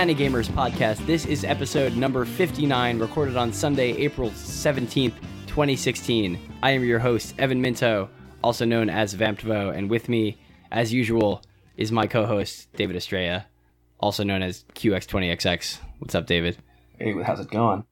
Gamers 0.00 0.48
podcast. 0.48 1.04
This 1.04 1.26
is 1.26 1.44
episode 1.44 1.94
number 1.94 2.24
59, 2.24 2.98
recorded 2.98 3.36
on 3.36 3.52
Sunday, 3.52 3.90
April 3.98 4.30
17th, 4.30 5.12
2016. 5.46 6.38
I 6.62 6.70
am 6.70 6.82
your 6.82 6.98
host, 6.98 7.34
Evan 7.38 7.60
Minto, 7.60 8.08
also 8.42 8.64
known 8.64 8.88
as 8.88 9.14
Vamptvo, 9.14 9.76
and 9.76 9.90
with 9.90 10.08
me, 10.08 10.38
as 10.72 10.90
usual, 10.90 11.42
is 11.76 11.92
my 11.92 12.06
co 12.06 12.24
host, 12.24 12.72
David 12.72 12.96
Estrella, 12.96 13.44
also 14.00 14.24
known 14.24 14.42
as 14.42 14.64
QX20XX. 14.74 15.78
What's 15.98 16.14
up, 16.14 16.26
David? 16.26 16.56
Hey, 16.98 17.14
how's 17.22 17.40
it 17.40 17.50
going? 17.50 17.84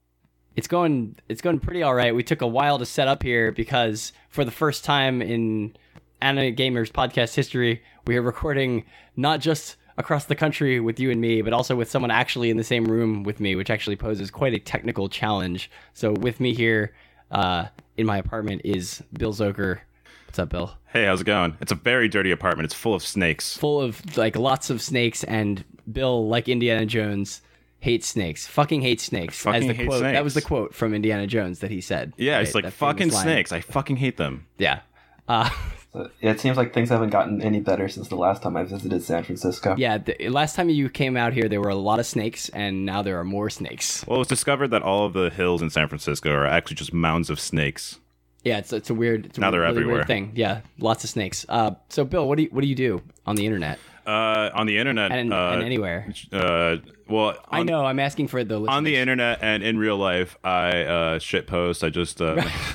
It's 0.56 0.66
going 0.66 1.14
it's 1.28 1.42
going 1.42 1.60
pretty 1.60 1.82
all 1.82 1.94
right. 1.94 2.14
We 2.14 2.22
took 2.22 2.40
a 2.40 2.46
while 2.46 2.78
to 2.78 2.86
set 2.86 3.06
up 3.06 3.22
here 3.22 3.52
because 3.52 4.14
for 4.30 4.46
the 4.46 4.50
first 4.50 4.82
time 4.82 5.20
in 5.20 5.76
Anime 6.22 6.56
Gamers 6.56 6.90
podcast 6.90 7.34
history, 7.34 7.82
we 8.06 8.16
are 8.16 8.22
recording 8.22 8.86
not 9.14 9.40
just 9.40 9.76
across 9.98 10.24
the 10.24 10.34
country 10.34 10.80
with 10.80 10.98
you 10.98 11.10
and 11.10 11.20
me, 11.20 11.42
but 11.42 11.52
also 11.52 11.76
with 11.76 11.90
someone 11.90 12.10
actually 12.10 12.48
in 12.48 12.56
the 12.56 12.64
same 12.64 12.84
room 12.86 13.24
with 13.24 13.40
me, 13.40 13.54
which 13.56 13.68
actually 13.68 13.96
poses 13.96 14.30
quite 14.30 14.54
a 14.54 14.58
technical 14.58 15.08
challenge. 15.08 15.70
So 15.92 16.12
with 16.12 16.40
me 16.40 16.54
here 16.54 16.94
uh, 17.30 17.66
in 17.96 18.06
my 18.06 18.16
apartment 18.16 18.62
is 18.64 19.02
Bill 19.12 19.34
Zoker. 19.34 19.80
What's 20.26 20.38
up, 20.38 20.50
Bill? 20.50 20.72
Hey, 20.92 21.04
how's 21.04 21.20
it 21.20 21.24
going? 21.24 21.56
It's 21.60 21.72
a 21.72 21.74
very 21.74 22.08
dirty 22.08 22.30
apartment. 22.30 22.66
It's 22.66 22.74
full 22.74 22.94
of 22.94 23.02
snakes. 23.02 23.56
Full 23.58 23.80
of 23.80 24.16
like 24.16 24.36
lots 24.36 24.70
of 24.70 24.80
snakes, 24.80 25.24
and 25.24 25.64
Bill, 25.90 26.28
like 26.28 26.48
Indiana 26.48 26.86
Jones, 26.86 27.40
hates 27.80 28.06
snakes. 28.06 28.46
Fucking 28.46 28.82
hates 28.82 29.04
snakes. 29.04 29.38
Fucking 29.40 29.62
as 29.62 29.66
the 29.66 29.74
hate 29.74 29.88
quote, 29.88 30.02
That 30.02 30.24
was 30.24 30.34
the 30.34 30.42
quote 30.42 30.74
from 30.74 30.94
Indiana 30.94 31.26
Jones 31.26 31.60
that 31.60 31.70
he 31.70 31.80
said. 31.80 32.12
Yeah, 32.16 32.36
Right, 32.36 32.46
it's 32.46 32.54
like 32.54 32.70
fucking 32.70 33.10
snakes. 33.10 33.52
I 33.52 33.60
fucking 33.60 33.96
hate 33.96 34.16
them. 34.16 34.46
Yeah. 34.58 34.80
Uh, 35.26 35.48
yeah, 35.50 35.58
it 36.20 36.40
seems 36.40 36.56
like 36.56 36.72
things 36.74 36.88
haven't 36.90 37.10
gotten 37.10 37.40
any 37.42 37.60
better 37.60 37.88
since 37.88 38.08
the 38.08 38.16
last 38.16 38.42
time 38.42 38.56
I 38.56 38.64
visited 38.64 39.02
San 39.02 39.22
Francisco. 39.24 39.74
yeah. 39.78 39.98
The, 39.98 40.28
last 40.28 40.56
time 40.56 40.68
you 40.68 40.88
came 40.88 41.16
out 41.16 41.32
here, 41.32 41.48
there 41.48 41.60
were 41.60 41.68
a 41.70 41.74
lot 41.74 41.98
of 41.98 42.06
snakes, 42.06 42.48
and 42.50 42.84
now 42.86 43.02
there 43.02 43.18
are 43.18 43.24
more 43.24 43.50
snakes. 43.50 44.06
Well, 44.06 44.16
it 44.16 44.18
was 44.20 44.28
discovered 44.28 44.68
that 44.68 44.82
all 44.82 45.06
of 45.06 45.12
the 45.12 45.30
hills 45.30 45.62
in 45.62 45.70
San 45.70 45.88
Francisco 45.88 46.30
are 46.32 46.46
actually 46.46 46.76
just 46.76 46.92
mounds 46.92 47.30
of 47.30 47.38
snakes. 47.40 47.98
Yeah, 48.44 48.58
it's 48.58 48.72
it's 48.72 48.88
a 48.88 48.94
weird. 48.94 49.26
It's 49.26 49.36
a 49.38 49.40
Now 49.40 49.50
they're 49.50 49.60
really 49.60 49.72
everywhere. 49.72 49.94
Weird 49.96 50.06
thing. 50.06 50.32
Yeah, 50.34 50.60
lots 50.78 51.02
of 51.04 51.10
snakes. 51.10 51.44
Uh, 51.48 51.72
so 51.88 52.04
Bill, 52.04 52.28
what 52.28 52.36
do 52.36 52.44
you 52.44 52.48
what 52.50 52.60
do 52.62 52.68
you 52.68 52.76
do 52.76 53.02
on 53.26 53.34
the 53.36 53.44
internet 53.44 53.78
Uh, 54.06 54.48
on 54.54 54.66
the 54.66 54.78
internet, 54.78 55.10
and, 55.10 55.34
uh, 55.34 55.50
and 55.54 55.62
anywhere? 55.62 56.10
uh, 56.32 56.76
well, 57.08 57.36
I 57.50 57.62
know. 57.64 57.84
I'm 57.84 57.98
asking 57.98 58.28
for 58.28 58.44
the 58.44 58.60
on 58.60 58.84
the 58.84 58.96
internet 58.96 59.40
and 59.42 59.62
in 59.62 59.76
real 59.76 59.96
life, 59.98 60.38
I 60.44 60.82
uh, 60.84 61.18
shit 61.18 61.46
post. 61.46 61.82
I 61.82 61.90
just 61.90 62.22
uh, 62.22 62.34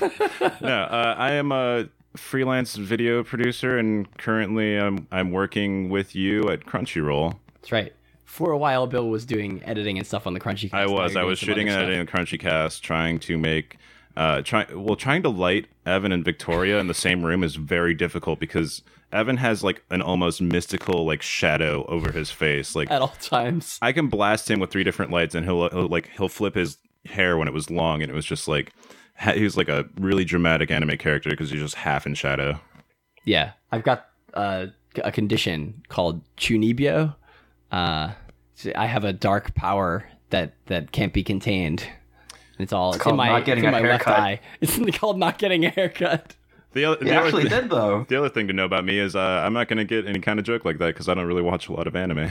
no. 0.60 0.82
Uh, 0.82 1.14
I 1.18 1.32
am 1.32 1.50
a 1.50 1.88
freelance 2.16 2.76
video 2.76 3.22
producer, 3.24 3.78
and 3.78 4.16
currently 4.18 4.76
I'm 4.76 5.06
I'm 5.10 5.30
working 5.30 5.90
with 5.90 6.14
you 6.14 6.48
at 6.48 6.64
Crunchyroll. 6.64 7.36
That's 7.54 7.72
right. 7.72 7.92
For 8.24 8.50
a 8.50 8.58
while, 8.58 8.86
Bill 8.86 9.08
was 9.08 9.24
doing 9.24 9.62
editing 9.64 9.96
and 9.98 10.06
stuff 10.06 10.26
on 10.26 10.34
the 10.34 10.40
Crunchy. 10.40 10.72
I 10.72 10.86
was. 10.86 11.16
I 11.16 11.22
was 11.22 11.38
shooting 11.38 11.68
and 11.68 11.82
editing 11.82 12.00
a 12.00 12.06
Crunchy 12.06 12.38
cast, 12.38 12.82
trying 12.82 13.20
to 13.20 13.38
make, 13.38 13.78
uh, 14.16 14.42
try 14.42 14.66
well, 14.74 14.96
trying 14.96 15.22
to 15.22 15.28
light 15.28 15.66
Evan 15.86 16.12
and 16.12 16.24
Victoria 16.24 16.78
in 16.78 16.88
the 16.88 16.94
same 16.94 17.24
room 17.24 17.44
is 17.44 17.56
very 17.56 17.94
difficult 17.94 18.40
because 18.40 18.82
Evan 19.12 19.36
has 19.36 19.62
like 19.62 19.84
an 19.90 20.02
almost 20.02 20.40
mystical 20.40 21.06
like 21.06 21.22
shadow 21.22 21.84
over 21.86 22.10
his 22.10 22.30
face. 22.30 22.74
Like 22.74 22.90
at 22.90 23.02
all 23.02 23.14
times. 23.20 23.78
I 23.80 23.92
can 23.92 24.08
blast 24.08 24.50
him 24.50 24.58
with 24.58 24.70
three 24.70 24.84
different 24.84 25.12
lights, 25.12 25.34
and 25.34 25.46
he'll, 25.46 25.68
he'll 25.68 25.88
like 25.88 26.10
he'll 26.16 26.28
flip 26.28 26.54
his 26.56 26.78
hair 27.06 27.36
when 27.36 27.46
it 27.46 27.54
was 27.54 27.70
long, 27.70 28.02
and 28.02 28.10
it 28.10 28.14
was 28.14 28.26
just 28.26 28.48
like 28.48 28.72
he 29.34 29.42
was 29.44 29.56
like 29.56 29.68
a 29.68 29.88
really 29.98 30.24
dramatic 30.24 30.70
anime 30.70 30.96
character 30.98 31.30
because 31.30 31.50
he's 31.50 31.60
just 31.60 31.76
half 31.76 32.06
in 32.06 32.14
shadow. 32.14 32.60
Yeah, 33.24 33.52
I've 33.72 33.82
got 33.84 34.06
uh, 34.34 34.66
a 35.02 35.12
condition 35.12 35.82
called 35.88 36.22
chunibyo. 36.36 37.14
Uh, 37.70 38.12
so 38.54 38.72
I 38.76 38.86
have 38.86 39.04
a 39.04 39.12
dark 39.12 39.54
power 39.54 40.08
that 40.30 40.54
that 40.66 40.92
can't 40.92 41.12
be 41.12 41.22
contained. 41.22 41.86
It's 42.58 42.72
all 42.72 42.90
it's, 42.90 42.98
in 42.98 43.02
called 43.02 43.16
my, 43.16 43.28
not 43.28 43.48
it's 43.48 43.58
in 43.58 43.66
a 43.66 43.70
my 43.70 43.80
left 43.80 44.06
eye. 44.06 44.40
It's 44.60 44.98
called 44.98 45.18
not 45.18 45.38
getting 45.38 45.64
a 45.64 45.70
haircut. 45.70 46.36
The, 46.72 46.84
other 46.84 47.04
You 47.04 47.10
the, 47.10 47.14
actually 47.14 47.46
other 47.46 47.62
did, 47.62 47.70
though. 47.70 48.04
the 48.08 48.18
other 48.18 48.28
thing 48.28 48.48
to 48.48 48.52
know 48.52 48.64
about 48.64 48.84
me 48.84 48.98
is 48.98 49.14
uh, 49.14 49.20
I'm 49.20 49.52
not 49.52 49.68
going 49.68 49.78
to 49.78 49.84
get 49.84 50.06
any 50.06 50.18
kind 50.18 50.40
of 50.40 50.44
joke 50.44 50.64
like 50.64 50.78
that 50.78 50.88
because 50.88 51.08
I 51.08 51.14
don't 51.14 51.26
really 51.26 51.42
watch 51.42 51.68
a 51.68 51.72
lot 51.72 51.86
of 51.86 51.94
anime. 51.94 52.30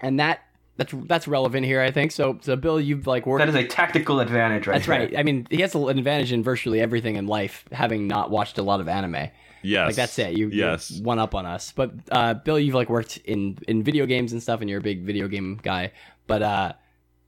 and 0.00 0.20
that 0.20 0.40
that's 0.80 0.94
that's 1.04 1.28
relevant 1.28 1.66
here, 1.66 1.82
I 1.82 1.90
think. 1.90 2.10
So, 2.10 2.38
so 2.40 2.56
Bill, 2.56 2.80
you've 2.80 3.06
like 3.06 3.26
worked. 3.26 3.40
That 3.40 3.50
is 3.50 3.54
a 3.54 3.66
tactical 3.66 4.18
advantage, 4.18 4.66
right 4.66 4.76
that's 4.76 4.86
there. 4.86 5.00
right. 5.00 5.18
I 5.18 5.22
mean, 5.22 5.46
he 5.50 5.60
has 5.60 5.74
an 5.74 5.86
advantage 5.90 6.32
in 6.32 6.42
virtually 6.42 6.80
everything 6.80 7.16
in 7.16 7.26
life, 7.26 7.66
having 7.70 8.06
not 8.06 8.30
watched 8.30 8.56
a 8.56 8.62
lot 8.62 8.80
of 8.80 8.88
anime. 8.88 9.28
Yes, 9.60 9.88
Like 9.88 9.96
that's 9.96 10.18
it. 10.18 10.38
You 10.38 10.48
you're 10.48 10.70
yes. 10.70 10.98
one 11.00 11.18
up 11.18 11.34
on 11.34 11.44
us. 11.44 11.70
But 11.70 11.92
uh, 12.10 12.32
Bill, 12.32 12.58
you've 12.58 12.74
like 12.74 12.88
worked 12.88 13.18
in 13.18 13.58
in 13.68 13.82
video 13.82 14.06
games 14.06 14.32
and 14.32 14.42
stuff, 14.42 14.62
and 14.62 14.70
you're 14.70 14.78
a 14.78 14.82
big 14.82 15.02
video 15.02 15.28
game 15.28 15.60
guy. 15.62 15.92
But 16.26 16.40
uh, 16.42 16.72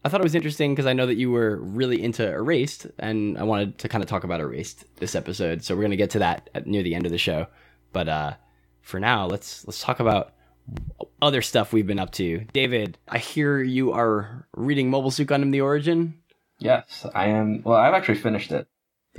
I 0.03 0.09
thought 0.09 0.23
it 0.23 0.25
was 0.25 0.35
interesting 0.35 0.73
because 0.73 0.87
I 0.87 0.95
know 0.95 1.05
that 1.05 1.17
you 1.17 1.31
were 1.31 1.59
really 1.59 2.03
into 2.03 2.27
Erased, 2.27 2.87
and 2.99 3.37
I 3.37 3.43
wanted 3.43 3.77
to 3.81 3.89
kind 3.91 4.03
of 4.03 4.09
talk 4.09 4.25
about 4.25 4.41
Erased 4.41 4.87
this 4.97 5.15
episode. 5.15 5.63
So 5.63 5.77
we're 5.77 5.83
gonna 5.83 5.97
get 5.97 6.09
to 6.11 6.21
that 6.21 6.49
at, 6.55 6.67
near 6.67 6.83
the 6.83 6.95
end 6.95 7.05
of 7.05 7.13
the 7.13 7.19
show. 7.19 7.49
But 7.93 8.09
uh, 8.09 8.33
for 8.81 8.99
now, 8.99 9.27
let's 9.27 9.67
let's 9.67 9.83
talk 9.83 10.01
about 10.01 10.33
other 11.21 11.43
stuff 11.43 11.73
we've 11.73 11.87
been 11.87 11.99
up 11.99 12.13
to. 12.13 12.45
David, 12.53 12.99
I 13.09 13.19
hear 13.19 13.63
you 13.63 13.93
are 13.93 14.47
reading 14.55 14.91
Mobile 14.91 15.11
Suit 15.11 15.29
Gundam: 15.29 15.53
The 15.53 15.61
Origin. 15.61 16.15
Yes, 16.59 17.07
I 17.15 17.27
am. 17.29 17.63
Well, 17.65 17.77
I've 17.77 17.95
actually 17.95 18.19
finished 18.19 18.53
it. 18.53 18.67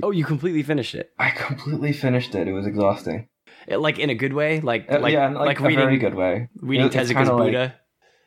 Oh, 0.02 0.10
you 0.10 0.24
completely 0.24 0.62
finished 0.62 0.94
it. 0.94 1.10
I 1.18 1.30
completely 1.30 1.92
finished 1.92 2.34
it. 2.34 2.48
It 2.48 2.52
was 2.52 2.66
exhausting. 2.66 3.28
It- 3.68 3.78
like 3.78 3.98
in 3.98 4.10
a 4.10 4.14
good 4.14 4.32
way, 4.32 4.60
like 4.60 4.90
Uh, 4.90 4.98
like 5.00 5.12
yeah, 5.12 5.26
in, 5.28 5.34
like, 5.34 5.46
like 5.46 5.60
a 5.60 5.62
reading 5.64 5.78
very 5.84 5.98
good 5.98 6.14
way. 6.14 6.48
reading 6.56 6.86
It- 6.86 6.92
Tezuka's 6.92 7.28
kinda 7.28 7.34
like- 7.34 7.72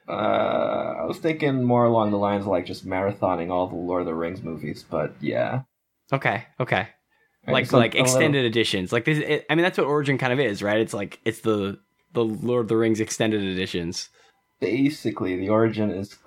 uh, 0.08 0.12
I 0.12 1.06
was 1.06 1.18
thinking 1.20 1.64
more 1.64 1.86
along 1.86 2.12
the 2.12 2.18
lines 2.18 2.44
of 2.44 2.48
like 2.48 2.66
just 2.66 2.88
marathoning 2.88 3.50
all 3.52 3.68
the 3.68 3.76
Lord 3.76 4.02
of 4.02 4.06
the 4.08 4.14
Rings 4.16 4.42
movies, 4.42 4.86
but 4.90 5.14
yeah. 5.20 5.62
Okay, 6.14 6.46
okay. 6.60 6.88
Right, 7.46 7.54
like 7.54 7.72
like 7.74 7.94
a 7.94 7.98
little- 7.98 8.02
extended 8.02 8.46
editions. 8.46 8.92
Like 8.94 9.06
this, 9.06 9.18
it, 9.20 9.46
I 9.50 9.56
mean, 9.56 9.64
that's 9.64 9.78
what 9.78 9.88
Origin 9.88 10.18
kind 10.18 10.32
of 10.34 10.40
is, 10.40 10.64
right? 10.64 10.80
It's 10.80 10.94
like 10.94 11.20
it's 11.26 11.42
the 11.42 11.80
the 12.18 12.26
Lord 12.26 12.62
of 12.62 12.68
the 12.68 12.78
Rings 12.78 13.00
extended 13.00 13.44
editions. 13.44 14.10
basically 14.60 15.36
the 15.38 15.50
origin 15.50 15.92
is 15.92 16.18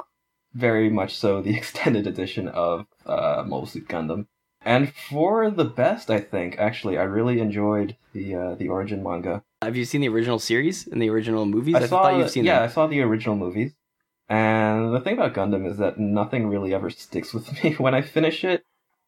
very 0.54 0.88
much 0.88 1.16
so 1.16 1.42
the 1.42 1.56
extended 1.60 2.06
edition 2.06 2.46
of 2.48 2.86
uh, 3.06 3.42
Mobile 3.46 3.66
Suit 3.66 3.88
Gundam. 3.88 4.26
And 4.62 4.92
for 4.92 5.50
the 5.50 5.64
best, 5.64 6.10
I 6.10 6.20
think 6.20 6.58
actually, 6.58 6.98
I 6.98 7.04
really 7.04 7.40
enjoyed 7.40 7.96
the 8.12 8.34
uh, 8.34 8.54
the 8.56 8.68
origin 8.68 9.02
manga. 9.02 9.42
Have 9.62 9.76
you 9.76 9.86
seen 9.86 10.02
the 10.02 10.08
original 10.08 10.38
series 10.38 10.86
and 10.86 11.00
the 11.00 11.08
original 11.08 11.46
movies? 11.46 11.74
I 11.74 11.86
saw, 11.86 12.02
thought 12.02 12.18
you've 12.18 12.30
seen 12.30 12.44
yeah, 12.44 12.62
I 12.62 12.68
saw 12.68 12.86
the 12.86 13.00
original 13.00 13.36
movies. 13.36 13.72
And 14.28 14.94
the 14.94 15.00
thing 15.00 15.14
about 15.14 15.34
Gundam 15.34 15.66
is 15.68 15.78
that 15.78 15.98
nothing 15.98 16.46
really 16.46 16.72
ever 16.74 16.90
sticks 16.90 17.34
with 17.34 17.46
me 17.64 17.74
when 17.74 17.94
I 17.94 18.02
finish 18.02 18.44
it. 18.44 18.62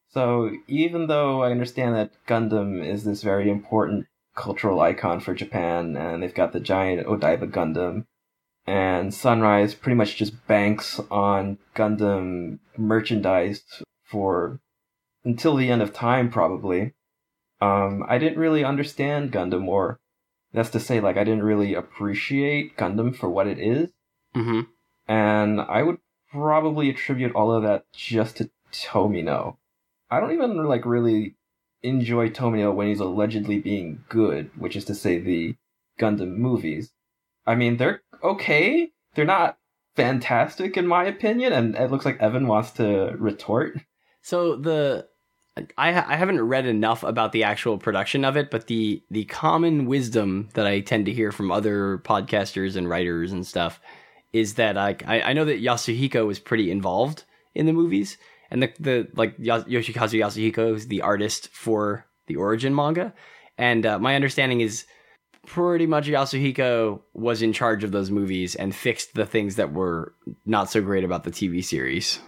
So 0.09 0.51
even 0.67 1.07
though 1.07 1.43
I 1.43 1.51
understand 1.51 1.95
that 1.95 2.11
Gundam 2.27 2.83
is 2.85 3.03
this 3.03 3.21
very 3.23 3.49
important 3.49 4.07
cultural 4.35 4.81
icon 4.81 5.19
for 5.19 5.33
Japan, 5.33 5.95
and 5.95 6.21
they've 6.21 6.33
got 6.33 6.53
the 6.53 6.59
giant 6.59 7.05
Odaiba 7.07 7.49
Gundam, 7.51 8.05
and 8.65 9.13
Sunrise 9.13 9.75
pretty 9.75 9.95
much 9.95 10.15
just 10.15 10.47
banks 10.47 10.99
on 11.11 11.57
Gundam 11.75 12.59
merchandise 12.77 13.63
for 14.03 14.59
until 15.23 15.55
the 15.55 15.69
end 15.69 15.81
of 15.81 15.93
time, 15.93 16.29
probably. 16.29 16.93
Um, 17.61 18.03
I 18.07 18.17
didn't 18.17 18.39
really 18.39 18.63
understand 18.63 19.31
Gundam, 19.31 19.67
or 19.67 19.99
that's 20.51 20.69
to 20.71 20.79
say, 20.79 20.99
like, 20.99 21.17
I 21.17 21.23
didn't 21.23 21.43
really 21.43 21.73
appreciate 21.73 22.77
Gundam 22.77 23.15
for 23.15 23.29
what 23.29 23.47
it 23.47 23.59
is, 23.59 23.89
hmm 24.33 24.61
and 25.07 25.59
I 25.59 25.83
would 25.83 25.97
probably 26.31 26.89
attribute 26.89 27.35
all 27.35 27.51
of 27.51 27.63
that 27.63 27.83
just 27.93 28.37
to 28.37 28.49
Tomino. 28.71 29.57
I 30.09 30.19
don't 30.19 30.31
even, 30.31 30.63
like, 30.65 30.85
really 30.85 31.35
enjoy 31.83 32.29
Tomino 32.29 32.73
when 32.73 32.87
he's 32.87 32.99
allegedly 32.99 33.59
being 33.59 34.03
good, 34.09 34.49
which 34.57 34.75
is 34.75 34.85
to 34.85 34.95
say 34.95 35.19
the 35.19 35.55
Gundam 35.99 36.37
movies. 36.37 36.91
I 37.45 37.55
mean, 37.55 37.77
they're 37.77 38.01
okay. 38.23 38.91
They're 39.15 39.25
not 39.25 39.57
fantastic 39.95 40.77
in 40.77 40.87
my 40.87 41.03
opinion, 41.03 41.53
and 41.53 41.75
it 41.75 41.91
looks 41.91 42.05
like 42.05 42.19
Evan 42.19 42.47
wants 42.47 42.71
to 42.71 43.15
retort. 43.17 43.79
So 44.21 44.55
the 44.55 45.07
I 45.77 45.89
I 45.89 46.15
haven't 46.15 46.41
read 46.41 46.65
enough 46.65 47.03
about 47.03 47.31
the 47.31 47.43
actual 47.43 47.77
production 47.77 48.25
of 48.25 48.37
it, 48.37 48.49
but 48.49 48.67
the 48.67 49.03
the 49.11 49.25
common 49.25 49.85
wisdom 49.85 50.49
that 50.53 50.65
I 50.65 50.79
tend 50.79 51.05
to 51.05 51.13
hear 51.13 51.31
from 51.31 51.51
other 51.51 51.99
podcasters 51.99 52.75
and 52.75 52.89
writers 52.89 53.31
and 53.31 53.45
stuff 53.45 53.79
is 54.31 54.55
that 54.55 54.77
I, 54.77 54.95
I 55.05 55.33
know 55.33 55.45
that 55.45 55.61
Yasuhiko 55.61 56.25
was 56.25 56.39
pretty 56.39 56.71
involved 56.71 57.23
in 57.53 57.67
the 57.67 57.73
movies, 57.73 58.17
and 58.53 58.63
the 58.63 58.71
the 58.79 59.07
like 59.15 59.37
Yoshikazu 59.37 60.19
Yasuhiko 60.23 60.75
is 60.75 60.87
the 60.87 61.01
artist 61.01 61.49
for 61.49 62.05
the 62.27 62.37
Origin 62.37 62.73
manga, 62.73 63.13
and 63.57 63.85
uh, 63.85 63.99
my 63.99 64.15
understanding 64.15 64.61
is 64.61 64.85
pretty 65.45 65.85
much 65.85 66.07
Yasuhiko 66.07 67.01
was 67.13 67.41
in 67.41 67.51
charge 67.51 67.83
of 67.83 67.91
those 67.91 68.09
movies 68.09 68.55
and 68.55 68.73
fixed 68.73 69.13
the 69.15 69.25
things 69.25 69.57
that 69.57 69.73
were 69.73 70.13
not 70.45 70.69
so 70.69 70.81
great 70.81 71.03
about 71.03 71.25
the 71.25 71.31
TV 71.31 71.61
series. 71.61 72.19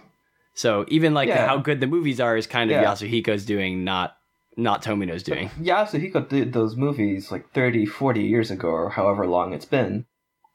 So 0.52 0.84
even 0.88 1.14
like 1.14 1.28
Yeah. 1.28 1.46
how 1.46 1.56
good 1.58 1.80
the 1.80 1.86
movies 1.86 2.20
are 2.20 2.36
is 2.36 2.46
kind 2.46 2.70
of 2.70 2.76
Yeah. 2.80 2.84
Yasuhiko's 2.92 3.46
doing, 3.46 3.84
not 3.84 4.16
not 4.58 4.82
Tomino's 4.82 5.22
doing. 5.22 5.48
Yasuhiko 5.60 6.28
did 6.28 6.52
those 6.52 6.76
movies 6.76 7.30
like 7.30 7.50
30, 7.52 7.84
40 7.86 8.22
years 8.22 8.50
ago, 8.50 8.68
or 8.68 8.90
however 8.90 9.26
long 9.26 9.52
it's 9.52 9.66
been. 9.66 10.06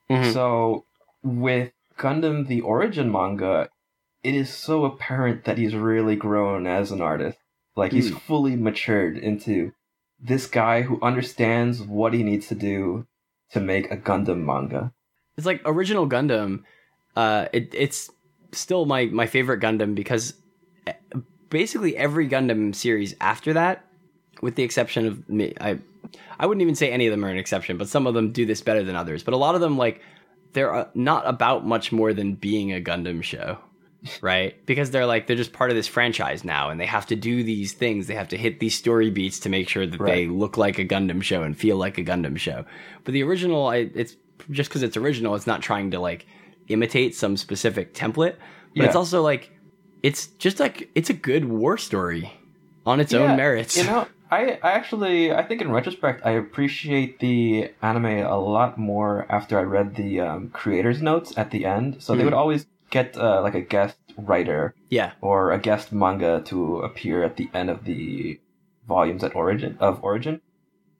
Mhm. 0.09 0.33
So 0.33 0.85
with 1.23 1.71
Gundam 1.97 2.47
the 2.47 2.61
Origin 2.61 3.11
manga, 3.11 3.69
it 4.23 4.35
is 4.35 4.49
so 4.49 4.85
apparent 4.85 5.45
that 5.45 5.57
he's 5.57 5.73
really 5.75 6.15
grown 6.15 6.67
as 6.67 6.91
an 6.91 7.01
artist. 7.01 7.37
Like 7.75 7.91
he's 7.91 8.09
Hmm. 8.09 8.17
fully 8.17 8.55
matured 8.55 9.17
into 9.17 9.71
this 10.19 10.45
guy 10.45 10.83
who 10.83 10.99
understands 11.01 11.81
what 11.81 12.13
he 12.13 12.21
needs 12.23 12.47
to 12.47 12.55
do 12.55 13.07
to 13.51 13.59
make 13.59 13.89
a 13.91 13.97
Gundam 13.97 14.45
manga. 14.45 14.93
It's 15.37 15.45
like 15.47 15.61
original 15.65 16.07
Gundam. 16.07 16.63
Uh, 17.15 17.47
it, 17.53 17.73
it's 17.73 18.09
still 18.51 18.85
my 18.85 19.05
my 19.05 19.25
favorite 19.25 19.59
Gundam 19.61 19.95
because 19.95 20.33
eh, 20.87 20.93
basically 21.49 21.95
every 21.97 22.27
Gundam 22.27 22.75
series 22.75 23.15
after 23.21 23.53
that, 23.53 23.85
with 24.41 24.55
the 24.55 24.63
exception 24.63 25.07
of 25.07 25.27
me, 25.29 25.53
I 25.59 25.79
I 26.39 26.45
wouldn't 26.45 26.61
even 26.61 26.75
say 26.75 26.91
any 26.91 27.07
of 27.07 27.11
them 27.11 27.23
are 27.25 27.29
an 27.29 27.37
exception, 27.37 27.77
but 27.77 27.87
some 27.87 28.05
of 28.05 28.13
them 28.13 28.31
do 28.31 28.45
this 28.45 28.61
better 28.61 28.83
than 28.83 28.95
others. 28.95 29.23
But 29.23 29.33
a 29.33 29.37
lot 29.37 29.55
of 29.55 29.61
them 29.61 29.77
like 29.77 30.01
they're 30.53 30.73
uh, 30.73 30.87
not 30.93 31.25
about 31.27 31.65
much 31.65 31.91
more 31.91 32.13
than 32.13 32.35
being 32.35 32.71
a 32.73 32.81
Gundam 32.81 33.23
show. 33.23 33.57
Right? 34.21 34.65
Because 34.65 34.89
they're 34.91 35.05
like 35.05 35.27
they're 35.27 35.35
just 35.35 35.53
part 35.53 35.69
of 35.69 35.75
this 35.75 35.87
franchise 35.87 36.43
now 36.43 36.69
and 36.69 36.79
they 36.79 36.85
have 36.87 37.05
to 37.07 37.15
do 37.15 37.43
these 37.43 37.73
things. 37.73 38.07
They 38.07 38.15
have 38.15 38.29
to 38.29 38.37
hit 38.37 38.59
these 38.59 38.75
story 38.77 39.09
beats 39.11 39.39
to 39.41 39.49
make 39.49 39.69
sure 39.69 39.85
that 39.85 39.99
they 40.05 40.27
look 40.27 40.57
like 40.57 40.79
a 40.79 40.85
Gundam 40.85 41.21
show 41.21 41.43
and 41.43 41.55
feel 41.55 41.77
like 41.77 41.97
a 41.97 42.03
Gundam 42.03 42.37
show. 42.37 42.65
But 43.03 43.13
the 43.13 43.23
original 43.23 43.67
I 43.67 43.91
it's 43.93 44.15
just 44.49 44.69
because 44.69 44.81
it's 44.81 44.97
original, 44.97 45.35
it's 45.35 45.45
not 45.45 45.61
trying 45.61 45.91
to 45.91 45.99
like 45.99 46.25
imitate 46.67 47.15
some 47.15 47.37
specific 47.37 47.93
template. 47.93 48.37
But 48.75 48.85
it's 48.85 48.95
also 48.95 49.21
like 49.21 49.51
it's 50.01 50.27
just 50.27 50.59
like 50.59 50.89
it's 50.95 51.09
a 51.11 51.13
good 51.13 51.45
war 51.45 51.77
story 51.77 52.31
on 52.87 52.99
its 52.99 53.13
own 53.13 53.35
merits. 53.35 53.77
You 53.77 53.83
know, 53.83 54.07
I, 54.31 54.57
I 54.63 54.71
actually 54.71 55.31
I 55.31 55.43
think 55.43 55.61
in 55.61 55.71
retrospect 55.71 56.25
I 56.25 56.31
appreciate 56.31 57.19
the 57.19 57.69
anime 57.83 58.05
a 58.25 58.39
lot 58.39 58.79
more 58.79 59.27
after 59.29 59.59
I 59.59 59.63
read 59.63 59.95
the 59.95 60.21
um, 60.21 60.49
creators 60.49 61.01
notes 61.03 61.37
at 61.37 61.51
the 61.51 61.65
end. 61.65 62.01
So 62.01 62.15
they 62.15 62.21
Mhm. 62.21 62.25
would 62.25 62.33
always 62.33 62.65
get 62.91 63.17
uh, 63.17 63.41
like 63.41 63.55
a 63.55 63.61
guest 63.61 63.97
writer 64.17 64.75
yeah. 64.89 65.13
or 65.21 65.51
a 65.51 65.57
guest 65.59 65.91
manga 65.91 66.41
to 66.45 66.77
appear 66.81 67.23
at 67.23 67.37
the 67.37 67.49
end 67.53 67.69
of 67.71 67.85
the 67.85 68.39
volumes 68.87 69.23
at 69.23 69.35
origin 69.35 69.75
of 69.79 70.03
origin 70.03 70.41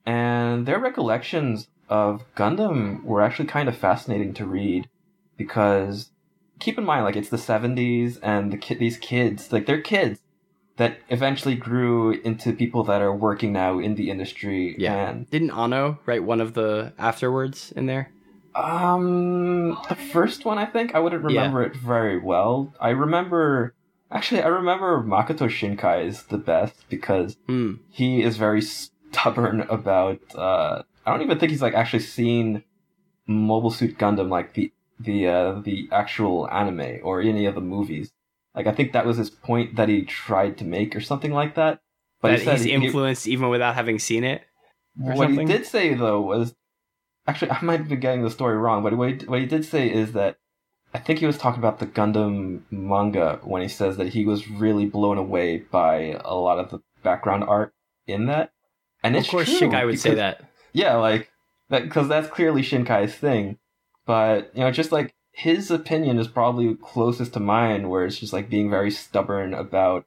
and 0.04 0.66
their 0.66 0.78
recollections 0.80 1.68
of 1.88 2.22
gundam 2.34 3.02
were 3.04 3.20
actually 3.22 3.46
kind 3.46 3.68
of 3.68 3.76
fascinating 3.76 4.32
to 4.34 4.44
read 4.46 4.88
because 5.36 6.10
keep 6.58 6.78
in 6.78 6.84
mind 6.84 7.04
like 7.04 7.16
it's 7.16 7.28
the 7.28 7.36
70s 7.36 8.18
and 8.22 8.52
the 8.52 8.56
kid 8.56 8.78
these 8.78 8.96
kids 8.96 9.52
like 9.52 9.66
they're 9.66 9.80
kids 9.80 10.20
that 10.78 10.98
eventually 11.10 11.54
grew 11.54 12.12
into 12.12 12.52
people 12.52 12.82
that 12.84 13.02
are 13.02 13.14
working 13.14 13.52
now 13.52 13.78
in 13.78 13.94
the 13.94 14.10
industry 14.10 14.74
Yeah. 14.78 15.10
and 15.10 15.28
Didn't 15.30 15.50
Anno 15.50 15.98
write 16.06 16.24
one 16.24 16.40
of 16.40 16.54
the 16.54 16.94
afterwards 16.98 17.72
in 17.76 17.84
there? 17.86 18.10
Um, 18.54 19.78
the 19.88 19.94
first 19.94 20.44
one 20.44 20.58
I 20.58 20.66
think 20.66 20.94
I 20.94 20.98
wouldn't 20.98 21.24
remember 21.24 21.62
it 21.62 21.74
very 21.76 22.18
well. 22.18 22.74
I 22.80 22.90
remember 22.90 23.74
actually 24.10 24.42
I 24.42 24.48
remember 24.48 25.02
Makoto 25.02 25.48
Shinkai 25.48 26.06
is 26.06 26.24
the 26.24 26.38
best 26.38 26.88
because 26.88 27.36
Hmm. 27.46 27.74
he 27.90 28.22
is 28.22 28.36
very 28.36 28.62
stubborn 28.62 29.62
about. 29.62 30.20
Uh, 30.34 30.82
I 31.06 31.10
don't 31.12 31.22
even 31.22 31.38
think 31.38 31.50
he's 31.50 31.62
like 31.62 31.74
actually 31.74 32.00
seen 32.02 32.62
Mobile 33.26 33.70
Suit 33.70 33.98
Gundam 33.98 34.28
like 34.28 34.54
the 34.54 34.72
the 35.00 35.26
uh, 35.28 35.60
the 35.60 35.88
actual 35.90 36.48
anime 36.50 36.98
or 37.02 37.20
any 37.20 37.46
of 37.46 37.54
the 37.54 37.60
movies. 37.60 38.12
Like 38.54 38.66
I 38.66 38.72
think 38.72 38.92
that 38.92 39.06
was 39.06 39.16
his 39.16 39.30
point 39.30 39.76
that 39.76 39.88
he 39.88 40.02
tried 40.04 40.58
to 40.58 40.64
make 40.64 40.94
or 40.94 41.00
something 41.00 41.32
like 41.32 41.54
that. 41.54 41.80
that 42.20 42.38
he 42.38 42.44
said 42.44 42.56
he's 42.58 42.64
he- 42.66 42.72
influenced 42.72 43.26
even 43.26 43.48
without 43.48 43.74
having 43.74 43.98
seen 43.98 44.24
it. 44.24 44.42
what 44.94 45.16
something? 45.28 45.46
he 45.48 45.52
did 45.52 45.64
say 45.66 45.94
though 45.94 46.20
was 46.20 46.54
actually 47.26 47.50
I 47.50 47.62
might 47.62 47.88
be 47.88 47.96
getting 47.96 48.22
the 48.22 48.30
story 48.30 48.56
wrong, 48.56 48.82
but 48.82 48.96
what 48.96 49.08
he, 49.08 49.26
what 49.26 49.40
he 49.40 49.46
did 49.46 49.64
say 49.64 49.90
is 49.90 50.12
that 50.12 50.38
I 50.94 50.98
think 50.98 51.18
he 51.18 51.26
was 51.26 51.38
talking 51.38 51.58
about 51.58 51.78
the 51.78 51.86
Gundam 51.86 52.62
manga 52.70 53.40
when 53.44 53.62
he 53.62 53.68
says 53.68 53.96
that 53.96 54.08
he 54.08 54.26
was 54.26 54.48
really 54.48 54.86
blown 54.86 55.18
away 55.18 55.58
by 55.58 56.20
a 56.24 56.34
lot 56.34 56.58
of 56.58 56.70
the 56.70 56.80
background 57.02 57.44
art 57.44 57.74
in 58.06 58.26
that. 58.26 58.52
And 59.02 59.16
of 59.16 59.26
course, 59.26 59.48
true, 59.58 59.68
Shinkai 59.68 59.86
would 59.86 59.98
say 59.98 60.14
that. 60.14 60.44
Yeah, 60.72 60.96
like 60.96 61.30
that 61.70 61.84
because 61.84 62.08
that's 62.08 62.28
clearly 62.28 62.62
Shinkai's 62.62 63.14
thing. 63.14 63.58
But 64.06 64.50
you 64.54 64.60
know, 64.60 64.70
just 64.70 64.92
like 64.92 65.14
his 65.32 65.70
opinion 65.70 66.18
is 66.18 66.28
probably 66.28 66.74
closest 66.74 67.32
to 67.34 67.40
mine, 67.40 67.88
where 67.88 68.04
it's 68.04 68.18
just 68.18 68.32
like 68.32 68.50
being 68.50 68.70
very 68.70 68.90
stubborn 68.90 69.54
about 69.54 70.04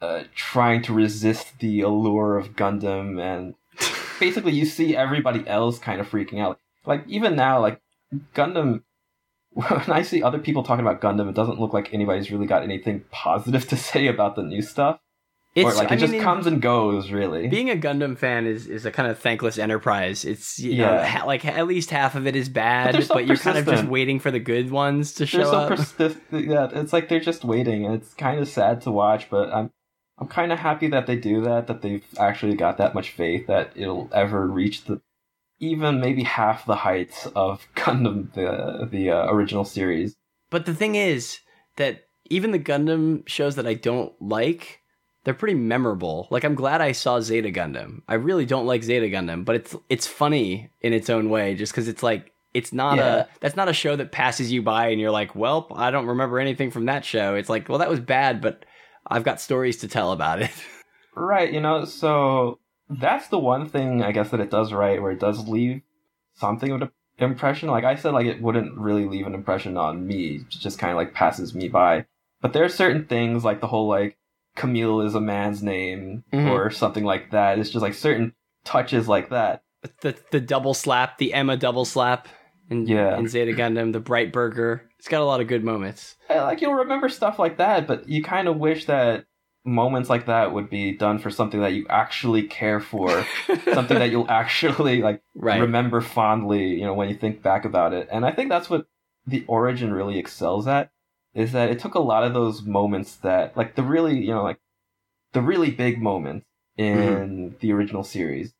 uh, 0.00 0.24
trying 0.34 0.82
to 0.82 0.94
resist 0.94 1.58
the 1.58 1.82
allure 1.82 2.38
of 2.38 2.56
Gundam, 2.56 3.20
and 3.20 3.54
basically 4.20 4.52
you 4.52 4.64
see 4.66 4.96
everybody 4.96 5.46
else 5.48 5.78
kind 5.78 6.00
of 6.00 6.08
freaking 6.10 6.40
out. 6.40 6.58
Like 6.84 7.04
even 7.08 7.36
now, 7.36 7.60
like 7.60 7.80
Gundam. 8.34 8.82
When 9.56 9.80
I 9.90 10.02
see 10.02 10.22
other 10.22 10.38
people 10.38 10.62
talking 10.62 10.84
about 10.86 11.00
Gundam, 11.00 11.30
it 11.30 11.34
doesn't 11.34 11.58
look 11.58 11.72
like 11.72 11.94
anybody's 11.94 12.30
really 12.30 12.46
got 12.46 12.62
anything 12.62 13.04
positive 13.10 13.66
to 13.68 13.76
say 13.90 14.06
about 14.06 14.36
the 14.36 14.42
new 14.42 14.60
stuff. 14.60 14.98
It's 15.54 15.64
or 15.64 15.72
like 15.72 15.90
it 15.90 15.94
I 15.94 15.96
just 15.96 16.12
comes 16.18 16.46
and 16.46 16.60
goes, 16.60 17.10
really. 17.10 17.48
being 17.48 17.70
a 17.70 17.74
Gundam 17.74 18.18
fan 18.18 18.44
is, 18.46 18.66
is 18.66 18.84
a 18.84 18.90
kind 18.90 19.10
of 19.10 19.18
thankless 19.18 19.56
enterprise. 19.56 20.26
It's 20.26 20.58
you 20.58 20.76
know 20.76 20.92
Yeah. 20.92 21.06
ha- 21.06 21.24
like 21.24 21.46
at 21.46 21.66
least 21.66 21.88
half 21.88 22.14
of 22.14 22.26
it 22.26 22.36
is 22.36 22.50
bad, 22.50 22.94
they're 22.94 23.06
but, 23.08 23.26
you're 23.26 23.38
kind 23.38 23.56
of 23.56 23.64
just 23.64 23.84
waiting 23.84 24.20
for 24.20 24.30
the 24.30 24.38
good 24.38 24.70
ones 24.70 25.14
to 25.14 25.24
show 25.24 25.38
They're 25.68 25.76
so 25.78 26.04
up. 26.08 26.12
Yeah, 26.32 26.68
it's 26.78 26.92
like 26.92 27.08
they're 27.08 27.20
just 27.20 27.42
waiting, 27.42 27.86
and 27.86 27.94
it's 27.94 28.12
kind 28.12 28.38
of 28.38 28.48
sad 28.48 28.82
to 28.82 28.90
watch. 28.90 29.30
But 29.30 29.50
I'm, 29.50 29.70
I'm 30.18 30.28
kind 30.28 30.50
of 30.52 30.58
happy 30.58 30.88
that 30.88 31.06
they 31.06 31.16
do 31.16 31.42
that. 31.42 31.66
That 31.66 31.82
they've 31.82 32.04
actually 32.18 32.54
got 32.56 32.78
that 32.78 32.94
much 32.94 33.10
faith 33.10 33.46
that 33.48 33.72
it'll 33.76 34.08
ever 34.14 34.46
reach 34.46 34.84
the, 34.84 35.00
even 35.60 36.00
maybe 36.00 36.22
half 36.22 36.64
the 36.66 36.76
heights 36.76 37.26
of 37.36 37.66
Gundam 37.76 38.32
the 38.34 38.88
the 38.90 39.10
uh, 39.10 39.26
original 39.32 39.64
series. 39.64 40.14
But 40.50 40.64
the 40.66 40.74
thing 40.74 40.94
is 40.94 41.40
that 41.76 42.04
even 42.30 42.50
the 42.52 42.58
Gundam 42.58 43.28
shows 43.28 43.56
that 43.56 43.66
I 43.66 43.74
don't 43.74 44.12
like, 44.20 44.80
they're 45.24 45.34
pretty 45.34 45.54
memorable. 45.54 46.28
Like 46.30 46.44
I'm 46.44 46.54
glad 46.54 46.80
I 46.80 46.92
saw 46.92 47.20
Zeta 47.20 47.50
Gundam. 47.50 48.00
I 48.08 48.14
really 48.14 48.46
don't 48.46 48.66
like 48.66 48.82
Zeta 48.82 49.06
Gundam, 49.06 49.44
but 49.44 49.56
it's 49.56 49.76
it's 49.90 50.06
funny 50.06 50.70
in 50.80 50.92
its 50.92 51.10
own 51.10 51.28
way 51.30 51.54
just 51.54 51.74
cuz 51.74 51.88
it's 51.88 52.02
like 52.02 52.32
it's 52.54 52.72
not 52.72 52.96
Yeah. 52.96 53.14
a 53.16 53.26
that's 53.40 53.56
not 53.56 53.68
a 53.68 53.74
show 53.74 53.96
that 53.96 54.12
passes 54.12 54.50
you 54.50 54.62
by 54.62 54.88
and 54.88 54.98
you're 54.98 55.10
like, 55.10 55.34
"Well, 55.36 55.66
I 55.74 55.90
don't 55.90 56.06
remember 56.06 56.38
anything 56.38 56.70
from 56.70 56.86
that 56.86 57.04
show." 57.04 57.34
It's 57.34 57.50
like, 57.50 57.68
"Well, 57.68 57.78
that 57.78 57.90
was 57.90 58.00
bad, 58.00 58.40
but 58.40 58.64
I've 59.08 59.24
got 59.24 59.40
stories 59.40 59.78
to 59.78 59.88
tell 59.88 60.12
about 60.12 60.40
it." 60.42 60.50
Right, 61.18 61.50
you 61.50 61.62
know, 61.62 61.86
so 61.86 62.58
that's 62.90 63.28
the 63.28 63.38
one 63.38 63.66
thing 63.70 64.02
I 64.02 64.12
guess 64.12 64.28
that 64.30 64.40
it 64.40 64.50
does 64.50 64.70
right, 64.70 65.00
where 65.00 65.12
it 65.12 65.18
does 65.18 65.48
leave 65.48 65.80
something 66.34 66.70
of 66.72 66.82
an 66.82 66.90
impression. 67.18 67.70
Like 67.70 67.84
I 67.84 67.94
said, 67.94 68.12
like 68.12 68.26
it 68.26 68.42
wouldn't 68.42 68.76
really 68.76 69.06
leave 69.06 69.26
an 69.26 69.32
impression 69.34 69.78
on 69.78 70.06
me; 70.06 70.36
it 70.42 70.48
just 70.50 70.78
kind 70.78 70.90
of 70.90 70.98
like 70.98 71.14
passes 71.14 71.54
me 71.54 71.68
by. 71.68 72.04
But 72.42 72.52
there 72.52 72.64
are 72.64 72.68
certain 72.68 73.06
things, 73.06 73.44
like 73.44 73.62
the 73.62 73.66
whole 73.66 73.88
like 73.88 74.18
Kamille 74.58 75.06
is 75.06 75.14
a 75.14 75.20
man's 75.20 75.62
name 75.62 76.24
Mhm. 76.34 76.50
or 76.50 76.70
something 76.70 77.04
like 77.04 77.30
that. 77.30 77.58
It's 77.58 77.70
just 77.70 77.82
like 77.82 77.94
certain 77.94 78.34
touches 78.64 79.08
like 79.08 79.30
that. 79.30 79.62
the 80.02 80.14
the 80.32 80.40
double 80.40 80.74
slap, 80.74 81.16
the 81.16 81.32
Emma 81.32 81.56
double 81.56 81.86
slap 81.86 82.28
in, 82.70 82.86
Yeah. 82.86 83.18
in 83.18 83.28
Zeta 83.28 83.52
Gundam, 83.52 83.92
the 83.92 84.00
Bright 84.00 84.32
Burger. 84.32 84.88
It's 84.98 85.08
got 85.08 85.22
a 85.22 85.24
lot 85.24 85.40
of 85.40 85.48
good 85.48 85.64
moments. 85.64 86.16
Like 86.28 86.60
you'll 86.60 86.74
remember 86.74 87.08
stuff 87.08 87.38
like 87.38 87.58
that, 87.58 87.86
but 87.86 88.08
you 88.08 88.22
kind 88.22 88.48
of 88.48 88.56
wish 88.56 88.86
that 88.86 89.26
moments 89.64 90.08
like 90.08 90.26
that 90.26 90.52
would 90.52 90.70
be 90.70 90.92
done 90.92 91.18
for 91.18 91.30
something 91.30 91.60
that 91.60 91.74
you 91.74 91.86
actually 91.88 92.44
care 92.44 92.80
for, 92.80 93.26
something 93.74 93.98
that 93.98 94.10
you'll 94.10 94.30
actually 94.30 95.02
like 95.02 95.22
right. 95.34 95.60
remember 95.60 96.00
fondly, 96.00 96.74
you 96.74 96.84
know, 96.84 96.94
when 96.94 97.08
you 97.08 97.16
think 97.16 97.42
back 97.42 97.64
about 97.64 97.92
it. 97.92 98.08
And 98.10 98.24
I 98.24 98.32
think 98.32 98.48
that's 98.48 98.70
what 98.70 98.86
the 99.26 99.44
origin 99.48 99.92
really 99.92 100.18
excels 100.18 100.68
at 100.68 100.90
is 101.34 101.52
that 101.52 101.70
it 101.70 101.78
took 101.78 101.94
a 101.94 102.00
lot 102.00 102.24
of 102.24 102.32
those 102.32 102.62
moments 102.62 103.16
that 103.16 103.56
like 103.56 103.74
the 103.74 103.82
really, 103.82 104.18
you 104.18 104.32
know, 104.32 104.42
like 104.42 104.58
the 105.32 105.42
really 105.42 105.70
big 105.70 106.00
moments 106.00 106.46
mm-hmm. 106.78 107.00
in 107.00 107.56
the 107.60 107.72
original 107.72 108.04
series. 108.04 108.54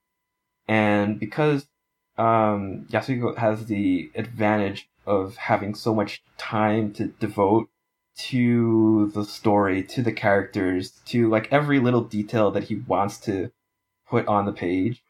And 0.68 1.18
because 1.18 1.68
um 2.18 2.86
Yasuhiko 2.90 3.36
has 3.36 3.66
the 3.66 4.10
advantage 4.14 4.88
of 5.06 5.36
having 5.36 5.74
so 5.74 5.94
much 5.94 6.22
time 6.38 6.92
to 6.94 7.08
devote 7.20 7.68
to 8.16 9.10
the 9.14 9.24
story, 9.24 9.82
to 9.82 10.02
the 10.02 10.12
characters, 10.12 10.90
to 11.06 11.28
like 11.28 11.52
every 11.52 11.78
little 11.78 12.02
detail 12.02 12.50
that 12.50 12.64
he 12.64 12.76
wants 12.76 13.18
to 13.18 13.50
put 14.08 14.26
on 14.26 14.46
the 14.46 14.52
page. 14.52 15.02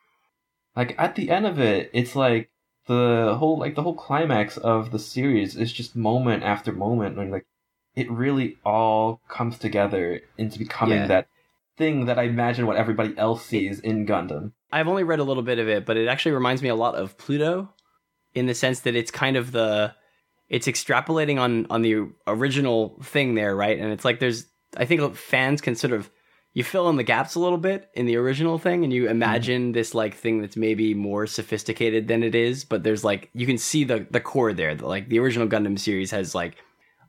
Like 0.75 0.95
at 0.99 1.15
the 1.15 1.31
end 1.31 1.47
of 1.47 1.59
it, 1.59 1.91
it's 1.93 2.17
like 2.17 2.51
the 2.87 3.37
whole 3.39 3.59
like 3.59 3.75
the 3.75 3.83
whole 3.83 3.95
climax 3.95 4.57
of 4.57 4.91
the 4.91 4.99
series 4.99 5.57
is 5.57 5.73
just 5.73 5.97
moment 5.97 6.43
after 6.43 6.73
moment 6.73 7.17
when 7.17 7.31
like 7.31 7.47
it 7.95 8.11
really 8.11 8.59
all 8.65 9.21
comes 9.29 9.59
together 9.59 10.21
into 10.37 10.59
becoming 10.59 10.99
Yeah. 10.99 11.07
that 11.07 11.29
thing 11.79 12.07
that 12.07 12.19
I 12.19 12.25
imagine 12.25 12.67
what 12.67 12.77
everybody 12.77 13.17
else 13.17 13.45
sees 13.45 13.81
in 13.81 14.07
Gundam. 14.07 14.53
I've 14.73 14.89
only 14.89 15.05
read 15.05 15.21
a 15.21 15.25
little 15.25 15.43
bit 15.43 15.59
of 15.59 15.69
it, 15.69 15.87
but 15.87 15.97
it 15.97 16.09
actually 16.09 16.33
reminds 16.33 16.63
me 16.63 16.69
a 16.69 16.75
lot 16.75 16.95
of 16.95 17.17
Pluto 17.19 17.73
in 18.35 18.47
the 18.47 18.55
sense 18.55 18.81
that 18.81 18.97
it's 18.97 19.11
kind 19.11 19.37
of 19.37 19.53
the 19.53 19.95
it's 20.49 20.67
extrapolating 20.67 21.41
on 21.41 21.67
on 21.71 21.83
the 21.83 22.07
original 22.27 22.99
thing 23.03 23.35
there, 23.35 23.55
right? 23.57 23.79
And 23.79 23.93
it's 23.93 24.05
like 24.05 24.21
there's 24.21 24.47
I 24.77 24.85
think 24.85 25.15
fans 25.17 25.61
can 25.61 25.75
sort 25.75 25.93
of 25.93 26.11
you 26.53 26.65
fill 26.65 26.89
in 26.89 26.97
the 26.97 27.03
gaps 27.03 27.35
a 27.35 27.41
little 27.41 27.59
bit 27.59 27.91
in 27.95 28.07
the 28.07 28.17
original 28.17 28.59
thing 28.59 28.83
and 28.83 28.93
Mm-hmm. 28.93 29.03
you 29.03 29.09
imagine 29.11 29.73
this 29.73 29.95
like 29.95 30.15
thing 30.17 30.41
that's 30.41 30.57
maybe 30.57 30.95
more 30.95 31.27
sophisticated 31.27 32.09
than 32.09 32.23
it 32.23 32.35
is 32.35 32.65
but 32.65 32.83
there's 32.83 33.05
like 33.05 33.29
you 33.35 33.47
can 33.47 33.59
see 33.59 33.85
the 33.85 34.07
the 34.11 34.21
core 34.21 34.55
there 34.55 34.75
like 34.75 35.09
the 35.11 35.19
original 35.19 35.47
gundam 35.47 35.79
series 35.79 36.11
has 36.13 36.35
like 36.35 36.57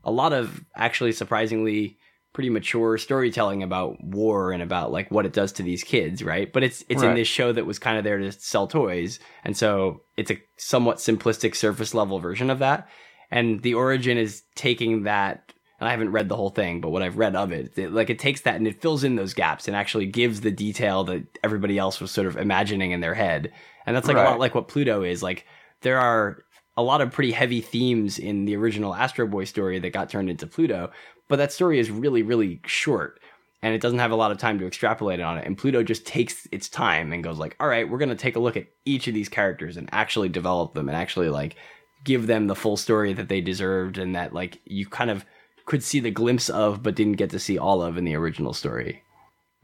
a 0.04 0.12
lot 0.12 0.34
of 0.34 0.66
actually 0.76 1.14
surprisingly 1.14 1.98
pretty 2.34 2.50
mature 2.50 2.98
storytelling 2.98 3.64
about 3.64 3.96
war 4.04 4.52
and 4.52 4.62
about 4.62 4.92
like 4.92 5.10
what 5.10 5.26
it 5.26 5.34
does 5.34 5.52
to 5.52 5.64
these 5.64 5.84
kids 5.84 6.24
right 6.24 6.54
but 6.54 6.64
it's 6.64 6.84
it's 6.88 7.02
in 7.02 7.16
this 7.16 7.28
show 7.28 7.52
that 7.52 7.66
was 7.66 7.80
kind 7.80 7.98
of 7.98 8.04
there 8.04 8.20
to 8.20 8.32
sell 8.32 8.68
toys 8.68 9.20
and 9.44 9.58
so 9.58 10.02
it's 10.18 10.30
a 10.30 10.40
somewhat 10.58 10.98
simplistic 10.98 11.56
surface 11.56 11.94
level 11.94 12.20
version 12.20 12.50
of 12.50 12.60
that 12.60 12.88
and 13.32 13.64
the 13.64 13.74
origin 13.74 14.18
is 14.18 14.44
taking 14.56 15.04
that 15.04 15.52
and 15.80 15.88
I 15.88 15.92
haven't 15.92 16.12
read 16.12 16.28
the 16.28 16.36
whole 16.36 16.50
thing, 16.50 16.82
but 16.82 16.90
what 16.90 17.04
I've 17.04 17.18
read 17.18 17.36
of 17.36 17.52
it, 17.52 17.78
it, 17.78 17.92
like 17.92 18.10
it 18.10 18.18
takes 18.18 18.42
that 18.42 18.56
and 18.56 18.68
it 18.68 18.82
fills 18.82 19.04
in 19.04 19.16
those 19.16 19.36
gaps 19.36 19.68
and 19.68 19.78
actually 19.78 20.08
gives 20.08 20.42
the 20.42 20.52
detail 20.52 21.04
that 21.06 21.24
everybody 21.44 21.78
else 21.78 22.02
was 22.02 22.10
sort 22.10 22.26
of 22.26 22.36
imagining 22.36 22.92
in 22.92 23.02
their 23.02 23.14
head. 23.14 23.52
And 23.86 23.96
that's 23.96 24.08
like 24.08 24.18
a 24.18 24.22
lot 24.22 24.40
like 24.40 24.56
what 24.56 24.68
Pluto 24.68 25.04
is. 25.04 25.22
Like 25.22 25.46
there 25.82 26.00
are 26.00 26.40
a 26.76 26.82
lot 26.82 27.02
of 27.02 27.12
pretty 27.12 27.32
heavy 27.32 27.62
themes 27.62 28.18
in 28.18 28.46
the 28.46 28.56
original 28.56 28.94
Astro 28.94 29.28
Boy 29.28 29.44
story 29.44 29.78
that 29.80 29.94
got 29.94 30.10
turned 30.10 30.30
into 30.30 30.48
Pluto, 30.48 30.92
but 31.28 31.38
that 31.38 31.52
story 31.52 31.80
is 31.80 31.92
really, 31.92 32.24
really 32.24 32.62
short 32.66 33.20
and 33.62 33.74
it 33.74 33.82
doesn't 33.82 34.00
have 34.00 34.12
a 34.12 34.16
lot 34.16 34.32
of 34.32 34.38
time 34.38 34.60
to 34.60 34.68
extrapolate 34.68 35.20
on 35.20 35.38
it. 35.38 35.46
And 35.46 35.58
Pluto 35.58 35.82
just 35.84 36.06
takes 36.06 36.48
its 36.52 36.70
time 36.70 37.12
and 37.12 37.24
goes 37.24 37.40
like, 37.40 37.56
all 37.60 37.68
right, 37.68 37.90
we're 37.90 37.98
going 37.98 38.10
to 38.10 38.16
take 38.16 38.36
a 38.36 38.40
look 38.40 38.56
at 38.56 38.68
each 38.86 39.08
of 39.08 39.14
these 39.14 39.30
characters 39.30 39.78
and 39.78 39.90
actually 39.92 40.30
develop 40.30 40.74
them 40.74 40.88
and 40.88 40.96
actually 40.96 41.30
like 41.30 41.56
give 42.04 42.28
them 42.28 42.48
the 42.48 42.56
full 42.56 42.78
story 42.78 43.14
that 43.14 43.30
they 43.30 43.42
deserved 43.42 43.98
and 43.98 44.16
that 44.16 44.34
like 44.34 44.62
you 44.66 44.86
kind 44.86 45.10
of 45.10 45.26
could 45.66 45.84
see 45.84 46.00
the 46.00 46.12
glimpse 46.12 46.50
of 46.50 46.84
but 46.84 46.96
didn't 46.96 47.14
get 47.14 47.32
to 47.32 47.40
see 47.40 47.58
all 47.58 47.82
of 47.82 47.98
in 47.98 48.06
the 48.06 48.16
original 48.16 48.54
story. 48.54 49.04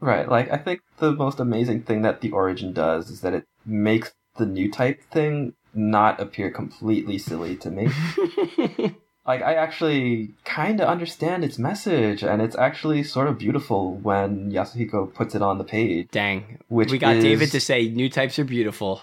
Right. 0.00 0.28
Like 0.28 0.50
I 0.50 0.58
think 0.58 0.80
the 0.98 1.12
most 1.12 1.38
amazing 1.38 1.84
thing 1.84 2.02
that 2.02 2.20
the 2.20 2.32
origin 2.32 2.72
does 2.72 3.10
is 3.10 3.20
that 3.20 3.32
it 3.32 3.46
makes 3.64 4.12
the 4.36 4.44
new 4.44 4.70
type 4.70 5.02
thing 5.12 5.54
not 5.72 6.20
appear 6.20 6.50
completely 6.50 7.16
silly 7.16 7.56
to 7.56 7.70
me. 7.70 7.88
like 9.26 9.42
I 9.42 9.54
actually 9.54 10.34
kind 10.44 10.80
of 10.80 10.88
understand 10.88 11.44
its 11.44 11.58
message, 11.58 12.22
and 12.22 12.42
it's 12.42 12.56
actually 12.56 13.02
sort 13.02 13.28
of 13.28 13.38
beautiful 13.38 13.96
when 13.96 14.52
Yasuhiko 14.52 15.12
puts 15.14 15.34
it 15.34 15.42
on 15.42 15.58
the 15.58 15.64
page, 15.64 16.08
Dang. 16.10 16.58
Which 16.68 16.90
we 16.92 16.98
got 16.98 17.16
is- 17.16 17.24
David 17.24 17.50
to 17.52 17.60
say 17.60 17.88
new 17.88 18.08
types 18.08 18.38
are 18.38 18.44
beautiful. 18.44 19.00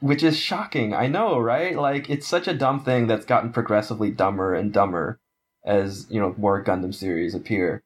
which 0.00 0.22
is 0.22 0.36
shocking. 0.38 0.92
I 0.92 1.06
know, 1.06 1.38
right? 1.38 1.76
Like 1.76 2.10
it's 2.10 2.26
such 2.26 2.48
a 2.48 2.54
dumb 2.54 2.82
thing 2.84 3.06
that's 3.06 3.24
gotten 3.24 3.52
progressively 3.52 4.10
dumber 4.10 4.54
and 4.54 4.72
dumber 4.72 5.20
as 5.64 6.06
you 6.10 6.20
know 6.20 6.34
more 6.36 6.62
Gundam 6.62 6.92
series 6.94 7.34
appear, 7.34 7.82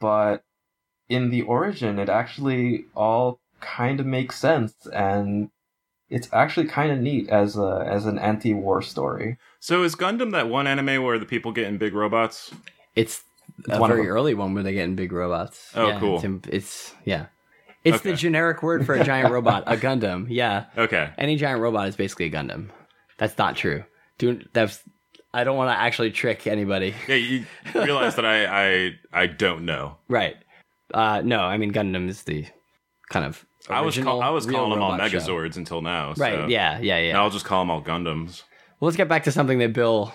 but 0.00 0.42
in 1.10 1.30
the 1.30 1.42
origin, 1.42 1.98
it 1.98 2.08
actually 2.08 2.86
all 2.96 3.38
kind 3.60 4.00
of 4.00 4.06
makes 4.06 4.38
sense, 4.38 4.74
and 4.92 5.50
it's 6.10 6.28
actually 6.32 6.66
kind 6.66 6.90
of 6.92 6.98
neat 7.00 7.28
as 7.28 7.56
a 7.56 7.84
as 7.88 8.06
an 8.06 8.18
anti-war 8.18 8.82
story. 8.82 9.36
So 9.60 9.82
is 9.82 9.94
Gundam 9.94 10.32
that 10.32 10.48
one 10.48 10.66
anime 10.66 11.02
where 11.02 11.18
the 11.18 11.26
people 11.26 11.52
get 11.52 11.66
in 11.66 11.78
big 11.78 11.94
robots? 11.94 12.52
It's 12.94 13.22
a 13.68 13.78
one 13.78 13.90
of 13.90 13.96
very 13.96 14.08
early 14.08 14.34
one 14.34 14.54
where 14.54 14.62
they 14.62 14.72
get 14.72 14.84
in 14.84 14.94
big 14.94 15.12
robots. 15.12 15.70
Oh, 15.74 15.88
Yeah, 15.88 16.00
cool. 16.00 16.16
It's, 16.16 16.24
im- 16.24 16.42
it's 16.48 16.94
yeah. 17.04 17.26
It's 17.84 18.02
the 18.02 18.12
generic 18.14 18.62
word 18.62 18.84
for 18.84 18.94
a 18.94 19.04
giant 19.04 19.30
robot, 19.32 19.64
a 19.66 19.76
Gundam. 19.86 20.26
Yeah. 20.28 20.64
Okay. 20.76 21.10
Any 21.16 21.36
giant 21.36 21.60
robot 21.60 21.88
is 21.88 21.96
basically 21.96 22.26
a 22.26 22.30
Gundam. 22.30 22.68
That's 23.18 23.38
not 23.38 23.56
true. 23.56 23.84
Do 24.18 24.40
that's 24.52 24.82
I 25.32 25.44
don't 25.44 25.56
want 25.56 25.70
to 25.70 25.78
actually 25.78 26.10
trick 26.10 26.46
anybody. 26.46 26.94
Yeah, 27.06 27.14
you 27.16 27.44
realize 27.74 28.16
that 28.16 28.24
I, 28.26 28.46
I 28.86 28.92
I 29.12 29.26
don't 29.26 29.64
know. 29.64 29.96
Right. 30.08 30.36
Uh 30.92 31.22
no, 31.24 31.40
I 31.40 31.56
mean 31.58 31.72
Gundam 31.72 32.08
is 32.08 32.22
the 32.24 32.46
kind 33.10 33.24
of 33.24 33.44
I 33.68 33.80
was 33.82 33.98
call, 33.98 34.22
I 34.22 34.30
was 34.30 34.46
calling 34.46 34.70
them 34.70 34.82
all 34.82 34.92
robot 34.92 35.10
show. 35.10 35.18
Megazords 35.18 35.56
until 35.56 35.82
now. 35.82 36.14
So. 36.14 36.22
Right, 36.22 36.48
yeah, 36.48 36.78
yeah, 36.78 36.98
yeah. 36.98 37.12
Now 37.12 37.24
I'll 37.24 37.30
just 37.30 37.44
call 37.44 37.62
them 37.62 37.70
all 37.70 37.82
Gundams. 37.82 38.42
Well, 38.80 38.86
let's 38.86 38.96
get 38.96 39.08
back 39.08 39.24
to 39.24 39.32
something 39.32 39.58
that 39.58 39.72
Bill 39.72 40.14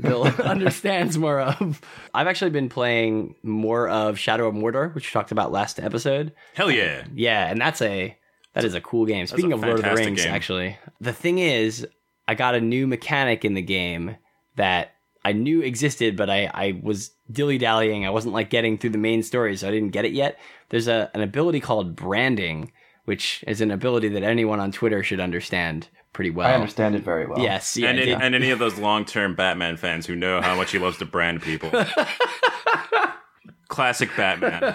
Bill 0.00 0.24
understands 0.42 1.18
more 1.18 1.40
of. 1.40 1.80
I've 2.14 2.28
actually 2.28 2.50
been 2.50 2.68
playing 2.68 3.34
more 3.42 3.88
of 3.88 4.18
Shadow 4.18 4.46
of 4.46 4.54
Mordor, 4.54 4.94
which 4.94 5.08
we 5.08 5.12
talked 5.12 5.32
about 5.32 5.50
last 5.52 5.80
episode. 5.80 6.32
Hell 6.54 6.70
yeah! 6.70 7.04
Yeah, 7.12 7.48
and 7.50 7.60
that's 7.60 7.82
a 7.82 8.16
that 8.54 8.64
is 8.64 8.74
a 8.74 8.80
cool 8.80 9.04
game. 9.04 9.26
Speaking 9.26 9.52
of 9.52 9.60
Lord 9.60 9.80
of 9.80 9.84
the 9.84 9.94
Rings, 9.94 10.22
game. 10.22 10.32
actually, 10.32 10.78
the 11.00 11.12
thing 11.12 11.38
is, 11.38 11.86
I 12.28 12.34
got 12.34 12.54
a 12.54 12.60
new 12.60 12.86
mechanic 12.86 13.44
in 13.44 13.54
the 13.54 13.62
game 13.62 14.16
that 14.54 14.92
I 15.24 15.32
knew 15.32 15.60
existed, 15.62 16.16
but 16.16 16.30
I 16.30 16.46
I 16.54 16.80
was 16.82 17.10
dilly 17.30 17.58
dallying. 17.58 18.06
I 18.06 18.10
wasn't 18.10 18.34
like 18.34 18.48
getting 18.48 18.78
through 18.78 18.90
the 18.90 18.98
main 18.98 19.24
story, 19.24 19.56
so 19.56 19.66
I 19.66 19.72
didn't 19.72 19.90
get 19.90 20.04
it 20.04 20.12
yet. 20.12 20.38
There's 20.74 20.88
a 20.88 21.08
an 21.14 21.20
ability 21.20 21.60
called 21.60 21.94
branding, 21.94 22.72
which 23.04 23.44
is 23.46 23.60
an 23.60 23.70
ability 23.70 24.08
that 24.08 24.24
anyone 24.24 24.58
on 24.58 24.72
Twitter 24.72 25.04
should 25.04 25.20
understand 25.20 25.86
pretty 26.12 26.30
well. 26.30 26.48
I 26.48 26.54
understand 26.54 26.96
it 26.96 27.04
very 27.04 27.28
well. 27.28 27.38
Yes, 27.38 27.76
yeah, 27.76 27.90
and, 27.90 28.00
any, 28.00 28.10
yeah. 28.10 28.18
and 28.20 28.34
any 28.34 28.50
of 28.50 28.58
those 28.58 28.76
long 28.76 29.04
term 29.04 29.36
Batman 29.36 29.76
fans 29.76 30.04
who 30.04 30.16
know 30.16 30.40
how 30.40 30.56
much 30.56 30.72
he 30.72 30.80
loves 30.80 30.98
to 30.98 31.04
brand 31.04 31.42
people. 31.42 31.70
Classic 33.68 34.10
Batman. 34.16 34.74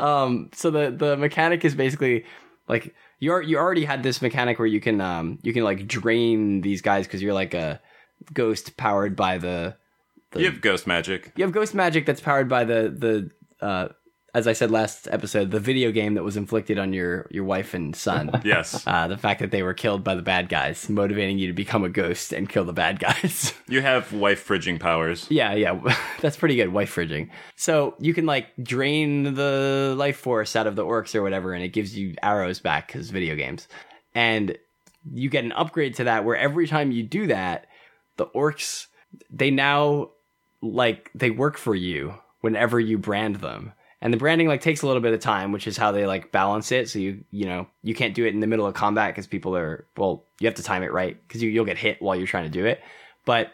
um 0.00 0.50
so 0.52 0.68
the 0.72 0.90
the 0.90 1.16
mechanic 1.16 1.64
is 1.64 1.76
basically 1.76 2.24
like 2.66 2.92
you're 3.20 3.40
you 3.42 3.56
already 3.56 3.84
had 3.84 4.02
this 4.02 4.20
mechanic 4.20 4.58
where 4.58 4.66
you 4.66 4.80
can 4.80 5.00
um 5.00 5.38
you 5.42 5.52
can 5.52 5.62
like 5.62 5.86
drain 5.86 6.60
these 6.62 6.82
guys 6.82 7.06
because 7.06 7.22
you're 7.22 7.34
like 7.34 7.54
a 7.54 7.80
ghost 8.32 8.76
powered 8.76 9.14
by 9.14 9.38
the 9.38 9.76
You 10.34 10.46
have 10.46 10.60
ghost 10.60 10.88
magic. 10.88 11.30
you 11.36 11.44
have 11.44 11.52
ghost 11.52 11.72
magic 11.72 12.04
that's 12.04 12.20
powered 12.20 12.48
by 12.48 12.64
the 12.64 12.92
the 13.60 13.64
uh 13.64 13.88
as 14.32 14.46
I 14.46 14.52
said 14.52 14.70
last 14.70 15.08
episode, 15.10 15.50
the 15.50 15.60
video 15.60 15.90
game 15.90 16.14
that 16.14 16.22
was 16.22 16.36
inflicted 16.36 16.78
on 16.78 16.92
your 16.92 17.26
your 17.30 17.44
wife 17.44 17.74
and 17.74 17.94
son. 17.94 18.30
Yes. 18.44 18.84
Uh, 18.86 19.06
the 19.06 19.18
fact 19.18 19.40
that 19.40 19.50
they 19.50 19.62
were 19.62 19.74
killed 19.74 20.02
by 20.02 20.14
the 20.14 20.22
bad 20.22 20.48
guys, 20.48 20.88
motivating 20.88 21.38
you 21.38 21.46
to 21.46 21.52
become 21.52 21.84
a 21.84 21.88
ghost 21.88 22.32
and 22.32 22.48
kill 22.48 22.64
the 22.64 22.72
bad 22.72 22.98
guys. 22.98 23.52
You 23.68 23.82
have 23.82 24.12
wife 24.12 24.48
fridging 24.48 24.80
powers. 24.80 25.28
Yeah, 25.30 25.54
yeah, 25.54 25.96
that's 26.20 26.36
pretty 26.36 26.56
good. 26.56 26.72
Wife 26.72 26.92
fridging. 26.92 27.30
So 27.54 27.94
you 28.00 28.12
can 28.12 28.26
like 28.26 28.48
drain 28.60 29.34
the 29.34 29.94
life 29.96 30.16
force 30.16 30.56
out 30.56 30.66
of 30.66 30.74
the 30.74 30.84
orcs 30.84 31.14
or 31.14 31.22
whatever, 31.22 31.52
and 31.54 31.62
it 31.62 31.68
gives 31.68 31.96
you 31.96 32.16
arrows 32.20 32.58
back 32.58 32.88
because 32.88 33.10
video 33.10 33.36
games. 33.36 33.68
And 34.12 34.58
you 35.12 35.30
get 35.30 35.44
an 35.44 35.52
upgrade 35.52 35.94
to 35.96 36.04
that 36.04 36.24
where 36.24 36.36
every 36.36 36.66
time 36.66 36.90
you 36.90 37.04
do 37.04 37.28
that, 37.28 37.66
the 38.16 38.26
orcs 38.26 38.86
they 39.30 39.50
now 39.50 40.10
like 40.62 41.10
they 41.14 41.30
work 41.30 41.56
for 41.56 41.74
you 41.74 42.14
whenever 42.40 42.80
you 42.80 42.98
brand 42.98 43.36
them. 43.36 43.72
And 44.02 44.12
the 44.14 44.16
branding 44.18 44.48
like 44.48 44.62
takes 44.62 44.80
a 44.82 44.86
little 44.86 45.02
bit 45.02 45.12
of 45.12 45.20
time, 45.20 45.52
which 45.52 45.66
is 45.66 45.76
how 45.76 45.92
they 45.92 46.06
like 46.06 46.32
balance 46.32 46.72
it. 46.72 46.88
So 46.88 46.98
you 46.98 47.22
you 47.30 47.44
know 47.46 47.66
you 47.82 47.94
can't 47.94 48.14
do 48.14 48.24
it 48.24 48.32
in 48.34 48.40
the 48.40 48.46
middle 48.46 48.66
of 48.66 48.74
combat 48.74 49.14
because 49.14 49.26
people 49.26 49.54
are 49.56 49.84
well 49.96 50.24
you 50.40 50.46
have 50.46 50.54
to 50.54 50.62
time 50.62 50.82
it 50.82 50.92
right 50.92 51.16
because 51.28 51.42
you, 51.42 51.50
you'll 51.50 51.66
get 51.66 51.76
hit 51.78 52.00
while 52.00 52.16
you're 52.16 52.26
trying 52.26 52.44
to 52.44 52.50
do 52.50 52.64
it. 52.66 52.80
But 53.26 53.52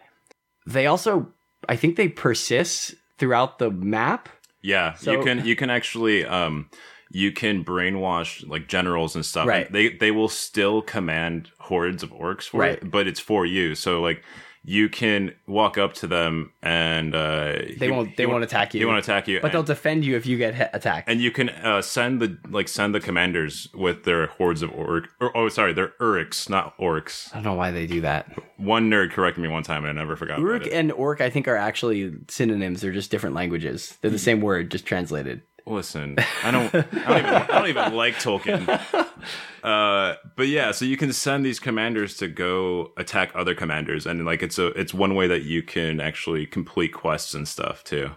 they 0.66 0.86
also 0.86 1.28
I 1.68 1.76
think 1.76 1.96
they 1.96 2.08
persist 2.08 2.94
throughout 3.18 3.58
the 3.58 3.70
map. 3.70 4.28
Yeah, 4.62 4.94
So- 4.94 5.12
you 5.12 5.22
can 5.24 5.44
you 5.44 5.56
can 5.56 5.70
actually 5.70 6.24
um 6.24 6.70
you 7.10 7.32
can 7.32 7.64
brainwash 7.64 8.46
like 8.48 8.68
generals 8.68 9.14
and 9.16 9.24
stuff. 9.24 9.46
Right. 9.48 9.70
They 9.70 9.90
they 9.90 10.10
will 10.10 10.28
still 10.28 10.82
command 10.82 11.50
hordes 11.58 12.02
of 12.02 12.10
orcs 12.10 12.44
for 12.48 12.60
Right. 12.60 12.72
it, 12.74 12.90
but 12.90 13.06
it's 13.06 13.20
for 13.20 13.46
you. 13.46 13.74
So 13.74 14.00
like 14.00 14.22
you 14.68 14.88
can 14.88 15.32
walk 15.46 15.78
up 15.78 15.94
to 15.94 16.08
them 16.08 16.52
and 16.60 17.14
uh 17.14 17.52
They 17.78 17.88
won't 17.88 18.16
they 18.16 18.26
won't 18.26 18.42
attack 18.42 18.74
you. 18.74 18.80
They 18.80 18.84
won't 18.86 18.98
attack 18.98 19.28
you. 19.28 19.38
but 19.40 19.52
they'll 19.52 19.62
defend 19.62 20.04
you 20.04 20.16
if 20.16 20.26
you 20.26 20.36
get 20.36 20.56
hit, 20.56 20.70
attacked. 20.72 21.08
and 21.08 21.20
you 21.20 21.30
can 21.30 21.50
uh, 21.50 21.80
send 21.80 22.20
the 22.20 22.36
like 22.50 22.66
send 22.66 22.92
the 22.92 22.98
commanders 23.00 23.68
with 23.72 24.02
their 24.02 24.26
hordes 24.26 24.62
of 24.62 24.72
orc. 24.72 25.08
Or, 25.20 25.34
oh, 25.36 25.48
sorry, 25.48 25.72
they're 25.72 25.92
Uruks, 26.00 26.50
not 26.50 26.76
orcs. 26.78 27.30
I 27.32 27.36
don't 27.36 27.44
know 27.44 27.54
why 27.54 27.70
they 27.70 27.86
do 27.86 28.00
that. 28.00 28.36
One 28.56 28.90
nerd 28.90 29.12
corrected 29.12 29.40
me 29.42 29.48
one 29.48 29.62
time, 29.62 29.84
and 29.84 29.98
I 29.98 30.02
never 30.02 30.16
forgot. 30.16 30.40
Uruk 30.40 30.66
and 30.72 30.90
Orc, 30.92 31.20
I 31.20 31.30
think, 31.30 31.46
are 31.46 31.56
actually 31.56 32.12
synonyms. 32.28 32.80
They're 32.80 32.92
just 32.92 33.10
different 33.10 33.36
languages. 33.36 33.96
They're 34.00 34.10
the 34.10 34.18
same 34.18 34.40
word, 34.40 34.70
just 34.70 34.84
translated. 34.86 35.42
Listen, 35.66 36.16
I 36.44 36.50
don't, 36.52 36.72
I 36.74 36.80
don't 36.80 37.18
even, 37.18 37.34
I 37.34 37.46
don't 37.46 37.68
even 37.68 37.94
like 37.94 38.14
Tolkien. 38.14 39.06
Uh, 39.64 40.14
but 40.36 40.46
yeah, 40.46 40.70
so 40.70 40.84
you 40.84 40.96
can 40.96 41.12
send 41.12 41.44
these 41.44 41.58
commanders 41.58 42.16
to 42.18 42.28
go 42.28 42.92
attack 42.96 43.32
other 43.34 43.52
commanders, 43.52 44.06
and 44.06 44.24
like 44.24 44.40
it's 44.40 44.60
a, 44.60 44.66
it's 44.78 44.94
one 44.94 45.16
way 45.16 45.26
that 45.26 45.42
you 45.42 45.60
can 45.60 46.00
actually 46.00 46.46
complete 46.46 46.92
quests 46.92 47.34
and 47.34 47.48
stuff 47.48 47.82
too. 47.82 48.10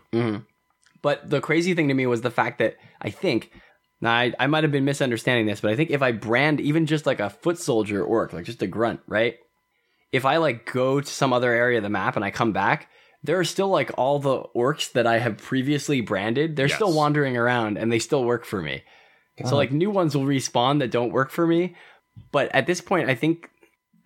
But 1.01 1.27
the 1.27 1.41
crazy 1.41 1.73
thing 1.73 1.87
to 1.87 1.95
me 1.95 2.05
was 2.05 2.21
the 2.21 2.29
fact 2.29 2.59
that 2.59 2.75
I 3.01 3.09
think, 3.09 3.51
now 3.99 4.11
I, 4.11 4.31
I 4.37 4.45
might 4.45 4.63
have 4.63 4.71
been 4.71 4.85
misunderstanding 4.85 5.47
this, 5.47 5.59
but 5.59 5.71
I 5.71 5.75
think 5.75 5.89
if 5.89 6.03
I 6.03 6.11
brand 6.11 6.61
even 6.61 6.85
just 6.85 7.07
like 7.07 7.19
a 7.19 7.31
foot 7.31 7.57
soldier 7.57 8.03
orc, 8.03 8.31
like 8.31 8.45
just 8.45 8.61
a 8.61 8.67
grunt, 8.67 8.99
right? 9.07 9.37
If 10.11 10.25
I 10.25 10.37
like 10.37 10.71
go 10.71 11.01
to 11.01 11.07
some 11.07 11.33
other 11.33 11.51
area 11.51 11.77
of 11.77 11.83
the 11.83 11.89
map 11.89 12.15
and 12.15 12.23
I 12.23 12.29
come 12.29 12.53
back, 12.53 12.91
there 13.23 13.39
are 13.39 13.43
still 13.45 13.69
like 13.69 13.91
all 13.97 14.19
the 14.19 14.43
orcs 14.55 14.91
that 14.93 15.05
I 15.05 15.19
have 15.19 15.37
previously 15.37 16.01
branded. 16.01 16.55
They're 16.55 16.69
still 16.69 16.93
wandering 16.93 17.37
around 17.37 17.77
and 17.77 17.91
they 17.91 17.99
still 17.99 18.23
work 18.23 18.45
for 18.45 18.61
me. 18.61 18.83
So 19.45 19.55
like 19.55 19.71
new 19.71 19.89
ones 19.89 20.15
will 20.15 20.25
respawn 20.25 20.79
that 20.79 20.91
don't 20.91 21.11
work 21.11 21.31
for 21.31 21.47
me. 21.47 21.75
But 22.31 22.53
at 22.53 22.67
this 22.67 22.81
point, 22.81 23.09
I 23.09 23.15
think 23.15 23.49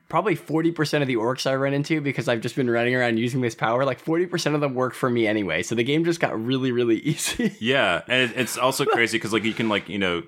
probably 0.10 0.36
40% 0.36 1.02
of 1.02 1.08
the 1.08 1.16
orcs 1.16 1.50
I 1.50 1.56
run 1.56 1.74
into 1.74 2.00
because 2.00 2.28
I've 2.28 2.42
just 2.42 2.56
been 2.56 2.70
running 2.70 2.94
around 2.94 3.18
using 3.18 3.42
this 3.42 3.56
power, 3.56 3.84
like 3.84 4.04
40% 4.04 4.54
of 4.54 4.62
them 4.62 4.76
work 4.76 4.94
for 4.94 5.10
me 5.10 5.26
anyway. 5.26 5.64
So 5.64 5.74
the 5.74 5.84
game 5.84 6.06
just 6.06 6.20
got 6.20 6.40
really, 6.40 6.72
really 6.72 6.98
easy. 7.00 7.56
Yeah, 7.60 8.04
and 8.08 8.32
it's 8.36 8.58
also 8.58 8.86
crazy 8.86 9.18
because 9.18 9.34
like 9.34 9.44
you 9.44 9.54
can 9.54 9.70
like 9.70 9.90
you 9.90 9.98
know 9.98 10.22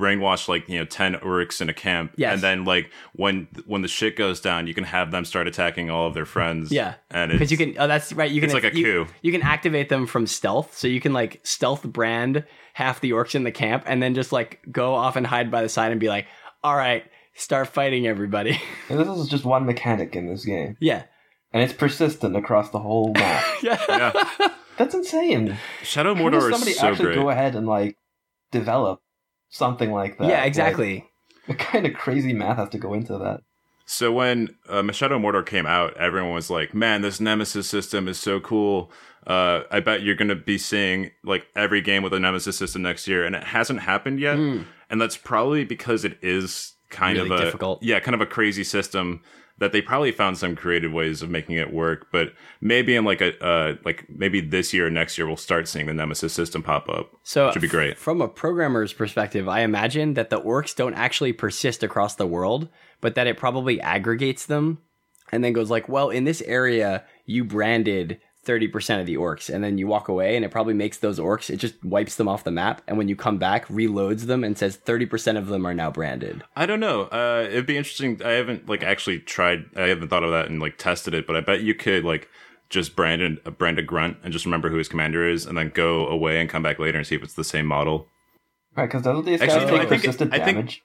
brainwash 0.00 0.48
like 0.48 0.68
you 0.68 0.78
know 0.78 0.84
ten 0.84 1.14
orcs 1.16 1.60
in 1.60 1.68
a 1.68 1.74
camp, 1.74 2.12
Yes. 2.16 2.34
and 2.34 2.42
then 2.42 2.64
like 2.64 2.90
when 3.12 3.46
when 3.66 3.82
the 3.82 3.88
shit 3.88 4.16
goes 4.16 4.40
down, 4.40 4.66
you 4.66 4.74
can 4.74 4.84
have 4.84 5.10
them 5.10 5.24
start 5.24 5.46
attacking 5.46 5.90
all 5.90 6.06
of 6.06 6.14
their 6.14 6.26
friends. 6.26 6.72
Yeah. 6.72 6.94
and 7.10 7.30
Because 7.30 7.50
you 7.52 7.56
can, 7.58 7.76
oh, 7.78 7.86
that's 7.86 8.12
right. 8.12 8.30
You 8.30 8.40
can, 8.40 8.50
it's 8.50 8.54
like 8.54 8.72
a 8.72 8.76
you, 8.76 8.84
coup. 8.84 9.06
You 9.22 9.32
can 9.32 9.42
activate 9.42 9.88
them 9.88 10.06
from 10.06 10.26
stealth. 10.26 10.76
So 10.76 10.88
you 10.88 11.00
can 11.00 11.12
like 11.12 11.40
stealth 11.44 11.82
brand 11.84 12.44
half 12.72 13.00
the 13.00 13.10
orcs 13.10 13.34
in 13.34 13.44
the 13.44 13.52
camp 13.52 13.84
and 13.86 14.02
then 14.02 14.14
just 14.14 14.32
like 14.32 14.60
go 14.72 14.94
off 14.94 15.16
and 15.16 15.26
hide 15.26 15.50
by 15.50 15.62
the 15.62 15.68
side 15.68 15.90
and 15.92 16.00
be 16.00 16.08
like, 16.08 16.26
all 16.64 16.74
right, 16.76 17.04
start 17.34 17.68
fighting 17.68 18.06
everybody. 18.06 18.60
And 18.88 18.98
this 18.98 19.08
is 19.08 19.28
just 19.28 19.44
one 19.44 19.66
mechanic 19.66 20.16
in 20.16 20.26
this 20.28 20.44
game, 20.44 20.76
yeah. 20.80 21.04
and 21.52 21.62
it's 21.62 21.72
persistent 21.72 22.34
across 22.36 22.70
the 22.70 22.78
whole 22.80 23.12
map. 23.12 23.44
Yeah. 23.62 23.78
yeah. 23.88 24.48
That's 24.78 24.94
insane. 24.94 25.58
Shadow 25.82 26.14
How 26.14 26.30
does 26.30 26.42
Mordor 26.44 26.50
somebody 26.50 26.70
is 26.72 26.78
so 26.78 26.88
actually 26.88 27.04
great. 27.06 27.14
go 27.16 27.28
ahead 27.28 27.54
and 27.54 27.66
like 27.66 27.96
develop 28.50 29.02
something 29.50 29.92
like 29.92 30.18
that? 30.18 30.28
yeah, 30.28 30.38
Like, 30.38 30.46
exactly. 30.48 31.06
what 31.46 31.58
kind 31.58 31.86
of 31.86 31.94
crazy 31.94 32.32
math 32.32 32.56
has 32.56 32.68
to 32.70 32.78
go 32.78 32.94
into 32.94 33.18
that? 33.18 33.42
So 33.86 34.12
when 34.12 34.54
uh, 34.68 34.90
Shadow 34.92 35.18
Mordor 35.18 35.44
came 35.44 35.66
out, 35.66 35.96
everyone 35.96 36.32
was 36.32 36.48
like, 36.48 36.72
"Man, 36.74 37.02
this 37.02 37.20
Nemesis 37.20 37.66
system 37.68 38.06
is 38.08 38.18
so 38.20 38.38
cool." 38.38 38.92
Uh, 39.26 39.62
I 39.70 39.80
bet 39.80 40.02
you're 40.02 40.14
going 40.14 40.28
to 40.28 40.36
be 40.36 40.58
seeing 40.58 41.10
like 41.24 41.46
every 41.56 41.80
game 41.80 42.02
with 42.04 42.14
a 42.14 42.20
Nemesis 42.20 42.56
system 42.56 42.82
next 42.82 43.08
year, 43.08 43.24
and 43.24 43.34
it 43.34 43.42
hasn't 43.44 43.80
happened 43.80 44.20
yet. 44.20 44.36
And 44.38 45.00
that's 45.00 45.16
probably 45.16 45.64
because 45.64 46.04
it 46.04 46.18
is 46.22 46.74
kind 46.88 47.18
Really 47.18 47.30
of 47.34 47.40
a 47.40 47.44
difficult. 47.44 47.82
yeah, 47.82 47.98
kind 48.00 48.14
of 48.14 48.20
a 48.20 48.26
crazy 48.26 48.64
system 48.64 49.22
that 49.60 49.72
they 49.72 49.80
probably 49.80 50.10
found 50.10 50.36
some 50.38 50.56
creative 50.56 50.92
ways 50.92 51.22
of 51.22 51.30
making 51.30 51.54
it 51.54 51.72
work. 51.72 52.08
But 52.10 52.32
maybe 52.60 52.96
in 52.96 53.04
like 53.04 53.20
a 53.20 53.38
uh, 53.44 53.76
like 53.84 54.06
maybe 54.08 54.40
this 54.40 54.74
year 54.74 54.88
or 54.88 54.90
next 54.90 55.16
year, 55.16 55.26
we'll 55.26 55.36
start 55.36 55.68
seeing 55.68 55.86
the 55.86 55.94
Nemesis 55.94 56.32
system 56.32 56.62
pop 56.62 56.88
up. 56.88 57.12
So 57.22 57.46
which 57.46 57.54
would 57.54 57.62
be 57.62 57.68
great. 57.68 57.98
From 57.98 58.20
a 58.20 58.28
programmer's 58.28 58.92
perspective, 58.92 59.48
I 59.48 59.60
imagine 59.60 60.14
that 60.14 60.30
the 60.30 60.40
orcs 60.40 60.74
don't 60.74 60.94
actually 60.94 61.32
persist 61.32 61.82
across 61.82 62.16
the 62.16 62.26
world, 62.26 62.68
but 63.00 63.14
that 63.14 63.26
it 63.26 63.36
probably 63.36 63.80
aggregates 63.80 64.46
them 64.46 64.78
and 65.30 65.44
then 65.44 65.52
goes 65.52 65.70
like, 65.70 65.88
well, 65.88 66.10
in 66.10 66.24
this 66.24 66.42
area, 66.42 67.04
you 67.24 67.44
branded 67.44 68.20
30% 68.46 69.00
of 69.00 69.06
the 69.06 69.16
orcs 69.16 69.52
and 69.52 69.62
then 69.62 69.76
you 69.76 69.86
walk 69.86 70.08
away 70.08 70.34
and 70.34 70.44
it 70.44 70.50
probably 70.50 70.72
makes 70.72 70.98
those 70.98 71.18
orcs 71.18 71.50
it 71.50 71.56
just 71.56 71.82
wipes 71.84 72.16
them 72.16 72.26
off 72.26 72.42
the 72.42 72.50
map 72.50 72.80
and 72.88 72.96
when 72.96 73.06
you 73.06 73.14
come 73.14 73.36
back 73.36 73.66
reloads 73.68 74.22
them 74.22 74.42
and 74.42 74.56
says 74.56 74.78
30% 74.78 75.36
of 75.36 75.48
them 75.48 75.66
are 75.66 75.74
now 75.74 75.90
branded 75.90 76.42
I 76.56 76.64
don't 76.64 76.80
know. 76.80 77.02
Uh, 77.02 77.46
it'd 77.48 77.66
be 77.66 77.76
interesting. 77.76 78.20
I 78.24 78.30
haven't 78.32 78.68
like 78.68 78.82
actually 78.82 79.18
tried. 79.18 79.64
I 79.76 79.88
haven't 79.88 80.08
thought 80.08 80.24
of 80.24 80.30
that 80.30 80.46
and 80.48 80.60
like 80.60 80.78
tested 80.78 81.12
it. 81.14 81.26
But 81.26 81.36
I 81.36 81.40
bet 81.40 81.60
you 81.62 81.74
could 81.74 82.04
like 82.04 82.28
just 82.70 82.94
brand 82.96 83.20
an, 83.22 83.38
uh, 83.44 83.50
brand 83.50 83.78
a 83.78 83.82
grunt 83.82 84.18
and 84.22 84.32
just 84.32 84.44
remember 84.44 84.70
who 84.70 84.76
his 84.76 84.88
commander 84.88 85.28
is, 85.28 85.44
and 85.46 85.56
then 85.58 85.70
go 85.74 86.06
away 86.06 86.40
and 86.40 86.48
come 86.48 86.62
back 86.62 86.78
later 86.78 86.96
and 86.98 87.06
see 87.06 87.14
if 87.14 87.22
it's 87.22 87.34
the 87.34 87.44
same 87.44 87.66
model. 87.66 88.06
Right, 88.76 88.86
because 88.86 89.02
doesn't 89.02 89.24
these 89.26 89.40
guys 89.40 89.50
Actually, 89.52 89.70
no, 89.72 89.76
I 89.76 89.86
think 89.86 89.92
it- 90.04 90.06
persistent 90.06 90.34
I 90.34 90.44
think- 90.44 90.80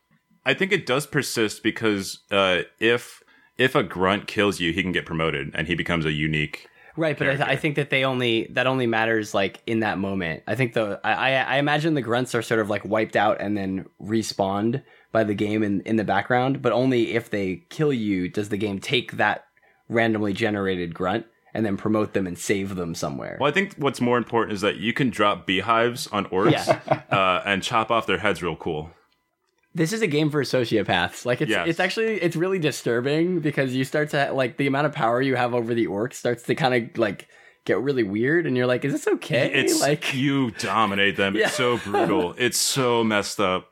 I 0.46 0.54
think 0.54 0.72
it 0.72 0.86
does 0.86 1.06
persist 1.08 1.64
because 1.64 2.20
uh, 2.32 2.62
if 2.80 3.22
if 3.58 3.76
a 3.76 3.84
grunt 3.84 4.28
kills 4.28 4.60
you, 4.60 4.74
he 4.74 4.82
can 4.84 4.92
get 4.92 5.06
promoted 5.06 5.52
and 5.54 5.68
he 5.68 5.76
becomes 5.76 6.06
a 6.06 6.12
unique. 6.12 6.68
Right 6.98 7.18
but 7.18 7.30
I, 7.30 7.36
th- 7.36 7.48
I 7.50 7.56
think 7.56 7.76
that 7.76 7.90
they 7.90 8.04
only 8.04 8.48
that 8.52 8.68
only 8.68 8.88
matters 8.88 9.34
like 9.34 9.62
in 9.66 9.80
that 9.82 9.98
moment. 9.98 10.44
I 10.48 10.56
think 10.56 10.74
the 10.74 11.00
I, 11.04 11.36
I 11.36 11.58
imagine 11.58 11.94
the 11.94 12.02
grunts 12.02 12.36
are 12.36 12.42
sort 12.42 12.60
of 12.60 12.70
like 12.70 12.86
wiped 12.86 13.16
out 13.16 13.40
and 13.40 13.58
then 13.58 13.86
respawned 14.02 14.84
by 15.12 15.24
the 15.24 15.34
game 15.34 15.64
in 15.64 15.82
in 15.82 15.96
the 15.96 16.04
background 16.04 16.62
but 16.62 16.72
only 16.72 17.14
if 17.14 17.30
they 17.30 17.64
kill 17.70 17.94
you 17.94 18.30
does 18.30 18.50
the 18.50 18.58
game 18.58 18.80
take 18.80 19.14
that 19.14 19.46
randomly 19.90 20.34
generated 20.34 20.94
grunt 20.94 21.26
and 21.56 21.66
then 21.66 21.78
promote 21.78 22.14
them 22.14 22.28
and 22.28 22.38
save 22.38 22.76
them 22.76 22.94
somewhere. 22.94 23.38
Well, 23.40 23.50
I 23.50 23.54
think 23.54 23.76
what's 23.76 24.02
more 24.02 24.18
important 24.18 24.54
is 24.54 24.62
that 24.62 24.76
you 24.76 24.92
can 24.92 25.10
drop 25.10 25.48
beehives 25.48 26.06
on 26.08 26.26
orcs 26.26 26.68
uh, 27.12 27.42
and 27.46 27.64
chop 27.64 27.90
off 27.90 28.06
their 28.06 28.18
heads 28.18 28.44
real 28.44 28.58
cool. 28.58 28.92
This 29.76 29.94
is 29.94 30.02
a 30.02 30.08
game 30.08 30.30
for 30.32 30.42
sociopaths 30.42 31.26
like 31.26 31.42
it's 31.42 31.52
Yes. 31.52 31.68
it's 31.68 31.80
actually 31.80 32.16
it's 32.22 32.36
really 32.36 32.58
disturbing 32.60 33.40
because 33.42 33.76
you 33.76 33.84
start 33.84 34.10
to 34.12 34.32
like 34.34 34.58
the 34.58 34.66
amount 34.68 34.88
of 34.88 34.94
power 34.94 35.22
you 35.22 35.36
have 35.36 35.54
over 35.54 35.74
the 35.76 35.86
orcs 35.88 36.14
starts 36.16 36.44
to 36.44 36.56
kind 36.56 36.74
of 36.74 36.98
like 36.98 37.28
get 37.66 37.80
really 37.82 38.04
weird 38.04 38.46
and 38.48 38.56
you're 38.58 38.66
like 38.68 38.84
is 38.86 38.94
this 38.94 39.08
okay 39.08 39.52
It's 39.54 39.82
like 39.82 40.14
you 40.14 40.52
dominate 40.52 41.18
them. 41.18 41.36
Yeah. 41.38 41.48
It's 41.48 41.56
so 41.56 41.78
brutal. 41.78 42.34
it's 42.38 42.58
so 42.58 43.04
messed 43.04 43.40
up, 43.40 43.72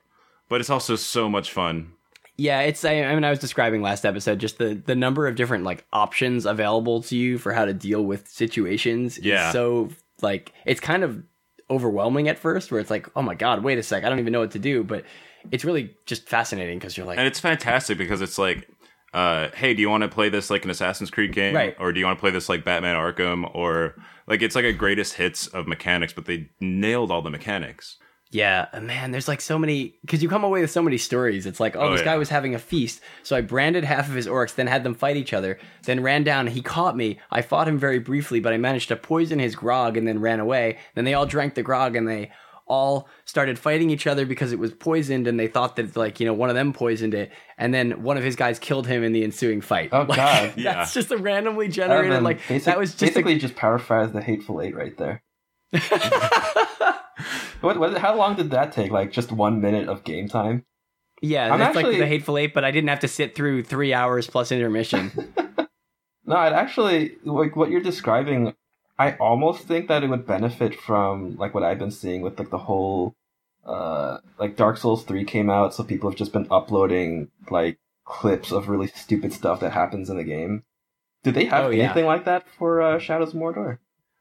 but 0.49 0.59
it's 0.61 0.69
also 0.69 0.95
so 0.95 1.29
much 1.29 1.51
fun. 1.51 1.93
Yeah, 2.35 2.61
it's. 2.61 2.83
I, 2.83 3.03
I 3.03 3.13
mean, 3.13 3.23
I 3.23 3.29
was 3.29 3.37
describing 3.37 3.83
last 3.83 4.05
episode 4.07 4.39
just 4.39 4.57
the 4.57 4.73
the 4.73 4.95
number 4.95 5.27
of 5.27 5.35
different 5.35 5.65
like 5.65 5.85
options 5.93 6.47
available 6.47 7.03
to 7.03 7.15
you 7.15 7.37
for 7.37 7.53
how 7.53 7.63
to 7.65 7.73
deal 7.75 8.03
with 8.03 8.27
situations. 8.27 9.19
Yeah. 9.21 9.47
is 9.49 9.53
so 9.53 9.89
like 10.23 10.51
it's 10.65 10.79
kind 10.79 11.03
of 11.03 11.21
overwhelming 11.69 12.27
at 12.27 12.39
first, 12.39 12.71
where 12.71 12.79
it's 12.81 12.89
like, 12.89 13.07
oh 13.15 13.21
my 13.21 13.35
god, 13.35 13.63
wait 13.63 13.77
a 13.77 13.83
sec, 13.83 14.03
I 14.03 14.09
don't 14.09 14.17
even 14.19 14.33
know 14.33 14.39
what 14.39 14.51
to 14.51 14.59
do. 14.59 14.83
But 14.83 15.05
it's 15.51 15.65
really 15.65 15.95
just 16.05 16.27
fascinating 16.27 16.79
because 16.79 16.95
you're 16.97 17.05
like, 17.05 17.17
And 17.17 17.27
it's 17.27 17.39
fantastic 17.39 17.97
because 17.97 18.21
it's 18.21 18.37
like, 18.37 18.67
uh, 19.13 19.49
hey, 19.55 19.73
do 19.73 19.81
you 19.81 19.89
want 19.89 20.01
to 20.03 20.09
play 20.09 20.29
this 20.29 20.49
like 20.49 20.63
an 20.63 20.71
Assassin's 20.71 21.11
Creed 21.11 21.33
game, 21.33 21.55
Right. 21.55 21.75
Or 21.79 21.91
do 21.93 21.99
you 21.99 22.05
want 22.05 22.17
to 22.17 22.21
play 22.21 22.31
this 22.31 22.49
like 22.49 22.63
Batman 22.65 22.95
Arkham, 22.95 23.53
or 23.55 23.95
like 24.27 24.41
it's 24.41 24.55
like 24.55 24.65
a 24.65 24.73
greatest 24.73 25.13
hits 25.15 25.47
of 25.47 25.67
mechanics, 25.67 26.13
but 26.13 26.25
they 26.25 26.49
nailed 26.59 27.11
all 27.11 27.21
the 27.21 27.29
mechanics. 27.29 27.97
Yeah, 28.31 28.65
uh, 28.73 28.79
man, 28.81 29.11
there's 29.11 29.27
like 29.27 29.41
so 29.41 29.59
many 29.59 29.93
because 30.01 30.23
you 30.23 30.29
come 30.29 30.43
away 30.43 30.61
with 30.61 30.71
so 30.71 30.81
many 30.81 30.97
stories. 30.97 31.45
It's 31.45 31.59
like, 31.59 31.75
oh, 31.75 31.81
Oh, 31.81 31.91
this 31.91 31.99
yeah. 31.99 32.05
guy 32.05 32.17
was 32.17 32.29
having 32.29 32.55
a 32.55 32.59
feast, 32.59 32.99
so 33.21 33.35
I 33.35 33.41
branded 33.41 33.83
half 33.83 34.09
of 34.09 34.15
his 34.15 34.25
orcs, 34.25 34.55
then 34.55 34.65
had 34.65 34.83
them 34.83 34.95
fight 34.95 35.17
each 35.17 35.33
other, 35.33 35.59
then 35.83 36.01
ran 36.01 36.23
down. 36.23 36.47
He 36.47 36.63
caught 36.63 36.97
me. 36.97 37.19
I 37.29 37.43
fought 37.43 37.67
him 37.67 37.77
very 37.77 37.99
briefly, 37.99 38.39
but 38.39 38.51
I 38.51 38.57
managed 38.57 38.87
to 38.87 38.95
poison 38.95 39.37
his 39.37 39.55
grog 39.55 39.97
and 39.97 40.07
then 40.07 40.19
ran 40.19 40.39
away. 40.39 40.79
Then 40.95 41.05
they 41.05 41.13
all 41.13 41.27
drank 41.27 41.53
the 41.53 41.61
grog 41.61 41.95
and 41.95 42.07
they 42.07 42.31
all 42.65 43.07
started 43.25 43.59
fighting 43.59 43.89
each 43.89 44.07
other 44.07 44.25
because 44.25 44.51
it 44.53 44.59
was 44.59 44.71
poisoned, 44.71 45.27
and 45.27 45.39
they 45.39 45.47
thought 45.47 45.75
that 45.75 45.95
like 45.95 46.19
you 46.19 46.25
know 46.25 46.33
one 46.33 46.49
of 46.49 46.55
them 46.55 46.73
poisoned 46.73 47.13
it, 47.13 47.31
and 47.57 47.73
then 47.73 48.03
one 48.03 48.17
of 48.17 48.23
his 48.23 48.35
guys 48.35 48.59
killed 48.59 48.87
him 48.87 49.03
in 49.03 49.11
the 49.11 49.23
ensuing 49.23 49.61
fight. 49.61 49.89
Oh, 49.91 50.01
Like, 50.07 50.15
God. 50.17 50.53
Yeah. 50.57 50.73
that's 50.75 50.93
just 50.93 51.11
a 51.11 51.17
randomly 51.17 51.67
generated 51.67 52.11
Evan, 52.11 52.23
like 52.23 52.39
basic- 52.47 52.65
that 52.65 52.77
was 52.79 52.91
just 52.91 53.01
a, 53.01 53.05
basically 53.07 53.37
just 53.39 53.55
paraphrase 53.55 54.11
the 54.11 54.21
hateful 54.21 54.61
eight 54.61 54.75
right 54.75 54.97
there. 54.97 55.21
what, 57.61 57.79
what? 57.79 57.97
How 57.97 58.15
long 58.15 58.35
did 58.35 58.51
that 58.51 58.71
take? 58.71 58.91
Like 58.91 59.11
just 59.11 59.31
one 59.31 59.61
minute 59.61 59.87
of 59.89 60.03
game 60.03 60.27
time? 60.27 60.65
yeah, 61.21 61.51
I'm 61.53 61.59
that's 61.59 61.75
like 61.75 61.85
the 61.85 62.05
hateful 62.05 62.37
eight, 62.37 62.53
but 62.53 62.63
I 62.65 62.71
didn't 62.71 62.89
have 62.89 62.99
to 62.99 63.07
sit 63.07 63.33
through 63.35 63.63
three 63.63 63.93
hours 63.93 64.27
plus 64.27 64.51
intermission. 64.51 65.11
No, 66.25 66.37
I'd 66.37 66.53
actually 66.53 67.17
like 67.25 67.57
what 67.57 67.69
you're 67.69 67.81
describing. 67.81 68.53
I 68.97 69.13
almost 69.13 69.63
think 69.67 69.87
that 69.87 70.03
it 70.03 70.07
would 70.09 70.25
benefit 70.25 70.79
from 70.79 71.35
like 71.37 71.53
what 71.53 71.63
I've 71.63 71.79
been 71.79 71.91
seeing 71.91 72.21
with 72.21 72.37
like 72.37 72.49
the 72.51 72.57
whole, 72.59 73.13
uh, 73.65 74.17
like 74.39 74.55
Dark 74.55 74.77
Souls 74.77 75.03
three 75.03 75.23
came 75.25 75.49
out, 75.49 75.73
so 75.73 75.83
people 75.83 76.09
have 76.09 76.17
just 76.17 76.33
been 76.33 76.47
uploading 76.51 77.29
like 77.49 77.79
clips 78.05 78.51
of 78.51 78.69
really 78.69 78.87
stupid 78.87 79.33
stuff 79.33 79.59
that 79.61 79.71
happens 79.71 80.09
in 80.09 80.17
the 80.17 80.23
game. 80.23 80.63
Do 81.23 81.31
they 81.31 81.45
have 81.45 81.65
Oh, 81.65 81.69
yeah. 81.69 81.85
anything 81.85 82.05
like 82.05 82.25
that 82.25 82.45
for 82.57 82.81
uh, 82.81 82.99
Shadows 82.99 83.29
of 83.33 83.39
Mordor? 83.39 83.77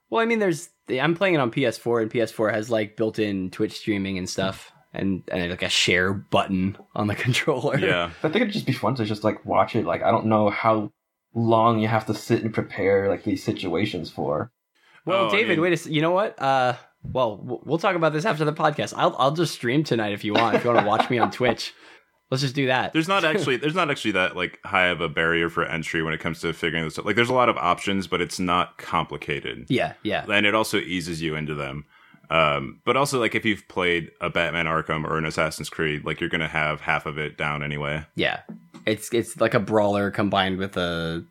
Well, 0.08 0.20
I 0.22 0.24
mean, 0.26 0.38
there's 0.38 0.70
I'm 0.88 1.14
playing 1.16 1.34
it 1.34 1.40
on 1.40 1.50
PS4, 1.50 2.02
and 2.02 2.10
PS4 2.10 2.52
has 2.52 2.70
like 2.70 2.96
built-in 2.96 3.50
Twitch 3.50 3.72
streaming 3.78 4.18
and 4.18 4.28
stuff, 4.28 4.70
and, 4.94 5.22
and 5.32 5.50
like 5.50 5.62
a 5.62 5.68
share 5.68 6.12
button 6.12 6.76
on 6.94 7.06
the 7.08 7.14
controller. 7.26 7.78
Yeah, 7.78 8.06
I 8.22 8.28
think 8.28 8.36
it'd 8.36 8.52
just 8.52 8.66
be 8.66 8.72
fun 8.72 8.94
to 8.96 9.04
just 9.04 9.24
like 9.24 9.44
watch 9.44 9.74
it. 9.74 9.84
Like 9.84 10.02
I 10.02 10.10
don't 10.10 10.26
know 10.26 10.48
how 10.50 10.92
long 11.34 11.78
you 11.80 11.88
have 11.88 12.06
to 12.06 12.14
sit 12.14 12.42
and 12.42 12.52
prepare 12.54 13.08
like 13.08 13.24
these 13.24 13.42
situations 13.44 14.08
for. 14.10 14.50
Well, 15.04 15.24
Oh, 15.24 15.28
I 15.28 15.30
David, 15.30 15.58
mean- 15.58 15.60
wait 15.62 15.86
a 15.86 15.92
You 15.92 16.00
know 16.02 16.12
what? 16.12 16.40
Uh, 16.40 16.74
well, 17.04 17.60
we'll 17.64 17.78
talk 17.78 17.96
about 17.96 18.12
this 18.12 18.24
after 18.24 18.44
the 18.44 18.52
podcast. 18.52 18.94
I'll 18.96 19.16
I'll 19.18 19.32
just 19.32 19.54
stream 19.54 19.82
tonight 19.84 20.12
if 20.12 20.24
you 20.24 20.32
want. 20.34 20.54
If 20.56 20.64
you 20.64 20.70
want 20.70 20.80
to 20.82 20.86
watch 20.86 21.10
me 21.10 21.18
on 21.18 21.30
Twitch, 21.32 21.72
let's 22.30 22.42
just 22.42 22.54
do 22.54 22.66
that. 22.66 22.92
there's 22.92 23.08
not 23.08 23.24
actually 23.30 23.56
there's 23.56 23.74
not 23.74 23.90
actually 23.90 24.12
that 24.12 24.36
like 24.36 24.60
high 24.64 24.86
of 24.86 25.00
a 25.00 25.08
barrier 25.08 25.48
for 25.50 25.64
entry 25.64 26.02
when 26.02 26.14
it 26.14 26.20
comes 26.20 26.40
to 26.42 26.52
figuring 26.52 26.84
this 26.84 26.98
out. 26.98 27.04
Like, 27.06 27.16
there's 27.16 27.28
a 27.30 27.34
lot 27.34 27.48
of 27.48 27.56
options, 27.56 28.06
but 28.06 28.20
it's 28.20 28.38
not 28.38 28.78
complicated. 28.78 29.66
yeah, 29.68 29.94
yeah, 30.04 30.24
and 30.30 30.46
it 30.46 30.54
also 30.54 30.78
eases 30.78 31.20
you 31.20 31.34
into 31.34 31.54
them. 31.54 31.84
Um, 32.30 32.80
but 32.86 32.96
also, 32.96 33.18
like 33.20 33.34
if 33.34 33.44
you've 33.44 33.66
played 33.68 34.10
a 34.20 34.30
Batman 34.30 34.66
Arkham 34.66 35.04
or 35.04 35.18
an 35.18 35.24
Assassin's 35.26 35.68
Creed, 35.68 36.04
like 36.04 36.20
you're 36.20 36.30
gonna 36.30 36.48
have 36.48 36.80
half 36.80 37.04
of 37.04 37.18
it 37.18 37.36
down 37.36 37.62
anyway. 37.64 38.04
yeah. 38.14 38.42
It's 38.86 39.12
it's 39.12 39.40
like 39.40 39.54
a 39.54 39.60
brawler 39.60 40.10
combined 40.10 40.58
with 40.58 40.76
a 40.76 41.24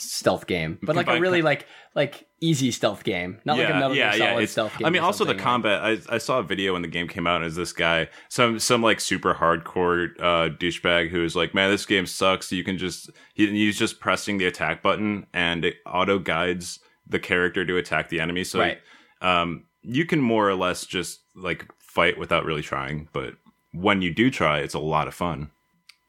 stealth 0.00 0.46
game, 0.46 0.78
but 0.82 0.96
like 0.96 1.08
a 1.08 1.20
really 1.20 1.42
like 1.42 1.66
like 1.94 2.26
easy 2.40 2.70
stealth 2.70 3.04
game, 3.04 3.38
not 3.44 3.58
like 3.58 3.68
a 3.68 3.74
Metal 3.74 3.94
Gear 3.94 4.12
Solid 4.12 4.32
it's- 4.34 4.50
stealth 4.52 4.76
game. 4.78 4.86
I 4.86 4.90
mean, 4.90 5.02
also 5.02 5.24
the 5.24 5.34
like- 5.34 5.42
combat. 5.42 5.82
I, 5.82 5.98
I 6.14 6.18
saw 6.18 6.38
a 6.38 6.42
video 6.42 6.72
when 6.72 6.82
the 6.82 6.88
game 6.88 7.08
came 7.08 7.26
out, 7.26 7.42
as 7.42 7.54
this 7.56 7.72
guy, 7.72 8.08
some 8.28 8.58
some 8.58 8.82
like 8.82 9.00
super 9.00 9.34
hardcore 9.34 10.08
uh, 10.20 10.48
douchebag 10.56 11.10
who 11.10 11.24
is 11.24 11.36
like, 11.36 11.54
"Man, 11.54 11.70
this 11.70 11.86
game 11.86 12.06
sucks." 12.06 12.50
You 12.52 12.64
can 12.64 12.78
just 12.78 13.10
he, 13.34 13.46
he's 13.48 13.78
just 13.78 14.00
pressing 14.00 14.38
the 14.38 14.46
attack 14.46 14.82
button, 14.82 15.26
and 15.34 15.64
it 15.64 15.76
auto 15.86 16.18
guides 16.18 16.80
the 17.06 17.18
character 17.18 17.64
to 17.64 17.76
attack 17.76 18.08
the 18.08 18.20
enemy. 18.20 18.44
So, 18.44 18.60
Right. 18.60 18.78
um, 19.20 19.64
you 19.82 20.06
can 20.06 20.20
more 20.20 20.48
or 20.48 20.54
less 20.54 20.86
just 20.86 21.20
like 21.34 21.66
fight 21.78 22.18
without 22.18 22.44
really 22.44 22.62
trying. 22.62 23.08
But 23.12 23.34
when 23.72 24.00
you 24.02 24.14
do 24.14 24.30
try, 24.30 24.60
it's 24.60 24.74
a 24.74 24.78
lot 24.78 25.08
of 25.08 25.14
fun. 25.14 25.50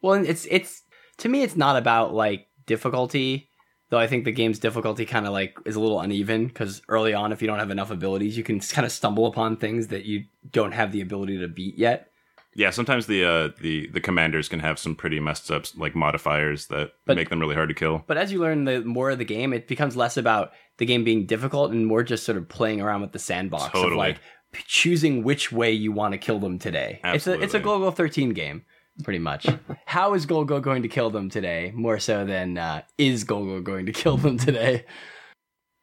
Well, 0.01 0.13
it's 0.13 0.45
it's 0.51 0.83
to 1.17 1.29
me, 1.29 1.43
it's 1.43 1.55
not 1.55 1.75
about 1.75 2.13
like 2.13 2.47
difficulty. 2.65 3.49
Though 3.93 3.99
I 3.99 4.07
think 4.07 4.25
the 4.25 4.31
game's 4.31 4.57
difficulty 4.57 5.05
kind 5.05 5.27
of 5.27 5.33
like 5.33 5.55
is 5.65 5.75
a 5.75 5.79
little 5.79 6.01
uneven 6.01 6.47
because 6.47 6.81
early 6.89 7.13
on, 7.13 7.31
if 7.31 7.43
you 7.43 7.47
don't 7.47 7.59
have 7.59 7.69
enough 7.69 7.91
abilities, 7.91 8.35
you 8.35 8.43
can 8.43 8.59
kind 8.59 8.87
of 8.87 8.91
stumble 8.91 9.27
upon 9.27 9.57
things 9.57 9.89
that 9.89 10.03
you 10.05 10.23
don't 10.51 10.71
have 10.71 10.91
the 10.91 10.99
ability 11.01 11.37
to 11.37 11.47
beat 11.47 11.77
yet. 11.77 12.09
Yeah, 12.55 12.71
sometimes 12.71 13.05
the 13.05 13.23
uh, 13.23 13.49
the 13.61 13.91
the 13.93 14.01
commanders 14.01 14.49
can 14.49 14.61
have 14.61 14.79
some 14.79 14.95
pretty 14.95 15.19
messed 15.19 15.51
up 15.51 15.65
like 15.77 15.93
modifiers 15.93 16.65
that 16.69 16.93
But- 17.05 17.17
make 17.17 17.29
them 17.29 17.39
really 17.39 17.53
hard 17.53 17.69
to 17.69 17.75
kill. 17.75 18.03
But 18.07 18.17
as 18.17 18.31
you 18.31 18.39
learn 18.39 18.63
the 18.65 18.81
more 18.81 19.11
of 19.11 19.19
the 19.19 19.25
game, 19.25 19.53
it 19.53 19.67
becomes 19.67 19.95
less 19.95 20.17
about 20.17 20.53
the 20.77 20.87
game 20.87 21.03
being 21.03 21.27
difficult 21.27 21.71
and 21.71 21.85
more 21.85 22.01
just 22.01 22.23
sort 22.23 22.39
of 22.39 22.49
playing 22.49 22.81
around 22.81 23.01
with 23.01 23.11
the 23.11 23.19
sandbox 23.19 23.75
of 23.75 23.91
like 23.93 24.17
choosing 24.65 25.23
which 25.23 25.51
way 25.51 25.71
you 25.71 25.91
want 25.91 26.13
to 26.13 26.17
kill 26.17 26.39
them 26.39 26.57
today. 26.57 26.99
It's 27.03 27.27
a 27.27 27.33
it's 27.33 27.53
a 27.53 27.57
Absolutely. 27.57 27.89
Golgo 27.91 27.95
13 27.95 28.29
game, 28.31 28.65
pretty 29.03 29.19
much. 29.19 29.47
How 29.85 30.13
is 30.13 30.25
Golgo 30.25 30.61
going 30.61 30.81
to 30.83 30.87
kill 30.87 31.09
them 31.09 31.29
today? 31.29 31.71
More 31.73 31.99
so 31.99 32.25
than 32.25 32.57
uh, 32.57 32.81
is 32.97 33.25
Golgo 33.25 33.63
going 33.63 33.85
to 33.87 33.91
kill 33.93 34.17
them 34.17 34.37
today? 34.37 34.85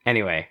Anyway, 0.06 0.48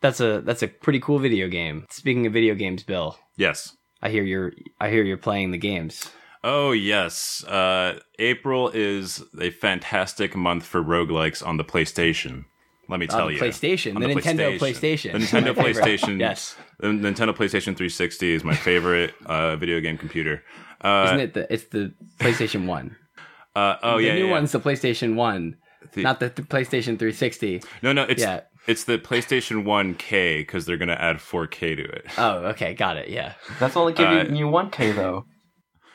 that's 0.00 0.20
a 0.20 0.40
that's 0.40 0.62
a 0.62 0.68
pretty 0.68 1.00
cool 1.00 1.18
video 1.18 1.48
game. 1.48 1.86
Speaking 1.90 2.26
of 2.26 2.32
video 2.32 2.54
games, 2.54 2.82
Bill, 2.82 3.18
Yes. 3.36 3.76
I 4.00 4.08
hear 4.10 4.24
you're 4.24 4.52
I 4.80 4.90
hear 4.90 5.02
you're 5.04 5.16
playing 5.16 5.50
the 5.52 5.58
games. 5.58 6.10
Oh 6.44 6.72
yes. 6.72 7.44
Uh, 7.44 8.00
April 8.18 8.68
is 8.68 9.22
a 9.40 9.50
fantastic 9.50 10.34
month 10.34 10.64
for 10.64 10.82
roguelikes 10.82 11.46
on 11.46 11.56
the 11.56 11.64
PlayStation. 11.64 12.46
Let 12.88 12.98
me 12.98 13.06
tell 13.06 13.22
on 13.22 13.26
the 13.28 13.34
you. 13.34 13.40
PlayStation, 13.40 13.94
On 13.94 14.02
the, 14.02 14.08
Nintendo 14.08 14.58
PlayStation, 14.58 15.12
The 15.12 15.18
Nintendo 15.20 15.54
PlayStation. 15.64 16.18
Yes, 16.18 16.56
The 16.80 16.88
Nintendo 16.88 17.28
PlayStation 17.32 17.76
360 17.76 18.34
is 18.34 18.44
my 18.44 18.54
favorite 18.56 19.14
uh, 19.24 19.54
video 19.56 19.80
game 19.80 19.96
computer. 19.96 20.42
Uh, 20.82 21.04
isn't 21.06 21.20
it? 21.20 21.34
The, 21.34 21.52
it's 21.52 21.64
the 21.64 21.92
PlayStation 22.18 22.66
One. 22.66 22.96
uh, 23.56 23.76
oh 23.82 23.98
the 23.98 24.04
yeah, 24.04 24.14
new 24.14 24.26
yeah, 24.26 24.30
one's 24.32 24.52
the 24.52 24.60
PlayStation 24.60 25.14
One, 25.14 25.56
The- 25.92 26.02
not 26.02 26.20
the, 26.20 26.28
the 26.28 26.42
PlayStation 26.42 26.98
360. 26.98 27.62
No, 27.82 27.92
no, 27.92 28.02
it's 28.04 28.22
Yeah. 28.22 28.40
it's 28.66 28.84
the 28.84 28.98
PlayStation 28.98 29.64
1K 29.64 30.38
because 30.38 30.66
they're 30.66 30.76
gonna 30.76 30.94
add 30.94 31.16
4K 31.16 31.76
to 31.76 31.82
it. 31.84 32.06
Oh, 32.18 32.38
okay, 32.50 32.74
got 32.74 32.96
it. 32.96 33.08
Yeah, 33.08 33.34
That's 33.60 33.76
only 33.76 33.92
giving 33.92 34.32
Uh, 34.32 34.34
you 34.36 34.48
one 34.48 34.70
K 34.70 34.92
though. 34.92 35.26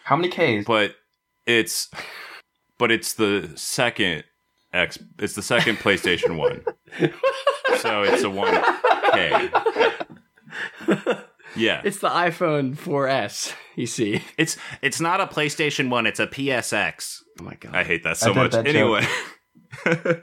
How 0.04 0.15
many 0.15 0.30
Ks? 0.30 0.65
But 0.65 0.95
it's 1.45 1.89
but 2.78 2.91
it's 2.91 3.13
the 3.13 3.50
second 3.56 4.23
X. 4.73 5.00
It's 5.19 5.34
the 5.34 5.41
second 5.41 5.78
PlayStation 5.78 6.38
1. 6.38 6.62
so 7.80 8.04
it's 8.04 8.23
a 8.23 8.28
1K. 8.28 9.50
Yeah. 11.55 11.81
it's 11.83 11.99
the 11.99 12.10
iPhone 12.10 12.75
4S. 12.75 13.53
You 13.75 13.88
see? 13.88 14.23
It's 14.38 14.57
it's 14.81 14.99
not 14.99 15.21
a 15.21 15.27
PlayStation 15.27 15.89
1, 15.89 16.07
it's 16.07 16.19
a 16.19 16.27
PSX. 16.27 17.21
Oh 17.39 17.43
my 17.43 17.55
god. 17.55 17.75
I 17.75 17.83
hate 17.83 18.03
that 18.03 18.17
so 18.17 18.33
much. 18.33 18.51
that 18.51 18.67
anyway. 18.67 19.05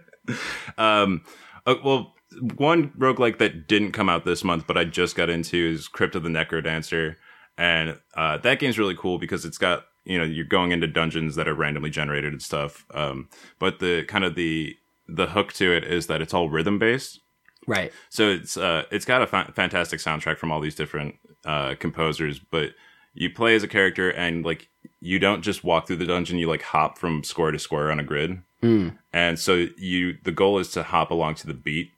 um 0.79 1.23
uh, 1.67 1.77
well 1.85 2.15
one 2.57 2.91
roguelike 2.99 3.39
that 3.39 3.69
didn't 3.69 3.93
come 3.93 4.09
out 4.09 4.25
this 4.25 4.43
month 4.43 4.67
but 4.67 4.77
I 4.77 4.85
just 4.85 5.15
got 5.15 5.31
into 5.31 5.57
is 5.57 5.89
Crypt 5.89 6.15
of 6.15 6.23
the 6.23 6.29
Necrodancer. 6.29 7.17
And 7.57 8.01
uh, 8.17 8.39
that 8.39 8.59
game's 8.59 8.79
really 8.79 8.97
cool 8.97 9.19
because 9.19 9.45
it's 9.45 9.59
got 9.59 9.85
you 10.05 10.19
know 10.19 10.25
you're 10.25 10.45
going 10.45 10.73
into 10.73 10.87
dungeons 10.87 11.37
that 11.37 11.49
are 11.49 11.55
randomly 11.55 11.91
generated 11.91 12.33
and 12.33 12.43
stuff. 12.43 12.85
Um, 12.93 13.29
but 13.59 13.79
the 13.79 14.05
kind 14.05 14.25
of 14.25 14.35
the 14.35 14.77
the 15.07 15.27
hook 15.27 15.53
to 15.55 15.73
it 15.73 15.85
is 15.85 16.07
that 16.07 16.21
it's 16.21 16.35
all 16.35 16.51
rhythm 16.51 16.79
based. 16.79 17.21
Right. 17.67 17.93
So 18.11 18.31
it's 18.31 18.57
uh, 18.57 18.85
it's 18.91 19.05
got 19.05 19.23
a 19.23 19.27
fa- 19.27 19.53
fantastic 19.55 20.01
soundtrack 20.01 20.39
from 20.39 20.51
all 20.53 20.61
these 20.61 20.75
different 20.75 21.17
uh, 21.45 21.75
composers, 21.79 22.39
but 22.39 22.71
you 23.15 23.31
play 23.31 23.55
as 23.55 23.63
a 23.63 23.69
character 23.69 24.11
and 24.11 24.45
like 24.45 24.69
you 25.01 25.19
don't 25.19 25.43
just 25.43 25.63
walk 25.65 25.87
through 25.87 25.97
the 25.97 26.07
dungeon; 26.07 26.39
you 26.39 26.49
like 26.49 26.63
hop 26.63 26.99
from 26.99 27.23
square 27.25 27.51
to 27.51 27.59
square 27.59 27.91
on 27.91 28.01
a 28.01 28.03
grid. 28.05 28.41
Mm. 28.63 28.97
And 29.13 29.39
so 29.39 29.67
you 29.77 30.17
the 30.25 30.33
goal 30.33 30.59
is 30.59 30.71
to 30.73 30.83
hop 30.83 31.11
along 31.11 31.35
to 31.37 31.47
the 31.47 31.55
beat 31.55 31.91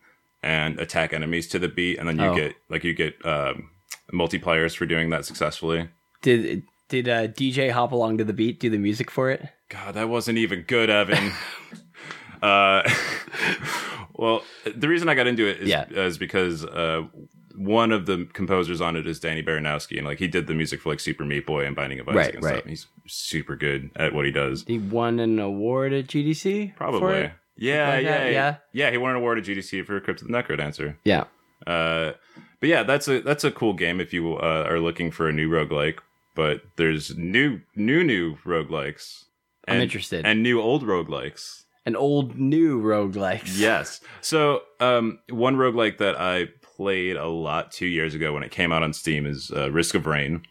and 0.43 0.79
attack 0.81 1.13
enemies 1.13 1.49
to 1.49 1.59
the 1.59 1.69
beat, 1.69 1.99
and 1.99 2.09
then 2.09 2.19
you 2.19 2.27
Oh. 2.27 2.35
get 2.35 2.55
like 2.69 2.85
you 2.85 2.93
get 2.95 3.15
um, 3.25 3.71
multipliers 4.13 4.77
for 4.77 4.87
doing 4.87 5.11
that 5.11 5.25
successfully. 5.25 5.89
Did 6.23 6.65
did 6.89 7.09
uh, 7.09 7.29
DJ 7.29 7.71
hop 7.71 7.93
along 7.93 8.19
to 8.19 8.25
the 8.25 8.33
beat? 8.33 8.61
Do 8.61 8.71
the 8.71 8.79
music 8.79 9.11
for 9.11 9.31
it? 9.31 9.49
God, 9.69 9.95
that 9.95 10.09
wasn't 10.09 10.39
even 10.39 10.63
good, 10.63 10.91
Evan. 10.91 11.33
uh, 12.43 12.83
well, 14.17 14.43
the 14.75 14.89
reason 14.89 15.09
I 15.09 15.15
got 15.15 15.27
into 15.27 15.47
it 15.47 15.61
is, 15.61 15.69
Yeah. 15.69 15.87
is 15.91 16.19
because 16.19 16.65
uh, 16.65 17.03
one 17.57 17.93
of 17.93 18.07
the 18.07 18.29
composers 18.33 18.81
on 18.81 18.97
it 18.97 19.07
is 19.07 19.21
Danny 19.21 19.43
Baranowski, 19.43 19.97
and 19.99 20.07
like 20.07 20.19
he 20.19 20.27
did 20.29 20.47
the 20.47 20.55
music 20.55 20.81
for 20.81 20.91
like 20.91 21.01
Super 21.01 21.25
Meat 21.25 21.47
Boy 21.47 21.65
and 21.67 21.75
Binding 21.77 22.01
of 22.01 22.09
Isaac 22.09 22.17
Right, 22.17 22.35
and 22.35 22.45
right. 22.45 22.51
stuff. 22.55 22.63
and 22.65 22.71
He's 22.71 22.87
super 23.07 23.57
good 23.57 23.91
at 23.97 24.13
what 24.15 24.25
he 24.25 24.31
does. 24.31 24.65
He 24.67 24.79
won 24.79 25.19
an 25.21 25.39
award 25.39 25.93
at 25.93 26.07
GDC. 26.07 26.75
Probably. 26.77 27.15
it? 27.15 27.33
Yeah, 27.57 27.89
like 27.89 28.05
yeah, 28.05 28.19
that, 28.19 28.33
yeah. 28.33 28.57
yeah. 28.73 28.91
He 28.91 28.99
won 28.99 29.13
an 29.13 29.17
award 29.17 29.39
at 29.39 29.45
GDC 29.45 29.87
for 29.87 29.99
Crypt 30.01 30.21
of 30.23 30.29
the 30.29 30.33
Necrodancer. 30.35 30.97
Yeah. 31.05 31.25
Uh, 31.67 32.13
but 32.61 32.69
yeah, 32.69 32.83
that's 32.83 33.09
a 33.09 33.21
that's 33.21 33.45
a 33.45 33.51
cool 33.51 33.73
game 33.73 34.01
if 34.01 34.13
you 34.13 34.35
uh, 34.37 34.67
are 34.69 34.79
looking 34.79 35.11
for 35.11 35.27
a 35.29 35.33
new 35.33 35.49
roguelike. 35.51 35.99
But 36.35 36.61
there's 36.77 37.17
new 37.17 37.61
new 37.75 38.05
new 38.05 38.37
roguelikes. 38.45 39.25
I'm 39.67 39.81
interested. 39.81 40.27
And 40.27 40.43
new 40.43 40.61
old 40.61 40.85
roguelikes. 40.85 41.63
An 41.87 41.97
old 41.97 42.37
new 42.37 42.83
roguelikes. 42.83 43.59
Yes. 43.59 44.01
So 44.21 44.63
um, 44.81 45.21
one 45.31 45.57
roguelike 45.57 45.99
that 45.99 46.21
I 46.21 46.49
played 46.77 47.17
a 47.17 47.29
lot 47.29 47.71
two 47.73 47.87
years 47.87 48.15
ago 48.15 48.33
when 48.35 48.43
it 48.43 48.51
came 48.51 48.73
out 48.73 48.83
on 48.83 48.93
Steam 48.93 49.25
is 49.25 49.51
uh, 49.55 49.71
Risk 49.71 49.95
of 49.95 50.05
Rain, 50.07 50.43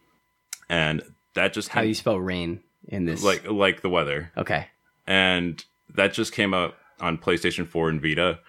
and 0.69 1.03
that 1.35 1.53
just 1.53 1.69
How 1.69 1.81
do 1.81 1.87
you 1.87 1.93
spell 1.93 2.19
rain 2.19 2.61
in 2.87 3.05
this? 3.05 3.21
like 3.23 3.47
like 3.49 3.81
the 3.81 3.89
weather, 3.89 4.31
okay. 4.37 4.67
and 5.05 5.63
that 5.93 6.13
just 6.13 6.31
came 6.33 6.53
out 6.53 6.75
on 6.99 7.17
PlayStation 7.17 7.67
4 7.67 7.89
and 7.89 8.01
Vita. 8.01 8.39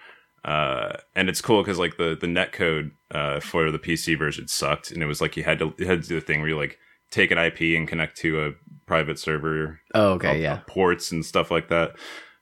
Uh, 0.45 0.93
and 1.15 1.27
it's 1.29 1.41
cool 1.41 1.61
because 1.61 1.77
like 1.77 1.97
the 1.97 2.17
the 2.19 2.27
net 2.27 2.53
code 2.53 2.91
uh, 3.11 3.39
for 3.41 3.69
the 3.69 3.79
PC 3.79 4.17
version 4.17 4.47
sucked, 4.47 4.91
and 4.91 5.03
it 5.03 5.05
was 5.05 5.19
like 5.19 5.35
you 5.35 5.43
had 5.43 5.59
to 5.59 5.73
you 5.77 5.85
had 5.85 6.01
to 6.03 6.07
do 6.07 6.15
the 6.15 6.25
thing 6.25 6.39
where 6.39 6.49
you 6.49 6.55
like 6.57 6.77
take 7.11 7.31
an 7.31 7.37
IP 7.37 7.61
and 7.77 7.87
connect 7.87 8.15
to 8.17 8.45
a 8.45 8.51
private 8.85 9.19
server 9.19 9.81
Oh, 9.93 10.11
okay. 10.13 10.41
yeah. 10.41 10.61
ports 10.67 11.11
and 11.11 11.25
stuff 11.25 11.51
like 11.51 11.67
that. 11.69 11.95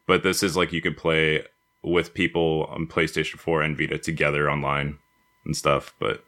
But 0.07 0.23
this 0.23 0.43
is 0.43 0.55
like 0.55 0.71
you 0.71 0.81
could 0.81 0.97
play 0.97 1.43
with 1.83 2.13
people 2.13 2.65
on 2.69 2.87
PlayStation 2.87 3.37
4 3.39 3.61
and 3.61 3.77
Vita 3.77 3.97
together 3.97 4.49
online 4.49 4.97
and 5.45 5.55
stuff. 5.55 5.93
But 5.99 6.23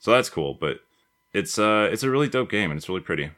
so 0.00 0.10
that's 0.10 0.28
cool. 0.30 0.56
But 0.60 0.80
it's 1.32 1.58
uh 1.58 1.88
it's 1.90 2.02
a 2.02 2.10
really 2.10 2.28
dope 2.28 2.50
game 2.50 2.70
and 2.70 2.78
it's 2.78 2.88
really 2.88 3.00
pretty. 3.00 3.30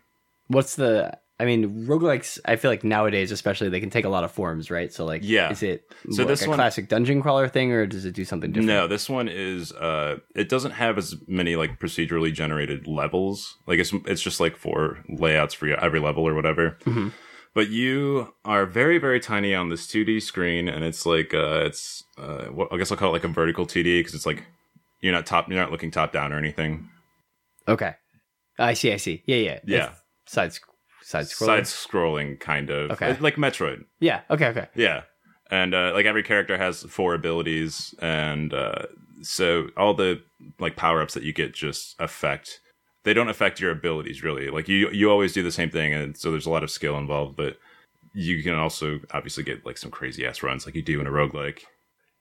What's 0.49 0.77
the? 0.77 1.17
I 1.41 1.47
mean, 1.47 1.87
roguelikes. 1.89 2.39
I 2.45 2.55
feel 2.55 2.71
like 2.71 2.85
nowadays, 2.85 3.33
especially, 3.33 3.69
they 3.69 3.81
can 3.81 3.91
take 3.91 4.05
a 4.05 4.09
lot 4.09 4.23
of 4.23 4.31
forms, 4.31 4.71
right? 4.71 4.93
So, 4.93 5.05
like, 5.05 5.23
Yeah. 5.25 5.51
is 5.51 5.65
it 5.65 5.83
So 6.13 6.25
this 6.25 6.45
a 6.45 6.49
one- 6.49 6.59
classic 6.59 6.89
dungeon 6.89 7.23
crawler 7.23 7.49
thing, 7.49 7.73
or 7.73 7.87
does 7.87 8.05
it 8.05 8.15
do 8.15 8.25
something 8.25 8.53
different? 8.53 8.69
No, 8.69 8.87
this 8.87 9.09
one 9.11 9.27
is 9.29 9.73
uh 9.73 10.19
it 10.37 10.49
doesn't 10.49 10.73
have 10.73 10.97
as 10.97 11.17
many 11.27 11.57
like 11.57 11.81
procedurally 11.81 12.33
generated 12.33 12.87
levels. 12.87 13.57
Like 13.67 13.81
it's 13.81 13.93
it's 14.07 14.23
just 14.23 14.39
like 14.39 14.57
four 14.57 15.03
layouts 15.09 15.55
for 15.55 15.67
every 15.69 15.99
level 15.99 16.27
or 16.27 16.35
whatever. 16.35 16.79
Mhm. 16.85 17.13
But 17.55 17.69
you 17.69 18.35
are 18.45 18.67
very 18.67 18.99
very 18.99 19.21
tiny 19.21 19.55
on 19.55 19.69
this 19.69 19.87
2D 19.87 20.23
screen 20.23 20.69
and 20.69 20.85
it's 20.85 21.07
like 21.07 21.33
uh 21.33 21.63
it's 21.67 22.03
uh 22.19 22.47
I 22.71 22.77
guess 22.77 22.91
I'll 22.91 22.99
call 22.99 23.11
it 23.11 23.13
like 23.13 23.25
a 23.25 23.29
vertical 23.29 23.67
2D 23.67 24.01
because 24.01 24.15
it's 24.15 24.27
like 24.27 24.45
you're 25.01 25.13
not 25.13 25.27
top 25.27 25.49
you're 25.49 25.61
not 25.61 25.71
looking 25.71 25.91
top 25.91 26.13
down 26.13 26.33
or 26.33 26.39
anything. 26.39 26.89
Okay. 27.69 27.95
I 28.59 28.75
see. 28.75 28.93
I 28.93 28.97
see. 28.97 29.23
Yeah. 29.27 29.37
Yeah. 29.37 29.59
Yeah. 29.67 29.91
It's 30.25 30.33
side 30.33 30.53
side 31.03 31.27
scroller. 31.27 31.47
Side 31.47 31.65
scrolling 31.65 32.41
kind 32.41 32.71
of. 32.71 32.91
Okay. 32.93 33.17
Like 33.19 33.37
Metroid. 33.37 33.85
Yeah. 34.01 34.23
Okay. 34.31 34.47
Okay. 34.49 34.67
Yeah. 34.75 35.03
And 35.51 35.75
uh, 35.75 35.93
like 35.95 36.07
every 36.07 36.23
character 36.23 36.57
has 36.57 36.83
four 36.85 37.15
abilities 37.15 37.95
and 38.01 38.53
uh, 38.53 38.87
so 39.23 39.69
all 39.77 39.95
the 39.95 40.21
like 40.59 40.77
power 40.77 41.01
ups 41.03 41.15
that 41.15 41.23
you 41.23 41.33
get 41.33 41.55
just 41.55 41.95
affect 42.01 42.61
they 43.05 43.15
don't 43.15 43.29
affect 43.29 43.61
your 43.61 43.71
abilities 43.71 44.23
really. 44.23 44.49
Like 44.51 44.69
you 44.69 44.91
you 44.91 45.11
always 45.11 45.33
do 45.33 45.43
the 45.43 45.53
same 45.53 45.71
thing 45.71 45.95
and 45.95 46.17
so 46.17 46.31
there's 46.31 46.47
a 46.47 46.51
lot 46.51 46.63
of 46.65 46.71
skill 46.71 46.97
involved, 46.99 47.37
but 47.37 47.59
you 48.15 48.43
can 48.43 48.55
also 48.55 49.01
obviously 49.13 49.43
get 49.45 49.65
like 49.67 49.77
some 49.79 49.91
crazy 49.91 50.27
ass 50.27 50.43
runs 50.43 50.67
like 50.67 50.75
you 50.75 50.83
do 50.83 51.01
in 51.01 51.07
a 51.07 51.11
roguelike. 51.11 51.63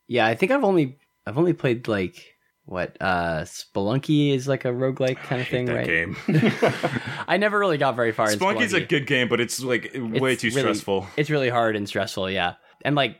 Yeah. 0.07 0.25
I 0.27 0.35
think 0.35 0.51
I've 0.51 0.63
only 0.63 0.97
I've 1.25 1.37
only 1.37 1.53
played 1.53 1.87
like 1.87 2.35
what 2.65 2.95
uh 3.01 3.41
Spelunky 3.41 4.33
is 4.33 4.47
like 4.47 4.63
a 4.65 4.69
roguelike 4.69 5.17
kind 5.17 5.41
of 5.41 5.47
thing, 5.47 5.65
that 5.65 5.75
right? 5.75 5.85
game. 5.85 6.15
I 7.27 7.37
never 7.37 7.59
really 7.59 7.77
got 7.77 7.95
very 7.95 8.11
far 8.11 8.31
in 8.31 8.39
Spelunky's 8.39 8.73
a 8.73 8.81
good 8.81 9.05
game, 9.07 9.27
but 9.27 9.39
it's 9.39 9.61
like 9.61 9.91
way 9.95 10.33
It's 10.33 10.41
too 10.41 10.47
really- 10.49 10.61
stressful. 10.61 11.07
It's 11.17 11.29
really 11.29 11.49
hard 11.49 11.75
and 11.75 11.87
stressful, 11.87 12.29
yeah. 12.31 12.55
And 12.85 12.95
like 12.95 13.17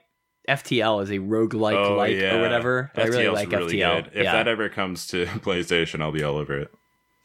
FTL 0.50 1.04
is 1.04 1.10
a 1.10 1.20
roguelike 1.20 1.76
Oh, 1.76 1.96
like 1.96 2.14
yeah. 2.16 2.36
or 2.36 2.42
whatever. 2.42 2.92
I 2.96 3.04
really 3.04 3.30
like 3.30 3.50
really 3.52 3.76
FTL. 3.78 4.04
good. 4.04 4.12
If 4.14 4.24
yeah. 4.24 4.34
that 4.34 4.48
ever 4.48 4.68
comes 4.70 5.08
to 5.08 5.26
PlayStation, 5.40 6.02
I'll 6.02 6.12
be 6.12 6.24
all 6.24 6.38
over 6.38 6.58
it. 6.60 6.72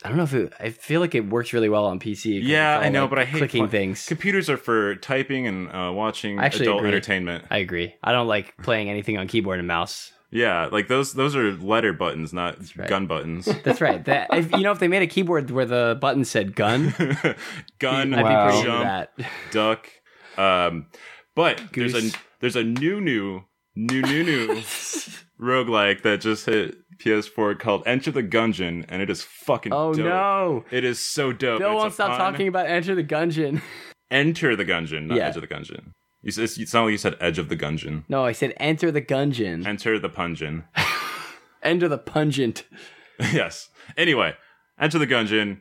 I 0.04 0.08
don't 0.08 0.16
know 0.16 0.22
if 0.24 0.34
it, 0.34 0.52
I 0.60 0.70
feel 0.70 1.00
like 1.00 1.14
it 1.16 1.28
works 1.28 1.52
really 1.52 1.68
well 1.68 1.86
on 1.86 1.98
PC. 1.98 2.40
Yeah, 2.42 2.78
I 2.78 2.88
know, 2.88 3.02
like, 3.02 3.10
but 3.10 3.18
I 3.18 3.24
hate 3.24 3.38
clicking 3.38 3.64
pl- 3.64 3.70
things. 3.70 4.06
Computers 4.06 4.48
are 4.48 4.56
for 4.56 4.94
typing 4.96 5.46
and 5.48 5.68
uh, 5.70 5.90
watching 5.92 6.38
adult 6.38 6.78
agree. 6.78 6.88
entertainment. 6.88 7.44
I 7.50 7.58
agree. 7.58 7.94
I 8.02 8.12
don't 8.12 8.28
like 8.28 8.56
playing 8.62 8.88
anything 8.90 9.18
on 9.18 9.26
keyboard 9.26 9.58
and 9.58 9.66
mouse. 9.66 10.12
Yeah, 10.30 10.66
like 10.70 10.88
those 10.88 11.14
those 11.14 11.34
are 11.34 11.52
letter 11.54 11.92
buttons, 11.94 12.32
not 12.34 12.58
right. 12.76 12.86
gun 12.88 13.06
buttons. 13.06 13.46
That's 13.64 13.80
right. 13.80 14.04
That 14.04 14.28
if, 14.32 14.52
you 14.52 14.58
know, 14.60 14.72
if 14.72 14.78
they 14.78 14.86
made 14.86 15.02
a 15.02 15.06
keyboard 15.06 15.50
where 15.50 15.64
the 15.64 15.96
button 16.00 16.24
said 16.24 16.54
gun, 16.54 16.94
gun, 17.78 18.12
I'd 18.14 18.22
Wow. 18.22 18.46
be 18.46 18.52
pretty 18.52 18.66
jump, 18.68 18.84
that. 18.84 19.12
duck. 19.50 19.88
Um, 20.36 20.86
but 21.34 21.60
there's 21.72 21.94
a 21.94 22.10
there's 22.40 22.56
a 22.56 22.62
new 22.62 23.00
new 23.00 23.42
new 23.74 24.02
new 24.02 24.22
new 24.22 24.48
roguelike 25.40 26.02
that 26.02 26.20
just 26.20 26.46
hit 26.46 26.76
PS4 27.04 27.58
called 27.58 27.82
Enter 27.86 28.10
the 28.10 28.22
Gungeon, 28.22 28.84
and 28.88 29.00
it 29.02 29.08
is 29.10 29.22
fucking 29.22 29.72
Oh 29.72 29.92
dope. 29.94 30.04
no. 30.06 30.64
It 30.70 30.84
is 30.84 30.98
so 30.98 31.32
dope. 31.32 31.60
Bill 31.60 31.72
It's 31.72 31.80
won't 31.80 31.92
stop 31.94 32.08
fun- 32.10 32.18
talking 32.18 32.48
about 32.48 32.66
Enter 32.66 32.94
the 32.94 33.04
Gungeon. 33.04 33.62
Enter 34.10 34.56
the 34.56 34.64
Gungeon, 34.64 35.06
not 35.06 35.16
Yeah. 35.18 35.28
Edge 35.28 35.36
of 35.36 35.42
the 35.42 35.48
Gungeon. 35.48 35.92
You 36.22 36.32
said 36.32 36.48
sound 36.68 36.86
like 36.86 36.92
you 36.92 36.98
said 36.98 37.16
Edge 37.20 37.38
of 37.38 37.48
the 37.48 37.56
Gungeon. 37.56 38.04
No, 38.08 38.24
I 38.24 38.32
said 38.32 38.52
Enter 38.58 38.90
the 38.90 39.02
Gungeon. 39.02 39.64
Enter 39.66 39.98
the 39.98 40.08
Pungeon. 40.10 40.64
Enter 41.62 41.88
the 41.88 41.98
Pungent. 41.98 42.64
yes. 43.32 43.68
Anyway, 43.96 44.34
Enter 44.80 44.98
the 44.98 45.06
Gungeon. 45.06 45.60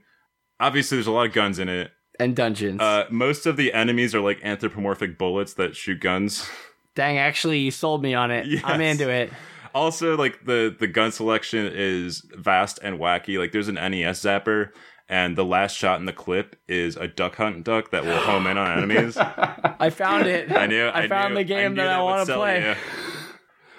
Obviously, 0.59 0.97
there's 0.97 1.07
a 1.07 1.11
lot 1.11 1.27
of 1.27 1.33
guns 1.33 1.59
in 1.59 1.69
it. 1.69 1.91
And 2.19 2.35
dungeons. 2.35 2.81
Uh, 2.81 3.05
most 3.11 3.45
of 3.45 3.57
the 3.57 3.73
enemies 3.73 4.15
are 4.15 4.21
like 4.21 4.39
anthropomorphic 4.43 5.17
bullets 5.19 5.53
that 5.55 5.75
shoot 5.75 5.99
guns. 5.99 6.49
Dang, 6.95 7.19
actually, 7.19 7.59
you 7.59 7.69
sold 7.69 8.01
me 8.01 8.15
on 8.15 8.31
it. 8.31 8.47
I'm 8.63 8.81
into 8.81 9.07
it. 9.09 9.31
Also, 9.77 10.17
like 10.17 10.45
the 10.45 10.75
the 10.77 10.87
gun 10.87 11.11
selection 11.11 11.71
is 11.73 12.25
vast 12.35 12.79
and 12.81 12.99
wacky. 12.99 13.39
Like 13.39 13.51
there's 13.51 13.67
an 13.67 13.75
NES 13.75 14.21
zapper, 14.21 14.69
and 15.09 15.37
the 15.37 15.45
last 15.45 15.77
shot 15.77 15.99
in 15.99 16.05
the 16.05 16.13
clip 16.13 16.55
is 16.67 16.95
a 16.97 17.07
duck 17.07 17.35
hunt 17.35 17.63
duck 17.63 17.91
that 17.91 18.03
will 18.03 18.17
home 18.17 18.47
in 18.47 18.57
on 18.57 18.77
enemies. 18.77 19.17
I 19.19 19.89
found 19.89 20.27
it. 20.27 20.51
I 20.51 20.67
knew. 20.67 20.87
I, 20.87 21.07
found 21.07 21.33
knew- 21.33 21.39
the 21.39 21.43
game 21.45 21.71
knew 21.73 21.81
that, 21.81 21.99
I 21.99 22.01
want 22.01 22.27
to 22.27 22.33
play. 22.35 22.69
you. 22.69 22.75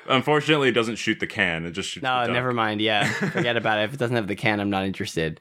Unfortunately, 0.09 0.69
it 0.69 0.73
doesn't 0.73 0.97
shoot 0.97 1.21
the 1.21 1.27
can. 1.27 1.67
It 1.67 1.73
just 1.73 1.91
shoots. 1.91 2.03
No, 2.03 2.25
never 2.27 2.53
mind. 2.53 2.81
Yeah, 2.81 3.07
forget 3.31 3.57
about 3.57 3.79
it. 3.79 3.85
If 3.85 3.95
it 3.95 3.99
doesn't 3.99 4.17
have 4.17 4.27
the 4.27 4.37
can, 4.37 4.59
I'm 4.59 4.71
not 4.71 4.85
interested. 4.87 5.41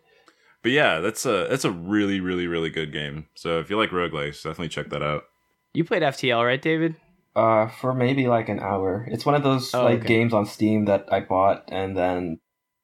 But 0.61 0.71
yeah, 0.71 0.99
that's 0.99 1.25
a 1.25 1.47
that's 1.49 1.63
a 1.63 1.71
really 1.71 2.19
really 2.19 2.47
really 2.47 2.69
good 2.69 2.91
game. 2.91 3.27
So 3.35 3.59
if 3.59 3.69
you 3.69 3.77
like 3.77 3.91
roguelikes, 3.91 4.43
definitely 4.43 4.69
check 4.69 4.89
that 4.89 5.01
out. 5.01 5.23
You 5.73 5.83
played 5.85 6.01
FTL, 6.01 6.43
right, 6.45 6.61
David? 6.61 6.95
Uh, 7.37 7.67
for 7.69 7.93
maybe 7.93 8.27
like 8.27 8.49
an 8.49 8.59
hour. 8.59 9.07
It's 9.11 9.25
one 9.25 9.35
of 9.35 9.43
those 9.43 9.73
Oh, 9.75 9.83
like 9.83 9.99
okay. 9.99 10.07
games 10.07 10.33
on 10.33 10.45
Steam 10.47 10.85
that 10.85 11.05
I 11.11 11.19
bought 11.19 11.65
and 11.67 11.95
then 11.95 12.39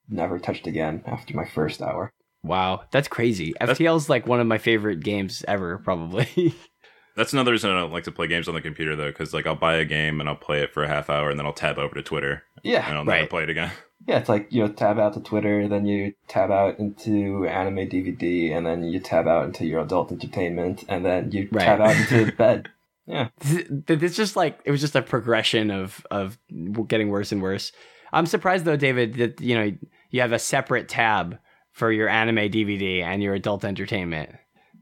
never 0.08 0.38
touched 0.38 0.68
again 0.68 1.02
after 1.08 1.36
my 1.36 1.46
first 1.46 1.82
hour. 1.82 2.12
Wow, 2.44 2.84
that's 2.92 3.08
crazy. 3.08 3.54
That's- 3.60 3.80
FTL 3.80 3.98
is 3.98 4.10
like 4.10 4.28
one 4.28 4.40
of 4.40 4.46
my 4.48 4.60
favorite 4.60 5.00
games 5.00 5.44
ever, 5.48 5.80
probably. 5.80 6.54
That's 7.16 7.32
another 7.32 7.52
reason 7.52 7.70
I 7.70 7.80
don't 7.80 7.92
like 7.94 8.06
to 8.06 8.12
play 8.12 8.26
games 8.26 8.48
on 8.48 8.56
the 8.56 8.62
computer 8.62 8.96
though, 8.96 9.10
because 9.12 9.34
like 9.36 9.46
I'll 9.46 9.56
buy 9.56 9.76
a 9.76 9.86
game 9.86 10.20
and 10.20 10.28
I'll 10.28 10.36
play 10.36 10.62
it 10.64 10.74
for 10.74 10.84
a 10.84 10.88
half 10.88 11.10
hour 11.12 11.30
and 11.30 11.38
then 11.40 11.46
I'll 11.46 11.54
tab 11.54 11.78
over 11.78 11.94
to 11.96 12.02
Twitter 12.02 12.44
Yeah, 12.64 12.80
and 12.86 12.94
Yeah, 12.94 12.98
I'll 13.00 13.06
never 13.06 13.20
Right. 13.22 13.30
play 13.30 13.44
it 13.44 13.50
again. 13.52 13.72
yeah. 14.08 14.18
It's 14.18 14.30
like 14.30 14.48
you 14.52 14.64
know, 14.64 14.72
tab 14.74 14.98
out 15.00 15.14
to 15.14 15.20
Twitter, 15.20 15.68
then 15.68 15.86
you 15.86 16.14
tab 16.28 16.50
out 16.50 16.80
into 16.80 17.46
anime 17.48 17.88
DVD, 17.88 18.52
and 18.58 18.66
then 18.66 18.84
you 18.84 19.00
tab 19.00 19.28
out 19.28 19.46
into 19.46 19.66
your 19.66 19.82
adult 19.82 20.12
entertainment, 20.12 20.84
and 20.90 21.06
then 21.06 21.32
you 21.32 21.48
Right. 21.52 21.64
tab 21.66 21.82
out 21.82 21.96
into 21.96 22.32
bed. 22.38 22.70
Yeah, 23.06 23.30
it's 23.42 24.16
just 24.16 24.36
like 24.36 24.60
it 24.64 24.72
was 24.72 24.80
just 24.82 24.96
a 24.96 25.02
progression 25.02 25.72
of 25.72 26.06
of 26.10 26.38
getting 26.88 27.10
worse 27.10 27.32
and 27.32 27.42
worse. 27.42 27.72
I'm 28.14 28.26
surprised 28.26 28.64
though, 28.66 28.78
David, 28.78 29.16
that 29.16 29.42
you 29.42 29.56
know 29.56 29.72
you 30.10 30.22
have 30.22 30.32
a 30.32 30.40
separate 30.40 30.88
tab 30.88 31.38
for 31.72 31.92
your 31.92 32.08
anime 32.08 32.50
DVD 32.52 33.02
and 33.02 33.22
your 33.22 33.34
adult 33.34 33.66
entertainment. 33.66 34.30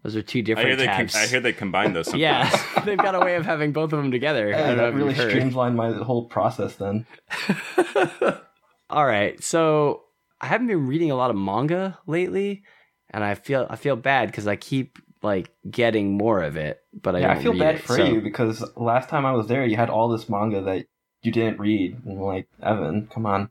Those 0.03 0.15
are 0.15 0.21
two 0.21 0.39
I 0.39 0.41
different 0.41 0.67
hear 0.67 0.75
they 0.77 0.85
com- 0.87 0.95
tabs. 0.97 1.15
I 1.15 1.27
hear 1.27 1.39
they 1.39 1.53
combine 1.53 1.93
those. 1.93 2.05
Sometimes. 2.11 2.21
yeah, 2.53 2.81
they've 2.85 2.97
got 2.97 3.15
a 3.15 3.19
way 3.19 3.35
of 3.35 3.45
having 3.45 3.71
both 3.71 3.93
of 3.93 3.99
them 4.01 4.11
together. 4.11 4.53
I 4.53 4.57
Hey, 4.57 4.67
don't 4.67 4.77
know 4.77 4.91
that 4.91 4.93
really 4.97 5.13
streamlined 5.15 5.75
my 5.75 5.91
whole 5.91 6.25
process. 6.25 6.75
Then 6.75 7.05
All 8.89 9.05
right, 9.05 9.41
so 9.43 10.01
I 10.41 10.47
haven't 10.47 10.67
been 10.67 10.85
reading 10.87 11.11
a 11.11 11.15
lot 11.15 11.29
of 11.29 11.37
manga 11.37 11.97
lately, 12.07 12.63
and 13.09 13.23
I 13.23 13.35
feel 13.35 13.65
I 13.69 13.77
feel 13.77 13.95
bad 13.95 14.27
because 14.29 14.47
I 14.47 14.57
keep 14.57 14.97
like 15.23 15.51
getting 15.69 16.17
more 16.17 16.41
of 16.41 16.55
it, 16.57 16.81
but 16.99 17.15
I 17.15 17.19
yeah, 17.19 17.31
I 17.31 17.41
feel 17.41 17.57
bad 17.57 17.75
it, 17.75 17.83
for 17.83 17.97
so- 17.97 18.05
you 18.05 18.21
because 18.21 18.63
last 18.75 19.09
time 19.09 19.25
I 19.25 19.31
was 19.33 19.47
there, 19.47 19.65
you 19.65 19.75
had 19.75 19.89
all 19.89 20.09
this 20.09 20.29
manga 20.29 20.61
that 20.61 20.85
you 21.23 21.31
didn't 21.31 21.59
read. 21.59 21.97
And 22.05 22.19
like, 22.19 22.47
Evan, 22.61 23.07
come 23.07 23.25
on. 23.25 23.49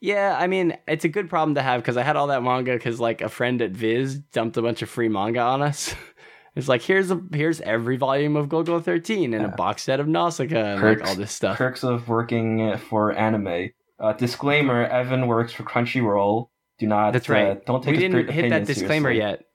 Yeah, 0.00 0.36
I 0.38 0.46
mean, 0.46 0.76
it's 0.86 1.04
a 1.04 1.08
good 1.08 1.30
problem 1.30 1.54
to 1.54 1.62
have 1.62 1.80
because 1.80 1.96
I 1.96 2.02
had 2.02 2.16
all 2.16 2.26
that 2.26 2.42
manga 2.42 2.74
because 2.74 3.00
like 3.00 3.22
a 3.22 3.28
friend 3.28 3.62
at 3.62 3.70
Viz 3.70 4.18
dumped 4.18 4.56
a 4.56 4.62
bunch 4.62 4.82
of 4.82 4.90
free 4.90 5.08
manga 5.08 5.40
on 5.40 5.62
us. 5.62 5.94
it's 6.54 6.68
like 6.68 6.82
here's 6.82 7.10
a 7.10 7.20
here's 7.32 7.60
every 7.62 7.96
volume 7.96 8.36
of 8.36 8.48
Golgo 8.48 8.82
13 8.82 9.32
and 9.32 9.44
a 9.44 9.48
box 9.48 9.82
set 9.82 9.98
of 9.98 10.06
Nausicaa 10.06 10.74
and 10.74 10.82
like 10.82 11.08
all 11.08 11.14
this 11.14 11.32
stuff. 11.32 11.56
Perks 11.56 11.82
of 11.82 12.08
working 12.08 12.76
for 12.76 13.12
anime. 13.12 13.70
Uh, 13.98 14.12
disclaimer: 14.12 14.84
Evan 14.84 15.26
works 15.26 15.52
for 15.54 15.62
Crunchyroll. 15.62 16.50
Do 16.78 16.86
not. 16.86 17.12
That's 17.14 17.30
right. 17.30 17.56
Uh, 17.56 17.60
don't 17.66 17.82
take 17.82 17.96
we 17.96 18.02
his 18.02 18.12
didn't 18.12 18.30
hit 18.30 18.50
that 18.50 18.66
disclaimer 18.66 19.08
seriously. 19.08 19.30
yet, 19.30 19.45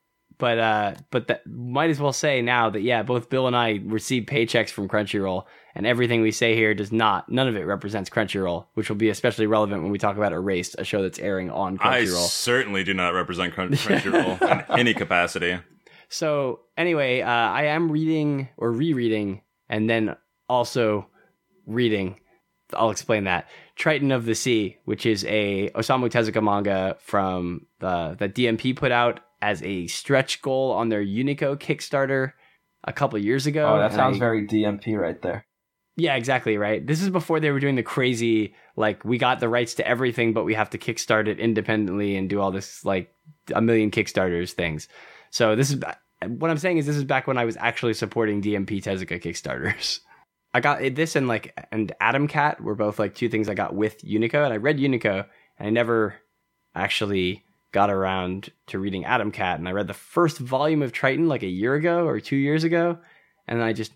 but 0.42 0.58
uh, 0.58 0.96
but 1.12 1.28
that 1.28 1.46
might 1.46 1.92
as 1.92 2.00
well 2.00 2.12
say 2.12 2.42
now 2.42 2.72
that 2.72 2.82
yeah, 2.82 3.04
both 3.04 3.30
Bill 3.30 3.46
and 3.46 3.56
I 3.56 3.80
receive 3.86 4.24
paychecks 4.24 4.72
from 4.72 4.90
Crunchyroll, 4.90 5.46
and 5.76 5.86
everything 5.86 6.24
we 6.24 6.32
say 6.32 6.56
here 6.56 6.74
does 6.74 6.92
not, 6.92 7.30
none 7.30 7.48
of 7.48 7.56
it 7.56 7.62
represents 7.62 8.10
Crunchyroll, 8.10 8.66
which 8.74 8.90
will 8.90 8.96
be 8.96 9.10
especially 9.10 9.46
relevant 9.46 9.84
when 9.84 9.92
we 9.92 10.00
talk 10.00 10.18
about 10.18 10.34
Erased, 10.34 10.76
a 10.80 10.84
show 10.84 11.04
that's 11.04 11.20
airing 11.20 11.52
on 11.52 11.78
Crunchyroll. 11.78 12.24
I 12.24 12.28
certainly 12.28 12.84
do 12.84 12.96
not 12.96 13.14
represent 13.14 13.54
Crunch- 13.54 13.76
Crunchyroll 13.86 14.42
in 14.42 14.80
any 14.80 14.96
capacity. 14.96 15.60
So 16.10 16.62
anyway, 16.76 17.22
uh, 17.22 17.30
I 17.30 17.66
am 17.66 17.92
reading 17.92 18.50
or 18.58 18.72
rereading, 18.72 19.42
and 19.70 19.88
then 19.88 20.16
also 20.50 21.08
reading. 21.68 22.20
I'll 22.74 22.90
explain 22.90 23.26
that. 23.26 23.48
Triton 23.76 24.12
of 24.12 24.26
the 24.26 24.34
Sea, 24.34 24.78
which 24.86 25.06
is 25.06 25.24
a 25.26 25.70
Osamu 25.76 26.10
Tezuka 26.10 26.44
manga 26.44 26.98
from 27.00 27.68
the 27.80 28.16
that 28.18 28.34
DMP 28.34 28.76
put 28.76 28.92
out 28.92 29.20
as 29.42 29.62
a 29.64 29.88
stretch 29.88 30.42
goal 30.42 30.72
on 30.72 30.90
their 30.90 31.04
Unico 31.04 31.58
Kickstarter 31.58 32.34
a 32.84 32.94
couple 32.94 33.18
years 33.20 33.46
ago. 33.48 33.76
Oh, 33.76 33.80
that 33.80 33.94
sounds 33.94 34.18
I- 34.18 34.20
very 34.20 34.48
DMP 34.48 34.98
right 35.00 35.22
there. 35.22 35.46
yeah, 35.98 36.16
exactly 36.16 36.58
right. 36.58 36.86
This 36.86 37.02
is 37.02 37.10
before 37.10 37.40
they 37.40 37.52
were 37.52 37.60
doing 37.60 37.76
the 37.76 37.84
crazy 37.84 38.56
like 38.76 39.04
we 39.06 39.18
got 39.18 39.40
the 39.40 39.50
rights 39.50 39.76
to 39.76 39.88
everything, 39.88 40.34
but 40.34 40.46
we 40.46 40.54
have 40.54 40.70
to 40.72 40.78
kickstart 40.78 41.28
it 41.28 41.40
independently 41.40 42.16
and 42.16 42.30
do 42.30 42.40
all 42.40 42.52
this 42.52 42.84
like 42.86 43.14
a 43.54 43.62
million 43.62 43.92
kickstarters 43.92 44.52
things. 44.52 44.88
So 45.32 45.56
this 45.56 45.70
is 45.72 45.82
what 46.28 46.50
I'm 46.52 46.58
saying 46.58 46.78
is 46.78 46.86
this 46.86 46.96
is 46.96 47.04
back 47.04 47.28
when 47.28 47.38
I 47.38 47.46
was 47.46 47.58
actually 47.58 47.94
supporting 47.96 48.42
DMP 48.42 48.82
Tezuka 48.82 49.22
kickstarters. 49.22 50.00
I 50.54 50.60
got 50.60 50.80
this 50.96 51.16
and 51.16 51.28
like 51.28 51.54
and 51.72 51.92
Atom 52.02 52.28
Cat 52.28 52.62
were 52.62 52.76
both 52.76 53.00
like 53.00 53.16
two 53.16 53.30
things 53.30 53.48
I 53.50 53.54
got 53.54 53.74
with 53.76 54.02
Unico, 54.04 54.44
and 54.44 54.54
I 54.54 54.58
read 54.58 54.78
Unico, 54.80 55.26
and 55.58 55.68
I 55.68 55.72
never 55.72 56.16
actually 56.76 57.44
got 57.72 57.90
around 57.90 58.50
to 58.68 58.80
reading 58.80 59.06
Atom 59.06 59.32
Cat, 59.32 59.60
and 59.60 59.68
I 59.68 59.72
read 59.72 59.88
the 59.88 59.94
first 59.94 60.38
volume 60.38 60.82
of 60.82 60.92
Triton 60.92 61.28
like 61.28 61.44
a 61.44 61.48
year 61.48 61.76
ago 61.76 62.06
or 62.06 62.20
two 62.20 62.36
years 62.36 62.64
ago, 62.64 62.98
and 63.48 63.64
I 63.64 63.74
just 63.74 63.94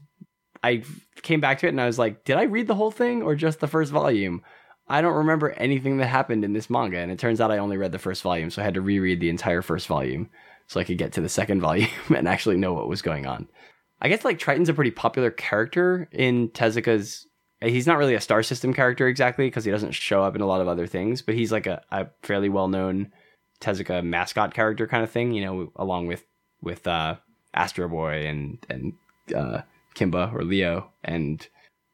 I 0.63 0.83
came 1.21 1.41
back 1.41 1.59
to 1.59 1.67
it 1.67 1.69
and 1.69 1.81
I 1.81 1.85
was 1.85 1.99
like, 1.99 2.23
did 2.23 2.37
I 2.37 2.43
read 2.43 2.67
the 2.67 2.75
whole 2.75 2.91
thing 2.91 3.21
or 3.21 3.35
just 3.35 3.59
the 3.59 3.67
first 3.67 3.91
volume? 3.91 4.41
I 4.87 5.01
don't 5.01 5.13
remember 5.13 5.51
anything 5.51 5.97
that 5.97 6.07
happened 6.07 6.43
in 6.43 6.53
this 6.53 6.69
manga, 6.69 6.99
and 6.99 7.11
it 7.11 7.19
turns 7.19 7.41
out 7.41 7.51
I 7.51 7.57
only 7.57 7.77
read 7.77 7.91
the 7.91 7.99
first 7.99 8.21
volume, 8.21 8.49
so 8.49 8.61
I 8.61 8.65
had 8.65 8.75
to 8.75 8.81
reread 8.81 9.19
the 9.19 9.29
entire 9.29 9.61
first 9.61 9.87
volume 9.87 10.29
so 10.67 10.79
I 10.79 10.83
could 10.83 10.97
get 10.97 11.13
to 11.13 11.21
the 11.21 11.29
second 11.29 11.61
volume 11.67 11.89
and 12.15 12.27
actually 12.27 12.57
know 12.57 12.73
what 12.73 12.87
was 12.87 13.01
going 13.01 13.25
on. 13.25 13.47
I 14.01 14.09
guess 14.09 14.25
like 14.25 14.39
Triton's 14.39 14.69
a 14.69 14.73
pretty 14.73 14.91
popular 14.91 15.31
character 15.31 16.07
in 16.11 16.49
Tezuka's. 16.49 17.27
He's 17.61 17.87
not 17.87 17.97
really 17.97 18.13
a 18.13 18.21
star 18.21 18.43
system 18.43 18.73
character 18.73 19.07
exactly 19.07 19.47
because 19.47 19.65
he 19.65 19.71
doesn't 19.71 19.93
show 19.93 20.23
up 20.23 20.35
in 20.35 20.41
a 20.41 20.45
lot 20.45 20.61
of 20.61 20.67
other 20.67 20.85
things, 20.85 21.21
but 21.21 21.33
he's 21.33 21.51
like 21.51 21.65
a, 21.65 21.81
a 21.89 22.07
fairly 22.21 22.49
well 22.49 22.67
known 22.67 23.11
Tezuka 23.61 24.03
mascot 24.03 24.53
character 24.53 24.87
kind 24.87 25.03
of 25.03 25.11
thing, 25.11 25.31
you 25.31 25.43
know, 25.43 25.71
along 25.75 26.07
with 26.07 26.23
with 26.61 26.85
uh, 26.87 27.15
Astro 27.53 27.87
Boy 27.87 28.25
and 28.25 28.57
and 28.69 28.93
uh, 29.35 29.61
Kimba 29.95 30.33
or 30.33 30.43
Leo 30.43 30.91
and 31.03 31.47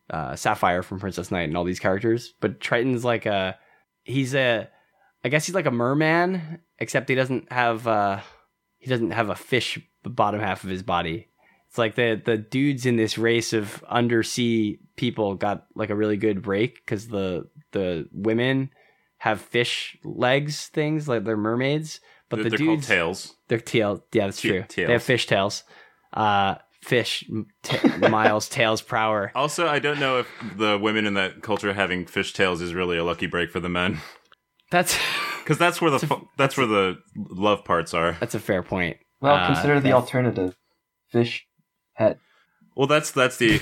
uh, 0.09 0.35
Sapphire 0.35 0.83
from 0.83 0.99
Princess 0.99 1.31
Knight 1.31 1.47
and 1.47 1.57
all 1.57 1.63
these 1.63 1.79
characters. 1.79 2.33
But 2.39 2.59
Triton's 2.59 3.05
like 3.05 3.25
a 3.25 3.57
he's 4.03 4.35
a 4.35 4.67
I 5.23 5.29
guess 5.29 5.45
he's 5.45 5.55
like 5.55 5.67
a 5.67 5.71
merman, 5.71 6.59
except 6.79 7.09
he 7.09 7.15
doesn't 7.15 7.51
have 7.51 7.87
uh, 7.87 8.19
he 8.79 8.89
doesn't 8.89 9.11
have 9.11 9.29
a 9.29 9.35
fish 9.35 9.79
bottom 10.03 10.39
half 10.39 10.63
of 10.63 10.69
his 10.69 10.83
body. 10.83 11.27
It's 11.69 11.77
like 11.77 11.95
the 11.95 12.21
the 12.23 12.37
dudes 12.37 12.85
in 12.85 12.97
this 12.97 13.17
race 13.17 13.53
of 13.53 13.83
undersea 13.87 14.79
people 14.95 15.35
got 15.35 15.67
like 15.75 15.89
a 15.89 15.95
really 15.95 16.17
good 16.17 16.41
break 16.41 16.83
because 16.83 17.07
the 17.07 17.47
the 17.71 18.09
women 18.11 18.71
have 19.21 19.39
fish 19.39 19.97
legs 20.03 20.67
things 20.67 21.07
like 21.07 21.23
they're 21.23 21.37
mermaids, 21.37 21.99
but 22.29 22.37
they're 22.37 22.43
the 22.45 22.49
they're 22.51 22.57
called 22.65 22.77
dudes 22.79 22.87
tails. 22.87 23.35
they're 23.47 23.59
tail. 23.59 24.03
Yeah, 24.13 24.25
that's 24.25 24.41
Ta- 24.41 24.47
true. 24.47 24.65
tails. 24.67 24.87
They 24.87 24.93
have 24.93 25.03
fish 25.03 25.25
tails. 25.27 25.63
Uh, 26.13 26.55
fish 26.81 27.23
t- 27.63 27.77
miles 28.09 28.49
tails 28.49 28.81
per 28.81 28.97
hour. 28.97 29.31
Also, 29.35 29.67
I 29.67 29.77
don't 29.79 29.99
know 29.99 30.17
if 30.19 30.27
the 30.57 30.77
women 30.81 31.05
in 31.05 31.13
that 31.13 31.41
culture 31.43 31.71
having 31.73 32.05
fish 32.07 32.33
tails 32.33 32.61
is 32.61 32.73
really 32.73 32.97
a 32.97 33.03
lucky 33.03 33.27
break 33.27 33.51
for 33.51 33.59
the 33.59 33.69
men, 33.69 33.99
That's 34.71 34.97
because 35.43 35.57
that's 35.59 35.79
where 35.81 35.91
the 35.91 35.99
fu- 35.99 36.27
that's 36.37 36.57
where 36.57 36.65
the 36.67 36.97
love 37.15 37.63
parts 37.63 37.93
are. 37.93 38.17
that's 38.19 38.33
a 38.35 38.39
fair 38.39 38.63
point. 38.63 38.97
Well, 39.21 39.35
Uh, 39.35 39.45
consider 39.53 39.79
the 39.79 39.91
alternative: 39.93 40.55
fish 41.11 41.45
head. 41.93 42.17
Well, 42.75 42.87
that's 42.87 43.11
that's 43.11 43.37
the 43.37 43.61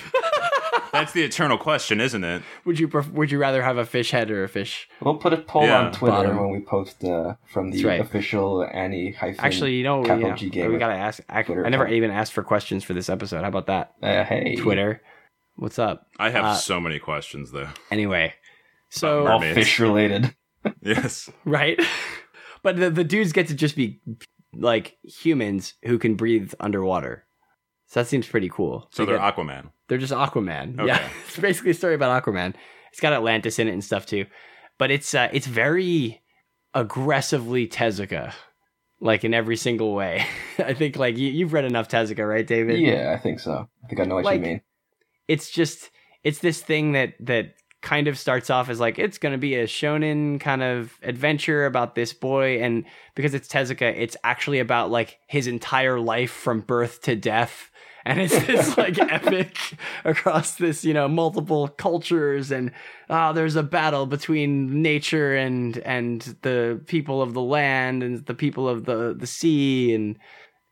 that's 0.91 1.11
the 1.13 1.23
eternal 1.23 1.57
question, 1.57 1.99
isn't 2.01 2.23
it? 2.23 2.41
Would 2.65 2.79
you 2.79 2.87
pref- 2.87 3.11
would 3.11 3.31
you 3.31 3.37
rather 3.39 3.61
have 3.63 3.77
a 3.77 3.85
fish 3.85 4.11
head 4.11 4.29
or 4.31 4.43
a 4.43 4.49
fish? 4.49 4.87
We'll 5.01 5.15
put 5.17 5.33
a 5.33 5.37
poll 5.37 5.63
Yeah. 5.63 5.85
on 5.85 5.91
Twitter 5.91 6.15
Bottom. 6.17 6.37
when 6.37 6.49
we 6.51 6.59
post 6.61 7.03
uh, 7.03 7.35
from 7.51 7.71
the 7.71 7.77
That's 7.77 7.85
right. 7.85 8.01
official 8.01 8.67
Annie 8.73 9.11
hyphen. 9.11 9.43
Actually, 9.43 9.75
you 9.75 9.83
know, 9.83 10.05
yeah, 10.05 10.67
we 10.67 10.77
gotta 10.77 10.93
ask. 10.95 11.21
I, 11.29 11.43
Twitter 11.43 11.65
I 11.65 11.69
never 11.69 11.83
account. 11.83 11.95
even 11.97 12.11
asked 12.11 12.33
for 12.33 12.43
questions 12.43 12.83
for 12.83 12.93
this 12.93 13.09
episode. 13.09 13.41
How 13.41 13.47
about 13.49 13.67
that? 13.67 13.93
uh, 14.01 14.23
hey, 14.23 14.55
Twitter. 14.55 15.01
What's 15.55 15.77
up? 15.79 16.07
I 16.17 16.29
have 16.29 16.45
Uh, 16.45 16.53
so 16.55 16.79
many 16.79 16.99
questions 16.99 17.51
though. 17.51 17.67
Anyway, 17.91 18.33
so 18.89 19.27
All 19.27 19.39
fish 19.41 19.79
related. 19.79 20.33
Yes. 20.81 21.29
right, 21.45 21.79
but 22.63 22.75
the 22.77 22.89
the 22.89 23.03
dudes 23.05 23.31
get 23.31 23.47
to 23.47 23.53
just 23.55 23.75
be 23.77 24.01
like 24.53 24.97
humans 25.03 25.75
who 25.83 25.97
can 25.97 26.15
breathe 26.15 26.53
underwater. 26.59 27.25
So 27.89 27.99
that 27.99 28.07
seems 28.07 28.27
pretty 28.27 28.49
cool. 28.49 28.87
So 28.91 29.03
They 29.03 29.11
they're 29.11 29.19
get- 29.19 29.35
Aquaman. 29.35 29.71
They're 29.87 29.97
just 29.97 30.13
Aquaman. 30.13 30.75
Okay. 30.79 30.87
Yeah, 30.87 31.09
it's 31.27 31.37
basically 31.39 31.71
a 31.71 31.73
story 31.73 31.95
about 31.95 32.23
Aquaman. 32.23 32.53
It's 32.91 32.99
got 33.01 33.13
Atlantis 33.13 33.59
in 33.59 33.67
it 33.67 33.73
and 33.73 33.83
stuff 33.83 34.05
too, 34.05 34.25
but 34.77 34.89
it's 34.91 35.13
uh, 35.13 35.27
it's 35.33 35.47
very 35.47 36.21
aggressively 36.73 37.67
Tezuka, 37.67 38.33
like 38.99 39.23
in 39.23 39.33
every 39.33 39.57
single 39.57 39.93
way. 39.93 40.25
I 40.59 40.73
think 40.73 40.95
like 40.95 41.17
you, 41.17 41.29
you've 41.29 41.53
read 41.53 41.65
enough 41.65 41.87
Tezuka, 41.89 42.27
right, 42.27 42.45
David? 42.45 42.79
Yeah, 42.79 43.13
I 43.15 43.19
think 43.21 43.39
so. 43.39 43.67
I 43.83 43.87
think 43.87 43.99
I 44.01 44.05
know 44.05 44.15
what 44.15 44.25
Like- 44.25 44.39
you 44.39 44.45
mean. 44.45 44.61
It's 45.27 45.49
just 45.51 45.91
it's 46.23 46.39
this 46.39 46.61
thing 46.61 46.93
that 46.93 47.13
that 47.21 47.53
kind 47.81 48.07
of 48.07 48.17
starts 48.17 48.49
off 48.49 48.67
as 48.69 48.79
like 48.79 48.99
it's 48.99 49.17
going 49.17 49.31
to 49.31 49.37
be 49.37 49.55
a 49.55 49.63
shonen 49.65 50.39
kind 50.39 50.61
of 50.61 50.91
adventure 51.01 51.65
about 51.65 51.95
this 51.95 52.11
boy 52.13 52.61
and 52.61 52.83
because 53.15 53.33
it's 53.33 53.47
Tezuka 53.47 53.93
it's 53.95 54.17
actually 54.23 54.59
about 54.59 54.91
like 54.91 55.17
his 55.27 55.47
entire 55.47 55.97
life 55.99 56.31
from 56.31 56.59
birth 56.59 57.01
to 57.03 57.15
death 57.15 57.68
and 58.05 58.19
it's 58.19 58.37
this 58.45 58.77
like 58.77 58.97
epic 58.99 59.57
across 60.05 60.55
this 60.55 60.83
you 60.83 60.93
know 60.93 61.07
multiple 61.07 61.67
cultures 61.67 62.51
and 62.51 62.71
ah 63.09 63.31
there's 63.31 63.55
a 63.55 63.63
battle 63.63 64.05
between 64.05 64.81
nature 64.81 65.35
and 65.35 65.77
and 65.79 66.37
the 66.41 66.81
people 66.87 67.21
of 67.21 67.33
the 67.33 67.41
land 67.41 68.03
and 68.03 68.25
the 68.25 68.33
people 68.33 68.67
of 68.67 68.85
the 68.85 69.15
the 69.17 69.27
sea 69.27 69.93
and 69.93 70.17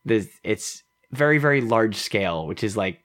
this 0.05 0.27
it's 0.43 0.83
very 1.11 1.37
very 1.37 1.61
large 1.61 1.95
scale 1.95 2.47
which 2.47 2.63
is 2.63 2.75
like 2.77 2.99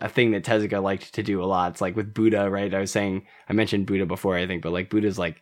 a 0.00 0.08
thing 0.08 0.30
that 0.32 0.44
Tezuka 0.44 0.82
liked 0.82 1.14
to 1.14 1.22
do 1.22 1.42
a 1.42 1.44
lot. 1.44 1.72
It's 1.72 1.80
like 1.80 1.94
with 1.94 2.14
Buddha, 2.14 2.50
right? 2.50 2.72
I 2.72 2.80
was 2.80 2.90
saying 2.90 3.26
I 3.48 3.52
mentioned 3.52 3.86
Buddha 3.86 4.06
before, 4.06 4.36
I 4.36 4.46
think, 4.46 4.62
but 4.62 4.72
like 4.72 4.88
Buddha's 4.88 5.18
like 5.18 5.40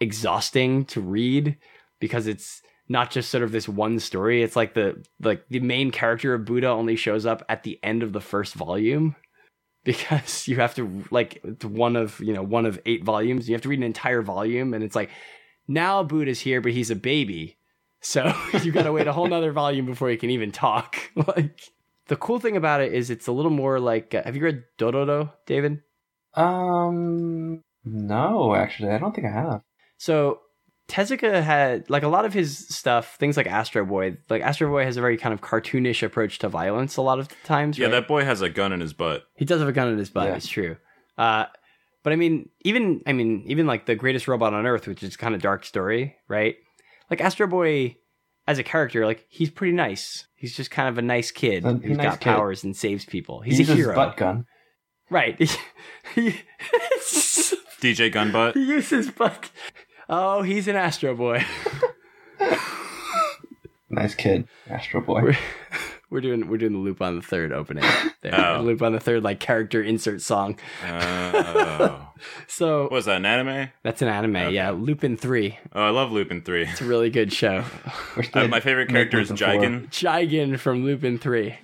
exhausting 0.00 0.84
to 0.86 1.00
read 1.00 1.56
because 2.00 2.26
it's 2.26 2.62
not 2.92 3.10
just 3.10 3.30
sort 3.30 3.42
of 3.42 3.50
this 3.50 3.68
one 3.68 3.98
story. 3.98 4.42
It's 4.42 4.54
like 4.54 4.74
the 4.74 5.02
like 5.20 5.44
the 5.48 5.60
main 5.60 5.90
character 5.90 6.34
of 6.34 6.44
Buddha 6.44 6.68
only 6.68 6.94
shows 6.94 7.26
up 7.26 7.42
at 7.48 7.62
the 7.62 7.80
end 7.82 8.02
of 8.02 8.12
the 8.12 8.20
first 8.20 8.54
volume 8.54 9.16
because 9.84 10.46
you 10.46 10.56
have 10.56 10.74
to 10.76 11.04
like 11.10 11.40
it's 11.42 11.64
one 11.64 11.96
of 11.96 12.20
you 12.20 12.32
know 12.32 12.42
one 12.42 12.66
of 12.66 12.78
eight 12.86 13.02
volumes. 13.02 13.48
You 13.48 13.54
have 13.54 13.62
to 13.62 13.68
read 13.68 13.80
an 13.80 13.84
entire 13.84 14.22
volume, 14.22 14.74
and 14.74 14.84
it's 14.84 14.94
like 14.94 15.10
now 15.66 16.04
Buddha's 16.04 16.40
here, 16.40 16.60
but 16.60 16.72
he's 16.72 16.90
a 16.90 16.96
baby. 16.96 17.56
So 18.00 18.32
you 18.62 18.70
got 18.70 18.82
to 18.82 18.92
wait 18.92 19.06
a 19.06 19.12
whole 19.12 19.26
nother 19.26 19.52
volume 19.52 19.86
before 19.86 20.10
he 20.10 20.16
can 20.16 20.30
even 20.30 20.52
talk. 20.52 20.96
like 21.36 21.60
the 22.08 22.16
cool 22.16 22.38
thing 22.38 22.56
about 22.56 22.82
it 22.82 22.92
is 22.92 23.08
it's 23.08 23.26
a 23.26 23.32
little 23.32 23.50
more 23.50 23.80
like 23.80 24.14
uh, 24.14 24.22
have 24.24 24.36
you 24.36 24.44
read 24.44 24.64
Dororo, 24.78 25.32
David? 25.46 25.80
Um, 26.34 27.62
no, 27.84 28.54
actually, 28.54 28.90
I 28.90 28.98
don't 28.98 29.14
think 29.14 29.26
I 29.26 29.30
have. 29.30 29.62
So 29.96 30.40
Tezuka 30.92 31.42
had 31.42 31.88
like 31.88 32.02
a 32.02 32.08
lot 32.08 32.26
of 32.26 32.34
his 32.34 32.58
stuff, 32.68 33.16
things 33.16 33.38
like 33.38 33.46
Astro 33.46 33.86
Boy. 33.86 34.18
Like 34.28 34.42
Astro 34.42 34.68
Boy 34.68 34.84
has 34.84 34.98
a 34.98 35.00
very 35.00 35.16
kind 35.16 35.32
of 35.32 35.40
cartoonish 35.40 36.02
approach 36.02 36.38
to 36.40 36.50
violence 36.50 36.98
a 36.98 37.02
lot 37.02 37.18
of 37.18 37.28
times. 37.44 37.78
Yeah, 37.78 37.86
right? 37.86 37.92
that 37.92 38.08
boy 38.08 38.24
has 38.26 38.42
a 38.42 38.50
gun 38.50 38.74
in 38.74 38.80
his 38.80 38.92
butt. 38.92 39.24
He 39.34 39.46
does 39.46 39.60
have 39.60 39.68
a 39.68 39.72
gun 39.72 39.88
in 39.88 39.96
his 39.96 40.10
butt. 40.10 40.28
Yeah. 40.28 40.34
It's 40.36 40.46
true. 40.46 40.76
Uh, 41.16 41.46
but 42.02 42.12
I 42.12 42.16
mean, 42.16 42.50
even 42.60 43.00
I 43.06 43.14
mean, 43.14 43.42
even 43.46 43.66
like 43.66 43.86
the 43.86 43.94
greatest 43.94 44.28
robot 44.28 44.52
on 44.52 44.66
earth, 44.66 44.86
which 44.86 45.02
is 45.02 45.16
kind 45.16 45.34
of 45.34 45.40
dark 45.40 45.64
story, 45.64 46.16
right? 46.28 46.56
Like 47.10 47.22
Astro 47.22 47.46
Boy, 47.46 47.96
as 48.46 48.58
a 48.58 48.62
character, 48.62 49.06
like 49.06 49.24
he's 49.30 49.48
pretty 49.50 49.72
nice. 49.72 50.26
He's 50.36 50.54
just 50.54 50.70
kind 50.70 50.90
of 50.90 50.98
a 50.98 51.02
nice 51.02 51.30
kid 51.30 51.64
A 51.64 51.72
who's 51.72 51.96
nice 51.96 52.06
got 52.06 52.20
kid. 52.20 52.30
powers 52.34 52.64
and 52.64 52.76
saves 52.76 53.06
people. 53.06 53.40
He's 53.40 53.56
he 53.56 53.64
a 53.64 53.74
hero, 53.74 53.94
butt 53.94 54.18
gun. 54.18 54.44
right? 55.08 55.38
he, 56.14 56.36
DJ 57.80 58.12
Gunbutt. 58.12 58.54
he 58.54 58.66
uses 58.66 59.10
butt. 59.10 59.50
Oh, 60.08 60.42
he's 60.42 60.68
an 60.68 60.76
Astro 60.76 61.14
Boy. 61.14 61.44
Nice 63.94 64.14
kid, 64.14 64.48
Astro 64.70 65.02
Boy. 65.02 65.20
We're, 65.22 65.36
we're 66.10 66.20
doing 66.22 66.48
we're 66.48 66.56
doing 66.56 66.72
the 66.72 66.78
loop 66.78 67.02
on 67.02 67.16
the 67.16 67.20
third 67.22 67.52
opening. 67.52 67.84
There. 68.22 68.34
Oh. 68.34 68.62
Loop 68.62 68.80
on 68.80 68.92
the 68.92 69.00
third 69.00 69.22
like 69.22 69.38
character 69.38 69.82
insert 69.82 70.22
song. 70.22 70.58
Oh. 70.86 72.08
So 72.46 72.82
what 72.82 72.92
was 72.92 73.06
that, 73.06 73.16
an 73.16 73.26
anime? 73.26 73.70
that's 73.82 74.00
an 74.00 74.06
anime, 74.06 74.36
Okay. 74.36 74.54
yeah. 74.54 74.70
Lupin 74.70 75.16
three. 75.16 75.58
Oh, 75.74 75.82
I 75.82 75.90
love 75.90 76.12
Lupin 76.12 76.40
3. 76.42 76.66
It's 76.68 76.80
a 76.80 76.84
really 76.84 77.10
good 77.10 77.32
show. 77.32 77.64
Uh, 78.32 78.46
my 78.46 78.60
favorite 78.60 78.90
character 78.90 79.18
is 79.18 79.28
Lupin 79.30 79.88
four. 79.88 79.88
Jigen. 79.88 79.88
Jigen 80.52 80.58
from 80.60 80.84
Lupin 80.84 81.18
three. 81.18 81.56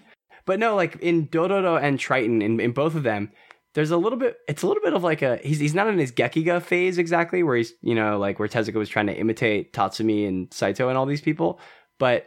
But 0.46 0.58
no, 0.58 0.74
like 0.74 0.96
in 0.96 1.28
Dororo 1.28 1.80
and 1.80 1.96
Triton, 1.96 2.42
in, 2.42 2.58
in 2.58 2.72
both 2.72 2.96
of 2.96 3.04
them, 3.04 3.30
there's 3.78 3.92
a 3.92 3.96
little 3.96 4.18
bit. 4.18 4.38
It's 4.48 4.64
a 4.64 4.66
little 4.66 4.82
bit 4.82 4.92
of 4.92 5.04
like 5.04 5.22
a 5.22 5.36
he's 5.36 5.60
he's 5.60 5.72
not 5.72 5.86
in 5.86 5.98
his 5.98 6.10
Gekiga 6.10 6.60
phase 6.60 6.98
exactly, 6.98 7.44
where 7.44 7.56
he's 7.56 7.74
you 7.80 7.94
know 7.94 8.18
like 8.18 8.40
where 8.40 8.48
Tezuka 8.48 8.74
was 8.74 8.88
trying 8.88 9.06
to 9.06 9.14
imitate 9.14 9.72
Tatsumi 9.72 10.26
and 10.26 10.52
Saito 10.52 10.88
and 10.88 10.98
all 10.98 11.06
these 11.06 11.20
people, 11.20 11.60
but 11.96 12.26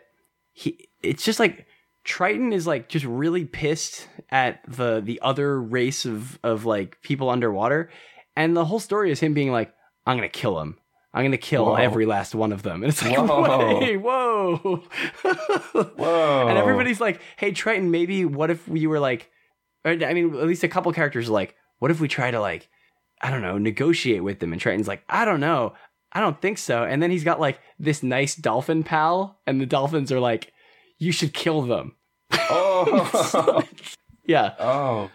he 0.53 0.87
it's 1.03 1.25
just 1.25 1.41
like 1.41 1.65
Triton 2.05 2.53
is 2.53 2.65
like 2.65 2.87
just 2.87 3.03
really 3.03 3.43
pissed 3.43 4.07
at 4.29 4.61
the 4.65 5.01
the 5.01 5.19
other 5.21 5.61
race 5.61 6.05
of 6.05 6.39
of 6.41 6.63
like 6.63 7.01
people 7.01 7.29
underwater, 7.29 7.89
and 8.37 8.55
the 8.55 8.63
whole 8.63 8.79
story 8.79 9.11
is 9.11 9.19
him 9.19 9.33
being 9.33 9.51
like, 9.51 9.73
I'm 10.05 10.15
gonna 10.15 10.29
kill 10.29 10.57
him. 10.57 10.77
I'm 11.13 11.25
gonna 11.25 11.35
kill 11.35 11.65
Whoa. 11.65 11.75
every 11.75 12.05
last 12.05 12.33
one 12.33 12.53
of 12.53 12.63
them. 12.63 12.81
And 12.81 12.93
it's 12.93 13.03
like, 13.03 13.17
Whoa. 13.17 13.77
wait, 13.81 13.97
whoa. 13.97 14.55
Whoa! 15.97 16.47
And 16.47 16.57
everybody's 16.57 17.01
like, 17.01 17.19
"Hey, 17.35 17.51
Triton, 17.51 17.91
maybe 17.91 18.23
what 18.23 18.49
if 18.49 18.69
we 18.69 18.87
were 18.87 19.01
like, 19.01 19.29
or, 19.85 19.91
I 19.91 20.13
mean, 20.13 20.35
at 20.35 20.47
least 20.47 20.63
a 20.63 20.67
couple 20.67 20.91
characters 20.93 21.29
are 21.29 21.33
like, 21.33 21.55
what 21.79 21.91
if 21.91 21.99
we 21.99 22.07
try 22.07 22.31
to 22.31 22.39
like, 22.39 22.69
I 23.21 23.29
don't 23.31 23.41
know, 23.41 23.57
negotiate 23.57 24.23
with 24.23 24.39
them?" 24.39 24.51
And 24.53 24.61
Triton's 24.61 24.87
like, 24.87 25.03
"I 25.09 25.25
don't 25.25 25.39
know, 25.39 25.73
I 26.11 26.19
don't 26.19 26.41
think 26.41 26.57
so." 26.57 26.83
And 26.83 27.01
then 27.01 27.11
he's 27.11 27.23
got 27.23 27.39
like 27.39 27.59
this 27.79 28.03
nice 28.03 28.35
dolphin 28.35 28.83
pal, 28.83 29.39
and 29.47 29.59
the 29.59 29.65
dolphins 29.65 30.11
are 30.11 30.19
like, 30.19 30.53
"You 30.97 31.11
should 31.11 31.33
kill 31.33 31.61
them." 31.63 31.95
Oh, 32.49 33.63
Yeah, 34.25 34.53
oh, 34.59 35.09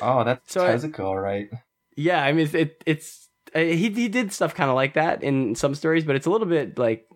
oh! 0.00 0.24
That's 0.24 0.52
So 0.52 0.60
Tezuka, 0.60 1.00
all 1.00 1.18
right. 1.18 1.50
yeah. 1.96 2.22
I 2.22 2.32
mean, 2.32 2.44
it's 2.46 2.54
it, 2.54 2.82
it's 2.86 3.28
uh, 3.54 3.58
he 3.60 3.90
he 3.90 4.08
did 4.08 4.32
stuff 4.32 4.54
kind 4.54 4.70
of 4.70 4.76
like 4.76 4.94
that 4.94 5.22
in 5.22 5.54
some 5.56 5.74
stories, 5.74 6.04
but 6.04 6.14
it's 6.16 6.26
a 6.26 6.30
little 6.30 6.46
bit 6.46 6.78
like 6.78 7.06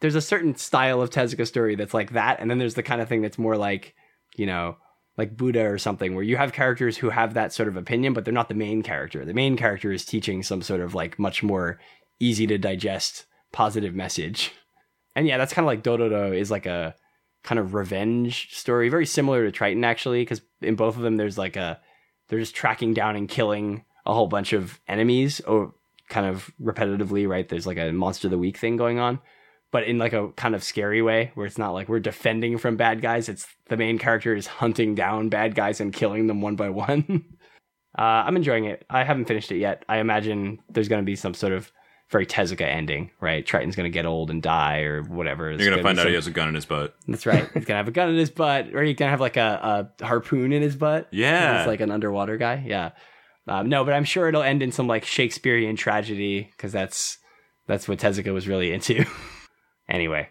there's 0.00 0.16
a 0.16 0.20
certain 0.20 0.56
style 0.56 1.00
of 1.00 1.10
Tezuka 1.10 1.46
story 1.46 1.76
that's 1.76 1.94
like 1.94 2.12
that, 2.12 2.40
and 2.40 2.50
then 2.50 2.58
there's 2.58 2.74
the 2.74 2.82
kind 2.82 3.00
of 3.00 3.08
thing 3.08 3.22
that's 3.22 3.38
more 3.38 3.56
like 3.56 3.94
you 4.36 4.46
know 4.46 4.76
like 5.18 5.36
Buddha 5.36 5.68
or 5.68 5.76
something, 5.76 6.14
where 6.14 6.24
you 6.24 6.36
have 6.36 6.52
characters 6.52 6.96
who 6.96 7.10
have 7.10 7.34
that 7.34 7.52
sort 7.52 7.68
of 7.68 7.76
opinion, 7.76 8.12
but 8.14 8.24
they're 8.24 8.32
not 8.32 8.48
the 8.48 8.54
main 8.54 8.82
character. 8.82 9.24
The 9.24 9.34
main 9.34 9.56
character 9.56 9.92
is 9.92 10.04
teaching 10.04 10.42
some 10.42 10.62
sort 10.62 10.80
of 10.80 10.94
like 10.94 11.18
much 11.18 11.42
more 11.42 11.78
easy 12.20 12.46
to 12.46 12.56
digest 12.56 13.26
positive 13.52 13.94
message. 13.94 14.52
And 15.16 15.26
yeah, 15.26 15.36
that's 15.36 15.52
kind 15.52 15.64
of 15.64 15.66
like 15.66 15.82
Dororo 15.82 16.34
is 16.34 16.50
like 16.50 16.66
a 16.66 16.94
kind 17.42 17.58
of 17.58 17.74
revenge 17.74 18.54
story, 18.54 18.88
very 18.88 19.06
similar 19.06 19.44
to 19.44 19.50
Triton 19.50 19.84
actually, 19.84 20.22
because 20.22 20.40
in 20.62 20.76
both 20.76 20.96
of 20.96 21.02
them 21.02 21.16
there's 21.16 21.36
like 21.36 21.56
a 21.56 21.80
they're 22.28 22.38
just 22.38 22.54
tracking 22.54 22.94
down 22.94 23.16
and 23.16 23.28
killing 23.28 23.84
a 24.06 24.14
whole 24.14 24.28
bunch 24.28 24.52
of 24.52 24.78
enemies 24.86 25.40
or 25.40 25.74
kind 26.08 26.26
of 26.26 26.50
repetitively, 26.62 27.28
right? 27.28 27.48
There's 27.48 27.66
like 27.66 27.78
a 27.78 27.92
monster 27.92 28.28
of 28.28 28.30
the 28.30 28.38
week 28.38 28.56
thing 28.56 28.76
going 28.76 28.98
on, 28.98 29.18
but 29.70 29.84
in 29.84 29.98
like 29.98 30.12
a 30.12 30.28
kind 30.32 30.54
of 30.54 30.64
scary 30.64 31.02
way 31.02 31.30
where 31.34 31.46
it's 31.46 31.58
not 31.58 31.72
like 31.72 31.88
we're 31.88 32.00
defending 32.00 32.58
from 32.58 32.76
bad 32.76 33.02
guys. 33.02 33.28
It's 33.28 33.46
the 33.68 33.76
main 33.76 33.98
character 33.98 34.34
is 34.34 34.46
hunting 34.46 34.94
down 34.94 35.28
bad 35.28 35.54
guys 35.54 35.80
and 35.80 35.92
killing 35.92 36.26
them 36.26 36.40
one 36.40 36.56
by 36.56 36.70
one. 36.70 37.24
uh, 37.98 38.02
I'm 38.02 38.36
enjoying 38.36 38.64
it. 38.64 38.84
I 38.88 39.04
haven't 39.04 39.26
finished 39.26 39.52
it 39.52 39.58
yet. 39.58 39.84
I 39.88 39.98
imagine 39.98 40.60
there's 40.70 40.88
going 40.88 41.02
to 41.02 41.06
be 41.06 41.16
some 41.16 41.34
sort 41.34 41.52
of 41.52 41.70
very 42.10 42.24
Tezuka 42.24 42.62
ending, 42.62 43.10
right? 43.20 43.44
Triton's 43.44 43.76
going 43.76 43.84
to 43.84 43.94
get 43.94 44.06
old 44.06 44.30
and 44.30 44.42
die 44.42 44.80
or 44.80 45.02
whatever. 45.02 45.50
It's 45.50 45.62
You're 45.62 45.70
gonna 45.70 45.82
find 45.82 45.98
out 45.98 46.04
some- 46.04 46.08
he 46.08 46.14
has 46.14 46.26
a 46.26 46.30
gun 46.30 46.48
in 46.48 46.54
his 46.54 46.64
butt. 46.64 46.94
That's 47.06 47.26
right. 47.26 47.46
He's 47.52 47.66
gonna 47.66 47.76
have 47.76 47.88
a 47.88 47.90
gun 47.90 48.08
in 48.08 48.16
his 48.16 48.30
butt, 48.30 48.74
or 48.74 48.82
he's 48.82 48.96
gonna 48.96 49.10
have 49.10 49.20
like 49.20 49.36
a, 49.36 49.90
a 50.00 50.04
harpoon 50.06 50.52
in 50.54 50.62
his 50.62 50.74
butt. 50.76 51.08
Yeah. 51.12 51.58
He's 51.58 51.66
like 51.66 51.80
an 51.80 51.90
underwater 51.90 52.38
guy. 52.38 52.64
Yeah. 52.66 52.92
Um, 53.46 53.68
no, 53.68 53.84
but 53.84 53.92
I'm 53.92 54.04
sure 54.04 54.28
it'll 54.28 54.42
end 54.42 54.62
in 54.62 54.72
some 54.72 54.86
like 54.86 55.04
Shakespearean 55.04 55.76
tragedy 55.76 56.48
because 56.52 56.72
that's 56.72 57.18
that's 57.66 57.86
what 57.86 57.98
Tezuka 57.98 58.32
was 58.32 58.48
really 58.48 58.72
into. 58.72 59.04
anyway, 59.88 60.28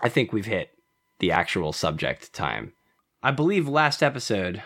I 0.00 0.08
think 0.08 0.32
we've 0.32 0.46
hit 0.46 0.70
the 1.18 1.32
actual 1.32 1.72
subject 1.72 2.32
time. 2.32 2.72
I 3.22 3.30
believe 3.32 3.66
last 3.68 4.02
episode 4.02 4.62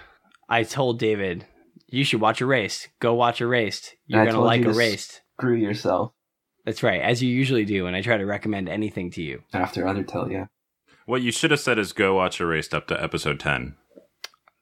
I 0.49 0.63
told 0.65 0.99
David 0.99 1.47
you 1.89 2.05
should 2.05 2.21
watch 2.21 2.41
Erased. 2.41 2.89
Go 3.01 3.15
watch 3.15 3.41
Erased. 3.41 3.95
You're 4.07 4.25
gonna 4.25 4.41
like 4.41 4.59
you 4.61 4.65
to 4.65 4.71
Erased. 4.71 5.21
Screw 5.39 5.57
yourself. 5.57 6.13
That's 6.65 6.83
right, 6.83 7.01
as 7.01 7.23
you 7.23 7.29
usually 7.31 7.65
do 7.65 7.85
when 7.85 7.95
I 7.95 8.03
try 8.03 8.17
to 8.17 8.25
recommend 8.27 8.69
anything 8.69 9.11
to 9.13 9.23
you. 9.23 9.43
After 9.53 9.85
Undertale, 9.85 10.31
yeah. 10.31 10.47
What 11.07 11.23
you 11.23 11.33
should 11.33 11.51
have 11.51 11.59
said 11.61 11.79
is 11.79 11.93
go 11.93 12.15
watch 12.15 12.41
Erased 12.41 12.73
up 12.73 12.87
to 12.89 13.03
episode 13.03 13.41
10. 13.41 13.75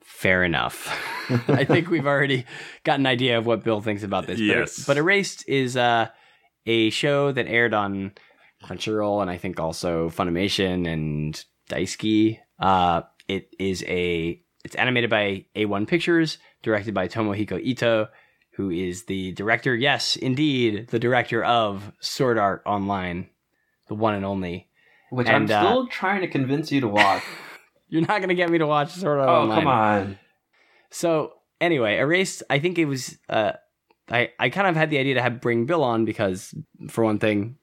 Fair 0.03 0.43
enough. 0.43 0.89
I 1.49 1.65
think 1.65 1.91
we've 1.91 2.07
already 2.07 2.47
got 2.85 2.99
an 2.99 3.07
idea 3.07 3.37
of 3.39 3.45
what 3.47 3.63
Bill 3.65 3.81
thinks 3.81 4.03
about 4.03 4.27
this. 4.27 4.39
But- 4.39 4.45
Yes. 4.45 4.85
But, 4.87 4.97
Erased 4.97 5.47
is 5.49 5.77
uh, 5.77 6.09
a 6.67 6.91
show 6.91 7.33
that 7.33 7.47
aired 7.47 7.75
on 7.75 8.13
Crunchyroll 8.65 9.23
and 9.23 9.31
I 9.31 9.37
think 9.37 9.59
also 9.59 10.11
Funimation 10.11 10.87
and 10.87 11.43
Daisuki. 11.69 12.39
Uh, 12.59 13.03
it 13.29 13.49
is 13.59 13.83
a 13.85 14.41
it's 14.65 14.75
animated 14.75 15.09
by 15.09 15.47
A1 15.57 15.87
Pictures, 15.89 16.39
directed 16.63 16.93
by 16.93 17.09
Tomohiko 17.09 17.61
Ito, 17.61 18.09
who 18.53 18.71
is 18.71 19.05
the 19.05 19.33
director, 19.33 19.75
yes, 19.75 20.17
indeed, 20.17 20.89
the 20.89 20.99
director 20.99 21.43
of 21.43 21.93
Sword 22.01 22.37
Art 22.37 22.63
Online, 22.67 23.31
the 23.89 23.95
one 23.95 24.15
and 24.15 24.25
only. 24.25 24.69
Which 25.11 25.29
And, 25.29 25.51
I'm 25.51 25.65
uh, 25.65 25.69
still 25.69 25.87
trying 25.89 26.21
to 26.21 26.29
convince 26.29 26.71
you 26.71 26.83
to 26.83 26.89
watch. 26.89 27.23
You're 27.89 28.07
not 28.07 28.21
gonna 28.21 28.35
get 28.35 28.51
me 28.51 28.59
to 28.59 28.67
watch 28.67 28.93
Sword 28.93 29.21
Art 29.21 29.29
oh, 29.29 29.43
Online. 29.43 29.59
come 29.59 29.67
on. 29.67 30.19
So 30.91 31.33
anyway, 31.61 31.97
Erased. 31.99 32.43
I 32.51 32.59
think 32.59 32.79
it 32.79 32.85
was. 32.85 33.19
Uh, 33.29 33.53
I 34.09 34.31
I 34.39 34.51
kind 34.51 34.69
of 34.69 34.77
had 34.77 34.91
the 34.91 34.99
idea 34.99 35.15
to 35.15 35.23
have 35.23 35.41
bring 35.41 35.67
Bill 35.67 35.83
on 35.83 36.05
because, 36.05 36.55
for 36.89 37.03
one 37.03 37.19
thing, 37.19 37.57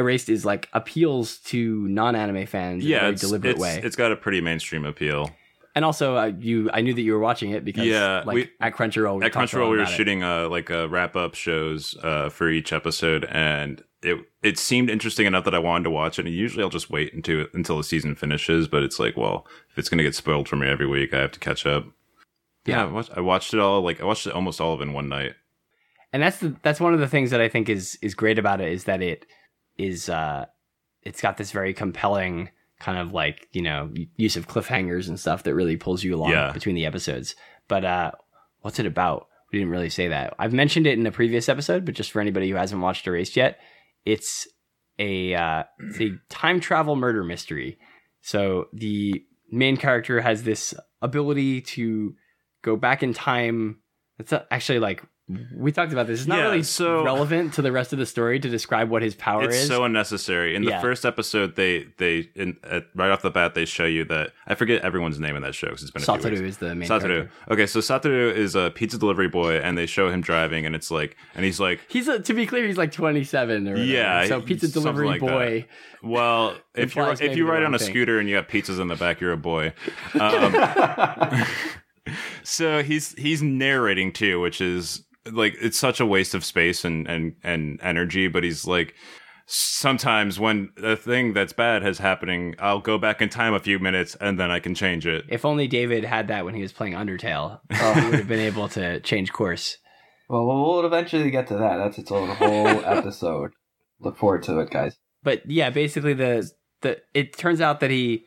Erased 0.00 0.28
is 0.28 0.44
like 0.44 0.68
appeals 0.72 1.38
to 1.52 1.86
non-anime 1.88 2.46
fans 2.46 2.84
in 2.84 2.90
a 2.90 2.92
Yeah, 2.94 3.00
very 3.00 3.12
it's, 3.12 3.20
deliberate 3.22 3.50
it's, 3.52 3.60
way. 3.60 3.80
it's 3.84 3.96
got 3.96 4.10
a 4.12 4.16
pretty 4.16 4.40
mainstream 4.40 4.84
appeal. 4.84 5.30
and 5.76 5.84
also, 5.84 6.16
uh, 6.16 6.32
you 6.38 6.68
I 6.72 6.80
knew 6.80 6.94
that 6.94 7.02
you 7.02 7.12
were 7.12 7.20
watching 7.20 7.50
it 7.50 7.64
because 7.64 7.86
Yeah, 7.86 8.22
like 8.26 8.34
we- 8.34 8.50
at 8.60 8.74
Crunchyroll. 8.74 9.18
we 9.20 9.24
At 9.26 9.34
a 9.34 9.38
Crunchyroll, 9.38 9.70
we 9.70 9.76
were 9.76 9.84
it. 9.84 9.88
shooting 9.88 10.24
uh, 10.24 10.48
like 10.48 10.70
uh, 10.70 10.88
wrap 10.88 11.14
up 11.14 11.34
shows 11.34 11.96
uh, 12.02 12.28
for 12.30 12.48
each 12.50 12.72
episode, 12.72 13.24
and 13.30 13.82
it 14.02 14.16
it 14.42 14.58
seemed 14.58 14.88
interesting 14.90 15.26
enough 15.26 15.44
that 15.44 15.54
I 15.54 15.58
wanted 15.58 15.84
to 15.84 15.90
watch 15.90 16.18
it. 16.18 16.26
And 16.26 16.34
usually, 16.34 16.62
I'll 16.64 16.70
just 16.70 16.90
wait 16.90 17.12
until 17.14 17.46
until 17.54 17.76
the 17.76 17.84
season 17.84 18.14
finishes. 18.16 18.66
But 18.66 18.82
it's 18.82 18.98
like, 18.98 19.16
well, 19.16 19.46
if 19.70 19.78
it's 19.78 19.88
gonna 19.90 20.02
get 20.02 20.14
spoiled 20.14 20.48
for 20.48 20.56
me 20.56 20.66
every 20.66 20.86
week, 20.86 21.12
I 21.14 21.20
have 21.20 21.32
to 21.32 21.38
catch 21.40 21.64
up. 21.66 21.84
Yeah, 22.66 22.76
Yeah. 22.78 22.82
I 22.84 22.92
watched, 22.92 23.10
I 23.16 23.20
watched 23.20 23.54
it 23.54 23.60
all. 23.60 23.80
Like 23.82 24.00
I 24.00 24.04
watched 24.04 24.26
it 24.26 24.32
almost 24.32 24.60
all 24.60 24.72
of 24.74 24.80
it 24.80 24.84
in 24.84 24.92
one 24.92 25.08
night. 25.08 25.34
and 26.12 26.20
that's 26.22 26.38
the 26.38 26.56
that's 26.62 26.80
one 26.80 26.92
of 26.94 26.98
the 27.00 27.06
things 27.08 27.30
that 27.30 27.40
I 27.40 27.48
think 27.48 27.68
is 27.68 27.96
is 28.02 28.14
great 28.14 28.38
about 28.38 28.60
it 28.60 28.72
is 28.72 28.84
that 28.84 29.00
it 29.02 29.26
is 29.80 30.08
uh 30.08 30.46
it's 31.02 31.20
got 31.20 31.36
this 31.36 31.50
very 31.52 31.72
compelling 31.74 32.50
kind 32.78 32.98
of 32.98 33.12
like 33.12 33.48
you 33.52 33.62
know 33.62 33.92
use 34.16 34.36
of 34.36 34.48
cliffhangers 34.48 35.08
and 35.08 35.18
stuff 35.18 35.42
that 35.44 35.54
really 35.54 35.76
pulls 35.76 36.02
you 36.04 36.14
along 36.14 36.30
Yeah. 36.32 36.52
between 36.52 36.74
the 36.74 36.86
episodes. 36.86 37.34
But 37.68 37.84
uh 37.84 38.10
what's 38.60 38.78
it 38.78 38.86
about? 38.86 39.26
We 39.52 39.58
didn't 39.58 39.72
really 39.72 39.90
say 39.90 40.08
that. 40.08 40.34
I've 40.38 40.52
mentioned 40.52 40.86
it 40.86 40.98
in 40.98 41.06
a 41.06 41.10
previous 41.12 41.48
episode, 41.48 41.84
but 41.84 41.94
just 41.94 42.12
for 42.12 42.20
anybody 42.20 42.48
who 42.50 42.56
hasn't 42.56 42.80
watched 42.82 43.06
Erased 43.06 43.36
yet, 43.36 43.58
it's 44.04 44.46
a 44.98 45.34
uh, 45.34 45.64
it's 45.80 46.00
a 46.00 46.10
time 46.28 46.60
travel 46.60 46.94
murder 46.94 47.24
mystery. 47.24 47.78
So 48.20 48.66
the 48.72 49.24
main 49.50 49.76
character 49.76 50.20
has 50.20 50.42
this 50.44 50.72
ability 51.02 51.62
to 51.62 52.14
go 52.62 52.76
back 52.76 53.02
in 53.02 53.12
time. 53.12 53.80
It's 54.18 54.32
actually 54.50 54.78
like 54.78 55.02
we 55.54 55.72
talked 55.72 55.92
about 55.92 56.06
this. 56.06 56.20
It's 56.20 56.28
not 56.28 56.38
Yeah, 56.38 56.44
really 56.44 56.62
so- 56.62 57.04
relevant 57.04 57.54
to 57.54 57.62
the 57.62 57.72
rest 57.72 57.92
of 57.92 57.98
the 57.98 58.06
story 58.06 58.40
to 58.40 58.48
describe 58.48 58.88
what 58.90 59.02
his 59.02 59.14
power 59.14 59.44
It's 59.44 59.56
is. 59.56 59.68
so 59.68 59.84
unnecessary. 59.84 60.54
In 60.54 60.62
the 60.64 60.70
Yeah. 60.70 60.80
first 60.80 61.04
episode, 61.06 61.56
they 61.56 61.86
they 61.98 62.28
in, 62.34 62.56
at, 62.64 62.86
right 62.94 63.10
off 63.10 63.22
the 63.22 63.30
bat 63.30 63.54
they 63.54 63.64
show 63.64 63.84
you 63.84 64.04
that 64.06 64.32
I 64.46 64.54
forget 64.54 64.82
everyone's 64.82 65.18
name 65.20 65.36
in 65.36 65.42
that 65.42 65.54
show 65.54 65.68
because 65.68 65.82
it's 65.82 65.90
been 65.90 66.02
a 66.02 66.04
few 66.04 66.14
Satoru 66.14 66.30
weeks. 66.30 66.40
is 66.42 66.56
the 66.58 66.74
main 66.74 66.88
Satoru. 66.88 67.00
character. 67.00 67.30
Okay, 67.50 67.66
so 67.66 67.80
Satoru 67.80 68.34
is 68.34 68.54
a 68.54 68.70
pizza 68.70 68.98
delivery 68.98 69.28
boy, 69.28 69.56
and 69.58 69.76
they 69.78 69.86
show 69.86 70.10
him 70.10 70.20
driving, 70.20 70.66
and 70.66 70.74
it's 70.74 70.90
like, 70.90 71.16
and 71.34 71.44
he's 71.44 71.60
like, 71.60 71.80
He's 71.88 72.08
a, 72.08 72.18
to 72.20 72.34
be 72.34 72.46
clear, 72.46 72.66
he's 72.66 72.78
like 72.78 72.92
27 72.92 73.66
or 73.68 73.70
whatever. 73.72 73.86
Yeah, 73.86 74.26
So 74.26 74.40
pizza 74.40 74.68
delivery 74.68 75.06
like 75.06 75.20
that. 75.20 75.26
boy. 75.28 75.66
Well, 76.02 76.56
if 76.74 76.96
you 76.96 77.02
if 77.20 77.36
you 77.36 77.46
ride 77.48 77.62
on 77.62 77.74
a 77.74 77.78
thing. 77.78 77.88
scooter 77.90 78.18
and 78.18 78.28
you 78.28 78.36
got 78.36 78.48
pizzas 78.48 78.80
in 78.80 78.88
the 78.88 78.96
back, 78.96 79.20
you're 79.20 79.32
a 79.32 79.36
boy. 79.36 79.72
Um, 80.18 81.44
so 82.42 82.82
he's 82.82 83.12
he's 83.14 83.42
narrating 83.42 84.12
too, 84.12 84.40
which 84.40 84.60
is 84.60 85.04
like 85.32 85.56
it's 85.60 85.78
such 85.78 86.00
a 86.00 86.06
waste 86.06 86.34
of 86.34 86.44
space 86.44 86.84
and 86.84 87.06
and 87.08 87.34
and 87.42 87.78
energy. 87.82 88.28
But 88.28 88.44
he's 88.44 88.66
like, 88.66 88.94
sometimes 89.46 90.38
when 90.38 90.70
a 90.82 90.96
thing 90.96 91.32
that's 91.32 91.52
bad 91.52 91.82
has 91.82 91.98
happening, 91.98 92.54
I'll 92.58 92.80
go 92.80 92.98
back 92.98 93.20
in 93.20 93.28
time 93.28 93.54
a 93.54 93.60
few 93.60 93.78
minutes 93.78 94.16
and 94.20 94.38
then 94.38 94.50
I 94.50 94.60
can 94.60 94.74
change 94.74 95.06
it. 95.06 95.24
If 95.28 95.44
only 95.44 95.66
David 95.66 96.04
had 96.04 96.28
that 96.28 96.44
when 96.44 96.54
he 96.54 96.62
was 96.62 96.72
playing 96.72 96.94
Undertale, 96.94 97.60
uh, 97.70 98.00
he 98.00 98.06
would 98.06 98.18
have 98.20 98.28
been 98.28 98.40
able 98.40 98.68
to 98.70 99.00
change 99.00 99.32
course. 99.32 99.76
well, 100.28 100.46
we'll 100.46 100.86
eventually 100.86 101.30
get 101.30 101.48
to 101.48 101.54
that. 101.54 101.78
That's 101.78 101.98
its 101.98 102.12
own 102.12 102.28
whole 102.28 102.68
episode. 102.84 103.50
Look 104.00 104.16
forward 104.16 104.44
to 104.44 104.60
it, 104.60 104.70
guys. 104.70 104.96
But 105.22 105.42
yeah, 105.50 105.70
basically 105.70 106.14
the 106.14 106.50
the 106.82 106.98
it 107.12 107.36
turns 107.36 107.60
out 107.60 107.80
that 107.80 107.90
he 107.90 108.24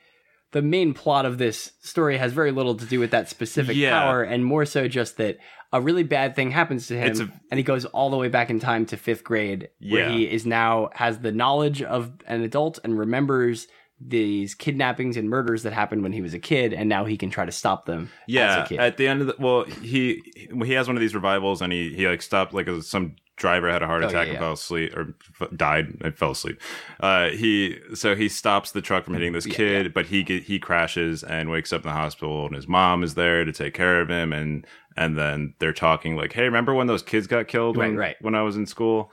the 0.54 0.62
main 0.62 0.94
plot 0.94 1.26
of 1.26 1.38
this 1.38 1.72
story 1.82 2.18
has 2.18 2.32
very 2.34 2.52
little 2.52 2.76
to 2.76 2.86
do 2.86 3.00
with 3.00 3.12
that 3.12 3.30
specific 3.30 3.76
Yeah. 3.76 4.00
power 4.00 4.24
and 4.24 4.46
more 4.46 4.66
so 4.66 4.88
just 4.88 5.18
that 5.18 5.38
a 5.74 5.82
really 5.82 6.04
bad 6.04 6.36
thing 6.36 6.52
happens 6.52 6.88
to 6.88 6.96
him 6.98 7.20
a- 7.20 7.30
and 7.52 7.58
he 7.58 7.64
goes 7.64 7.84
all 7.86 8.10
the 8.10 8.18
way 8.18 8.30
back 8.30 8.50
in 8.50 8.60
time 8.60 8.86
to 8.88 8.96
5th 8.96 9.24
grade 9.24 9.70
where 9.82 10.10
he 10.10 10.24
is 10.30 10.46
now 10.46 10.90
has 10.94 11.20
the 11.20 11.32
knowledge 11.32 11.82
of 11.82 12.14
an 12.28 12.42
adult 12.42 12.80
and 12.84 12.98
remembers 12.98 13.68
these 14.06 14.54
kidnappings 14.54 15.16
and 15.18 15.30
murders 15.30 15.64
that 15.64 15.72
happened 15.74 16.04
when 16.04 16.12
he 16.12 16.22
was 16.22 16.34
a 16.34 16.40
kid 16.40 16.74
and 16.74 16.90
now 16.90 17.06
he 17.06 17.16
can 17.16 17.30
try 17.30 17.46
to 17.46 17.52
stop 17.52 17.86
them 17.86 18.10
Yeah, 18.28 18.60
as 18.60 18.66
a 18.66 18.70
kid. 18.70 18.80
at 18.80 18.98
the 18.98 19.08
end 19.08 19.22
of 19.22 19.28
the 19.28 19.36
well, 19.40 19.64
he 19.64 20.22
he 20.66 20.74
has 20.74 20.88
one 20.88 20.98
of 20.98 21.02
these 21.02 21.16
revivals, 21.16 21.62
and 21.62 21.72
he 21.72 21.94
he 21.96 22.08
like 22.08 22.22
stopped 22.22 22.54
like 22.54 22.68
some 22.82 23.16
driver 23.44 23.72
had 23.72 23.84
a 23.84 23.88
heart 23.88 24.02
Oh, 24.02 24.10
attack 24.10 24.30
yeah, 24.30 24.32
and 24.32 24.34
yeah. 24.34 24.40
fell 24.40 24.54
asleep 24.54 24.96
or 24.98 25.16
f- 25.42 25.50
died 25.56 25.98
and 26.02 26.18
fell 26.18 26.32
asleep. 26.32 26.60
Uh, 27.00 27.30
he 27.30 27.78
so 27.94 28.16
he 28.16 28.30
stops 28.30 28.72
the 28.72 28.82
truck 28.82 29.06
from 29.06 29.14
hitting 29.14 29.34
this 29.34 29.46
Yeah, 29.46 29.54
kid, 29.56 29.94
but 29.94 30.08
he 30.08 30.24
he 30.24 30.60
crashes 30.60 31.24
and 31.24 31.50
wakes 31.52 31.74
up 31.74 31.84
in 31.84 31.90
the 31.90 31.94
hospital, 31.94 32.48
and 32.48 32.56
his 32.56 32.68
mom 32.68 33.04
is 33.04 33.16
there 33.16 33.46
to 33.46 33.52
take 33.52 33.76
care 33.76 34.02
of 34.02 34.10
him, 34.10 34.34
and 34.34 34.66
and 34.98 35.18
then 35.18 35.54
they're 35.60 35.74
talking 35.74 36.16
like, 36.16 36.34
hey, 36.34 36.44
remember 36.44 36.74
when 36.74 36.88
those 36.88 37.04
kids 37.04 37.28
got 37.28 37.48
killed 37.48 37.78
when 37.78 37.96
Right, 37.96 37.98
right. 37.98 38.16
when 38.20 38.36
I 38.36 38.42
was 38.44 38.56
in 38.58 38.66
school? 38.66 39.12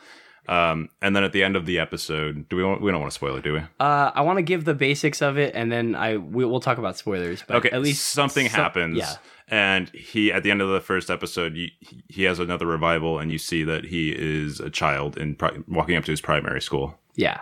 Um, 0.48 0.88
and 1.00 1.14
then 1.14 1.22
at 1.22 1.32
the 1.32 1.44
end 1.44 1.54
of 1.54 1.64
the 1.66 1.78
episode, 1.78 2.48
do 2.48 2.56
we 2.56 2.64
want, 2.64 2.80
we 2.80 2.90
don't 2.90 3.00
want 3.00 3.12
to 3.12 3.14
spoil 3.14 3.36
it, 3.36 3.44
do 3.44 3.52
we? 3.52 3.60
Uh, 3.78 4.10
I 4.14 4.22
want 4.22 4.38
to 4.38 4.42
give 4.42 4.64
the 4.64 4.74
basics 4.74 5.22
of 5.22 5.38
it, 5.38 5.54
and 5.54 5.70
then 5.70 5.94
I 5.94 6.16
we, 6.16 6.44
we'll 6.44 6.60
talk 6.60 6.78
about 6.78 6.96
spoilers. 6.96 7.42
But 7.46 7.56
okay 7.58 7.70
at 7.70 7.82
least 7.82 8.08
something 8.08 8.48
some- 8.48 8.60
happens 8.60 8.98
Yeah, 8.98 9.14
and 9.48 9.88
he 9.90 10.32
at 10.32 10.42
the 10.42 10.50
end 10.50 10.60
of 10.62 10.68
the 10.70 10.80
first 10.80 11.10
episode 11.10 11.54
he, 11.54 11.72
he 12.08 12.24
has 12.24 12.38
another 12.38 12.66
revival 12.66 13.18
and 13.18 13.30
you 13.30 13.38
see 13.38 13.62
that 13.64 13.84
he 13.84 14.10
is 14.16 14.58
a 14.60 14.70
child 14.70 15.16
in 15.16 15.34
pri- 15.36 15.58
walking 15.68 15.96
up 15.96 16.04
to 16.06 16.10
his 16.12 16.20
primary 16.20 16.60
school 16.62 16.98
yeah. 17.16 17.40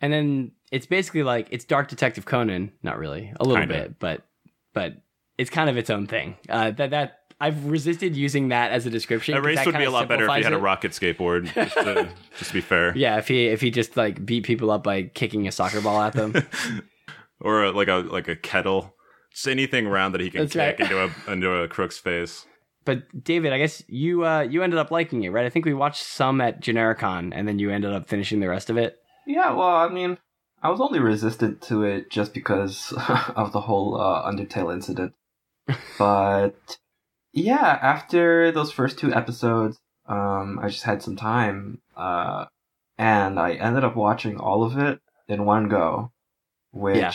And 0.00 0.12
then 0.12 0.52
it's 0.70 0.86
basically 0.86 1.22
like 1.24 1.48
it's 1.50 1.64
Dark 1.64 1.88
Detective 1.88 2.24
Conan, 2.24 2.70
not 2.84 2.98
really, 2.98 3.32
a 3.40 3.44
little 3.44 3.60
Kinda. 3.60 3.74
bit, 3.74 3.98
but 3.98 4.22
but 4.74 4.94
it's 5.38 5.50
kind 5.50 5.68
of 5.70 5.76
its 5.76 5.90
own 5.90 6.06
thing. 6.06 6.36
Uh, 6.48 6.70
that 6.72 6.90
that 6.90 7.17
I've 7.40 7.66
resisted 7.66 8.16
using 8.16 8.48
that 8.48 8.72
as 8.72 8.84
a 8.86 8.90
description. 8.90 9.36
Erased 9.36 9.64
would 9.64 9.76
be 9.78 9.84
a 9.84 9.90
lot 9.90 10.08
better 10.08 10.24
if 10.24 10.28
he 10.30 10.42
simplifies 10.42 10.44
had 10.44 10.52
a 10.52 10.58
rocket 10.58 10.92
skateboard 10.92 11.52
just 11.54 11.74
to, 11.74 12.08
just 12.38 12.48
to 12.50 12.54
be 12.54 12.60
fair 12.60 12.96
Yeah, 12.96 13.18
if 13.18 13.28
he 13.28 13.46
if 13.46 13.60
he 13.60 13.70
just 13.70 13.96
like 13.96 14.24
beat 14.24 14.44
people 14.44 14.70
up 14.70 14.82
by 14.82 15.04
kicking 15.04 15.46
a 15.46 15.52
soccer 15.52 15.80
ball 15.80 16.00
at 16.00 16.14
them. 16.14 16.34
or 17.40 17.64
a, 17.64 17.70
like 17.70 17.88
a 17.88 18.04
like 18.10 18.28
a 18.28 18.36
kettle 18.36 18.94
just 19.32 19.46
anything 19.46 19.86
round 19.86 20.14
that 20.14 20.20
he 20.20 20.30
can 20.30 20.40
That's 20.40 20.52
kick 20.52 20.78
right. 20.78 20.80
into 20.80 21.04
a 21.04 21.32
into 21.32 21.52
a 21.52 21.68
crook's 21.68 21.98
face 21.98 22.44
but 22.88 23.22
David, 23.22 23.52
I 23.52 23.58
guess 23.58 23.82
you 23.86 24.24
uh, 24.24 24.40
you 24.40 24.62
ended 24.62 24.78
up 24.78 24.90
liking 24.90 25.22
it, 25.22 25.28
right? 25.28 25.44
I 25.44 25.50
think 25.50 25.66
we 25.66 25.74
watched 25.74 26.02
some 26.02 26.40
at 26.40 26.62
Genericon, 26.62 27.32
and 27.34 27.46
then 27.46 27.58
you 27.58 27.68
ended 27.70 27.92
up 27.92 28.08
finishing 28.08 28.40
the 28.40 28.48
rest 28.48 28.70
of 28.70 28.78
it. 28.78 28.96
Yeah, 29.26 29.52
well, 29.52 29.76
I 29.76 29.88
mean, 29.90 30.16
I 30.62 30.70
was 30.70 30.80
only 30.80 30.98
resistant 30.98 31.60
to 31.64 31.82
it 31.82 32.10
just 32.10 32.32
because 32.32 32.94
of 33.36 33.52
the 33.52 33.60
whole 33.60 34.00
uh, 34.00 34.26
Undertale 34.26 34.72
incident. 34.72 35.12
but 35.98 36.78
yeah, 37.32 37.78
after 37.82 38.50
those 38.52 38.72
first 38.72 38.98
two 38.98 39.12
episodes, 39.14 39.78
um, 40.06 40.58
I 40.62 40.68
just 40.68 40.84
had 40.84 41.02
some 41.02 41.16
time, 41.16 41.80
uh, 41.96 42.46
and 42.96 43.38
I 43.38 43.52
ended 43.54 43.84
up 43.84 43.96
watching 43.96 44.38
all 44.38 44.64
of 44.64 44.76
it 44.78 45.00
in 45.28 45.44
one 45.44 45.68
go, 45.68 46.12
which 46.72 46.96
Yeah, 46.96 47.12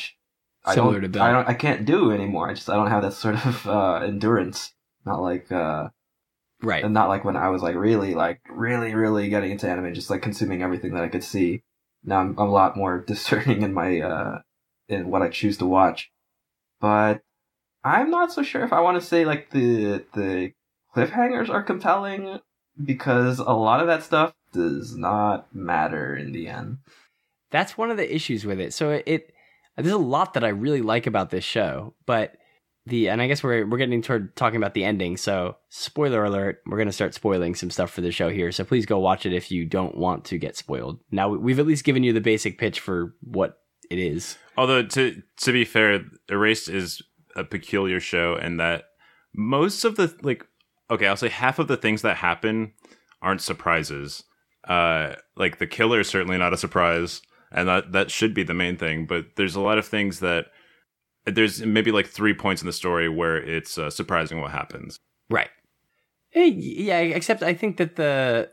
I 0.72 0.76
don't, 0.76 1.18
I 1.22 1.32
don't, 1.32 1.49
I 1.49 1.53
can't 1.53 1.86
do 1.86 2.11
anymore. 2.11 2.49
I 2.49 2.53
just, 2.53 2.70
I 2.70 2.76
don't 2.76 2.88
have 2.91 3.03
that 3.03 3.14
sort 3.24 3.43
of 3.45 3.68
uh, 3.68 3.95
endurance. 4.03 4.74
Not 5.05 5.22
like, 5.22 5.51
uh, 5.51 5.89
Right. 6.61 6.84
and 6.84 6.93
not 6.93 7.09
like 7.09 7.26
when 7.26 7.36
I 7.36 7.49
was 7.49 7.61
like 7.61 7.76
really, 7.76 8.14
like 8.16 8.39
really, 8.49 8.95
really 8.95 9.28
getting 9.30 9.51
into 9.51 9.68
anime, 9.70 9.93
just 9.93 10.09
like 10.09 10.22
consuming 10.22 10.61
everything 10.61 10.93
that 10.93 11.03
I 11.03 11.09
could 11.09 11.24
see. 11.24 11.61
Now 12.05 12.20
I'm, 12.20 12.30
I'm 12.39 12.47
a 12.47 12.51
lot 12.51 12.78
more 12.78 12.99
discerning 13.07 13.64
in 13.64 13.74
my 13.74 13.99
uh 13.99 14.41
in 14.88 15.09
what 15.09 15.22
I 15.22 15.30
choose 15.30 15.57
to 15.57 15.66
watch. 15.66 16.09
But 16.80 17.22
I'm 17.84 18.10
not 18.10 18.32
so 18.32 18.44
sure 18.44 18.64
if 18.64 18.74
I 18.74 18.80
want 18.82 19.00
to 19.02 19.06
say 19.06 19.26
like 19.26 19.52
the 19.52 20.06
the 20.14 20.54
cliffhangers 20.96 21.50
are 21.50 21.64
compelling 21.64 22.40
because 22.84 23.40
a 23.40 23.52
lot 23.52 23.80
of 23.82 23.88
that 23.88 24.04
stuff 24.04 24.34
does 24.52 24.96
not 24.96 25.54
matter 25.56 26.16
in 26.16 26.32
the 26.32 26.48
end. 26.48 26.78
that's 27.52 27.78
one 27.78 27.92
of 27.92 27.98
the 27.98 28.16
issues 28.16 28.46
with 28.46 28.60
it. 28.60 28.74
So 28.74 28.92
it, 28.92 29.04
it 29.06 29.34
there's 29.78 29.92
a 29.92 29.98
lot 29.98 30.34
that 30.36 30.44
I 30.44 30.50
really 30.50 30.82
like 30.82 31.08
about 31.08 31.30
this 31.32 31.44
show, 31.44 31.94
but 32.06 32.36
the 32.86 33.10
and 33.10 33.22
I 33.22 33.28
guess 33.28 33.44
we're 33.44 33.66
we're 33.66 33.78
getting 33.78 34.02
toward 34.02 34.36
talking 34.36 34.58
about 34.58 34.74
the 34.74 34.84
ending. 34.84 35.18
So 35.18 35.58
spoiler 35.70 36.24
alert, 36.24 36.62
we're 36.66 36.78
gonna 36.78 36.92
start 36.92 37.14
spoiling 37.14 37.56
some 37.56 37.70
stuff 37.72 37.92
for 37.92 38.02
the 38.02 38.12
show 38.12 38.30
here. 38.30 38.52
So 38.52 38.64
please 38.64 38.86
go 38.86 39.00
watch 39.00 39.26
it 39.26 39.34
if 39.34 39.52
you 39.52 39.66
don't 39.66 39.98
want 39.98 40.26
to 40.26 40.38
get 40.38 40.56
spoiled. 40.58 41.00
Now 41.12 41.30
we've 41.30 41.60
at 41.60 41.68
least 41.68 41.86
given 41.86 42.04
you 42.04 42.14
the 42.14 42.22
basic 42.22 42.58
pitch 42.58 42.80
for 42.80 43.16
what 43.22 43.58
it 43.90 44.00
is. 44.00 44.38
Although 44.58 44.84
to 44.88 45.22
to 45.38 45.52
be 45.52 45.66
fair, 45.66 46.02
Erased 46.30 46.70
is 46.70 47.02
a 47.36 47.44
peculiar 47.44 48.00
show 48.00 48.36
and 48.36 48.60
that 48.60 48.86
most 49.36 49.84
of 49.84 49.96
the 49.96 50.16
like 50.22 50.46
okay, 50.92 51.08
I'll 51.08 51.18
say 51.18 51.30
half 51.30 51.60
of 51.60 51.68
the 51.68 51.78
things 51.78 52.02
that 52.02 52.18
happen 52.18 52.74
aren't 53.22 53.42
surprises. 53.42 54.24
Uh 54.68 55.16
like 55.36 55.58
the 55.58 55.68
killer 55.68 56.02
is 56.02 56.08
certainly 56.08 56.38
not 56.38 56.54
a 56.54 56.58
surprise, 56.58 57.22
and 57.52 57.68
that 57.68 57.92
that 57.92 58.12
should 58.12 58.34
be 58.34 58.44
the 58.44 58.54
main 58.54 58.78
thing, 58.78 59.06
but 59.06 59.26
there's 59.36 59.56
a 59.56 59.62
lot 59.62 59.78
of 59.78 59.86
things 59.86 60.20
that 60.20 60.46
there's 61.26 61.66
maybe 61.66 61.92
like 61.92 62.08
three 62.08 62.34
points 62.34 62.62
in 62.62 62.66
the 62.66 62.74
story 62.74 63.08
where 63.08 63.38
it's 63.38 63.78
uh, 63.78 63.90
surprising 63.90 64.42
what 64.42 64.52
happens. 64.52 65.00
Right. 65.30 65.50
Yeah, 66.36 67.00
except 67.00 67.44
I 67.44 67.54
think 67.54 67.78
that 67.78 67.96
the 67.96 68.50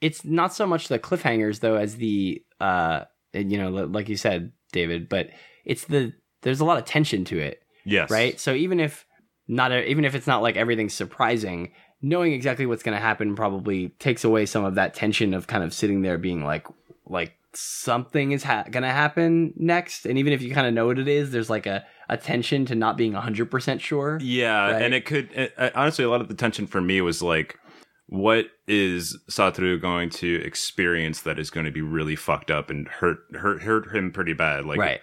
it's 0.00 0.24
not 0.24 0.52
so 0.52 0.66
much 0.66 0.88
the 0.88 0.98
cliffhangers 0.98 1.60
though 1.60 1.76
as 1.76 1.96
the 1.96 2.42
uh 2.60 3.04
you 3.32 3.58
know 3.58 3.70
like 3.70 4.08
you 4.08 4.16
said 4.16 4.52
David, 4.72 5.08
but 5.08 5.30
it's 5.64 5.84
the 5.84 6.12
there's 6.42 6.60
a 6.60 6.64
lot 6.64 6.78
of 6.78 6.84
tension 6.84 7.24
to 7.26 7.38
it, 7.38 7.61
Yes. 7.84 8.10
right? 8.10 8.38
So 8.38 8.52
even 8.54 8.80
if 8.80 9.06
not 9.48 9.72
a, 9.72 9.88
even 9.88 10.04
if 10.04 10.14
it's 10.14 10.26
not 10.26 10.42
like 10.42 10.56
everything's 10.56 10.94
surprising, 10.94 11.72
knowing 12.00 12.32
exactly 12.32 12.66
what's 12.66 12.82
going 12.82 12.96
to 12.96 13.00
happen 13.02 13.34
probably 13.36 13.90
takes 13.98 14.24
away 14.24 14.46
some 14.46 14.64
of 14.64 14.74
that 14.74 14.94
tension 14.94 15.34
of 15.34 15.46
kind 15.46 15.62
of 15.64 15.72
sitting 15.72 16.02
there 16.02 16.18
being 16.18 16.44
like 16.44 16.66
like 17.06 17.36
something 17.54 18.32
is 18.32 18.42
ha- 18.42 18.64
going 18.70 18.82
to 18.82 18.88
happen 18.88 19.52
next 19.56 20.06
and 20.06 20.18
even 20.18 20.32
if 20.32 20.40
you 20.40 20.54
kind 20.54 20.66
of 20.66 20.72
know 20.72 20.86
what 20.86 20.98
it 20.98 21.06
is 21.06 21.32
there's 21.32 21.50
like 21.50 21.66
a, 21.66 21.84
a 22.08 22.16
tension 22.16 22.64
to 22.64 22.74
not 22.74 22.96
being 22.96 23.12
100% 23.12 23.80
sure 23.80 24.18
Yeah, 24.22 24.72
Right? 24.72 24.82
and 24.82 24.94
it 24.94 25.04
could 25.04 25.30
it, 25.32 25.54
uh, 25.58 25.70
honestly 25.74 26.04
a 26.04 26.08
lot 26.08 26.22
of 26.22 26.28
the 26.28 26.34
tension 26.34 26.66
for 26.66 26.80
me 26.80 27.00
was 27.02 27.22
like, 27.22 27.58
what 28.06 28.46
is 28.66 29.18
Satoru 29.30 29.80
going 29.80 30.10
to 30.10 30.42
experience 30.42 31.22
that 31.22 31.38
is 31.38 31.50
going 31.50 31.66
to 31.66 31.72
be 31.72 31.82
really 31.82 32.16
fucked 32.16 32.50
up 32.50 32.70
and 32.70 32.88
hurt 32.88 33.18
hurt 33.34 33.62
hurt 33.62 33.94
him 33.94 34.12
pretty 34.12 34.32
bad? 34.32 34.64
Like, 34.64 34.78
right 34.78 35.00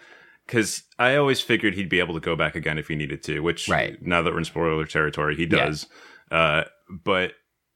Because 0.50 0.82
I 0.98 1.16
always 1.16 1.42
figured 1.42 1.76
he'd 1.76 1.90
be 1.90 2.00
able 2.00 2.16
to 2.16 2.20
go 2.20 2.36
back 2.36 2.56
again 2.56 2.80
if 2.80 2.88
he 2.88 2.96
needed 2.96 3.22
to. 3.26 3.42
Which, 3.42 3.70
Right. 3.70 4.02
now 4.02 4.24
that 4.24 4.32
we're 4.34 4.40
in 4.40 4.46
spoiler 4.46 4.86
territory, 4.88 5.36
he 5.36 5.44
Yeah. 5.44 5.66
does. 5.66 5.86
Uh, 6.32 6.64
but 6.90 7.34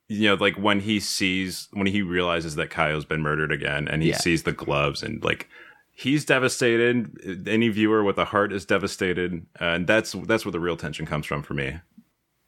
you 0.10 0.28
know, 0.28 0.34
like 0.34 0.56
when 0.56 0.80
he 0.80 1.00
sees 1.00 1.68
when 1.72 1.86
he 1.88 2.02
realizes 2.02 2.56
that 2.56 2.72
Kayo's 2.72 3.06
been 3.06 3.22
murdered 3.22 3.52
again, 3.52 3.88
and 3.88 4.02
he 4.02 4.10
Yeah. 4.10 4.18
sees 4.18 4.42
the 4.42 4.52
gloves, 4.52 5.04
and 5.04 5.24
like 5.24 5.48
he's 5.92 6.26
devastated. 6.26 7.48
Any 7.48 7.70
viewer 7.70 8.04
with 8.04 8.18
a 8.18 8.26
heart 8.26 8.52
is 8.52 8.66
devastated, 8.66 9.46
and 9.60 9.86
that's 9.86 10.14
that's 10.14 10.44
where 10.44 10.52
the 10.52 10.60
real 10.60 10.76
tension 10.76 11.06
comes 11.06 11.26
from 11.28 11.44
for 11.44 11.54
me. 11.54 11.80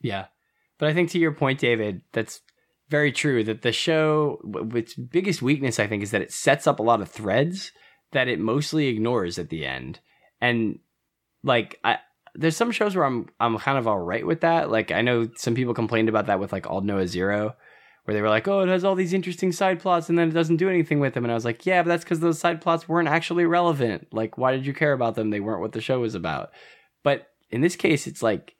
Yeah. 0.01 0.25
But 0.79 0.89
I 0.89 0.93
think 0.93 1.11
to 1.11 1.19
your 1.19 1.31
point, 1.33 1.59
David, 1.59 2.01
that's 2.13 2.41
very 2.89 3.11
true 3.11 3.43
that 3.43 3.61
the 3.61 3.71
show, 3.71 4.39
w- 4.51 4.75
its 4.77 4.95
biggest 4.95 5.41
weakness, 5.41 5.79
I 5.79 5.87
think, 5.87 6.01
is 6.03 6.11
that 6.11 6.21
it 6.23 6.33
sets 6.33 6.65
up 6.67 6.79
a 6.79 6.83
lot 6.83 7.01
of 7.01 7.09
threads 7.09 7.71
that 8.11 8.27
it 8.27 8.39
mostly 8.39 8.87
ignores 8.87 9.39
at 9.39 9.49
the 9.49 9.65
end. 9.65 9.99
And 10.45 10.79
like, 11.43 11.79
I, 11.83 11.97
there's 12.35 12.57
some 12.57 12.71
shows 12.71 12.95
where 12.95 13.05
I'm, 13.05 13.27
I'm 13.39 13.57
kind 13.57 13.77
of 13.77 13.87
all 13.87 13.99
right 13.99 14.25
with 14.25 14.41
that. 14.41 14.69
Like, 14.69 14.91
I 14.91 15.01
know 15.01 15.29
some 15.35 15.55
people 15.55 15.73
complained 15.73 16.09
about 16.09 16.27
that 16.27 16.39
with 16.39 16.51
like 16.51 16.63
Aldnoah.Zero, 16.63 17.55
where 18.03 18.13
they 18.13 18.21
were 18.21 18.29
like, 18.29 18.47
oh, 18.47 18.61
it 18.61 18.69
has 18.69 18.83
all 18.83 18.95
these 18.95 19.13
interesting 19.13 19.51
side 19.51 19.79
plots 19.79 20.09
and 20.09 20.17
then 20.17 20.29
it 20.29 20.33
doesn't 20.33 20.57
do 20.57 20.69
anything 20.69 20.99
with 20.99 21.13
them. 21.13 21.25
And 21.25 21.31
I 21.31 21.35
was 21.35 21.45
like, 21.45 21.65
yeah, 21.65 21.81
but 21.81 21.89
that's 21.89 22.03
because 22.03 22.19
those 22.19 22.39
side 22.39 22.61
plots 22.61 22.87
weren't 22.87 23.07
actually 23.07 23.45
relevant. 23.45 24.07
Like, 24.11 24.37
why 24.37 24.51
did 24.51 24.65
you 24.65 24.73
care 24.73 24.93
about 24.93 25.15
them? 25.15 25.29
They 25.29 25.39
weren't 25.39 25.61
what 25.61 25.71
the 25.71 25.81
show 25.81 25.99
was 25.99 26.13
about. 26.15 26.51
But 27.03 27.27
in 27.49 27.61
this 27.61 27.75
case, 27.75 28.05
it's 28.05 28.21
like 28.21 28.55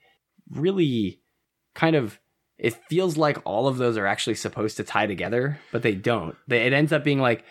really 0.50 1.22
kind 1.76 1.96
of 1.96 2.20
it 2.58 2.74
feels 2.90 3.18
like 3.18 3.38
all 3.44 3.68
of 3.68 3.78
those 3.78 3.98
are 3.98 4.08
actually 4.08 4.36
supposed 4.36 4.78
to 4.78 4.84
tie 4.84 5.08
together, 5.08 5.60
but 5.72 5.82
they 5.82 5.94
don't. 5.94 6.36
It 6.48 6.74
ends 6.74 6.94
up 6.94 7.04
being 7.04 7.20
like, 7.20 7.44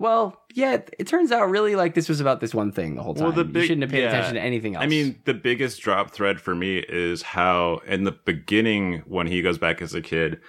well, 0.00 0.40
yeah, 0.54 0.72
it, 0.72 0.94
it 0.98 1.06
turns 1.06 1.30
out 1.30 1.50
really 1.50 1.76
like 1.76 1.92
this 1.92 2.08
was 2.08 2.20
about 2.22 2.40
this 2.40 2.54
one 2.54 2.72
thing 2.72 2.94
the 2.94 3.02
whole 3.02 3.12
time. 3.12 3.34
Well, 3.34 3.44
the 3.44 3.60
you 3.60 3.66
shouldn't 3.66 3.82
have 3.82 3.90
paid 3.90 4.00
yeah. 4.00 4.08
attention 4.08 4.34
to 4.36 4.40
anything 4.40 4.74
else. 4.74 4.82
I 4.82 4.86
mean, 4.86 5.20
the 5.26 5.34
biggest 5.34 5.82
drop 5.82 6.10
thread 6.10 6.40
for 6.40 6.54
me 6.54 6.78
is 6.78 7.20
how 7.20 7.82
in 7.86 8.04
the 8.04 8.12
beginning 8.12 9.02
when 9.06 9.26
he 9.26 9.42
goes 9.42 9.58
back 9.58 9.82
as 9.82 9.94
a 9.94 10.00
kid, 10.00 10.40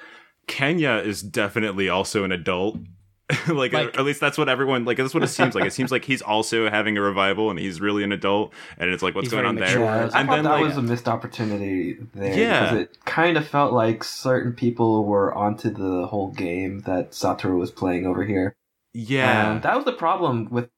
Kenya 0.47 1.01
is 1.03 1.21
definitely 1.21 1.89
also 1.89 2.23
an 2.23 2.31
adult. 2.31 2.77
like, 3.49 3.73
Like- 3.73 3.97
at 3.97 4.05
least 4.05 4.21
that's 4.21 4.37
what 4.37 4.47
everyone 4.47 4.85
like. 4.85 4.95
That's 4.95 5.13
what 5.13 5.21
it 5.23 5.27
seems 5.27 5.53
like. 5.53 5.65
It 5.65 5.73
seems 5.73 5.91
like 5.91 6.05
he's 6.05 6.21
also 6.21 6.69
having 6.69 6.97
a 6.97 7.01
revival, 7.01 7.49
and 7.49 7.59
he's 7.59 7.81
really 7.81 8.03
an 8.05 8.13
adult. 8.13 8.53
And 8.77 8.89
it's 8.89 9.03
like, 9.03 9.15
what's 9.15 9.25
He's 9.25 9.33
going 9.33 9.45
on 9.45 9.55
mature. 9.55 9.79
there? 9.79 9.85
Yeah, 9.85 9.95
I 9.95 10.01
And 10.03 10.11
thought 10.11 10.35
then, 10.35 10.43
that 10.45 10.51
like- 10.51 10.63
was 10.63 10.77
a 10.77 10.81
missed 10.81 11.07
opportunity 11.09 11.97
there 12.13 12.37
Yeah. 12.37 12.59
because 12.71 12.79
it 12.83 12.97
kind 13.05 13.35
of 13.37 13.45
felt 13.45 13.73
like 13.73 14.03
certain 14.05 14.53
people 14.53 15.03
were 15.05 15.33
onto 15.33 15.69
the 15.69 16.07
whole 16.07 16.31
game 16.31 16.81
that 16.81 17.11
Satoru 17.11 17.57
was 17.59 17.71
playing 17.71 18.05
over 18.05 18.23
here. 18.25 18.55
Yeah, 18.93 19.53
And 19.53 19.63
that 19.63 19.75
was 19.75 19.85
the 19.85 19.93
problem 19.93 20.49
with. 20.49 20.69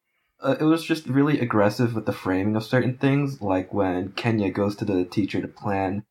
Uh, 0.41 0.55
it 0.59 0.63
was 0.65 0.83
just 0.83 1.07
really 1.07 1.39
aggressive 1.39 1.95
with 1.95 2.05
the 2.05 2.11
framing 2.11 2.55
of 2.57 2.63
certain 2.65 2.97
things, 2.97 3.41
like 3.41 3.73
when 3.73 4.11
Kenya 4.11 4.51
goes 4.51 4.75
to 4.75 4.85
the 4.85 5.05
teacher 5.05 5.41
to 5.41 5.47
plan 5.47 6.03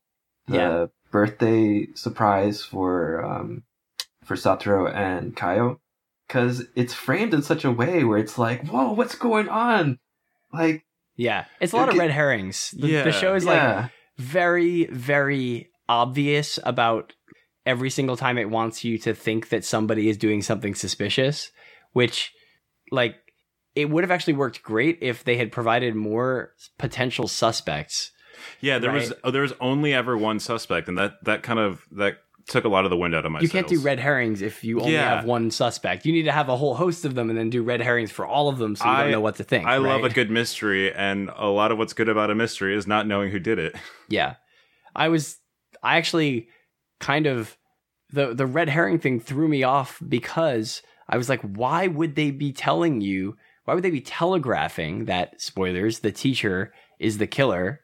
the 0.47 0.55
Yeah. 0.55 0.85
birthday 1.11 1.87
surprise 1.93 2.63
for 2.63 3.23
um, 3.23 3.63
for 4.23 4.35
Satoru 4.35 4.91
and 4.93 5.35
Kayo, 5.35 5.77
because 6.27 6.63
it's 6.75 6.93
framed 6.95 7.33
in 7.33 7.43
such 7.43 7.63
a 7.63 7.71
way 7.71 8.03
where 8.03 8.17
it's 8.17 8.37
like, 8.39 8.65
"Whoa, 8.67 8.93
what's 8.93 9.15
going 9.15 9.49
on?" 9.49 9.99
Like, 10.51 10.85
yeah, 11.15 11.45
it's 11.61 11.73
a 11.73 11.77
lot 11.77 11.89
of 11.89 11.97
red 11.97 12.11
herrings. 12.11 12.71
The, 12.71 12.87
Yeah. 12.87 13.03
the 13.03 13.11
show 13.11 13.35
is 13.35 13.45
like 13.45 13.91
very, 14.17 14.85
very 14.85 15.69
obvious 15.87 16.57
about 16.63 17.13
every 17.65 17.89
single 17.89 18.17
time 18.17 18.37
it 18.37 18.49
wants 18.49 18.83
you 18.83 18.97
to 18.99 19.13
think 19.13 19.49
that 19.49 19.63
somebody 19.63 20.09
is 20.09 20.17
doing 20.17 20.41
something 20.41 20.73
suspicious, 20.75 21.51
which, 21.93 22.31
like, 22.91 23.15
it 23.75 23.89
would 23.89 24.03
have 24.03 24.11
actually 24.11 24.33
worked 24.33 24.61
great 24.61 24.99
if 25.01 25.23
they 25.23 25.37
had 25.37 25.51
provided 25.51 25.95
more 25.95 26.53
potential 26.77 27.27
suspects. 27.27 28.11
yeah. 28.61 28.77
There 28.77 28.91
was 28.91 29.09
right. 29.09 29.19
oh, 29.23 29.31
there 29.31 29.41
was 29.41 29.53
only 29.61 29.93
ever 29.93 30.15
one 30.17 30.39
suspect, 30.39 30.87
and 30.89 30.97
that 30.97 31.13
that 31.23 31.41
kind 31.43 31.59
of 31.59 31.81
that 31.93 32.17
took 32.45 32.65
a 32.65 32.67
lot 32.67 32.83
of 32.83 32.89
the 32.91 32.97
wind 32.97 33.15
out 33.15 33.25
of 33.25 33.31
my. 33.31 33.39
you 33.39 33.47
can't 33.47 33.67
do 33.69 33.79
red 33.79 33.99
herrings 33.99 34.41
if 34.41 34.65
you 34.65 34.81
only 34.81 34.91
Yeah. 34.93 35.15
have 35.15 35.25
one 35.25 35.49
suspect. 35.49 36.05
You 36.05 36.11
need 36.11 36.23
to 36.23 36.31
have 36.33 36.49
a 36.49 36.57
whole 36.57 36.75
host 36.75 37.05
of 37.05 37.15
them 37.15 37.29
and 37.29 37.39
then 37.39 37.49
do 37.49 37.63
red 37.63 37.79
herrings 37.79 38.11
for 38.11 38.25
all 38.25 38.49
of 38.49 38.57
them 38.57 38.75
so 38.75 38.83
you 38.83 38.91
I- 38.91 39.01
don't 39.03 39.11
know 39.11 39.21
what 39.21 39.37
to 39.37 39.45
think. 39.45 39.65
I 39.65 39.77
love 39.77 40.03
a 40.03 40.09
good 40.09 40.29
mystery, 40.29 40.93
and 40.93 41.31
a 41.37 41.47
lot 41.47 41.71
of 41.71 41.77
what's 41.77 41.93
good 41.93 42.09
about 42.09 42.29
a 42.31 42.35
mystery 42.35 42.75
is 42.75 42.85
not 42.85 43.07
knowing 43.07 43.31
who 43.31 43.39
did 43.39 43.59
it. 43.59 43.75
Yeah. 44.09 44.35
I 44.95 45.07
was 45.07 45.37
I 45.81 45.95
actually 45.97 46.49
kind 46.99 47.25
of 47.27 47.57
the 48.11 48.33
the 48.35 48.45
red 48.45 48.67
herring 48.69 48.99
thing 48.99 49.19
threw 49.19 49.47
me 49.47 49.63
off 49.63 49.99
because 50.07 50.83
I 51.09 51.17
was 51.17 51.29
like 51.29 51.41
why 51.41 51.87
would 51.87 52.15
they 52.15 52.31
be 52.31 52.51
telling 52.51 53.01
you 53.01 53.37
why 53.65 53.73
would 53.73 53.83
they 53.83 53.91
be 53.91 54.01
telegraphing 54.01 55.05
that 55.05 55.39
spoilers 55.41 55.99
the 55.99 56.11
teacher 56.11 56.73
is 56.99 57.17
the 57.17 57.27
killer 57.27 57.81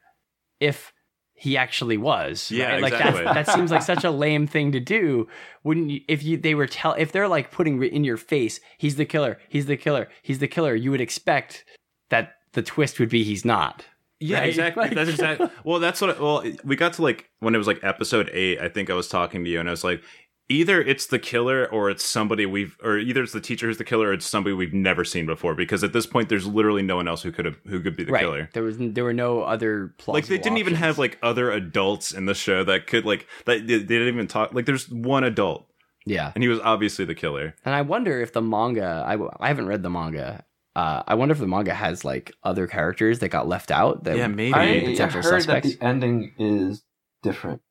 if 0.59 0.91
he 1.33 1.55
actually 1.55 1.95
was 1.97 2.51
Yeah, 2.51 2.73
right? 2.73 2.81
like 2.81 2.93
exactly. 2.93 3.23
that 3.23 3.33
that 3.45 3.47
seems 3.53 3.71
like 3.71 3.81
such 3.81 4.03
a 4.03 4.11
lame 4.11 4.45
thing 4.47 4.71
to 4.73 4.79
do 4.79 5.27
wouldn't 5.63 5.89
you 5.89 6.01
if 6.07 6.21
you 6.23 6.37
they 6.37 6.53
were 6.55 6.67
tell 6.67 6.93
if 6.93 7.11
they're 7.11 7.27
like 7.29 7.51
putting 7.51 7.81
in 7.83 8.03
your 8.03 8.17
face 8.17 8.59
he's 8.77 8.95
the 8.97 9.05
killer 9.05 9.37
he's 9.47 9.65
the 9.67 9.77
killer 9.77 10.09
he's 10.21 10.39
the 10.39 10.47
killer 10.47 10.75
you 10.75 10.91
would 10.91 10.99
expect 11.01 11.63
that 12.09 12.33
the 12.53 12.61
twist 12.61 12.99
would 12.99 13.09
be 13.09 13.23
he's 13.23 13.45
not 13.45 13.85
Yeah, 14.19 14.39
Right? 14.39 14.49
exactly. 14.49 14.83
Like- 14.85 14.95
That's 14.95 15.09
exactly. 15.11 15.47
Well, 15.63 15.79
that's 15.79 16.01
what. 16.01 16.17
I, 16.17 16.21
Well, 16.21 16.43
we 16.65 16.75
got 16.75 16.91
to 16.93 17.01
like 17.03 17.29
when 17.39 17.55
it 17.55 17.57
was 17.57 17.67
like 17.67 17.79
episode 17.83 18.29
eight. 18.33 18.59
I 18.59 18.67
think 18.67 18.89
I 18.89 18.93
was 18.93 19.07
talking 19.07 19.45
to 19.45 19.49
you, 19.49 19.59
and 19.61 19.69
I 19.69 19.71
was 19.71 19.83
like, 19.85 20.01
either 20.49 20.81
it's 20.81 21.05
the 21.05 21.19
killer 21.19 21.65
or 21.67 21.89
it's 21.89 22.03
somebody 22.03 22.45
we've, 22.45 22.75
or 22.83 22.97
either 22.97 23.23
it's 23.23 23.31
the 23.33 23.39
teacher 23.41 23.67
who's 23.67 23.77
the 23.77 23.83
killer, 23.85 24.07
or 24.09 24.13
it's 24.13 24.25
somebody 24.25 24.53
we've 24.53 24.73
never 24.73 25.05
seen 25.05 25.25
before. 25.25 25.53
Because 25.55 25.83
at 25.83 25.93
this 25.93 26.05
point, 26.05 26.27
there's 26.29 26.47
literally 26.47 26.81
no 26.81 26.95
one 26.95 27.07
else 27.07 27.21
who 27.23 27.31
could 27.31 27.45
have 27.45 27.57
who 27.67 27.79
could 27.79 27.95
be 27.95 28.03
the 28.03 28.11
right 28.11 28.21
killer. 28.21 28.49
there 28.53 28.63
was 28.63 28.77
there 28.79 29.03
were 29.03 29.13
no 29.13 29.41
other 29.41 29.93
plausible 29.97 30.13
Like 30.15 30.25
they 30.27 30.37
didn't 30.37 30.57
even 30.57 30.75
have 30.75 30.97
like 30.97 31.17
other 31.23 31.51
adults 31.51 32.11
in 32.11 32.25
the 32.25 32.33
show 32.33 32.63
that 32.65 32.87
could 32.87 33.05
like 33.05 33.27
that. 33.45 33.65
They, 33.67 33.77
they 33.77 33.83
didn't 33.83 34.13
even 34.13 34.27
talk. 34.27 34.53
Like 34.53 34.65
there's 34.65 34.89
one 34.89 35.23
adult, 35.23 35.67
Yeah, 36.05 36.31
and 36.35 36.43
he 36.43 36.47
was 36.49 36.59
obviously 36.59 37.05
the 37.05 37.15
killer. 37.15 37.55
and 37.63 37.75
I 37.75 37.81
wonder 37.83 38.19
if 38.21 38.33
the 38.33 38.41
manga. 38.41 39.03
I 39.07 39.17
I 39.39 39.47
haven't 39.49 39.67
read 39.67 39.83
the 39.83 39.89
manga. 39.89 40.43
Uh, 40.75 41.03
I 41.07 41.15
wonder 41.15 41.33
if 41.33 41.39
the 41.39 41.47
manga 41.47 41.73
has 41.73 42.05
like 42.05 42.31
other 42.43 42.65
characters 42.67 43.19
that 43.19 43.29
got 43.29 43.47
left 43.47 43.69
out. 43.69 44.03
That 44.05 44.15
Yeah, 44.17 44.27
maybe. 44.27 44.53
be 44.53 44.99
I, 44.99 45.05
I 45.05 45.09
heard 45.09 45.23
suspects. 45.23 45.45
that 45.45 45.63
the 45.63 45.77
ending 45.85 46.33
is 46.39 46.83
different 47.21 47.61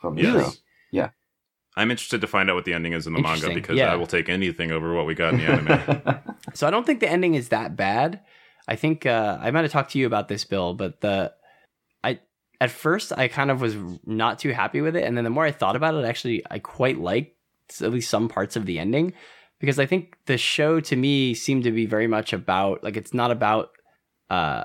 from 0.00 0.16
the 0.16 0.22
Yes. 0.22 0.32
show. 0.54 0.60
I'm 1.76 1.90
interested 1.90 2.20
to 2.20 2.26
find 2.26 2.50
out 2.50 2.56
what 2.56 2.64
the 2.64 2.74
ending 2.74 2.92
is 2.92 3.06
in 3.06 3.12
the 3.12 3.20
manga 3.20 3.54
because 3.54 3.76
yeah. 3.76 3.92
I 3.92 3.96
will 3.96 4.06
take 4.06 4.28
anything 4.28 4.72
over 4.72 4.92
what 4.92 5.06
we 5.06 5.14
got 5.14 5.34
in 5.34 5.38
the 5.40 5.46
anime. 5.46 6.20
So 6.54 6.66
I 6.66 6.70
don't 6.70 6.86
think 6.86 7.00
the 7.00 7.08
ending 7.08 7.34
is 7.34 7.50
that 7.50 7.76
bad. 7.76 8.20
I 8.66 8.74
think 8.74 9.04
uh, 9.06 9.38
I 9.40 9.50
might 9.50 9.62
have 9.62 9.70
talked 9.70 9.92
to 9.92 9.98
you 9.98 10.06
about 10.06 10.28
this, 10.28 10.44
Bill, 10.44 10.74
but 10.74 11.00
the 11.00 11.32
I 12.02 12.18
at 12.60 12.70
first 12.70 13.12
I 13.16 13.28
kind 13.28 13.50
of 13.50 13.60
was 13.60 13.76
not 14.06 14.38
too 14.38 14.50
happy 14.50 14.80
with 14.80 14.96
it, 14.96 15.04
and 15.04 15.16
then 15.16 15.24
the 15.24 15.30
more 15.30 15.44
I 15.44 15.52
thought 15.52 15.76
about 15.76 15.94
it, 15.94 16.04
actually 16.04 16.42
I 16.50 16.58
quite 16.58 16.98
liked 16.98 17.36
at 17.82 17.92
least 17.92 18.10
some 18.10 18.28
parts 18.28 18.56
of 18.56 18.66
the 18.66 18.78
ending 18.78 19.12
because 19.60 19.78
I 19.78 19.86
think 19.86 20.16
the 20.26 20.38
show 20.38 20.80
to 20.80 20.96
me 20.96 21.34
seemed 21.34 21.64
to 21.64 21.72
be 21.72 21.86
very 21.86 22.06
much 22.06 22.32
about 22.32 22.82
like 22.82 22.96
it's 22.96 23.14
not 23.14 23.30
about 23.30 23.70
uh, 24.30 24.64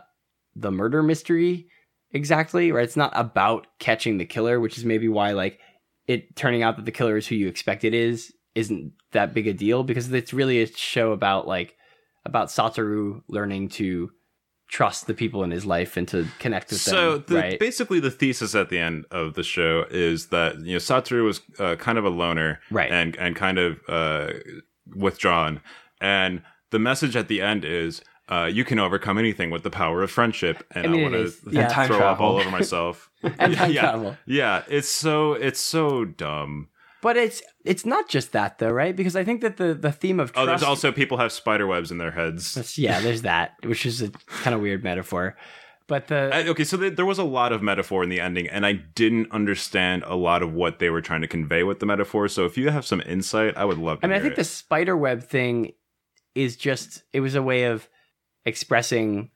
the 0.56 0.72
murder 0.72 1.04
mystery 1.04 1.68
exactly, 2.12 2.72
right? 2.72 2.84
It's 2.84 2.98
not 2.98 3.12
about 3.14 3.68
catching 3.80 4.18
the 4.18 4.26
killer, 4.26 4.60
which 4.60 4.78
is 4.78 4.86
maybe 4.86 5.08
why 5.08 5.32
like 5.32 5.60
it 6.08 6.36
turning 6.36 6.64
out 6.64 6.76
that 6.78 6.86
the 6.86 6.92
killer 6.92 7.18
is 7.18 7.28
who 7.28 7.36
you 7.36 7.48
expect 7.48 7.84
it 7.84 7.94
is 7.94 8.34
isn't 8.54 8.94
that 9.12 9.34
big 9.34 9.48
a 9.48 9.54
deal 9.54 9.84
because 9.84 10.12
it's 10.12 10.34
really 10.34 10.62
a 10.62 10.68
show 10.68 11.12
about 11.12 11.48
like 11.48 11.76
about 12.26 12.48
Satoru 12.48 13.22
learning 13.28 13.70
to 13.70 14.12
trust 14.68 15.06
the 15.06 15.14
people 15.14 15.44
in 15.44 15.52
his 15.52 15.66
life 15.66 15.96
and 15.96 16.08
to 16.08 16.26
connect 16.40 16.72
with 16.72 16.84
them. 16.84 16.94
so 16.94 17.12
them. 17.18 17.24
the, 17.28 17.36
right? 17.36 17.60
basically 17.60 18.00
the 18.00 18.10
thesis 18.10 18.56
at 18.56 18.70
the 18.70 18.80
end 18.80 19.06
of 19.12 19.36
the 19.36 19.44
show 19.44 19.86
is 19.92 20.28
that 20.28 20.60
you 20.62 20.74
know 20.74 20.80
Satoru 20.80 21.24
was 21.24 21.42
uh, 21.60 21.76
kind 21.76 21.98
of 21.98 22.06
a 22.06 22.10
loner 22.10 22.60
Right. 22.72 22.92
and 22.92 23.16
and 23.18 23.36
kind 23.36 23.60
of 23.60 23.80
uh, 23.88 24.30
withdrawn 24.96 25.62
and 26.02 26.42
the 26.72 26.80
message 26.80 27.16
at 27.16 27.28
the 27.28 27.42
end 27.42 27.64
is 27.64 28.02
uh, 28.30 28.50
you 28.52 28.64
can 28.64 28.80
overcome 28.80 29.18
anything 29.18 29.52
with 29.52 29.64
the 29.64 29.70
power 29.70 30.02
of 30.02 30.10
friendship, 30.12 30.64
and 30.72 30.86
I 30.86 30.90
I, 30.90 30.92
mean, 30.92 31.00
it 31.02 31.12
want 31.12 31.32
to 31.44 31.50
Yeah. 31.52 31.62
And 31.64 31.70
time 31.72 31.88
throw 31.88 32.00
up 32.00 32.20
all 32.20 32.38
over 32.38 32.50
myself. 32.50 33.10
and 33.24 33.56
time 33.56 33.72
yeah, 33.72 33.82
travel. 33.82 34.18
yeah, 34.26 34.64
it's 34.68 34.90
so 34.90 35.34
it's 35.34 35.60
so 35.60 36.06
dumb. 36.06 36.70
But 37.02 37.18
it's 37.18 37.44
it's 37.64 37.86
not 37.86 38.10
just 38.10 38.32
that 38.32 38.58
though, 38.58 38.72
right? 38.72 38.96
Because 38.96 39.16
I 39.16 39.24
think 39.24 39.42
that 39.42 39.58
the 39.58 39.76
the 39.76 39.92
theme 39.92 40.20
of 40.20 40.32
Oh, 40.36 40.46
there's 40.48 40.64
also 40.64 40.92
people 40.92 41.18
have 41.18 41.32
spider 41.32 41.68
webs 41.68 41.92
in 41.92 42.00
their 42.00 42.12
heads. 42.12 42.56
That's- 42.56 42.78
yeah, 42.80 43.00
there's 43.00 43.22
that, 43.22 43.52
which 43.64 43.86
is 43.86 44.02
a 44.02 44.10
kind 44.10 44.56
of 44.56 44.62
weird 44.62 44.84
metaphor. 44.84 45.36
But 45.88 46.08
the 46.08 46.32
I- 46.34 46.48
okay, 46.48 46.64
so 46.64 46.78
th- 46.78 46.96
there 46.96 47.06
was 47.06 47.20
a 47.20 47.24
lot 47.24 47.52
of 47.54 47.62
metaphor 47.62 48.02
in 48.02 48.10
the 48.10 48.20
ending, 48.20 48.48
and 48.50 48.66
I 48.66 48.74
didn't 48.74 49.32
understand 49.32 50.02
a 50.08 50.16
lot 50.16 50.42
of 50.42 50.52
what 50.52 50.80
they 50.80 50.90
were 50.90 51.02
trying 51.02 51.22
to 51.22 51.28
convey 51.28 51.62
with 51.62 51.80
the 51.80 51.86
metaphor. 51.86 52.28
So 52.28 52.44
if 52.46 52.58
you 52.58 52.70
have 52.72 52.88
some 52.88 53.02
insight, 53.06 53.56
I 53.56 53.66
would 53.66 53.78
love 53.78 54.00
to. 54.00 54.08
I 54.08 54.10
mean, 54.10 54.18
I 54.18 54.22
think 54.22 54.34
it. 54.34 54.38
the 54.38 54.44
spider 54.44 54.98
web 54.98 55.22
thing 55.22 55.74
is 56.34 56.56
just 56.56 57.04
it 57.14 57.20
was 57.20 57.36
a 57.36 57.44
way 57.44 57.66
of 57.66 57.88
expressing 58.46 59.32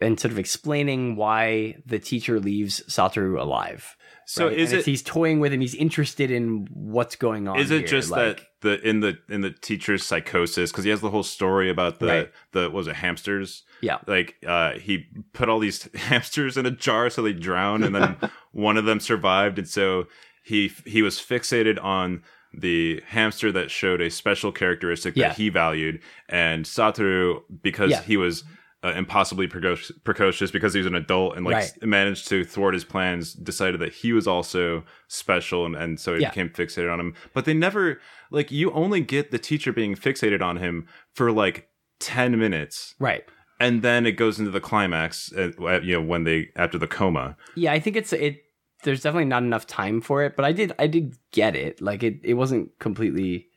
and 0.00 0.18
sort 0.18 0.32
of 0.32 0.38
explaining 0.38 1.14
why 1.16 1.76
the 1.86 1.98
teacher 1.98 2.40
leaves 2.40 2.82
Satoru 2.88 3.40
alive. 3.40 3.96
So 4.26 4.48
right? 4.48 4.56
is 4.58 4.72
And 4.72 4.80
it 4.80 4.86
he's 4.86 5.02
toying 5.02 5.38
with 5.40 5.52
him? 5.52 5.60
He's 5.60 5.74
interested 5.74 6.30
in 6.30 6.66
what's 6.72 7.14
going 7.16 7.46
on. 7.48 7.58
is 7.58 7.70
it 7.70 7.78
here, 7.80 7.86
just 7.88 8.10
like- 8.10 8.38
that 8.38 8.46
the 8.62 8.88
in 8.88 9.00
the 9.00 9.18
in 9.28 9.40
the 9.42 9.50
teacher's 9.50 10.04
psychosis 10.04 10.70
because 10.70 10.84
he 10.84 10.90
has 10.90 11.00
the 11.00 11.10
whole 11.10 11.22
story 11.24 11.68
about 11.68 11.98
the 11.98 12.06
Right. 12.06 12.30
the 12.52 12.70
was 12.70 12.86
it 12.86 12.94
hamsters 12.96 13.64
Yeah. 13.80 13.98
like 14.06 14.36
uh 14.46 14.72
he 14.74 15.06
put 15.32 15.48
all 15.48 15.58
these 15.58 15.88
hamsters 15.94 16.56
in 16.56 16.64
a 16.66 16.70
jar 16.70 17.10
so 17.10 17.22
they 17.22 17.32
drown 17.32 17.82
and 17.82 17.94
then 17.94 18.16
one 18.52 18.76
of 18.76 18.84
them 18.84 19.00
survived 19.00 19.58
and 19.58 19.68
so 19.68 20.06
he 20.44 20.70
he 20.86 21.02
was 21.02 21.18
fixated 21.18 21.82
on 21.82 22.22
the 22.54 23.02
hamster 23.06 23.50
that 23.52 23.70
showed 23.70 24.00
a 24.00 24.10
special 24.10 24.52
characteristic 24.52 25.16
Yeah. 25.16 25.28
that 25.28 25.36
he 25.36 25.48
valued 25.48 26.00
and 26.28 26.64
Satoru 26.64 27.42
because 27.62 27.90
Yeah. 27.90 28.02
he 28.02 28.16
was 28.16 28.44
uh, 28.84 28.92
impossibly 28.96 29.46
precoci- 29.46 29.92
precocious 30.02 30.50
because 30.50 30.74
he 30.74 30.78
was 30.80 30.88
an 30.88 30.96
adult 30.96 31.36
and 31.36 31.44
like 31.46 31.54
Right. 31.54 31.62
s- 31.64 31.78
managed 31.82 32.26
to 32.30 32.44
thwart 32.44 32.74
his 32.74 32.82
plans 32.84 33.32
decided 33.32 33.78
that 33.80 33.92
he 33.92 34.12
was 34.12 34.26
also 34.26 34.82
special 35.06 35.64
and, 35.64 35.76
and 35.76 36.00
so 36.00 36.14
he 36.16 36.22
Yeah. 36.22 36.30
became 36.30 36.48
fixated 36.48 36.92
on 36.92 36.98
him 36.98 37.14
but 37.32 37.44
they 37.44 37.54
never 37.54 38.00
like 38.32 38.50
you 38.50 38.72
only 38.72 39.00
get 39.00 39.30
the 39.30 39.38
teacher 39.38 39.72
being 39.72 39.94
fixated 39.94 40.42
on 40.42 40.56
him 40.56 40.88
for 41.14 41.30
like 41.30 41.68
10 42.00 42.36
minutes 42.38 42.96
right? 42.98 43.24
and 43.60 43.82
then 43.82 44.04
it 44.04 44.12
goes 44.12 44.40
into 44.40 44.50
the 44.50 44.60
climax 44.60 45.32
uh, 45.38 45.52
you 45.80 45.92
know 45.94 46.02
when 46.02 46.24
they 46.24 46.48
after 46.56 46.76
the 46.76 46.88
coma 46.88 47.36
Yeah, 47.54 47.72
I 47.72 47.78
think 47.78 47.94
it's 47.94 48.12
it. 48.12 48.42
There's 48.82 49.02
definitely 49.02 49.26
not 49.26 49.42
enough 49.42 49.66
time 49.66 50.00
for 50.00 50.22
it, 50.24 50.34
but 50.36 50.44
I 50.44 50.52
did 50.52 50.72
I 50.78 50.86
did 50.86 51.16
get 51.32 51.54
it. 51.56 51.80
Like 51.80 52.02
it 52.02 52.20
it 52.24 52.34
wasn't 52.34 52.70
completely 52.78 53.48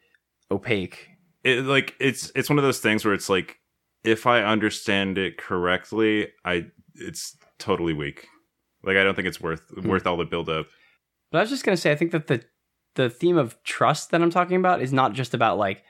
opaque. 0.51 1.09
it 1.43 1.63
like 1.65 1.95
it's 1.99 2.31
it's 2.35 2.49
one 2.49 2.57
of 2.59 2.63
those 2.63 2.79
things 2.79 3.03
where 3.03 3.13
it's 3.13 3.29
like 3.29 3.59
if 4.03 4.27
i 4.27 4.43
understand 4.43 5.17
it 5.17 5.37
correctly 5.37 6.27
i 6.45 6.63
it's 6.93 7.35
totally 7.57 7.93
weak 7.93 8.27
like 8.83 8.95
i 8.97 9.03
don't 9.03 9.15
think 9.15 9.27
it's 9.27 9.41
worth 9.41 9.61
Hmm. 9.73 9.87
worth 9.89 10.05
all 10.05 10.17
the 10.17 10.25
build 10.25 10.47
up 10.49 10.67
But 11.31 11.39
I 11.39 11.41
was 11.41 11.49
just 11.49 11.63
gonna 11.65 11.75
say, 11.77 11.91
I 11.91 11.95
think 11.95 12.11
that 12.11 12.27
the 12.27 12.43
the 12.93 13.09
theme 13.09 13.37
of 13.37 13.61
trust 13.63 14.11
that 14.11 14.21
I'm 14.21 14.29
talking 14.29 14.55
about 14.57 14.81
is 14.81 14.93
not 14.93 15.11
just 15.13 15.33
about 15.33 15.57
like, 15.57 15.83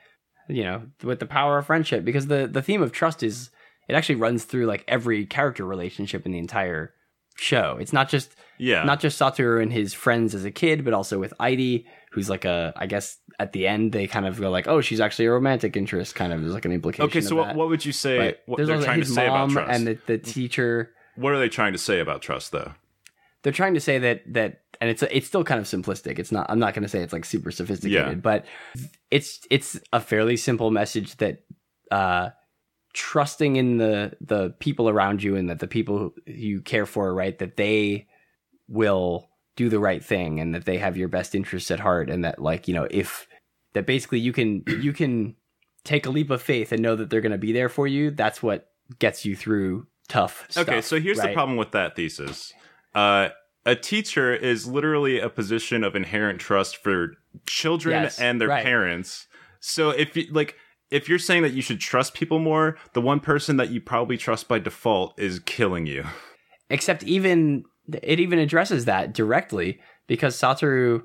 you 0.49 0.63
know, 0.63 0.87
with 1.03 1.19
the 1.19 1.27
power 1.27 1.57
of 1.59 1.65
friendship, 1.67 2.03
because 2.05 2.27
the 2.27 2.47
the 2.47 2.61
theme 2.63 2.81
of 2.81 2.91
trust 2.93 3.21
is 3.21 3.51
it 3.87 3.93
actually 3.93 4.15
runs 4.15 4.45
through 4.45 4.65
like 4.65 4.83
every 4.87 5.25
character 5.27 5.65
relationship 5.65 6.25
in 6.25 6.31
the 6.31 6.39
entire 6.39 6.94
show. 7.35 7.77
It's 7.79 7.93
not 7.93 8.09
just 8.09 8.35
yeah 8.57 8.83
not 8.83 8.99
just 8.99 9.19
Satoru 9.19 9.61
and 9.61 9.71
his 9.71 9.93
friends 9.93 10.33
as 10.35 10.45
a 10.45 10.51
kid, 10.51 10.83
but 10.85 10.93
also 10.93 11.19
with 11.19 11.33
Airi, 11.39 11.85
who's 12.11 12.29
like 12.29 12.45
a 12.45 12.73
I 12.75 12.85
guess 12.87 13.17
at 13.39 13.51
the 13.51 13.67
end 13.67 13.91
they 13.91 14.07
kind 14.07 14.25
of 14.25 14.39
go 14.39 14.49
like, 14.49 14.67
oh, 14.67 14.81
she's 14.81 14.99
actually 15.01 15.25
a 15.25 15.31
romantic 15.31 15.75
interest, 15.75 16.15
kind 16.15 16.31
of 16.33 16.43
is 16.43 16.53
like 16.53 16.65
an 16.65 16.71
implication. 16.71 17.05
okay 17.05 17.21
so 17.21 17.35
what, 17.35 17.55
what 17.55 17.67
would 17.69 17.83
you 17.85 17.91
say 17.91 18.17
But 18.17 18.41
what 18.45 18.57
there's 18.57 18.67
they're 18.69 18.81
trying 18.83 19.01
to 19.01 19.05
say 19.05 19.27
about 19.27 19.49
trust 19.51 19.71
and 19.71 19.87
the, 19.87 19.97
the 20.05 20.17
teacher. 20.17 20.91
what 21.15 21.33
are 21.33 21.39
they 21.39 21.49
trying 21.49 21.73
to 21.73 21.79
say 21.79 21.99
about 21.99 22.21
trust 22.21 22.51
though 22.53 22.73
they're 23.43 23.53
trying 23.53 23.73
to 23.75 23.79
say 23.81 23.99
that 23.99 24.21
that 24.33 24.61
and 24.81 24.89
it's 24.89 25.03
it's 25.03 25.27
still 25.27 25.43
kind 25.43 25.59
of 25.59 25.65
simplistic 25.67 26.17
it's 26.17 26.31
not 26.31 26.45
i'm 26.49 26.59
not 26.59 26.73
going 26.73 26.81
to 26.83 26.89
say 26.89 26.99
it's 26.99 27.13
like 27.13 27.23
super 27.25 27.51
sophisticated 27.51 28.07
Yeah. 28.07 28.13
but 28.15 28.45
it's 29.11 29.39
it's 29.51 29.79
a 29.93 29.99
fairly 29.99 30.35
simple 30.37 30.71
message 30.71 31.15
that 31.17 31.43
uh 31.91 32.29
trusting 32.95 33.57
in 33.57 33.77
the 33.77 34.15
the 34.21 34.49
people 34.59 34.89
around 34.89 35.21
you 35.21 35.35
and 35.35 35.49
that 35.49 35.59
the 35.59 35.67
people 35.67 36.13
you 36.25 36.61
care 36.61 36.85
for 36.85 37.13
right 37.13 37.37
that 37.39 37.57
they 37.57 38.07
will 38.67 39.29
do 39.55 39.69
the 39.69 39.79
right 39.79 40.03
thing 40.03 40.39
and 40.39 40.55
that 40.55 40.65
they 40.65 40.77
have 40.77 40.97
your 40.97 41.07
best 41.07 41.35
interests 41.35 41.69
at 41.69 41.79
heart 41.79 42.09
and 42.09 42.23
that 42.25 42.41
like 42.41 42.67
you 42.67 42.73
know 42.73 42.87
if 42.89 43.27
that 43.73 43.85
basically 43.85 44.19
you 44.19 44.33
can 44.33 44.63
you 44.81 44.93
can 44.93 45.35
take 45.83 46.05
a 46.05 46.09
leap 46.09 46.29
of 46.31 46.41
faith 46.41 46.71
and 46.71 46.81
know 46.81 46.95
that 46.95 47.09
they're 47.09 47.21
going 47.21 47.31
to 47.31 47.37
be 47.37 47.51
there 47.51 47.69
for 47.69 47.85
you 47.85 48.09
that's 48.09 48.41
what 48.41 48.69
gets 48.97 49.25
you 49.25 49.35
through 49.35 49.85
tough 50.07 50.45
stuff 50.49 50.67
okay 50.67 50.81
so 50.81 50.99
here's 50.99 51.19
the 51.19 51.33
problem 51.33 51.57
with 51.57 51.71
that 51.71 51.95
thesis. 51.95 52.53
Uh 52.93 53.29
a 53.65 53.75
teacher 53.75 54.33
is 54.33 54.67
literally 54.67 55.19
a 55.19 55.27
position 55.27 55.83
of 55.83 55.95
inherent 55.95 56.39
trust 56.39 56.77
for 56.77 57.15
children 57.47 58.03
Yes, 58.03 58.19
and 58.19 58.39
their 58.39 58.47
right. 58.47 58.63
parents. 58.63 59.27
So 59.59 59.89
if 59.89 60.15
you 60.15 60.27
like 60.31 60.55
if 60.95 61.09
you're 61.09 61.19
saying 61.19 61.43
that 61.43 61.53
you 61.53 61.61
should 61.61 61.79
trust 61.79 62.13
people 62.13 62.39
more 62.39 62.77
the 62.93 63.01
one 63.01 63.19
person 63.19 63.57
that 63.57 63.69
you 63.69 63.81
probably 63.81 64.17
trust 64.17 64.47
by 64.47 64.59
default 64.59 65.17
is 65.19 65.39
killing 65.39 65.85
you 65.85 66.03
except 66.69 67.03
even 67.03 67.63
it 68.01 68.19
even 68.19 68.39
addresses 68.39 68.85
that 68.85 69.13
directly 69.13 69.79
because 70.07 70.35
Satoru 70.35 71.03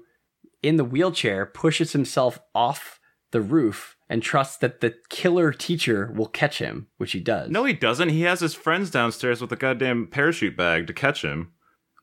in 0.62 0.76
the 0.76 0.84
wheelchair 0.84 1.44
pushes 1.46 1.92
himself 1.92 2.38
off 2.54 2.98
the 3.32 3.40
roof 3.40 3.96
and 4.08 4.22
trusts 4.22 4.56
that 4.58 4.80
the 4.80 4.94
killer 5.08 5.52
teacher 5.52 6.12
will 6.16 6.26
catch 6.26 6.58
him, 6.58 6.88
which 6.96 7.12
he 7.12 7.20
does. 7.20 7.50
no 7.50 7.64
he 7.64 7.72
doesn't 7.72 8.08
he 8.08 8.22
has 8.22 8.40
his 8.40 8.54
friends 8.54 8.90
downstairs 8.90 9.40
with 9.40 9.52
a 9.52 9.56
goddamn 9.56 10.06
parachute 10.06 10.56
bag 10.56 10.86
to 10.86 10.92
catch 10.92 11.22
him 11.22 11.52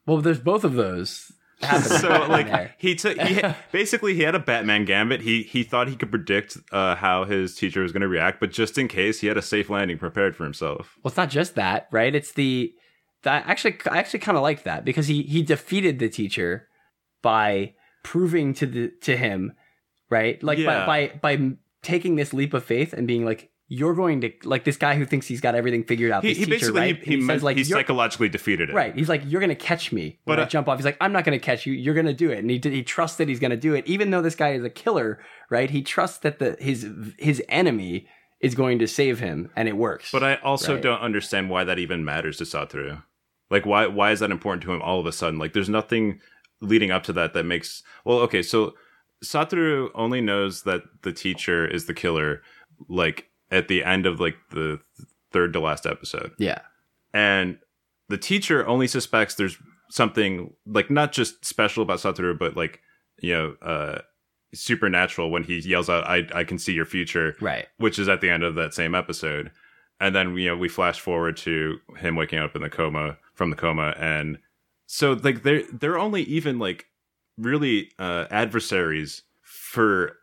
well, 0.08 0.22
there's 0.22 0.40
both 0.40 0.64
of 0.64 0.74
those. 0.74 1.34
So 1.62 2.28
like 2.30 2.72
he 2.78 2.94
took 2.96 3.20
he 3.20 3.42
basically 3.72 4.14
he 4.14 4.22
had 4.22 4.36
a 4.36 4.40
batman 4.40 4.86
gambit 4.86 5.22
he 5.22 5.42
he 5.44 5.64
thought 5.64 5.88
he 5.88 5.96
could 5.96 6.12
predict 6.12 6.56
uh, 6.72 6.96
how 6.96 7.24
his 7.24 7.56
teacher 7.56 7.82
was 7.82 7.92
going 7.92 8.02
to 8.02 8.08
react 8.08 8.40
but 8.40 8.52
just 8.52 8.78
in 8.78 8.88
case 8.88 9.22
he 9.22 9.28
had 9.28 9.38
a 9.38 9.42
safe 9.42 9.70
landing 9.70 9.98
prepared 9.98 10.36
for 10.36 10.44
himself 10.44 10.96
well, 11.04 11.10
it's 11.10 11.18
not 11.18 11.30
just 11.30 11.56
that, 11.56 11.88
right? 11.92 12.14
It's 12.14 12.34
the 12.34 12.74
that 13.24 13.44
actually 13.48 13.78
I 13.90 13.98
actually 13.98 14.20
kind 14.20 14.38
of 14.38 14.44
liked 14.44 14.66
that 14.66 14.86
because 14.86 15.08
he 15.08 15.24
he 15.24 15.42
defeated 15.42 15.98
the 16.00 16.10
teacher 16.10 16.68
by 17.24 17.74
proving 18.04 18.54
to 18.56 18.66
the 18.68 18.92
to 19.02 19.18
him, 19.18 19.54
right? 20.10 20.42
Like 20.44 20.60
Yeah. 20.60 20.86
by 20.86 21.12
by 21.22 21.36
by 21.38 21.52
taking 21.82 22.16
this 22.16 22.34
leap 22.34 22.54
of 22.54 22.64
faith 22.64 22.94
and 22.94 23.08
being 23.08 23.26
like. 23.26 23.50
You're 23.70 23.96
going 23.96 24.22
to 24.22 24.32
like 24.46 24.64
this 24.64 24.78
guy 24.78 24.96
who 24.96 25.06
thinks 25.06 25.28
he's 25.28 25.42
got 25.42 25.54
everything 25.54 25.84
figured 25.84 26.12
out. 26.12 26.24
he, 26.24 26.30
This 26.30 26.38
he 26.38 26.46
teacher, 26.46 26.56
basically 26.56 26.80
right? 26.82 27.04
he, 27.04 27.14
And 27.16 27.22
he, 27.24 27.28
says, 27.28 27.44
like 27.44 27.58
he 27.58 27.64
psychologically 27.66 28.30
defeated 28.30 28.70
it 28.70 28.74
Right. 28.74 28.96
He's 28.96 29.10
like, 29.10 29.24
you're 29.26 29.42
gonna 29.42 29.56
catch 29.56 29.92
me 29.92 30.20
when 30.24 30.38
But, 30.38 30.40
I 30.40 30.44
uh, 30.44 30.48
jump 30.48 30.70
off. 30.70 30.78
He's 30.78 30.86
like, 30.86 30.98
I'm 31.02 31.12
not 31.12 31.26
gonna 31.26 31.38
catch 31.40 31.66
you. 31.66 31.74
You're 31.74 31.94
gonna 31.96 32.14
do 32.14 32.32
it. 32.32 32.40
And 32.40 32.50
he 32.50 32.60
he 32.64 32.82
trusts 32.84 33.18
that 33.18 33.28
he's 33.28 33.40
gonna 33.40 33.58
do 33.58 33.74
it, 33.74 33.86
even 33.86 34.12
though 34.12 34.22
this 34.22 34.36
guy 34.36 34.54
is 34.54 34.64
a 34.64 34.70
killer. 34.70 35.20
Right. 35.50 35.70
He 35.70 35.82
trusts 35.82 36.20
that 36.20 36.40
the 36.40 36.56
his 36.60 36.88
his 37.20 37.44
enemy 37.50 38.08
is 38.40 38.56
going 38.56 38.78
to 38.80 38.88
save 38.88 39.20
him, 39.20 39.50
and 39.56 39.68
it 39.68 39.76
works. 39.76 40.12
but 40.12 40.24
i 40.24 40.36
also 40.36 40.76
Right. 40.76 40.84
don't 40.84 41.02
understand 41.02 41.50
why 41.50 41.64
that 41.64 41.80
even 41.80 42.06
matters 42.06 42.38
to 42.38 42.44
satoru 42.44 43.02
like 43.50 43.66
why 43.66 43.88
why 43.88 44.12
is 44.12 44.20
that 44.20 44.30
important 44.30 44.62
to 44.64 44.72
him 44.72 44.82
all 44.84 45.00
of 45.00 45.06
a 45.08 45.12
sudden 45.12 45.40
like 45.40 45.54
there's 45.54 45.70
nothing 45.70 46.20
leading 46.62 46.92
up 46.92 47.02
to 47.04 47.14
that 47.14 47.34
that 47.34 47.46
makes 47.46 47.82
well 48.06 48.20
okay 48.20 48.44
so 48.44 48.76
satoru 49.24 49.90
only 49.96 50.22
knows 50.22 50.64
that 50.64 50.84
the 51.02 51.12
teacher 51.12 51.66
is 51.68 51.86
the 51.86 51.94
killer 51.94 52.42
like 52.88 53.30
at 53.52 53.68
the 53.68 53.84
end 53.84 54.06
of 54.06 54.20
like 54.20 54.38
the 54.52 54.80
third 55.32 55.54
to 55.54 55.60
last 55.60 55.86
episode 55.86 56.32
yeah, 56.38 56.60
and 57.14 57.58
the 58.10 58.18
teacher 58.18 58.66
only 58.68 58.88
suspects 58.88 59.36
there's 59.36 59.58
something 59.90 60.54
like 60.66 60.90
not 60.90 61.12
just 61.12 61.46
special 61.46 61.84
about 61.84 62.00
Satoru, 62.00 62.38
but 62.38 62.56
like 62.56 62.82
you 63.20 63.34
know, 63.34 63.56
uh, 63.62 64.00
supernatural 64.54 65.32
when 65.32 65.44
he 65.44 65.60
yells 65.60 65.90
out, 65.90 66.06
"I 66.06 66.28
I 66.34 66.44
can 66.44 66.58
see 66.58 66.74
your 66.74 66.86
future," 66.86 67.36
right. 67.42 67.68
which 67.78 68.00
is 68.00 68.08
at 68.08 68.22
the 68.22 68.30
end 68.30 68.44
of 68.44 68.56
that 68.56 68.74
same 68.74 68.96
episode. 68.96 69.52
And 70.00 70.16
then 70.16 70.36
you 70.38 70.50
know 70.50 70.58
we 70.58 70.70
flash 70.70 71.00
forward 71.00 71.38
to 71.38 71.80
him 71.98 72.16
waking 72.16 72.40
up 72.40 72.56
in 72.56 72.62
the 72.62 72.70
coma 72.70 73.18
from 73.34 73.50
the 73.50 73.56
coma, 73.56 73.96
and 73.98 74.38
so 74.86 75.14
like 75.14 75.44
they're 75.44 75.64
they're 75.72 75.98
only 75.98 76.24
even 76.24 76.60
like 76.60 76.86
really 77.38 77.92
uh, 77.98 78.26
adversaries 78.30 79.24
for 79.42 80.18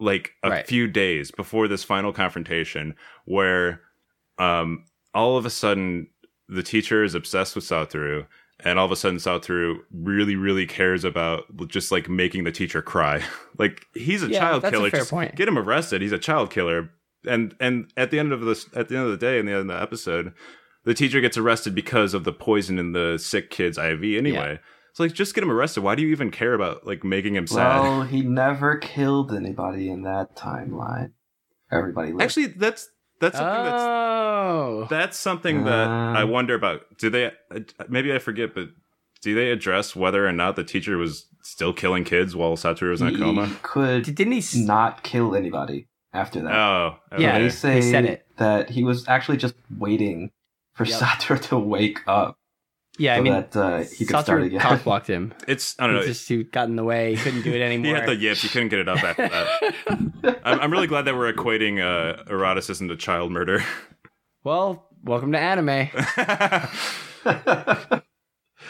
like 0.00 0.32
a 0.42 0.50
Right. 0.50 0.66
few 0.66 0.86
days 0.86 1.30
before 1.30 1.68
this 1.68 1.84
final 1.84 2.12
confrontation, 2.12 2.94
where 3.24 3.80
um 4.38 4.84
all 5.14 5.36
of 5.36 5.44
a 5.46 5.50
sudden 5.50 6.08
the 6.48 6.62
teacher 6.62 7.02
is 7.04 7.14
obsessed 7.14 7.54
with 7.54 7.64
Satoru. 7.64 8.26
And 8.64 8.76
all 8.76 8.86
of 8.86 8.90
a 8.90 8.96
sudden, 8.96 9.18
Satoru 9.18 9.76
really, 9.92 10.34
really 10.34 10.66
cares 10.66 11.04
about 11.04 11.44
just 11.68 11.92
like 11.92 12.08
making 12.08 12.42
the 12.42 12.50
teacher 12.50 12.82
cry. 12.82 13.22
like 13.58 13.86
he's 13.94 14.24
a 14.24 14.28
Yeah, 14.28 14.40
child 14.40 14.62
that's 14.62 14.72
a 14.72 14.76
killer. 14.76 14.90
fair 14.90 15.00
Just 15.00 15.10
point. 15.10 15.36
Get 15.36 15.46
him 15.46 15.56
arrested. 15.56 16.02
He's 16.02 16.10
a 16.10 16.18
child 16.18 16.50
killer. 16.50 16.90
And 17.24 17.54
and 17.60 17.92
at 17.96 18.10
the 18.10 18.18
end 18.18 18.32
of 18.32 18.40
this, 18.40 18.66
at 18.74 18.88
the 18.88 18.96
end 18.96 19.04
of 19.04 19.12
the 19.12 19.16
day, 19.16 19.38
in 19.38 19.46
the 19.46 19.52
end 19.52 19.60
of 19.60 19.66
the 19.68 19.80
episode, 19.80 20.32
the 20.84 20.92
teacher 20.94 21.20
gets 21.20 21.36
arrested 21.38 21.72
because 21.72 22.14
of 22.14 22.24
the 22.24 22.32
poison 22.32 22.80
in 22.80 22.92
the 22.94 23.16
sick 23.18 23.50
kid's 23.50 23.78
IV. 23.78 24.02
Anyway, 24.02 24.58
so 24.98 25.04
like, 25.04 25.12
just 25.12 25.32
get 25.32 25.44
him 25.44 25.50
arrested. 25.52 25.82
Why 25.84 25.94
do 25.94 26.02
you 26.02 26.08
even 26.08 26.32
care 26.32 26.54
about 26.54 26.84
like 26.84 27.04
making 27.04 27.36
him 27.36 27.46
sad? 27.46 27.82
Well, 27.82 28.02
he 28.02 28.22
never 28.22 28.76
killed 28.78 29.32
anybody 29.32 29.88
in 29.90 30.02
that 30.02 30.34
timeline. 30.34 31.12
Everybody 31.70 32.08
lived. 32.10 32.22
Actually, 32.22 32.46
that's 32.48 32.88
that's 33.20 33.36
something 33.38 33.64
that's 33.64 33.82
oh, 33.82 34.86
that's 34.90 35.16
something 35.16 35.64
that 35.64 35.88
Uh. 35.88 36.14
I 36.18 36.24
wonder 36.24 36.54
about. 36.56 36.80
Do 36.98 37.10
they? 37.10 37.26
uh, 37.26 37.60
Maybe 37.88 38.12
I 38.12 38.18
forget, 38.18 38.56
but 38.56 38.70
do 39.22 39.36
they 39.36 39.50
address 39.52 39.94
whether 39.94 40.26
or 40.26 40.32
not 40.32 40.56
the 40.56 40.64
teacher 40.64 40.96
was 40.98 41.26
still 41.42 41.72
killing 41.72 42.02
kids 42.02 42.34
while 42.34 42.56
Satoru 42.56 42.90
was 42.90 43.00
in 43.00 43.14
a 43.14 43.18
coma? 43.18 43.50
could 43.62 44.02
didn't 44.02 44.32
he? 44.32 44.38
s- 44.38 44.56
not 44.56 45.04
kill 45.04 45.36
anybody 45.36 45.86
after 46.12 46.40
that. 46.42 46.52
Oh, 46.52 46.96
Yeah, 47.18 47.34
okay. 47.34 47.42
they 47.44 47.48
say 47.50 47.80
said 47.82 48.04
it. 48.04 48.26
that 48.38 48.70
he 48.70 48.82
was 48.82 49.06
actually 49.06 49.36
just 49.36 49.54
waiting 49.78 50.32
for 50.74 50.84
Yep. 50.84 50.98
Satoru 51.00 51.40
to 51.50 51.58
wake 51.58 52.00
up 52.08 52.37
yeah, 52.98 53.14
so 53.14 53.18
I 53.20 53.22
mean, 53.22 53.32
that 53.32 53.56
uh, 53.56 53.78
he 53.78 54.04
could 54.04 54.08
start 54.08 54.26
Satoru 54.26 54.44
again. 54.46 54.60
cockblocked 54.60 55.06
him. 55.14 55.32
It's 55.46 55.74
I 55.78 55.86
don't 55.86 55.96
He 55.96 56.00
know. 56.02 56.06
just 56.06 56.28
he 56.28 56.44
got 56.44 56.68
in 56.68 56.76
the 56.76 56.84
way. 56.84 57.14
He 57.14 57.22
couldn't 57.22 57.42
do 57.42 57.52
it 57.54 57.60
anymore. 57.62 57.86
He 57.94 58.00
had 58.00 58.08
the 58.08 58.16
yips. 58.16 58.42
He 58.42 58.48
couldn't 58.48 58.68
get 58.68 58.80
it 58.80 58.88
up 58.88 59.02
after 59.02 59.28
that. 59.28 60.40
I'm, 60.44 60.60
I'm 60.60 60.70
really 60.72 60.86
glad 60.86 61.04
that 61.06 61.14
we're 61.16 61.32
equating 61.32 61.80
uh, 61.80 62.22
eroticism 62.24 62.88
to 62.88 62.96
child 62.96 63.30
murder. 63.32 63.62
well, 64.44 64.88
welcome 65.04 65.32
to 65.32 65.38
anime. 65.38 65.88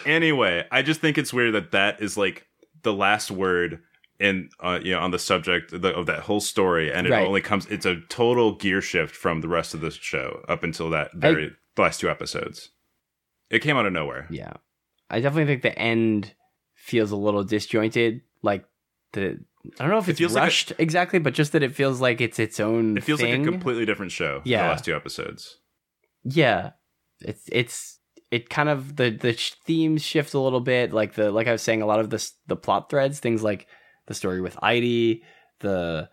anyway, 0.06 0.66
I 0.70 0.82
just 0.82 1.00
think 1.00 1.18
it's 1.18 1.32
weird 1.32 1.54
that 1.54 1.72
that 1.72 2.00
is 2.02 2.16
like 2.16 2.46
the 2.82 2.92
last 2.92 3.30
word 3.30 3.80
in 4.20 4.50
uh, 4.60 4.78
you 4.82 4.92
know 4.92 5.00
on 5.00 5.10
the 5.12 5.18
subject 5.18 5.72
of, 5.72 5.82
the, 5.82 5.94
of 5.94 6.06
that 6.06 6.20
whole 6.20 6.40
story, 6.40 6.92
and 6.92 7.06
it 7.06 7.10
Right. 7.10 7.26
only 7.26 7.40
comes. 7.40 7.66
It's 7.66 7.86
a 7.86 8.00
total 8.08 8.54
gear 8.56 8.80
shift 8.80 9.14
from 9.14 9.40
the 9.40 9.48
rest 9.48 9.74
of 9.74 9.80
the 9.80 9.90
show 9.90 10.42
up 10.48 10.62
until 10.62 10.90
that 10.90 11.12
very 11.14 11.52
the 11.76 11.82
last 11.82 12.00
two 12.00 12.10
episodes. 12.10 12.70
It 13.50 13.60
came 13.60 13.76
out 13.76 13.86
of 13.86 13.92
nowhere. 13.92 14.26
Yeah, 14.30 14.52
I 15.10 15.20
definitely 15.20 15.46
think 15.52 15.62
the 15.62 15.78
end 15.78 16.34
feels 16.74 17.10
a 17.10 17.16
little 17.16 17.44
disjointed. 17.44 18.22
Like 18.42 18.64
the 19.12 19.38
I 19.78 19.82
don't 19.84 19.90
know 19.90 19.98
if 19.98 20.08
It 20.08 20.12
it's 20.12 20.18
feels 20.20 20.34
like 20.34 20.42
a- 20.42 20.46
rushed 20.46 20.72
exactly, 20.78 21.18
but 21.18 21.34
just 21.34 21.52
that 21.52 21.62
it 21.62 21.74
feels 21.74 22.00
like 22.00 22.20
it's 22.20 22.38
its 22.38 22.60
own. 22.60 22.96
It 22.96 23.04
feels 23.04 23.20
thing. 23.20 23.42
like 23.42 23.48
a 23.48 23.50
completely 23.50 23.84
different 23.86 24.12
show. 24.12 24.42
Yeah. 24.44 24.62
the 24.64 24.68
last 24.68 24.84
two 24.84 24.94
episodes. 24.94 25.58
Yeah, 26.24 26.70
it's 27.20 27.48
it's 27.50 27.98
it 28.30 28.50
kind 28.50 28.68
of 28.68 28.96
the 28.96 29.10
the 29.10 29.32
sh- 29.32 29.54
themes 29.64 30.02
shift 30.04 30.34
a 30.34 30.40
little 30.40 30.60
bit. 30.60 30.92
Like 30.92 31.14
the 31.14 31.30
like 31.30 31.46
I 31.46 31.52
was 31.52 31.62
saying, 31.62 31.82
a 31.82 31.86
lot 31.86 32.00
of 32.00 32.10
the 32.10 32.30
the 32.46 32.56
plot 32.56 32.90
threads, 32.90 33.18
things 33.20 33.42
like 33.42 33.66
the 34.06 34.14
story 34.14 34.40
with 34.40 34.56
Airi, 34.56 35.22
the 35.60 36.08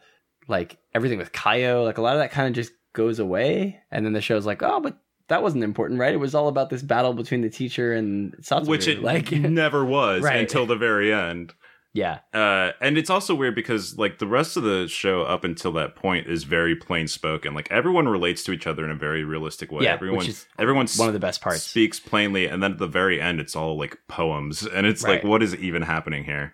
like 0.47 0.77
everything 0.93 1.17
with 1.17 1.31
Kayo, 1.33 1.83
like 1.83 1.97
a 1.97 2.01
lot 2.01 2.13
of 2.15 2.19
that 2.19 2.31
kind 2.31 2.47
of 2.47 2.53
just 2.53 2.71
goes 2.93 3.19
away, 3.19 3.81
and 3.91 4.05
then 4.05 4.13
the 4.13 4.21
show's 4.21 4.45
like, 4.45 4.63
oh, 4.63 4.79
but 4.79 4.97
that 5.28 5.41
wasn't 5.41 5.63
important, 5.63 5.99
right? 5.99 6.13
It 6.13 6.17
was 6.17 6.36
all 6.36 6.47
about 6.47 6.69
this 6.69 6.82
battle 6.82 7.13
between 7.13 7.41
the 7.41 7.49
teacher 7.49 7.93
and 7.93 8.34
Satoru. 8.41 8.67
Which 8.67 8.88
it 8.88 9.01
like, 9.01 9.32
never 9.34 9.84
was 9.86 10.21
Right. 10.23 10.38
until 10.39 10.65
the 10.65 10.76
very 10.76 11.11
end. 11.13 11.53
yeah, 11.93 12.19
Uh, 12.34 12.71
and 12.82 12.97
it's 12.97 13.09
also 13.09 13.34
weird 13.34 13.55
because 13.55 13.97
like 13.97 14.19
the 14.19 14.28
rest 14.28 14.57
of 14.57 14.63
the 14.63 14.88
show 14.88 15.21
up 15.23 15.43
until 15.43 15.71
that 15.73 15.95
point 15.95 16.28
is 16.28 16.43
very 16.43 16.76
plain 16.76 17.07
spoken. 17.07 17.53
Like 17.53 17.71
everyone 17.71 18.07
relates 18.07 18.43
to 18.43 18.51
each 18.51 18.67
other 18.67 18.84
in 18.86 18.91
a 18.91 18.95
very 18.95 19.23
realistic 19.23 19.71
way. 19.71 19.86
yeah, 19.86 19.93
everyone, 19.93 20.17
which 20.19 20.28
is 20.30 20.45
everyone 20.59 20.88
one 20.97 21.07
of 21.07 21.13
the 21.13 21.19
best 21.19 21.39
parts. 21.41 21.63
speaks 21.63 21.99
plainly, 21.99 22.47
and 22.47 22.61
then 22.61 22.73
at 22.73 22.78
the 22.80 22.88
very 22.88 23.19
end, 23.21 23.39
it's 23.39 23.55
all 23.55 23.78
like 23.78 23.97
poems, 24.07 24.63
and 24.76 24.86
it's 24.86 25.03
like, 25.03 25.23
what 25.23 25.41
is 25.41 25.55
even 25.55 25.84
happening 25.84 26.26
here? 26.26 26.53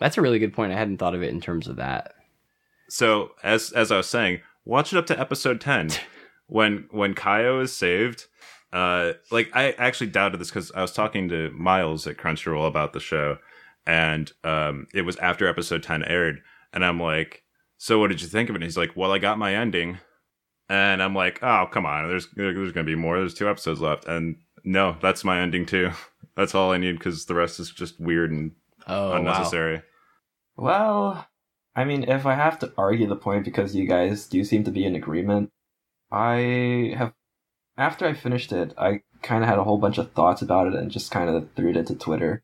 That's 0.00 0.18
a 0.18 0.20
really 0.22 0.38
good 0.38 0.52
point. 0.52 0.70
I 0.72 0.76
hadn't 0.76 0.98
thought 0.98 1.14
of 1.14 1.22
it 1.22 1.30
in 1.30 1.40
terms 1.40 1.66
of 1.66 1.76
that. 1.76 2.12
So 2.90 3.30
as 3.42 3.72
as 3.72 3.90
I 3.90 3.96
was 3.96 4.08
saying, 4.08 4.40
watch 4.64 4.92
it 4.92 4.98
up 4.98 5.06
to 5.06 5.18
episode 5.18 5.60
ten 5.60 5.88
when 6.48 6.88
when 6.90 7.14
Kayo 7.14 7.62
is 7.62 7.72
saved. 7.74 8.26
Uh, 8.70 9.12
like 9.30 9.48
I 9.54 9.70
actually 9.72 10.08
doubted 10.08 10.40
this 10.40 10.50
because 10.50 10.70
I 10.72 10.82
was 10.82 10.92
talking 10.92 11.28
to 11.30 11.50
Miles 11.52 12.06
at 12.06 12.18
Crunchyroll 12.18 12.66
about 12.68 12.92
the 12.92 13.00
show, 13.00 13.38
and 13.86 14.30
um, 14.44 14.86
it 14.92 15.02
was 15.02 15.16
after 15.18 15.48
episode 15.48 15.82
ten 15.82 16.02
aired, 16.02 16.40
and 16.74 16.84
I'm 16.84 17.00
like, 17.00 17.44
"So 17.78 17.98
what 17.98 18.08
did 18.08 18.20
you 18.20 18.28
think 18.28 18.50
of 18.50 18.54
it?" 18.54 18.58
And 18.58 18.64
he's 18.64 18.76
like, 18.76 18.94
"Well, 18.94 19.10
I 19.12 19.18
got 19.18 19.38
my 19.38 19.54
ending," 19.54 19.98
and 20.68 21.02
I'm 21.02 21.14
like, 21.14 21.42
"Oh, 21.42 21.66
come 21.70 21.86
on, 21.86 22.08
there's 22.08 22.28
there's 22.36 22.72
gonna 22.72 22.84
be 22.84 22.94
more. 22.94 23.18
There's 23.18 23.32
two 23.32 23.48
episodes 23.48 23.80
left, 23.80 24.04
and 24.06 24.36
no, 24.64 24.96
that's 25.00 25.24
my 25.24 25.40
ending 25.40 25.64
too. 25.64 25.90
That's 26.36 26.54
all 26.54 26.70
I 26.70 26.78
need 26.78 26.92
because 26.92 27.24
the 27.26 27.34
rest 27.34 27.58
is 27.58 27.68
just 27.70 27.98
weird 27.98 28.30
and 28.30 28.52
Oh, 28.86 29.10
wow. 29.10 29.16
unnecessary." 29.16 29.82
Well, 30.56 31.26
I 31.74 31.84
mean, 31.84 32.04
if 32.04 32.26
I 32.26 32.34
have 32.34 32.58
to 32.60 32.72
argue 32.76 33.06
the 33.06 33.16
point 33.16 33.44
because 33.44 33.74
you 33.74 33.86
guys 33.88 34.26
do 34.26 34.44
seem 34.44 34.62
to 34.64 34.70
be 34.70 34.84
in 34.84 34.94
agreement, 34.94 35.50
I 36.10 36.94
have. 36.96 37.12
After 37.76 38.06
I 38.06 38.12
finished 38.12 38.52
it, 38.52 38.74
I 38.76 39.02
kind 39.22 39.44
of 39.44 39.48
had 39.48 39.58
a 39.58 39.64
whole 39.64 39.78
bunch 39.78 39.98
of 39.98 40.12
thoughts 40.12 40.42
about 40.42 40.66
it 40.66 40.74
and 40.74 40.90
just 40.90 41.10
kind 41.10 41.30
of 41.30 41.48
threw 41.54 41.70
it 41.70 41.76
into 41.76 41.94
Twitter. 41.94 42.42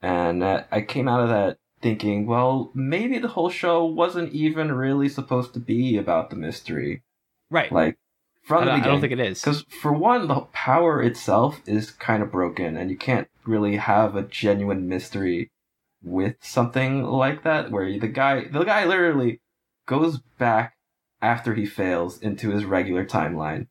And 0.00 0.44
I 0.44 0.84
came 0.86 1.08
out 1.08 1.22
of 1.22 1.28
that 1.28 1.58
thinking, 1.80 2.26
well, 2.26 2.70
maybe 2.74 3.18
the 3.18 3.28
whole 3.28 3.50
show 3.50 3.84
wasn't 3.84 4.32
even 4.32 4.72
really 4.72 5.08
supposed 5.08 5.54
to 5.54 5.60
be 5.60 5.96
about 5.96 6.30
the 6.30 6.36
mystery. 6.36 7.02
right. 7.50 7.70
Like, 7.72 7.94
I 8.44 8.48
from 8.48 8.64
the 8.64 8.70
don't, 8.70 8.80
I 8.80 8.86
don't 8.86 9.00
think 9.00 9.12
it 9.12 9.20
is. 9.20 9.40
Because 9.40 9.64
for 9.80 9.92
one, 9.92 10.28
the 10.28 10.42
power 10.52 11.02
itself 11.02 11.60
is 11.66 11.90
kind 11.90 12.22
of 12.22 12.30
broken, 12.30 12.76
and 12.76 12.90
you 12.90 12.96
can't 12.96 13.28
really 13.44 13.76
have 13.76 14.14
a 14.14 14.22
genuine 14.22 14.88
mystery 14.88 15.50
with 16.02 16.36
something 16.40 17.02
like 17.02 17.42
that, 17.42 17.72
where 17.72 17.98
the 17.98 18.06
guy, 18.06 18.44
the 18.44 18.62
guy 18.62 18.84
literally 18.84 19.40
goes 19.86 20.20
back 20.38 20.75
after 21.22 21.54
he 21.54 21.66
fails 21.66 22.18
into 22.20 22.50
his 22.50 22.64
regular 22.64 23.04
timeline, 23.04 23.68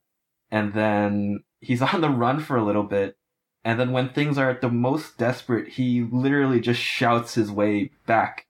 and 0.51 0.73
then 0.73 1.43
he's 1.59 1.81
on 1.93 2.01
the 2.01 2.09
run 2.09 2.39
for 2.39 2.57
a 2.57 2.63
little 2.63 2.83
bit, 2.83 3.17
and 3.63 3.79
then 3.79 3.91
when 3.91 4.09
things 4.09 4.37
are 4.37 4.49
at 4.49 4.61
the 4.61 4.69
most 4.69 5.17
desperate, 5.17 5.69
he 5.73 6.01
literally 6.11 6.59
just 6.59 6.79
shouts 6.79 7.33
his 7.35 7.51
way 7.51 7.91
back 8.05 8.45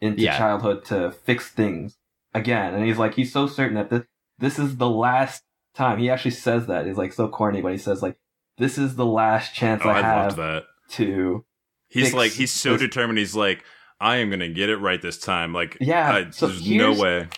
into 0.00 0.22
Yeah. 0.22 0.36
childhood 0.38 0.84
to 0.86 1.10
fix 1.12 1.48
things 1.50 1.96
again, 2.34 2.74
and 2.74 2.84
he's 2.84 2.98
like, 2.98 3.14
he's 3.14 3.32
so 3.32 3.46
certain 3.46 3.74
that 3.76 3.90
this 3.90 4.02
this 4.38 4.58
is 4.58 4.76
the 4.78 4.88
last 4.90 5.42
time. 5.74 5.98
He 5.98 6.10
actually 6.10 6.32
says 6.32 6.66
that. 6.66 6.86
He's 6.86 6.96
like 6.96 7.12
so 7.12 7.28
corny 7.28 7.62
when 7.62 7.72
he 7.72 7.78
says 7.78 8.02
like, 8.02 8.16
"This 8.58 8.78
is 8.78 8.96
the 8.96 9.06
last 9.06 9.54
chance 9.54 9.82
Oh, 9.84 9.88
I 9.90 9.98
I 9.98 10.02
have 10.02 10.36
that. 10.36 10.64
to." 10.90 11.44
He's 11.88 12.12
like 12.12 12.32
he's 12.32 12.50
so 12.50 12.72
this- 12.72 12.80
determined. 12.80 13.18
He's 13.20 13.36
like, 13.36 13.62
I 14.00 14.16
am 14.16 14.28
gonna 14.30 14.48
get 14.48 14.68
it 14.70 14.78
right 14.78 15.00
this 15.00 15.18
time. 15.18 15.52
Like, 15.52 15.76
Yeah, 15.80 16.10
I, 16.12 16.30
so 16.30 16.48
there's 16.48 16.68
no 16.68 16.92
way. 16.94 17.28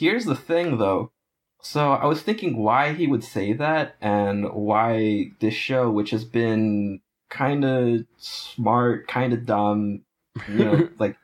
Here's 0.00 0.24
the 0.24 0.34
thing, 0.34 0.78
though. 0.78 1.12
So 1.60 1.92
I 1.92 2.06
was 2.06 2.22
thinking 2.22 2.56
why 2.56 2.94
he 2.94 3.06
would 3.06 3.22
say 3.22 3.52
that, 3.52 3.96
and 4.00 4.50
why 4.50 5.32
this 5.40 5.52
show, 5.52 5.90
which 5.90 6.08
has 6.08 6.24
been 6.24 7.02
kind 7.28 7.66
of 7.66 8.06
smart, 8.16 9.06
kind 9.08 9.34
of 9.34 9.44
dumb, 9.44 10.00
you 10.48 10.64
know, 10.64 10.88
like, 10.98 11.18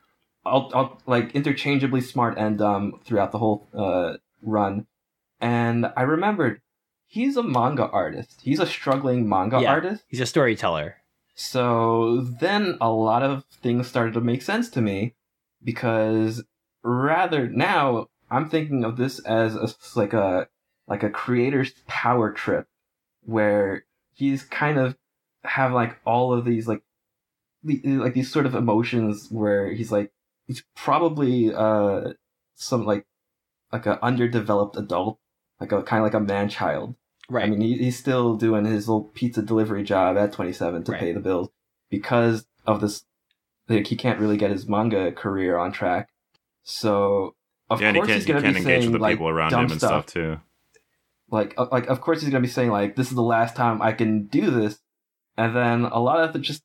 I'll, 0.45 0.71
I'll, 0.75 1.01
like 1.07 1.35
interchangeably 1.35 2.03
smart 2.03 2.37
and 2.37 2.59
dumb 2.59 3.01
throughout 3.03 3.33
the 3.33 3.39
whole 3.39 3.67
uh, 3.73 4.19
run. 4.43 4.87
And 5.41 5.91
I 5.97 6.03
remembered 6.03 6.61
he's 7.07 7.39
a 7.39 7.43
manga 7.43 7.89
artist. 7.89 8.43
He's 8.43 8.61
a 8.61 8.67
struggling 8.67 9.27
manga 9.27 9.59
Yeah. 9.59 9.73
artist. 9.73 10.05
He's 10.07 10.21
a 10.21 10.27
storyteller. 10.27 10.97
So 11.35 12.21
then 12.21 12.77
a 12.83 12.91
lot 12.91 13.23
of 13.23 13.45
things 13.63 13.87
started 13.87 14.13
to 14.13 14.21
make 14.21 14.43
sense 14.43 14.69
to 14.71 14.83
me 14.83 15.15
because 15.65 16.45
rather 16.83 17.49
now 17.49 18.09
I'm 18.31 18.49
thinking 18.49 18.85
of 18.85 18.97
this 18.97 19.19
as 19.21 19.55
a, 19.55 19.69
like 19.99 20.13
a 20.13 20.49
like 20.87 21.03
a 21.03 21.11
creator's 21.11 21.73
power 21.87 22.33
trip 22.33 22.67
where 23.23 23.85
he's 24.15 24.43
kind 24.45 24.79
of 24.79 24.97
have 25.45 25.73
like 25.73 25.99
all 26.05 26.33
of 26.33 26.45
these 26.45 26.67
like 26.69 26.83
like 27.65 28.15
these 28.15 28.31
sort 28.31 28.47
of 28.47 28.55
emotions 28.55 29.29
where 29.31 29.73
he's 29.73 29.91
like 29.91 30.13
he's 30.47 30.63
probably 30.77 31.53
uh 31.53 32.13
some 32.55 32.85
like 32.85 33.05
like 33.73 33.87
a 33.87 34.03
underdeveloped 34.05 34.77
adult 34.77 35.19
like 35.61 35.73
a 35.73 35.83
kind 35.83 36.01
of 36.01 36.05
like 36.05 36.15
a 36.15 36.21
man 36.25 36.49
child 36.49 36.95
Right. 37.29 37.45
I 37.45 37.49
mean, 37.49 37.61
he, 37.61 37.77
he's 37.79 37.99
still 37.99 38.37
doing 38.37 38.65
his 38.65 38.89
little 38.89 39.05
pizza 39.05 39.43
delivery 39.43 39.83
job 39.83 40.17
at 40.17 40.33
27 40.33 40.85
to 40.85 40.93
Right. 40.93 41.01
pay 41.01 41.13
the 41.13 41.21
bills 41.21 41.49
because 41.91 42.47
of 42.67 42.81
this. 42.81 43.05
Like, 43.69 43.89
he 43.89 43.97
can't 43.97 44.21
really 44.21 44.37
get 44.37 44.53
his 44.53 44.69
manga 44.69 45.11
career 45.11 45.59
on 45.59 45.73
track. 45.73 46.09
So, 46.63 47.35
of 47.69 47.81
yeah, 47.81 47.93
he 47.93 47.99
course, 47.99 48.07
can't, 48.07 48.17
he's 48.17 48.27
going 48.27 48.43
to 48.43 48.51
be 48.51 48.57
engage 48.57 48.65
saying 48.65 48.93
with 48.93 49.01
the 49.01 49.03
like 49.03 49.15
people 49.15 49.29
around 49.29 49.51
dumb 49.51 49.65
him 49.65 49.73
and 49.73 49.81
stuff 49.81 50.07
too. 50.07 50.41
Like, 51.31 51.59
like 51.59 51.89
of 51.89 52.01
course, 52.01 52.21
he's 52.21 52.31
going 52.31 52.43
to 52.43 52.47
be 52.47 52.53
saying 52.53 52.71
like, 52.71 52.95
"This 52.95 53.09
is 53.09 53.15
the 53.15 53.23
last 53.23 53.57
time 53.57 53.83
I 53.83 53.93
can 53.93 54.27
do 54.27 54.51
this," 54.51 54.79
and 55.37 55.57
then 55.57 55.85
a 55.85 55.99
lot 55.99 56.21
of 56.21 56.33
the 56.33 56.39
just 56.39 56.63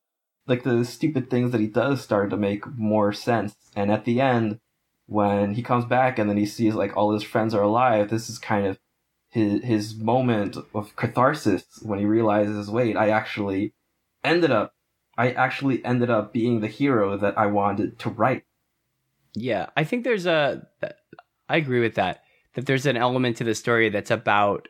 like 0.47 0.63
the 0.63 0.85
stupid 0.85 1.29
things 1.29 1.51
that 1.51 1.61
he 1.61 1.67
does 1.67 2.01
start 2.01 2.29
to 2.29 2.37
make 2.37 2.67
more 2.77 3.13
sense. 3.13 3.55
And 3.75 3.91
at 3.91 4.05
the 4.05 4.21
end, 4.21 4.59
when 5.07 5.55
he 5.55 5.63
comes 5.63 5.85
back 5.85 6.19
and 6.19 6.29
then 6.29 6.37
he 6.37 6.45
sees 6.45 6.75
like 6.75 6.95
all 6.95 7.13
his 7.13 7.23
friends 7.23 7.53
are 7.53 7.63
alive, 7.63 8.09
this 8.09 8.29
is 8.29 8.37
kind 8.37 8.67
of 8.67 8.79
his 9.29 9.63
his 9.63 9.95
moment 9.95 10.57
of 10.73 10.95
catharsis 10.95 11.63
when 11.81 11.99
he 11.99 12.05
realizes, 12.05 12.69
wait, 12.69 12.95
I 12.95 13.09
actually 13.09 13.73
ended 14.23 14.51
up, 14.51 14.73
I 15.17 15.31
actually 15.31 15.83
ended 15.83 16.09
up 16.09 16.33
being 16.33 16.59
the 16.59 16.67
hero 16.67 17.17
that 17.17 17.37
I 17.37 17.47
wanted 17.47 17.97
to 17.99 18.09
write. 18.09 18.43
Yeah, 19.33 19.67
I 19.77 19.83
think 19.83 20.03
there's 20.03 20.25
a. 20.25 20.67
I 21.47 21.57
agree 21.57 21.79
with 21.79 21.95
that. 21.95 22.23
That 22.55 22.65
there's 22.65 22.85
an 22.85 22.97
element 22.97 23.37
to 23.37 23.43
the 23.43 23.55
story 23.55 23.89
that's 23.89 24.11
about 24.11 24.67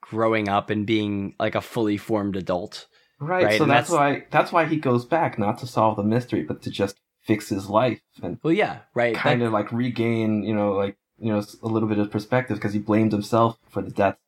growing 0.00 0.48
up 0.48 0.70
and 0.70 0.86
being 0.86 1.34
like 1.38 1.54
a 1.54 1.60
fully 1.60 1.96
formed 1.96 2.36
adult. 2.36 2.86
Right. 3.20 3.44
Right, 3.44 3.58
so 3.58 3.64
that's, 3.64 3.88
that's- 3.88 3.90
why 3.90 4.26
that's 4.30 4.52
why 4.52 4.66
he 4.66 4.76
goes 4.76 5.04
back 5.04 5.38
not 5.38 5.58
to 5.58 5.66
solve 5.66 5.96
the 5.96 6.02
mystery, 6.02 6.42
but 6.42 6.62
to 6.62 6.70
just 6.70 6.96
fix 7.22 7.48
his 7.48 7.68
life 7.68 8.00
and 8.22 8.38
Well, 8.42 8.52
yeah, 8.52 8.80
right. 8.94 9.14
kind 9.14 9.42
of 9.42 9.52
like 9.52 9.72
regain, 9.72 10.42
you 10.42 10.54
know, 10.54 10.72
like 10.72 10.96
you 11.18 11.32
know, 11.32 11.42
a 11.62 11.66
little 11.68 11.88
bit 11.88 11.98
of 11.98 12.10
perspective 12.10 12.56
because 12.58 12.72
he 12.74 12.80
blamed 12.80 13.12
himself 13.12 13.56
for 13.70 13.80
the 13.82 13.90
death 13.90 14.18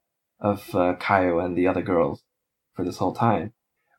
of 0.41 0.75
uh, 0.75 0.95
Kayo 0.99 1.45
and 1.45 1.57
the 1.57 1.67
other 1.67 1.83
girls 1.83 2.23
for 2.75 2.85
this 2.85 2.99
whole 2.99 3.15
time. 3.15 3.53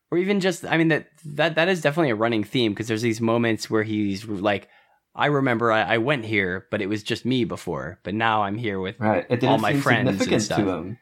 Or 0.10 0.18
even 0.18 0.40
just, 0.40 0.66
I 0.66 0.78
mean, 0.78 0.88
that 0.88 1.10
that 1.26 1.56
that 1.56 1.68
is 1.68 1.82
definitely 1.82 2.12
a 2.12 2.16
running 2.16 2.44
theme 2.44 2.72
because 2.74 2.88
there's 2.88 3.02
these 3.02 3.22
moments 3.22 3.70
where 3.70 3.84
he's 3.84 4.26
like, 4.26 4.68
I 5.18 5.26
remember 5.28 5.72
I, 5.72 5.82
I, 5.82 5.97
went 5.97 6.26
here, 6.26 6.68
but 6.70 6.82
it 6.82 6.88
was 6.88 7.01
just 7.01 7.26
me 7.26 7.43
before, 7.43 7.99
but 8.03 8.13
now 8.13 8.43
I'm 8.43 8.55
here 8.55 8.80
with 8.80 8.99
right. 8.99 9.26
It 9.30 9.39
didn't 9.39 9.49
all 9.49 9.57
my 9.57 9.74
seem 9.74 9.82
friends 9.82 10.07
significant 10.09 10.34
and 10.34 10.43
stuff. 10.43 10.59
to 10.59 10.70
him. 10.70 10.97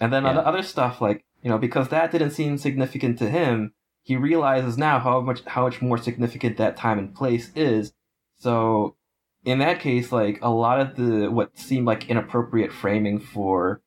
And 0.00 0.12
then 0.12 0.22
Yeah. 0.22 0.30
other 0.30 0.46
other 0.46 0.62
stuff 0.62 1.00
like 1.00 1.24
you 1.42 1.50
know 1.50 1.58
because 1.58 1.88
that 1.88 2.12
didn't 2.12 2.30
seem 2.30 2.58
significant 2.58 3.18
to 3.18 3.28
him, 3.28 3.72
he 4.02 4.16
realizes 4.16 4.78
now 4.78 4.98
how 5.00 5.20
much 5.20 5.42
how 5.46 5.64
much 5.64 5.82
more 5.82 5.98
significant 5.98 6.56
that 6.58 6.76
time 6.76 6.98
and 6.98 7.14
place 7.14 7.50
is. 7.54 7.92
So 8.36 8.96
in 9.44 9.58
that 9.58 9.80
case, 9.80 10.12
like 10.12 10.38
a 10.42 10.50
lot 10.50 10.80
of 10.80 10.96
the 10.96 11.28
what 11.28 11.58
seemed 11.58 11.86
like 11.86 12.08
inappropriate 12.08 12.72
framing 12.72 13.18
for, 13.18 13.82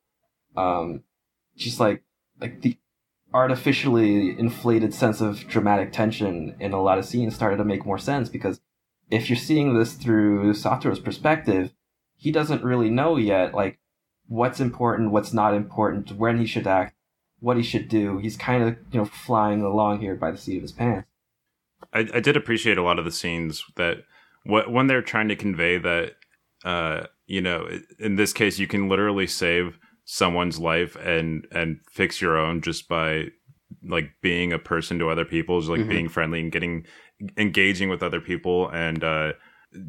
um, 0.56 1.04
just 1.56 1.80
like 1.80 2.02
like 2.40 2.60
the 2.60 2.76
artificially 3.32 4.38
inflated 4.38 4.92
sense 4.92 5.20
of 5.20 5.46
dramatic 5.46 5.92
tension 5.92 6.56
in 6.58 6.72
a 6.72 6.82
lot 6.82 6.98
of 6.98 7.04
scenes 7.04 7.34
started 7.34 7.58
to 7.58 7.64
make 7.64 7.86
more 7.86 7.98
sense 7.98 8.28
because 8.28 8.60
if 9.10 9.28
you're 9.28 9.36
seeing 9.36 9.74
this 9.76 9.94
through 9.94 10.52
Satoru's 10.54 11.00
perspective, 11.00 11.72
he 12.16 12.30
doesn't 12.30 12.62
really 12.64 12.90
know 12.90 13.16
yet 13.16 13.54
like 13.54 13.78
what's 14.28 14.60
important, 14.60 15.10
what's 15.10 15.32
not 15.32 15.54
important, 15.54 16.12
when 16.12 16.38
he 16.38 16.46
should 16.46 16.66
act, 16.66 16.94
what 17.40 17.56
he 17.56 17.62
should 17.62 17.88
do. 17.88 18.18
He's 18.18 18.36
kind 18.36 18.62
of 18.62 18.76
you 18.92 19.00
know 19.00 19.04
flying 19.04 19.62
along 19.62 20.00
here 20.00 20.14
by 20.14 20.30
the 20.30 20.38
seat 20.38 20.56
of 20.56 20.62
his 20.62 20.72
pants. 20.72 21.08
I, 21.92 22.00
I 22.14 22.20
did 22.20 22.36
appreciate 22.36 22.78
a 22.78 22.82
lot 22.82 22.98
of 22.98 23.04
the 23.04 23.10
scenes 23.10 23.64
that 23.76 23.98
wh- 24.44 24.70
when 24.70 24.86
they're 24.86 25.02
trying 25.02 25.28
to 25.28 25.36
convey 25.36 25.78
that 25.78 26.12
uh 26.62 27.06
you 27.26 27.40
know 27.40 27.66
in 27.98 28.16
this 28.16 28.34
case 28.34 28.58
you 28.58 28.66
can 28.66 28.86
literally 28.88 29.26
save 29.26 29.78
someone's 30.04 30.58
life 30.58 30.94
and 30.96 31.46
and 31.50 31.80
fix 31.90 32.20
your 32.20 32.36
own 32.36 32.60
just 32.60 32.86
by 32.86 33.24
like 33.82 34.10
being 34.20 34.52
a 34.52 34.58
person 34.58 34.98
to 34.98 35.08
other 35.08 35.24
people 35.24 35.58
just 35.58 35.70
like 35.70 35.80
Mhm. 35.80 35.88
being 35.88 36.08
friendly 36.10 36.40
and 36.40 36.52
getting 36.52 36.84
engaging 37.36 37.88
with 37.88 38.02
other 38.02 38.20
people 38.20 38.68
and 38.70 39.04
uh 39.04 39.32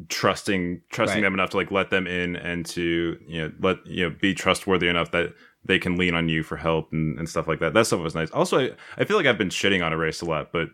trusting 0.08 0.80
trusting 0.90 1.16
Right. 1.22 1.26
them 1.26 1.34
enough 1.34 1.50
to 1.50 1.56
like 1.56 1.70
let 1.70 1.90
them 1.90 2.06
in 2.06 2.36
and 2.36 2.64
to 2.66 3.16
you 3.26 3.42
know 3.42 3.52
let 3.60 3.78
you 3.86 4.08
know 4.08 4.16
be 4.20 4.34
trustworthy 4.34 4.88
enough 4.88 5.10
that 5.10 5.34
they 5.64 5.78
can 5.78 5.96
lean 5.96 6.14
on 6.14 6.28
you 6.28 6.42
for 6.42 6.56
help 6.56 6.92
and, 6.92 7.18
and 7.18 7.28
stuff 7.28 7.46
like 7.46 7.60
that. 7.60 7.72
That 7.74 7.86
stuff 7.86 8.00
was 8.00 8.14
nice. 8.14 8.30
Also 8.30 8.58
I, 8.58 8.70
I 8.96 9.04
feel 9.04 9.16
like 9.16 9.26
i've 9.26 9.38
been 9.38 9.48
shitting 9.48 9.84
on 9.84 9.92
erased 9.92 10.22
a 10.22 10.24
lot 10.24 10.52
but 10.52 10.68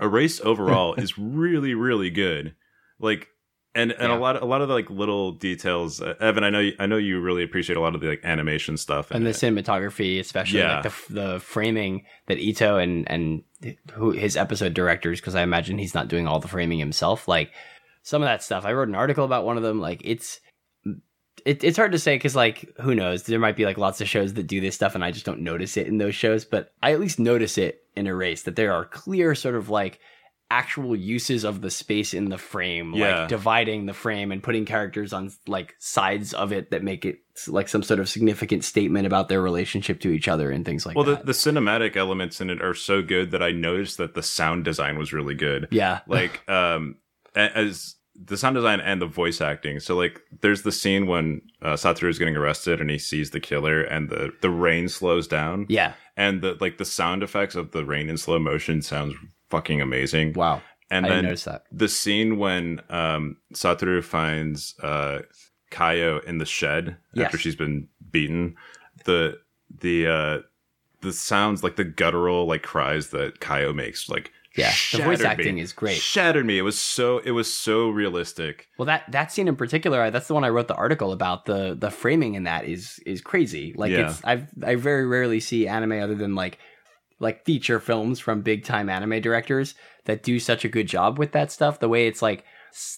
erased 0.00 0.40
overall 0.42 0.94
is 0.98 1.18
really 1.18 1.74
really 1.74 2.10
good. 2.10 2.54
Like 3.00 3.28
and 3.74 3.92
and 3.92 4.10
Yeah. 4.10 4.16
a 4.16 4.18
lot 4.18 4.40
a 4.42 4.44
lot 4.44 4.60
of 4.60 4.68
the 4.68 4.74
like 4.74 4.88
little 4.90 5.32
details 5.32 6.00
uh, 6.00 6.14
evan 6.20 6.44
i 6.44 6.50
know 6.50 6.60
you, 6.60 6.72
i 6.78 6.86
know 6.86 6.96
you 6.96 7.20
really 7.20 7.42
appreciate 7.42 7.76
a 7.76 7.80
lot 7.80 7.94
of 7.94 8.00
the 8.00 8.08
like 8.08 8.20
animation 8.24 8.76
stuff 8.76 9.10
and 9.10 9.26
the 9.26 9.30
cinematography, 9.30 10.18
especially 10.20 10.60
Yeah. 10.60 10.74
like 10.80 10.82
the 10.84 10.94
the 11.14 11.40
framing 11.40 12.04
that 12.26 12.38
Ito 12.38 12.78
and 12.78 13.10
and 13.10 13.42
who 13.92 14.10
his 14.10 14.36
episode 14.36 14.74
directors, 14.74 15.20
because 15.20 15.34
I 15.34 15.42
imagine 15.42 15.78
he's 15.78 15.94
not 15.94 16.08
doing 16.08 16.26
all 16.28 16.38
the 16.40 16.48
framing 16.48 16.78
himself. 16.78 17.26
Like 17.26 17.50
some 18.02 18.20
of 18.22 18.26
that 18.26 18.42
stuff, 18.42 18.64
I 18.66 18.72
wrote 18.74 18.88
an 18.88 18.94
article 18.94 19.24
about 19.24 19.44
one 19.46 19.56
of 19.56 19.62
them. 19.62 19.80
Like 19.80 20.02
it's 20.04 20.40
it, 21.44 21.62
it's 21.64 21.76
hard 21.76 21.92
to 21.92 21.98
say 21.98 22.14
because 22.16 22.36
like 22.36 22.70
who 22.80 22.94
knows? 22.94 23.24
There 23.24 23.38
might 23.38 23.56
be 23.56 23.64
like 23.64 23.78
lots 23.78 24.00
of 24.00 24.08
shows 24.08 24.34
that 24.34 24.46
do 24.46 24.60
this 24.60 24.74
stuff, 24.74 24.94
and 24.94 25.04
I 25.04 25.10
just 25.10 25.26
don't 25.26 25.40
notice 25.40 25.76
it 25.76 25.86
in 25.86 25.98
those 25.98 26.14
shows. 26.14 26.44
But 26.44 26.72
I 26.82 26.92
at 26.92 27.00
least 27.00 27.18
notice 27.18 27.58
it 27.58 27.82
in 27.96 28.06
Erased 28.06 28.44
that 28.46 28.56
there 28.56 28.72
are 28.72 28.84
clear 28.84 29.34
sort 29.34 29.54
of 29.54 29.68
like 29.68 29.98
actual 30.50 30.94
uses 30.94 31.42
of 31.44 31.60
the 31.62 31.70
space 31.70 32.12
in 32.14 32.28
the 32.28 32.38
frame 32.38 32.92
Yeah. 32.94 33.20
like 33.20 33.28
dividing 33.28 33.86
the 33.86 33.94
frame 33.94 34.30
and 34.30 34.42
putting 34.42 34.64
characters 34.66 35.12
on 35.12 35.32
like 35.46 35.74
sides 35.78 36.34
of 36.34 36.52
it 36.52 36.70
that 36.70 36.82
make 36.82 37.04
it 37.04 37.18
like 37.48 37.68
some 37.68 37.82
sort 37.82 37.98
of 37.98 38.08
significant 38.08 38.62
statement 38.62 39.06
about 39.06 39.28
their 39.28 39.40
relationship 39.42 40.00
to 40.00 40.10
each 40.10 40.28
other 40.28 40.50
and 40.50 40.64
things 40.64 40.84
like 40.86 40.94
that. 40.94 41.04
well 41.06 41.16
the, 41.16 41.22
the 41.24 41.32
cinematic 41.32 41.96
elements 41.96 42.40
in 42.40 42.50
it 42.50 42.62
are 42.62 42.74
so 42.74 43.02
good 43.02 43.30
that 43.32 43.42
i 43.42 43.50
noticed 43.50 43.96
that 43.98 44.14
the 44.14 44.22
sound 44.22 44.64
design 44.64 44.98
was 44.98 45.12
really 45.12 45.34
good. 45.34 45.66
Yeah. 45.70 46.00
Like 46.06 46.48
um 46.48 46.96
as 47.34 47.96
the 48.14 48.36
sound 48.36 48.54
design 48.54 48.78
and 48.80 49.02
the 49.02 49.06
voice 49.06 49.40
acting. 49.40 49.80
So 49.80 49.96
like 49.96 50.20
there's 50.40 50.62
the 50.62 50.70
scene 50.70 51.08
when 51.08 51.40
uh, 51.62 51.72
satoru 51.72 52.08
is 52.08 52.18
getting 52.18 52.36
arrested 52.36 52.80
and 52.80 52.88
he 52.88 52.98
sees 52.98 53.30
the 53.32 53.40
killer 53.40 53.82
and 53.82 54.08
the 54.08 54.30
the 54.40 54.50
rain 54.50 54.88
slows 54.88 55.26
down. 55.26 55.66
Yeah. 55.68 55.94
And 56.16 56.40
the 56.42 56.56
like 56.60 56.78
the 56.78 56.84
sound 56.84 57.24
effects 57.24 57.56
of 57.56 57.72
the 57.72 57.84
rain 57.84 58.08
in 58.08 58.16
slow 58.16 58.38
motion 58.38 58.82
sounds 58.82 59.16
fucking 59.54 59.80
amazing 59.80 60.32
wow 60.34 60.60
and 60.90 61.06
i 61.06 61.08
then 61.08 61.36
the 61.72 61.88
scene 61.88 62.38
when 62.38 62.80
um 62.90 63.36
satoru 63.54 64.02
finds 64.02 64.74
uh 64.82 65.18
kayo 65.70 66.22
in 66.24 66.38
the 66.38 66.46
shed 66.46 66.96
Yes. 67.14 67.26
after 67.26 67.38
she's 67.38 67.56
been 67.56 67.88
beaten 68.10 68.56
the 69.04 69.38
the 69.80 70.06
uh 70.06 70.38
the 71.00 71.12
sounds 71.12 71.62
like 71.64 71.76
the 71.76 71.84
guttural 71.84 72.46
like 72.46 72.62
cries 72.62 73.10
that 73.10 73.40
kayo 73.40 73.74
makes 73.74 74.08
like 74.08 74.30
yeah 74.56 74.72
the 74.92 74.98
voice 75.02 75.20
acting 75.22 75.56
me. 75.56 75.60
is 75.62 75.72
great 75.72 75.96
shattered 75.96 76.46
me 76.46 76.58
it 76.58 76.62
was 76.62 76.78
so 76.78 77.18
it 77.18 77.32
was 77.32 77.52
so 77.52 77.88
realistic 77.90 78.68
Well, 78.78 78.86
that 78.86 79.02
that 79.10 79.32
scene 79.32 79.48
in 79.48 79.56
particular, 79.56 80.00
I- 80.00 80.10
that's 80.10 80.28
the 80.28 80.34
one 80.34 80.44
I 80.44 80.50
wrote 80.54 80.68
the 80.68 80.76
article 80.86 81.10
about. 81.12 81.44
the 81.46 81.74
The 81.84 81.90
framing 81.90 82.34
in 82.38 82.44
that 82.44 82.64
is 82.74 83.00
is 83.04 83.20
crazy. 83.20 83.74
Like 83.76 83.90
Yeah. 83.92 84.10
it's 84.10 84.20
I've 84.24 84.46
I 84.62 84.76
very 84.76 85.06
rarely 85.06 85.40
see 85.40 85.66
anime 85.66 85.98
other 86.06 86.14
than 86.14 86.34
like 86.36 86.58
like 87.20 87.44
feature 87.44 87.80
films 87.80 88.20
from 88.20 88.42
big 88.42 88.64
time 88.64 88.88
anime 88.88 89.20
directors 89.20 89.74
that 90.04 90.22
do 90.22 90.38
such 90.38 90.64
a 90.64 90.68
good 90.68 90.88
job 90.88 91.18
with 91.18 91.32
that 91.32 91.50
stuff. 91.50 91.80
The 91.80 91.88
way 91.88 92.06
it's 92.06 92.22
like 92.22 92.44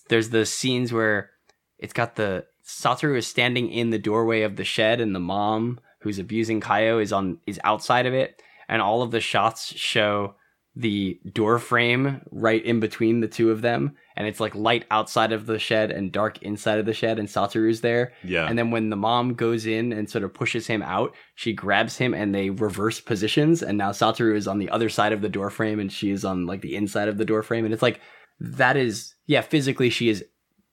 there's 0.08 0.30
the 0.30 0.46
scenes 0.46 0.92
where 0.92 1.30
it's 1.78 1.92
got 1.92 2.16
the 2.16 2.46
Satoru 2.66 3.16
is 3.16 3.26
standing 3.26 3.70
in 3.70 3.90
the 3.90 3.98
doorway 3.98 4.42
of 4.42 4.56
the 4.56 4.64
shed 4.64 5.00
and 5.00 5.14
the 5.14 5.20
mom 5.20 5.78
who's 6.00 6.18
abusing 6.18 6.60
Kayo 6.60 7.00
is 7.00 7.12
on 7.12 7.38
is 7.46 7.60
outside 7.62 8.06
of 8.06 8.14
it 8.14 8.42
and 8.68 8.82
all 8.82 9.02
of 9.02 9.10
the 9.10 9.20
shots 9.20 9.74
show 9.76 10.34
the 10.78 11.18
door 11.32 11.58
frame 11.58 12.20
right 12.30 12.62
in 12.64 12.80
between 12.80 13.20
the 13.20 13.28
two 13.28 13.50
of 13.50 13.62
them 13.62 13.96
and 14.14 14.26
it's 14.26 14.40
like 14.40 14.54
light 14.54 14.84
outside 14.90 15.32
of 15.32 15.46
the 15.46 15.58
shed 15.58 15.90
and 15.90 16.12
dark 16.12 16.42
inside 16.42 16.78
of 16.78 16.84
the 16.84 16.92
shed 16.92 17.18
and 17.18 17.28
Satoru's 17.28 17.80
there 17.80 18.12
yeah 18.22 18.46
and 18.46 18.58
then 18.58 18.70
when 18.70 18.90
the 18.90 18.96
mom 18.96 19.34
goes 19.34 19.66
in 19.66 19.92
and 19.92 20.08
sort 20.08 20.24
of 20.24 20.34
pushes 20.34 20.66
him 20.66 20.82
out, 20.82 21.14
she 21.34 21.52
grabs 21.52 21.96
him 21.96 22.14
and 22.14 22.34
they 22.34 22.50
reverse 22.50 23.00
positions. 23.00 23.62
And 23.62 23.78
now 23.78 23.90
Satoru 23.90 24.36
is 24.36 24.46
on 24.46 24.58
the 24.58 24.70
other 24.70 24.88
side 24.88 25.12
of 25.12 25.22
the 25.22 25.28
door 25.28 25.50
frame 25.50 25.80
and 25.80 25.92
she 25.92 26.10
is 26.10 26.24
on 26.24 26.46
like 26.46 26.60
the 26.60 26.76
inside 26.76 27.08
of 27.08 27.18
the 27.18 27.24
door 27.24 27.42
frame. 27.42 27.64
And 27.64 27.74
it's 27.74 27.82
like, 27.82 28.00
that 28.40 28.76
is, 28.76 29.14
yeah, 29.26 29.40
physically 29.40 29.90
she 29.90 30.08
is 30.08 30.24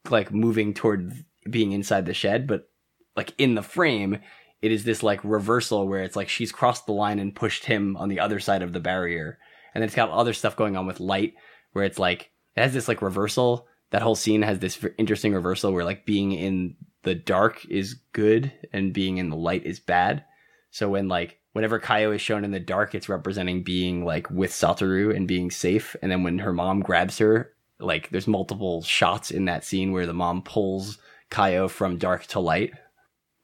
like 0.10 0.32
moving 0.32 0.74
toward 0.74 1.14
being 1.50 1.72
inside 1.72 2.06
the 2.06 2.14
shed, 2.14 2.48
but 2.48 2.70
like 3.16 3.34
in 3.38 3.56
the 3.56 3.64
frame, 3.64 4.20
it 4.62 4.72
is 4.72 4.84
this 4.84 5.04
like 5.04 5.20
reversal 5.24 5.88
where 5.88 6.04
it's 6.04 6.16
like 6.16 6.30
she's 6.30 6.52
crossed 6.52 6.86
the 6.86 6.94
line 6.94 7.20
and 7.20 7.36
pushed 7.36 7.66
him 7.66 7.98
on 7.98 8.10
the 8.10 8.20
other 8.20 8.40
side 8.40 8.62
of 8.62 8.74
the 8.74 8.80
barrier. 8.80 9.38
And 9.74 9.82
then 9.82 9.88
it's 9.88 9.96
got 9.96 10.10
other 10.10 10.34
stuff 10.34 10.56
going 10.56 10.78
on 10.78 10.86
with 10.86 11.00
light 11.00 11.34
where 11.72 11.86
it's 11.86 12.00
like, 12.00 12.32
it 12.56 12.62
has 12.62 12.74
this 12.74 12.88
like 12.88 13.02
reversal. 13.02 13.68
That 13.92 14.02
whole 14.02 14.16
scene 14.16 14.42
has 14.42 14.60
this 14.60 14.84
interesting 14.98 15.34
reversal 15.34 15.72
where 15.72 15.86
like 15.86 16.06
being 16.06 16.32
in 16.32 16.76
the 17.04 17.16
dark 17.16 17.66
is 17.66 17.96
good 18.14 18.52
and 18.72 18.94
being 18.94 19.18
in 19.18 19.30
the 19.30 19.36
light 19.36 19.66
is 19.66 19.80
bad. 19.80 20.24
So 20.72 20.90
when 20.90 21.08
like 21.08 21.40
whenever 21.54 21.80
Kayo 21.80 22.14
is 22.16 22.22
shown 22.22 22.44
in 22.44 22.52
the 22.52 22.60
dark, 22.60 22.96
it's 22.96 23.10
representing 23.10 23.64
being 23.64 24.04
like 24.06 24.30
with 24.30 24.52
Satoru 24.52 25.16
and 25.16 25.28
being 25.28 25.52
safe. 25.52 25.96
And 26.02 26.12
then 26.12 26.24
when 26.24 26.40
her 26.40 26.54
mom 26.54 26.82
grabs 26.82 27.20
her, 27.20 27.54
like 27.80 28.10
there's 28.10 28.28
multiple 28.28 28.82
shots 28.82 29.32
in 29.32 29.46
that 29.46 29.64
scene 29.64 29.92
where 29.92 30.08
the 30.08 30.14
mom 30.14 30.42
pulls 30.42 30.98
Kayo 31.30 31.70
from 31.70 31.98
dark 31.98 32.26
to 32.28 32.40
light. 32.40 32.74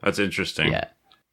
that's 0.01 0.19
interesting 0.19 0.71
Yeah. 0.71 0.85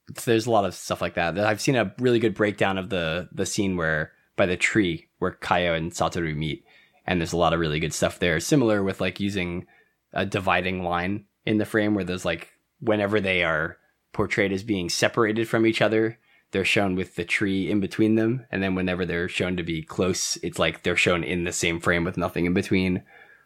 It's, 0.08 0.24
there's 0.24 0.46
a 0.46 0.50
lot 0.50 0.64
of 0.64 0.74
stuff 0.74 1.00
like 1.00 1.14
that. 1.14 1.38
I've 1.38 1.60
seen 1.60 1.74
a 1.74 1.92
really 1.98 2.18
good 2.18 2.34
breakdown 2.34 2.78
of 2.78 2.90
the 2.90 3.28
the 3.32 3.46
scene 3.46 3.76
where 3.76 4.12
by 4.36 4.46
the 4.46 4.56
tree 4.56 5.08
where 5.18 5.32
Kayo 5.32 5.76
and 5.76 5.92
Satoru 5.92 6.36
meet. 6.36 6.64
And 7.06 7.20
there's 7.20 7.32
a 7.32 7.38
lot 7.38 7.52
of 7.52 7.60
really 7.60 7.80
good 7.80 7.94
stuff 7.94 8.18
there. 8.18 8.38
Similar 8.40 8.82
with 8.82 9.00
like 9.00 9.20
using 9.20 9.66
a 10.12 10.26
dividing 10.26 10.82
line 10.82 11.24
in 11.44 11.58
the 11.58 11.64
frame 11.64 11.94
where 11.94 12.04
there's 12.04 12.24
like 12.24 12.52
whenever 12.80 13.20
they 13.20 13.42
are 13.42 13.78
portrayed 14.12 14.52
as 14.52 14.62
being 14.62 14.88
separated 14.88 15.48
from 15.48 15.66
each 15.66 15.80
other, 15.80 16.18
they're 16.50 16.64
shown 16.64 16.94
with 16.94 17.16
the 17.16 17.24
tree 17.24 17.70
in 17.70 17.80
between 17.80 18.14
them. 18.14 18.46
And 18.50 18.62
then 18.62 18.74
whenever 18.74 19.04
they're 19.04 19.28
shown 19.28 19.56
to 19.56 19.62
be 19.62 19.82
close, 19.82 20.36
it's 20.42 20.58
like 20.58 20.82
they're 20.82 20.96
shown 20.96 21.22
in 21.22 21.44
the 21.44 21.52
same 21.52 21.80
frame 21.80 22.04
with 22.04 22.16
nothing 22.16 22.46
in 22.46 22.54
between. 22.54 23.02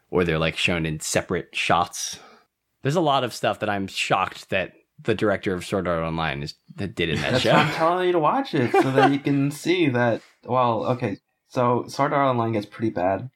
Or 0.09 0.23
they're 0.23 0.39
like 0.39 0.57
shown 0.57 0.85
in 0.85 0.99
separate 0.99 1.55
shots. 1.55 2.19
There's 2.81 2.95
a 2.95 3.01
lot 3.01 3.23
of 3.23 3.33
stuff 3.33 3.59
that 3.59 3.69
I'm 3.69 3.87
shocked 3.87 4.49
that 4.49 4.73
the 5.03 5.15
director 5.15 5.53
of 5.53 5.65
Sword 5.65 5.87
Art 5.87 6.03
Online 6.03 6.43
is 6.43 6.55
that 6.75 6.95
did 6.95 7.09
in 7.09 7.15
that 7.21 7.31
That's 7.31 7.43
show. 7.43 7.51
I'm 7.51 7.71
telling 7.73 8.07
you 8.07 8.11
to 8.13 8.19
watch 8.19 8.53
it 8.53 8.71
so 8.71 8.91
that 8.91 9.11
you 9.11 9.19
can 9.19 9.51
see 9.63 9.89
that. 9.89 10.21
Well, 10.45 10.85
okay, 10.87 11.17
so 11.47 11.85
Sword 11.87 12.13
Art 12.13 12.27
Online 12.29 12.53
gets 12.53 12.65
pretty 12.65 12.91
bad, 12.91 13.29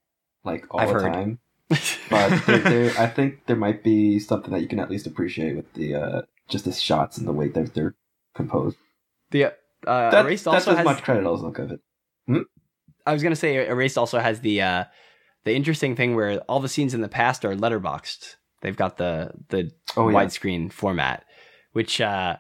like 0.44 0.66
all 0.72 0.80
I've 0.82 0.88
the 0.90 0.94
heard. 0.96 1.14
time. 1.14 1.40
But 2.10 2.46
there, 2.46 2.60
there, 2.60 2.92
I 3.00 3.08
think 3.08 3.48
there 3.48 3.56
might 3.56 3.84
be 3.84 4.20
something 4.20 4.52
that 4.54 4.62
you 4.62 4.68
can 4.68 4.80
at 4.80 4.90
least 4.92 5.08
appreciate 5.08 5.56
with 5.56 5.74
the 5.74 5.96
uh, 5.96 6.22
just 6.48 6.66
the 6.66 6.72
shots 6.72 7.18
and 7.18 7.28
the 7.28 7.34
way 7.34 7.48
that 7.50 7.74
they're 7.74 7.96
composed. 8.36 8.78
the 9.32 9.46
uh, 9.46 9.52
That, 9.86 10.26
Erased 10.26 10.46
that's 10.46 10.68
also 10.68 10.72
as 10.72 10.78
has. 10.78 10.86
much 10.86 11.04
credit 11.04 11.22
as 11.22 11.44
I'll 11.44 11.50
give 11.52 11.72
it. 11.72 11.80
I 13.08 13.14
was 13.14 13.22
gonna 13.24 13.36
say 13.36 13.68
Erased 13.68 13.98
also 13.98 14.20
has 14.20 14.42
the 14.42 14.62
uh, 14.62 14.84
the 15.44 15.56
interesting 15.56 15.96
thing 15.96 16.16
where 16.16 16.40
all 16.42 16.60
the 16.60 16.70
scenes 16.70 16.94
in 16.94 17.02
the 17.02 17.08
past 17.10 17.46
are 17.46 17.56
letterboxed. 17.56 18.36
They've 18.62 18.76
got 18.78 18.98
the 18.98 19.32
the 19.50 19.72
Oh 19.98 20.10
yeah, 20.10 20.16
widescreen 20.18 20.72
format, 20.72 21.24
which 21.76 22.00
uh, 22.00 22.38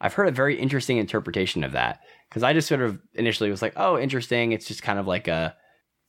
I've 0.00 0.14
heard 0.14 0.28
a 0.28 0.32
very 0.32 0.56
interesting 0.58 0.98
interpretation 0.98 1.64
of 1.64 1.72
that 1.72 2.00
because 2.28 2.44
I 2.44 2.52
just 2.52 2.68
sort 2.68 2.82
of 2.82 3.00
initially 3.14 3.50
was 3.50 3.62
like, 3.62 3.72
oh, 3.76 3.98
interesting. 3.98 4.52
It's 4.52 4.66
just 4.68 4.82
kind 4.82 4.98
of 5.00 5.08
like 5.08 5.26
a 5.26 5.56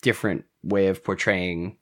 different 0.04 0.46
way 0.62 0.88
of 0.88 1.04
portraying, 1.04 1.78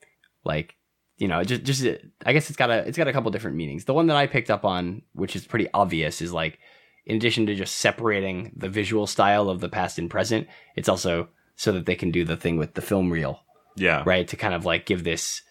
like 0.45 0.75
you 1.17 1.27
know, 1.27 1.43
just 1.43 1.63
just 1.63 1.85
I 2.25 2.31
guess 2.31 2.49
it's 2.49 2.55
got 2.57 2.69
a 2.69 2.87
it's 2.87 2.97
got 2.97 3.09
a 3.09 3.13
couple 3.13 3.29
different 3.31 3.57
meanings. 3.57 3.83
The 3.83 3.93
one 3.93 4.07
that 4.07 4.15
I 4.15 4.25
picked 4.27 4.49
up 4.49 4.63
on, 4.63 5.01
which 5.11 5.35
is 5.35 5.45
pretty 5.45 5.67
obvious, 5.73 6.21
is 6.21 6.31
like 6.31 6.59
in 7.05 7.17
addition 7.17 7.45
to 7.47 7.55
just 7.55 7.75
separating 7.75 8.53
the 8.55 8.69
visual 8.69 9.05
style 9.07 9.49
of 9.49 9.59
the 9.59 9.69
past 9.69 9.99
and 9.99 10.09
present, 10.09 10.47
it's 10.77 10.87
also 10.89 11.27
so 11.57 11.71
that 11.73 11.85
they 11.85 11.95
can 11.95 12.09
do 12.11 12.23
the 12.23 12.37
thing 12.37 12.55
with 12.57 12.73
the 12.73 12.81
film 12.81 13.11
reel, 13.11 13.41
Yeah. 13.75 14.03
right? 14.05 14.27
To 14.29 14.35
kind 14.37 14.53
of 14.53 14.63
like 14.65 14.85
give 14.85 15.03
this. 15.03 15.41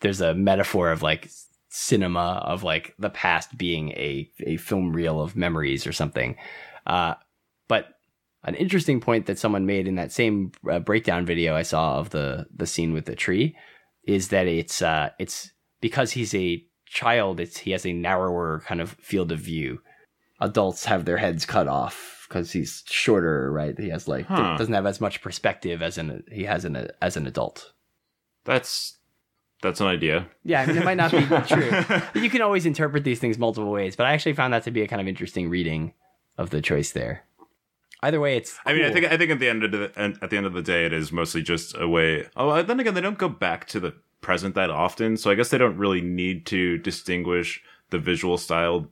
There's 0.00 0.20
a 0.20 0.34
metaphor 0.34 0.90
of 0.90 1.02
like 1.02 1.30
cinema 1.70 2.42
of 2.44 2.62
like 2.62 2.94
the 2.98 3.10
past 3.10 3.56
being 3.56 3.90
a 3.92 4.28
a 4.46 4.56
film 4.58 4.92
reel 4.92 5.20
of 5.20 5.36
memories 5.36 5.86
or 5.86 5.92
something. 5.92 6.36
Uh, 6.86 7.14
but 7.68 7.94
an 8.42 8.54
interesting 8.54 9.00
point 9.00 9.26
that 9.26 9.38
someone 9.38 9.66
made 9.66 9.86
in 9.86 9.94
that 9.96 10.12
same 10.12 10.50
uh, 10.70 10.78
breakdown 10.80 11.24
video 11.26 11.54
I 11.54 11.62
saw 11.62 11.98
of 11.98 12.10
the 12.10 12.46
the 12.54 12.66
scene 12.66 12.92
with 12.92 13.04
the 13.06 13.14
tree 13.14 13.56
is 14.04 14.28
that 14.28 14.46
it's 14.46 14.82
uh 14.82 15.10
it's 15.18 15.50
because 15.80 16.12
he's 16.12 16.34
a 16.34 16.64
child 16.86 17.38
it's 17.38 17.58
he 17.58 17.70
has 17.70 17.86
a 17.86 17.92
narrower 17.92 18.62
kind 18.66 18.80
of 18.80 18.92
field 18.92 19.30
of 19.30 19.38
view 19.38 19.80
adults 20.40 20.86
have 20.86 21.04
their 21.04 21.18
heads 21.18 21.44
cut 21.46 21.68
off 21.68 22.26
because 22.28 22.50
he's 22.50 22.82
shorter 22.88 23.52
right 23.52 23.78
he 23.78 23.90
has 23.90 24.08
like 24.08 24.26
Huh. 24.26 24.56
doesn't 24.56 24.74
have 24.74 24.86
as 24.86 25.00
much 25.00 25.20
perspective 25.22 25.82
as 25.82 25.98
an 25.98 26.24
he 26.32 26.44
has 26.44 26.64
an 26.64 26.88
as 27.00 27.16
an 27.16 27.26
adult 27.26 27.72
That's 28.44 28.96
that's 29.62 29.80
an 29.80 29.86
idea. 29.86 30.26
yeah 30.44 30.62
i 30.62 30.66
mean 30.66 30.76
it 30.76 30.84
might 30.84 30.96
not 30.96 31.10
be 31.10 31.20
true 31.46 31.70
But 31.88 32.16
you 32.16 32.30
can 32.30 32.42
always 32.42 32.66
interpret 32.66 33.04
these 33.04 33.18
things 33.18 33.38
multiple 33.38 33.70
ways 33.70 33.96
but 33.96 34.06
i 34.06 34.12
actually 34.12 34.32
found 34.34 34.52
that 34.52 34.62
to 34.64 34.70
be 34.70 34.82
a 34.82 34.88
kind 34.88 35.00
of 35.00 35.08
interesting 35.08 35.48
reading 35.48 35.92
of 36.38 36.50
the 36.50 36.60
choice 36.62 36.92
there 36.92 37.24
either 38.02 38.20
way 38.20 38.36
it's 38.36 38.58
I 38.64 38.72
mean, 38.72 38.84
I 38.84 38.90
think 38.92 39.06
I 39.06 39.16
think 39.16 39.30
at 39.30 39.38
the 39.38 39.48
end 39.48 39.62
of 39.64 39.72
the 39.72 39.92
at 40.22 40.30
the 40.30 40.36
end 40.36 40.46
of 40.46 40.52
the 40.54 40.62
day, 40.62 40.86
it 40.86 40.92
is 40.92 41.12
mostly 41.12 41.42
just 41.42 41.76
a 41.76 41.86
way. 41.86 42.26
Oh, 42.36 42.62
then 42.62 42.80
again, 42.80 42.94
they 42.94 43.00
don't 43.02 43.18
go 43.18 43.28
back 43.28 43.66
to 43.68 43.80
the 43.80 43.92
present 44.22 44.54
that 44.54 44.70
often, 44.70 45.16
so 45.18 45.30
I 45.30 45.34
guess 45.34 45.50
they 45.50 45.58
don't 45.58 45.76
really 45.76 46.00
need 46.00 46.46
to 46.46 46.78
distinguish 46.78 47.62
the 47.90 47.98
visual 47.98 48.38
style 48.38 48.86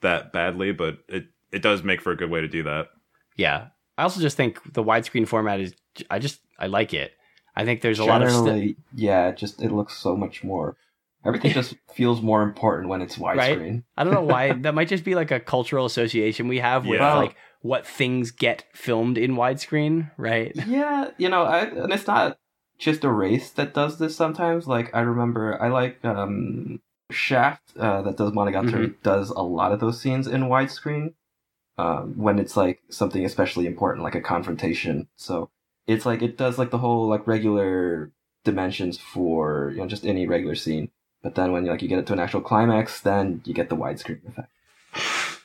that 0.00 0.32
badly. 0.32 0.70
But 0.72 0.98
it 1.08 1.24
it 1.50 1.60
does 1.62 1.82
make 1.82 2.00
for 2.00 2.12
a 2.12 2.16
good 2.16 2.30
way 2.30 2.40
to 2.40 2.46
do 2.48 2.62
that. 2.62 2.88
Yeah. 3.36 3.68
I 3.98 4.04
also 4.04 4.20
just 4.20 4.36
think 4.36 4.72
the 4.72 4.84
widescreen 4.84 5.26
format 5.26 5.60
is 5.60 5.74
I 6.10 6.18
just 6.20 6.40
I 6.58 6.66
like 6.66 6.94
it. 6.94 7.12
I 7.54 7.64
think 7.64 7.80
there's 7.82 7.98
a 7.98 8.04
lot 8.04 8.22
of 8.22 8.30
st- 8.30 8.44
Generally, 8.44 8.76
yeah, 8.94 9.28
it 9.28 9.36
just 9.36 9.60
it 9.62 9.72
looks 9.72 9.94
so 9.96 10.16
much 10.16 10.42
more. 10.42 10.76
Everything 11.24 11.52
just 11.52 11.74
feels 11.94 12.20
more 12.22 12.42
important 12.42 12.88
when 12.88 13.02
it's 13.02 13.16
widescreen. 13.16 13.84
I 13.96 14.04
don't 14.04 14.14
know 14.14 14.22
why 14.22 14.52
that 14.62 14.74
might 14.74 14.88
just 14.88 15.04
be 15.04 15.14
like 15.14 15.30
a 15.30 15.38
cultural 15.40 15.86
association 15.86 16.48
we 16.48 16.58
have 16.58 16.86
with 16.86 17.00
Yeah. 17.00 17.14
like 17.14 17.36
what 17.60 17.86
things 17.86 18.30
get 18.32 18.64
filmed 18.74 19.16
in 19.18 19.36
widescreen, 19.36 20.10
right? 20.16 20.52
Yeah, 20.66 21.10
you 21.18 21.28
know, 21.28 21.42
I, 21.44 21.60
and 21.66 21.92
it's 21.92 22.06
not 22.08 22.38
just 22.78 23.04
Erased 23.04 23.54
that 23.56 23.72
does 23.74 23.98
this 23.98 24.16
sometimes. 24.16 24.66
Like 24.66 24.92
I 24.94 25.00
remember, 25.00 25.60
I 25.62 25.68
like 25.68 26.04
um, 26.04 26.80
Shaft 27.10 27.76
uh, 27.78 28.02
that 28.02 28.16
does 28.16 28.32
Monogatari 28.32 28.94
does 29.02 29.30
a 29.30 29.42
lot 29.42 29.70
of 29.72 29.78
those 29.80 30.00
scenes 30.00 30.26
in 30.26 30.44
widescreen 30.44 31.14
um, 31.78 32.14
when 32.16 32.38
it's 32.40 32.56
like 32.56 32.82
something 32.88 33.24
especially 33.24 33.66
important, 33.66 34.02
like 34.02 34.14
a 34.16 34.20
confrontation. 34.20 35.06
So 35.16 35.50
it's 35.86 36.06
like 36.06 36.22
it 36.22 36.36
does 36.36 36.58
like 36.58 36.70
the 36.70 36.78
whole 36.78 37.08
like 37.08 37.26
regular 37.26 38.12
dimensions 38.44 38.98
for 38.98 39.70
you 39.72 39.78
know 39.78 39.86
just 39.86 40.04
any 40.06 40.26
regular 40.26 40.54
scene. 40.54 40.90
But 41.22 41.34
then 41.36 41.52
when 41.52 41.64
you 41.64 41.70
like 41.70 41.82
you 41.82 41.88
get 41.88 41.98
it 42.00 42.06
to 42.08 42.12
an 42.12 42.18
actual 42.18 42.40
climax, 42.40 43.00
then 43.00 43.42
you 43.44 43.54
get 43.54 43.68
the 43.68 43.76
widescreen 43.76 44.26
effect. 44.28 44.48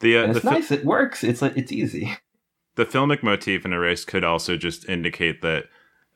The 0.00 0.18
uh, 0.18 0.24
And 0.24 0.32
the, 0.34 0.36
it's 0.36 0.44
fi- 0.44 0.50
nice. 0.52 0.70
It 0.70 0.84
works. 0.84 1.24
It's 1.24 1.40
like 1.40 1.56
it's 1.56 1.72
easy. 1.72 2.18
the 2.76 2.84
filmic 2.84 3.22
motif 3.22 3.64
in 3.64 3.72
Erased 3.72 4.06
could 4.06 4.24
also 4.24 4.58
just 4.58 4.86
indicate 4.90 5.40
that 5.40 5.64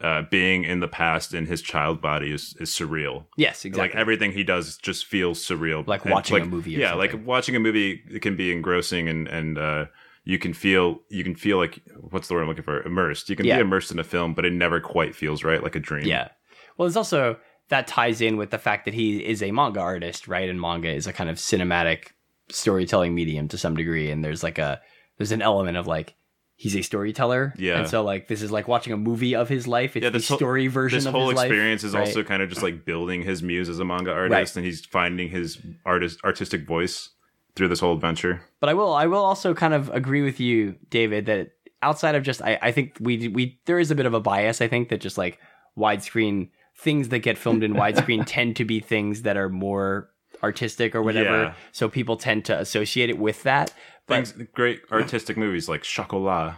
uh, 0.02 0.22
being 0.30 0.64
in 0.64 0.80
the 0.80 0.88
past 0.88 1.32
in 1.32 1.46
his 1.46 1.62
child 1.62 2.00
body 2.02 2.30
is, 2.30 2.54
is 2.60 2.68
surreal. 2.70 3.24
Yes, 3.38 3.64
exactly. 3.64 3.88
Like 3.88 3.96
everything 3.96 4.32
he 4.32 4.44
does 4.44 4.76
just 4.76 5.06
feels 5.06 5.42
surreal. 5.42 5.86
Like 5.86 6.04
And, 6.04 6.12
watching 6.12 6.42
a 6.42 6.44
movie 6.44 6.76
or 6.76 6.80
yeah, 6.80 6.90
something. 6.90 7.18
like 7.18 7.26
watching 7.26 7.56
a 7.56 7.58
movie 7.60 8.02
it 8.10 8.20
can 8.20 8.36
be 8.36 8.52
engrossing 8.52 9.08
and 9.08 9.26
and 9.28 9.56
uh, 9.56 9.86
you 10.24 10.38
can 10.38 10.52
feel 10.52 11.00
you 11.08 11.24
can 11.24 11.34
feel 11.34 11.56
like 11.58 11.80
what's 11.98 12.28
the 12.28 12.34
word 12.34 12.42
I'm 12.42 12.48
looking 12.48 12.62
for? 12.64 12.82
Immersed. 12.82 13.28
You 13.30 13.36
can 13.36 13.46
Yeah. 13.46 13.56
be 13.56 13.62
immersed 13.62 13.90
in 13.90 13.98
a 13.98 14.04
film, 14.04 14.34
but 14.34 14.44
it 14.44 14.52
never 14.52 14.80
quite 14.80 15.14
feels 15.14 15.42
right, 15.44 15.62
like 15.62 15.74
a 15.76 15.80
dream. 15.80 16.06
yeah. 16.06 16.28
Well, 16.76 16.86
there's 16.86 16.96
also 16.96 17.38
that 17.68 17.86
ties 17.86 18.20
in 18.20 18.36
with 18.36 18.50
the 18.50 18.58
fact 18.58 18.84
that 18.84 18.94
he 18.94 19.18
is 19.24 19.42
a 19.42 19.50
manga 19.52 19.80
artist, 19.80 20.26
right? 20.28 20.48
And 20.48 20.60
manga 20.60 20.90
is 20.90 21.06
a 21.06 21.12
kind 21.12 21.30
of 21.30 21.36
cinematic 21.36 22.08
storytelling 22.50 23.14
medium 23.14 23.48
to 23.48 23.58
some 23.58 23.76
degree 23.76 24.10
and 24.10 24.24
there's 24.24 24.42
like 24.42 24.58
a 24.58 24.80
there's 25.18 25.32
an 25.32 25.42
element 25.42 25.76
of 25.76 25.86
like 25.86 26.14
he's 26.56 26.76
a 26.76 26.82
storyteller. 26.82 27.54
Yeah. 27.56 27.78
And 27.80 27.88
so 27.88 28.02
like 28.02 28.28
this 28.28 28.42
is 28.42 28.50
like 28.50 28.68
watching 28.68 28.92
a 28.92 28.96
movie 28.96 29.34
of 29.34 29.48
his 29.48 29.66
life. 29.68 29.96
It's 29.96 30.04
Yeah, 30.04 30.10
the 30.10 30.18
this 30.18 30.28
whole- 30.28 30.36
story 30.38 30.66
version 30.66 30.98
This 30.98 31.06
of 31.06 31.12
whole 31.12 31.28
his 31.30 31.36
life, 31.36 31.46
experience 31.50 31.84
is 31.84 31.94
right? 31.94 32.06
also 32.06 32.22
kind 32.22 32.42
of 32.42 32.48
just 32.48 32.62
like 32.62 32.84
building 32.84 33.22
his 33.22 33.42
muse 33.42 33.68
as 33.68 33.78
a 33.78 33.84
manga 33.84 34.10
artist, 34.12 34.32
Right. 34.32 34.56
and 34.56 34.66
he's 34.66 34.84
finding 34.84 35.28
his 35.30 35.58
artist 35.86 36.18
artistic 36.24 36.66
voice 36.66 37.10
through 37.56 37.68
this 37.68 37.80
whole 37.80 37.94
adventure. 37.94 38.42
But 38.60 38.68
I 38.70 38.74
will 38.74 38.92
I 38.92 39.06
will 39.06 39.24
also 39.24 39.54
kind 39.54 39.74
of 39.74 39.88
agree 39.90 40.22
with 40.22 40.40
you, 40.40 40.76
David, 40.90 41.26
that 41.26 41.52
outside 41.82 42.14
of 42.14 42.22
just 42.22 42.42
I, 42.42 42.58
I 42.60 42.72
think 42.72 42.96
we 43.00 43.28
we 43.28 43.60
there 43.66 43.78
is 43.78 43.90
a 43.90 43.94
bit 43.94 44.06
of 44.06 44.14
a 44.14 44.20
bias, 44.20 44.60
I 44.60 44.68
think, 44.68 44.88
that 44.88 45.00
just 45.00 45.18
like 45.18 45.38
widescreen 45.78 46.50
things 46.76 47.10
that 47.10 47.20
get 47.20 47.38
filmed 47.38 47.62
in 47.62 47.74
widescreen 47.74 48.22
tend 48.26 48.56
to 48.56 48.64
be 48.64 48.80
things 48.80 49.22
that 49.22 49.36
are 49.36 49.48
more 49.48 50.10
artistic 50.42 50.94
or 50.94 51.02
whatever. 51.02 51.42
Yeah. 51.42 51.54
So 51.72 51.88
people 51.88 52.16
tend 52.16 52.44
to 52.46 52.58
associate 52.58 53.10
it 53.10 53.18
with 53.18 53.42
that. 53.42 53.74
But 54.06 54.26
Things, 54.28 54.48
great 54.54 54.80
artistic 54.90 55.36
movies 55.36 55.68
like 55.68 55.82
Chocolat. 55.82 56.56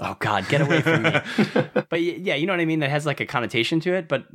oh 0.00 0.16
god, 0.20 0.48
get 0.48 0.60
away 0.60 0.80
from 0.80 1.02
me. 1.02 1.10
but 1.88 2.02
yeah, 2.02 2.34
you 2.34 2.46
know 2.46 2.52
what 2.52 2.60
I 2.60 2.64
mean. 2.64 2.80
That 2.80 2.90
has 2.90 3.06
like 3.06 3.20
a 3.20 3.26
connotation 3.26 3.80
to 3.80 3.94
it. 3.94 4.08
But 4.08 4.26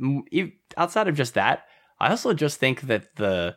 outside 0.76 1.08
of 1.08 1.16
just 1.16 1.36
that, 1.36 1.66
I 2.00 2.10
also 2.10 2.34
just 2.34 2.60
think 2.60 2.82
that 2.82 3.16
the 3.16 3.56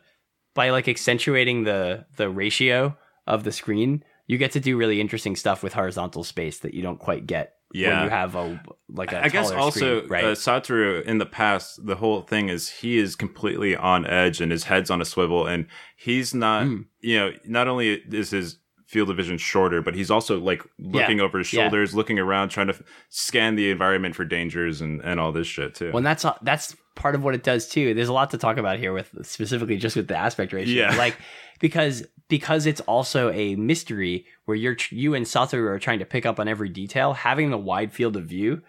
by 0.53 0.69
like 0.69 0.87
accentuating 0.87 1.63
the 1.63 2.05
the 2.17 2.29
ratio 2.29 2.97
of 3.27 3.43
the 3.43 3.51
screen, 3.51 4.03
you 4.27 4.37
get 4.37 4.51
to 4.51 4.59
do 4.59 4.77
really 4.77 4.99
interesting 5.01 5.35
stuff 5.35 5.63
with 5.63 5.73
horizontal 5.73 6.23
space 6.23 6.59
that 6.59 6.73
you 6.73 6.81
don't 6.81 6.99
quite 6.99 7.25
get 7.27 7.53
when 7.73 7.83
Yeah. 7.83 8.03
you 8.03 8.09
have 8.09 8.35
a 8.35 8.61
like 8.89 9.13
a 9.13 9.23
I 9.23 9.29
guess 9.29 9.49
also 9.51 9.99
screen, 9.99 10.09
right. 10.11 10.23
uh, 10.25 10.35
Satoru 10.35 11.03
in 11.05 11.19
the 11.19 11.25
past, 11.25 11.85
the 11.85 11.95
whole 11.95 12.21
thing 12.21 12.49
is 12.49 12.67
he 12.69 12.97
is 12.97 13.15
completely 13.15 13.75
on 13.75 14.05
edge 14.05 14.41
and 14.41 14.51
his 14.51 14.65
head's 14.65 14.89
on 14.89 15.01
a 15.01 15.05
swivel, 15.05 15.47
and 15.47 15.67
he's 15.95 16.33
not. 16.33 16.65
Mm. 16.65 16.85
You 16.99 17.17
know, 17.19 17.31
not 17.45 17.67
only 17.67 17.93
is 17.93 18.31
his 18.31 18.57
field 18.91 19.09
of 19.09 19.15
vision 19.15 19.37
shorter, 19.37 19.81
but 19.81 19.95
he's 19.95 20.11
also 20.11 20.37
like 20.37 20.61
looking 20.77 21.21
over 21.21 21.37
his 21.37 21.51
yeah. 21.53 21.63
shoulders, 21.63 21.95
looking 21.95 22.19
around, 22.19 22.49
trying 22.49 22.67
to 22.67 22.75
scan 23.09 23.55
the 23.55 23.71
environment 23.71 24.15
for 24.15 24.25
dangers 24.25 24.81
and 24.81 24.99
and 25.01 25.17
all 25.17 25.31
this 25.31 25.47
shit 25.47 25.73
too. 25.75 25.87
Well, 25.87 25.97
and 25.97 26.05
that's 26.05 26.25
uh, 26.25 26.33
that's 26.41 26.75
part 26.95 27.15
of 27.15 27.23
what 27.23 27.33
it 27.33 27.41
does 27.41 27.69
too. 27.69 27.93
There's 27.93 28.09
a 28.09 28.13
lot 28.13 28.31
to 28.31 28.37
talk 28.37 28.57
about 28.57 28.79
here 28.79 28.91
with 28.91 29.09
specifically 29.25 29.77
just 29.77 29.95
with 29.95 30.09
the 30.09 30.17
aspect 30.17 30.51
ratio. 30.51 30.89
Yeah. 30.89 30.95
Like 30.97 31.15
because 31.59 32.05
because 32.27 32.65
it's 32.65 32.81
also 32.81 33.31
a 33.31 33.55
mystery 33.55 34.25
where 34.43 34.57
you're 34.57 34.75
you 34.89 35.13
and 35.13 35.25
Satoru 35.25 35.69
are 35.69 35.79
trying 35.79 35.99
to 35.99 36.05
pick 36.05 36.25
up 36.25 36.37
on 36.37 36.49
every 36.49 36.67
detail. 36.67 37.13
Having 37.13 37.51
the 37.51 37.57
wide 37.57 37.93
field 37.93 38.17
of 38.17 38.25
view 38.25 38.61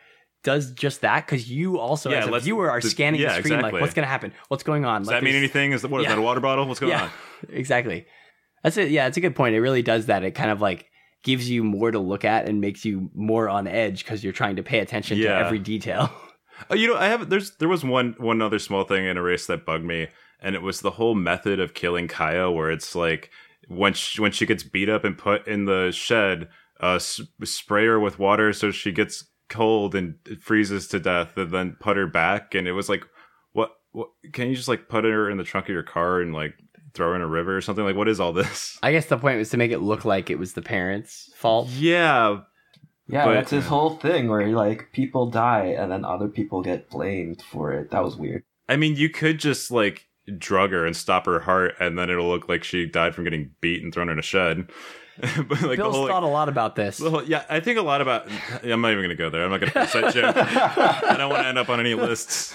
does 0.45 0.71
just 0.73 1.01
that 1.01 1.27
because 1.27 1.51
you 1.51 1.79
also 1.79 2.11
Yeah, 2.11 2.27
as 2.27 2.29
a 2.29 2.39
viewer 2.41 2.71
are 2.71 2.81
the- 2.81 2.91
scanning 2.91 3.21
yeah, 3.21 3.29
the 3.29 3.43
screen 3.43 3.55
exactly. 3.55 3.73
like 3.73 3.81
what's 3.81 3.95
going 3.95 4.05
to 4.05 4.11
happen, 4.11 4.33
what's 4.49 4.63
going 4.63 4.85
on. 4.85 5.03
Does 5.03 5.09
Like, 5.09 5.19
that 5.21 5.25
mean 5.25 5.35
anything? 5.35 5.73
Is 5.73 5.83
that 5.83 5.91
what 5.91 6.01
is 6.01 6.05
Yeah. 6.05 6.11
that 6.15 6.19
a 6.19 6.23
water 6.23 6.41
bottle? 6.41 6.67
What's 6.67 6.81
going 6.81 6.91
yeah, 6.93 7.05
on? 7.05 7.11
exactly. 7.51 8.07
That's 8.63 8.77
it. 8.77 8.91
Yeah, 8.91 9.07
it's 9.07 9.17
a 9.17 9.21
good 9.21 9.35
point. 9.37 9.55
It 9.55 9.61
really 9.61 9.83
does 9.83 10.07
that. 10.07 10.23
It 10.25 10.33
kind 10.33 10.51
of 10.51 10.61
like 10.61 10.89
gives 11.23 11.49
you 11.49 11.63
more 11.65 11.91
to 11.91 11.99
look 11.99 12.25
at 12.25 12.49
and 12.49 12.61
makes 12.61 12.85
you 12.85 13.11
more 13.15 13.49
on 13.49 13.67
edge 13.67 14.05
because 14.05 14.23
you're 14.25 14.33
trying 14.33 14.57
to 14.57 14.63
pay 14.63 14.79
attention 14.81 15.19
Yeah. 15.19 15.39
to 15.39 15.47
every 15.47 15.59
detail. 15.59 16.11
Oh, 16.71 16.77
you 16.77 16.87
know, 16.87 16.97
I 16.97 17.07
have. 17.07 17.29
There's 17.29 17.57
there 17.57 17.69
was 17.69 17.83
one 17.83 18.15
one 18.19 18.41
other 18.41 18.61
small 18.61 18.85
thing 18.85 19.05
in 19.05 19.17
Erased 19.17 19.49
that 19.49 19.65
bugged 19.67 19.85
me, 19.85 20.07
and 20.39 20.55
it 20.55 20.63
was 20.63 20.81
the 20.81 20.93
whole 20.93 21.17
method 21.17 21.59
of 21.59 21.75
killing 21.75 22.07
Kayo, 22.07 22.55
where 22.55 22.71
it's 22.71 22.95
like 22.95 23.31
when 23.67 23.95
she, 23.95 24.21
when 24.21 24.31
she 24.31 24.47
gets 24.47 24.63
beat 24.63 24.89
up 24.89 25.03
and 25.03 25.19
put 25.19 25.49
in 25.49 25.65
the 25.65 25.91
shed, 25.91 26.49
uh, 26.81 26.97
s- 26.97 27.21
spray 27.43 27.87
her 27.87 27.99
with 27.99 28.21
water 28.21 28.53
so 28.53 28.71
she 28.71 28.93
gets 28.93 29.25
cold 29.49 29.97
and 29.97 30.15
freezes 30.41 30.87
to 30.89 31.01
death, 31.01 31.37
and 31.37 31.51
then 31.51 31.77
put 31.81 31.97
her 31.97 32.07
back. 32.07 32.55
And 32.55 32.69
it 32.69 32.73
was 32.73 32.89
like, 32.89 33.03
what? 33.53 33.73
What? 33.91 34.11
Can 34.33 34.49
you 34.49 34.55
just 34.55 34.69
like 34.69 34.89
put 34.89 35.03
her 35.05 35.29
in 35.29 35.39
the 35.39 35.45
trunk 35.45 35.67
of 35.67 35.73
your 35.73 35.83
car 35.83 36.21
and 36.21 36.33
like 36.33 36.55
throw 36.95 37.15
in 37.15 37.21
a 37.21 37.27
river 37.27 37.57
or 37.57 37.61
something? 37.61 37.85
Like, 37.85 37.97
what 37.97 38.09
is 38.09 38.21
all 38.21 38.33
this? 38.33 38.79
I 38.83 38.93
guess 38.93 39.07
the 39.07 39.19
point 39.19 39.39
was 39.39 39.51
to 39.51 39.57
make 39.57 39.71
it 39.71 39.79
look 39.79 40.05
like 40.05 40.31
it 40.31 40.39
was 40.39 40.53
the 40.55 40.63
parents' 40.63 41.31
fault. 41.35 41.69
Yeah, 41.71 42.41
Yeah, 43.09 43.25
But- 43.27 43.35
that's 43.35 43.51
his 43.51 43.67
whole 43.67 43.97
thing 43.97 44.29
where 44.29 44.47
like 44.49 44.91
people 44.93 45.31
die 45.31 45.75
and 45.79 45.91
then 45.91 46.05
other 46.05 46.29
people 46.29 46.63
get 46.63 46.89
blamed 46.91 47.43
for 47.43 47.73
it. 47.73 47.91
That 47.91 48.03
was 48.05 48.17
weird. 48.17 48.45
I 48.69 48.77
mean, 48.77 48.97
you 48.97 49.09
could 49.11 49.39
just 49.41 49.71
like 49.71 50.07
drug 50.39 50.71
her 50.71 50.87
and 50.87 50.97
stop 50.97 51.27
her 51.27 51.41
heart, 51.41 51.75
and 51.81 51.99
then 51.99 52.09
it'll 52.09 52.29
look 52.29 52.49
like 52.49 52.63
she 52.65 52.87
died 52.87 53.15
from 53.15 53.25
getting 53.25 53.51
beat 53.61 53.83
and 53.83 53.93
thrown 53.93 54.09
in 54.09 54.19
a 54.21 54.23
shed. 54.23 54.71
but 55.49 55.63
like 55.63 55.77
Bill's 55.77 55.95
whole, 55.95 56.07
thought 56.09 56.23
a 56.23 56.27
lot 56.27 56.49
about 56.49 56.75
this. 56.77 56.99
whole- 56.99 57.23
yeah, 57.25 57.45
I 57.51 57.61
think 57.61 57.79
a 57.79 57.83
lot 57.83 58.01
about. 58.01 58.29
I'm 58.63 58.81
not 58.81 58.93
even 58.93 59.03
gonna 59.05 59.15
go 59.15 59.29
there. 59.31 59.45
I'm 59.45 59.51
not 59.51 59.61
gonna 59.61 59.73
finish 59.87 59.93
that 59.93 60.15
joke. 60.15 60.37
I 60.37 61.17
don't 61.17 61.29
want 61.31 61.43
to 61.43 61.49
end 61.49 61.59
up 61.59 61.69
on 61.69 61.81
any 61.81 61.95
lists. 61.95 62.55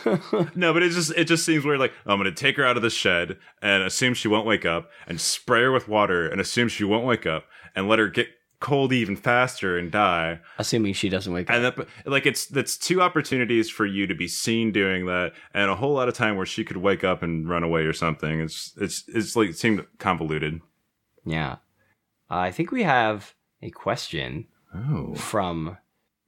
No, 0.56 0.74
but 0.74 0.82
it 0.84 0.90
just 0.92 1.12
it 1.16 1.26
just 1.26 1.46
seems 1.46 1.64
weird. 1.66 1.80
Like 1.80 1.94
oh, 2.06 2.14
I'm 2.14 2.20
gonna 2.20 2.32
take 2.32 2.58
her 2.58 2.66
out 2.66 2.76
of 2.78 2.84
the 2.84 2.90
shed 2.90 3.38
and 3.62 3.84
assume 3.84 4.14
she 4.14 4.28
won't 4.28 4.46
wake 4.48 4.66
up, 4.66 4.90
and 5.08 5.22
spray 5.22 5.62
her 5.62 5.72
with 5.72 5.88
water 5.88 6.28
and 6.28 6.42
assume 6.42 6.68
she 6.68 6.84
won't 6.84 7.06
wake 7.06 7.26
up, 7.26 7.46
and 7.76 7.88
let 7.88 8.00
her 8.00 8.08
get 8.08 8.28
cold 8.60 8.92
even 8.92 9.16
faster 9.16 9.78
and 9.78 9.92
die. 9.92 10.40
Assuming 10.58 10.92
she 10.92 11.10
doesn't 11.10 11.32
wake 11.32 11.48
up. 11.48 11.56
And 11.56 11.66
that, 11.66 11.88
like 12.08 12.26
it's 12.26 12.48
that's 12.48 12.76
two 12.76 13.04
opportunities 13.04 13.70
for 13.70 13.86
you 13.86 14.08
to 14.08 14.16
be 14.16 14.28
seen 14.28 14.72
doing 14.72 15.06
that, 15.06 15.34
and 15.54 15.70
a 15.70 15.76
whole 15.76 15.94
lot 15.94 16.08
of 16.08 16.16
time 16.16 16.36
where 16.38 16.46
she 16.48 16.64
could 16.64 16.78
wake 16.78 17.04
up 17.04 17.22
and 17.22 17.48
run 17.48 17.62
away 17.62 17.82
or 17.82 17.94
something. 17.94 18.40
It's 18.42 18.74
it's 18.82 19.04
it's 19.08 19.36
like 19.36 19.50
it 19.50 19.58
seemed 19.58 19.86
convoluted. 20.00 20.60
Yeah. 21.24 21.58
Uh, 22.30 22.36
I 22.38 22.52
think 22.52 22.72
we 22.72 22.84
have 22.84 23.34
a 23.62 23.70
question 23.72 24.48
Oh, 24.76 25.16
from 25.16 25.78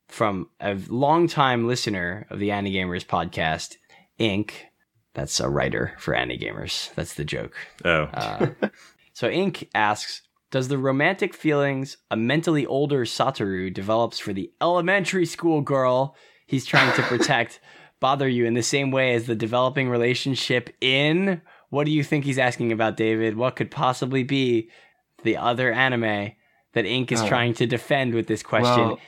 from 0.08 0.50
a 0.60 0.76
longtime 0.88 1.68
listener 1.68 2.26
of 2.30 2.40
the 2.40 2.50
Anigamers 2.50 3.06
podcast, 3.06 3.76
Inc. 4.20 4.52
That's 5.14 5.40
a 5.40 5.50
writer 5.50 5.94
for 6.00 6.14
Anigamers. 6.16 6.94
That's 6.96 7.14
the 7.14 7.26
joke. 7.26 7.54
oh, 7.86 8.04
Uh, 8.14 8.48
so 9.14 9.30
Inc. 9.30 9.68
asks, 9.76 10.24
does 10.52 10.68
the 10.70 10.78
romantic 10.80 11.34
feelings 11.36 11.98
a 12.10 12.16
mentally 12.16 12.66
older 12.66 13.06
Satoru 13.06 13.72
develops 13.72 14.18
for 14.18 14.34
the 14.34 14.52
elementary 14.62 15.26
school 15.26 15.62
girl 15.62 16.16
he's 16.48 16.66
trying 16.66 16.92
to 16.96 17.04
protect 17.04 17.60
bother 18.00 18.28
you 18.28 18.46
in 18.46 18.54
the 18.56 18.64
same 18.64 18.90
way 18.92 19.14
as 19.14 19.28
the 19.28 19.36
developing 19.36 19.90
relationship 19.90 20.70
in 20.82 21.42
what 21.70 21.84
do 21.86 21.92
you 21.92 22.04
think 22.04 22.26
he's 22.26 22.40
asking 22.40 22.72
about, 22.72 22.98
David? 22.98 23.36
What 23.38 23.56
could 23.58 23.70
possibly 23.70 24.24
be 24.24 24.70
the 25.24 25.38
other 25.38 25.72
anime 25.72 26.32
that 26.74 26.86
Inc. 26.86 27.12
is 27.12 27.22
Oh. 27.22 27.28
trying 27.28 27.54
to 27.56 27.66
defend 27.66 28.14
with 28.14 28.28
this 28.28 28.44
question? 28.44 28.78
Well, 28.90 29.00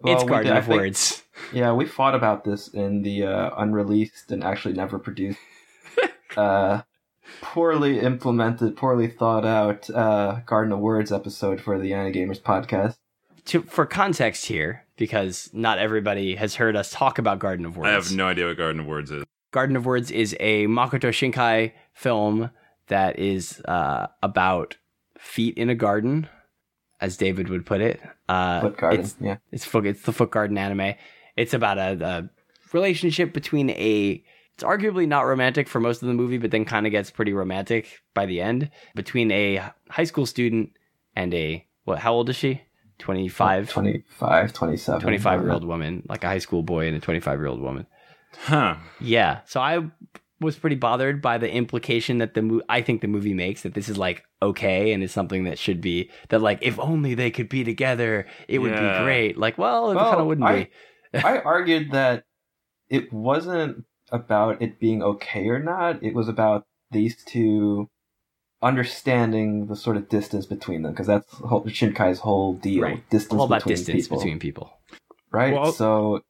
well, 0.00 0.14
it's 0.14 0.24
Garden 0.24 0.56
of 0.56 0.66
think- 0.66 0.80
Words. 0.80 1.22
Yeah, 1.52 1.72
we 1.72 1.86
fought 1.86 2.16
about 2.16 2.42
this 2.44 2.66
in 2.66 3.02
the 3.02 3.22
uh, 3.22 3.50
unreleased 3.56 4.32
and 4.32 4.42
actually 4.42 4.74
never 4.74 4.98
produced, 4.98 5.38
uh, 6.36 6.82
poorly 7.40 8.00
implemented, 8.00 8.76
poorly 8.76 9.06
thought 9.06 9.44
out 9.44 9.88
uh, 9.90 10.40
Garden 10.46 10.72
of 10.72 10.80
Words 10.80 11.12
episode 11.12 11.60
for 11.60 11.78
the 11.78 11.92
Anigamers 11.92 12.40
podcast. 12.40 12.96
To, 13.46 13.62
for 13.62 13.86
context 13.86 14.46
here, 14.46 14.84
because 14.96 15.48
not 15.52 15.78
everybody 15.78 16.34
has 16.34 16.56
heard 16.56 16.74
us 16.76 16.90
talk 16.90 17.18
about 17.18 17.38
Garden 17.38 17.64
of 17.64 17.76
Words. 17.76 17.88
I 17.88 17.92
have 17.92 18.12
no 18.12 18.26
idea 18.26 18.46
what 18.48 18.56
Garden 18.56 18.80
of 18.80 18.86
Words 18.86 19.10
is. 19.12 19.24
Garden 19.52 19.76
of 19.76 19.86
Words 19.86 20.10
is 20.10 20.36
a 20.40 20.66
Makoto 20.66 21.10
Shinkai 21.10 21.72
film 21.94 22.50
that 22.88 23.18
is 23.18 23.60
uh, 23.66 24.08
about 24.24 24.76
feet 25.18 25.56
in 25.58 25.68
a 25.68 25.74
garden, 25.74 26.28
as 27.00 27.16
David 27.16 27.48
would 27.48 27.66
put 27.66 27.80
it. 27.80 28.00
Uh, 28.28 28.60
Foot 28.60 28.76
Garden, 28.76 29.00
It's, 29.00 29.16
yeah. 29.20 29.36
it's, 29.52 29.64
foot, 29.64 29.86
it's 29.86 30.02
the 30.02 30.12
Foot 30.12 30.30
Garden 30.30 30.56
anime. 30.58 30.94
It's 31.36 31.54
about 31.54 31.78
a, 31.78 32.04
a 32.04 32.30
relationship 32.72 33.32
between 33.32 33.70
a. 33.70 34.22
It's 34.54 34.64
arguably 34.64 35.06
not 35.06 35.20
romantic 35.20 35.68
for 35.68 35.78
most 35.78 36.02
of 36.02 36.08
the 36.08 36.14
movie, 36.14 36.38
but 36.38 36.50
then 36.50 36.64
kind 36.64 36.84
of 36.86 36.90
gets 36.90 37.10
pretty 37.12 37.32
romantic 37.32 38.00
by 38.12 38.26
the 38.26 38.40
end 38.40 38.70
between 38.96 39.30
a 39.30 39.70
high 39.88 40.04
school 40.04 40.26
student 40.26 40.72
and 41.14 41.32
a 41.32 41.64
what? 41.84 42.00
How 42.00 42.12
old 42.12 42.28
is 42.28 42.36
she? 42.36 42.62
25? 42.98 43.70
25, 43.70 44.52
27. 44.52 45.00
25 45.00 45.40
year 45.42 45.52
old 45.52 45.64
woman, 45.64 46.02
like 46.08 46.24
a 46.24 46.26
high 46.26 46.38
school 46.38 46.64
boy 46.64 46.88
and 46.88 46.96
a 46.96 47.00
25 47.00 47.38
year 47.38 47.46
old 47.46 47.60
woman. 47.60 47.86
Huh. 48.36 48.76
Yeah. 49.00 49.40
So 49.46 49.60
I 49.60 49.88
was 50.40 50.56
pretty 50.56 50.76
bothered 50.76 51.20
by 51.20 51.36
the 51.38 51.50
implication 51.50 52.18
that 52.18 52.34
the 52.34 52.42
mo- 52.42 52.62
I 52.68 52.80
think 52.82 53.00
the 53.00 53.08
movie 53.08 53.34
makes 53.34 53.62
that 53.62 53.74
this 53.74 53.88
is 53.88 53.98
like 53.98 54.24
okay 54.40 54.92
and 54.92 55.02
it's 55.02 55.12
something 55.12 55.44
that 55.44 55.58
should 55.58 55.80
be 55.80 56.10
that 56.28 56.40
like 56.40 56.58
if 56.62 56.78
only 56.78 57.14
they 57.14 57.30
could 57.30 57.48
be 57.48 57.64
together, 57.64 58.26
it 58.46 58.58
would 58.60 58.70
Yeah. 58.72 58.98
be 58.98 59.04
great. 59.04 59.36
Like, 59.38 59.58
well, 59.58 59.90
it 59.90 59.96
Well, 59.96 60.10
kind 60.10 60.20
of 60.20 60.26
wouldn't 60.26 60.46
I- 60.46 60.68
be. 61.12 61.18
I 61.24 61.38
argued 61.40 61.90
that 61.92 62.24
it 62.88 63.12
wasn't 63.12 63.84
about 64.12 64.62
it 64.62 64.78
being 64.78 65.02
okay 65.02 65.46
or 65.48 65.58
not. 65.62 66.02
It 66.02 66.14
was 66.14 66.28
about 66.28 66.64
these 66.90 67.22
two 67.24 67.88
understanding 68.62 69.66
the 69.66 69.76
sort 69.76 69.96
of 69.96 70.08
distance 70.08 70.46
between 70.46 70.82
them, 70.82 70.92
because 70.92 71.06
that's 71.06 71.32
whole, 71.34 71.64
Shinkai's 71.66 72.18
whole 72.20 72.54
deal. 72.54 72.82
Right. 72.82 73.08
Distance 73.10 73.38
All 73.38 73.46
about 73.46 73.60
between 73.60 73.76
distance 73.76 74.04
people, 74.06 74.18
between 74.18 74.38
people. 74.38 74.70
right? 75.30 75.52
Well- 75.54 75.72
so 75.72 76.22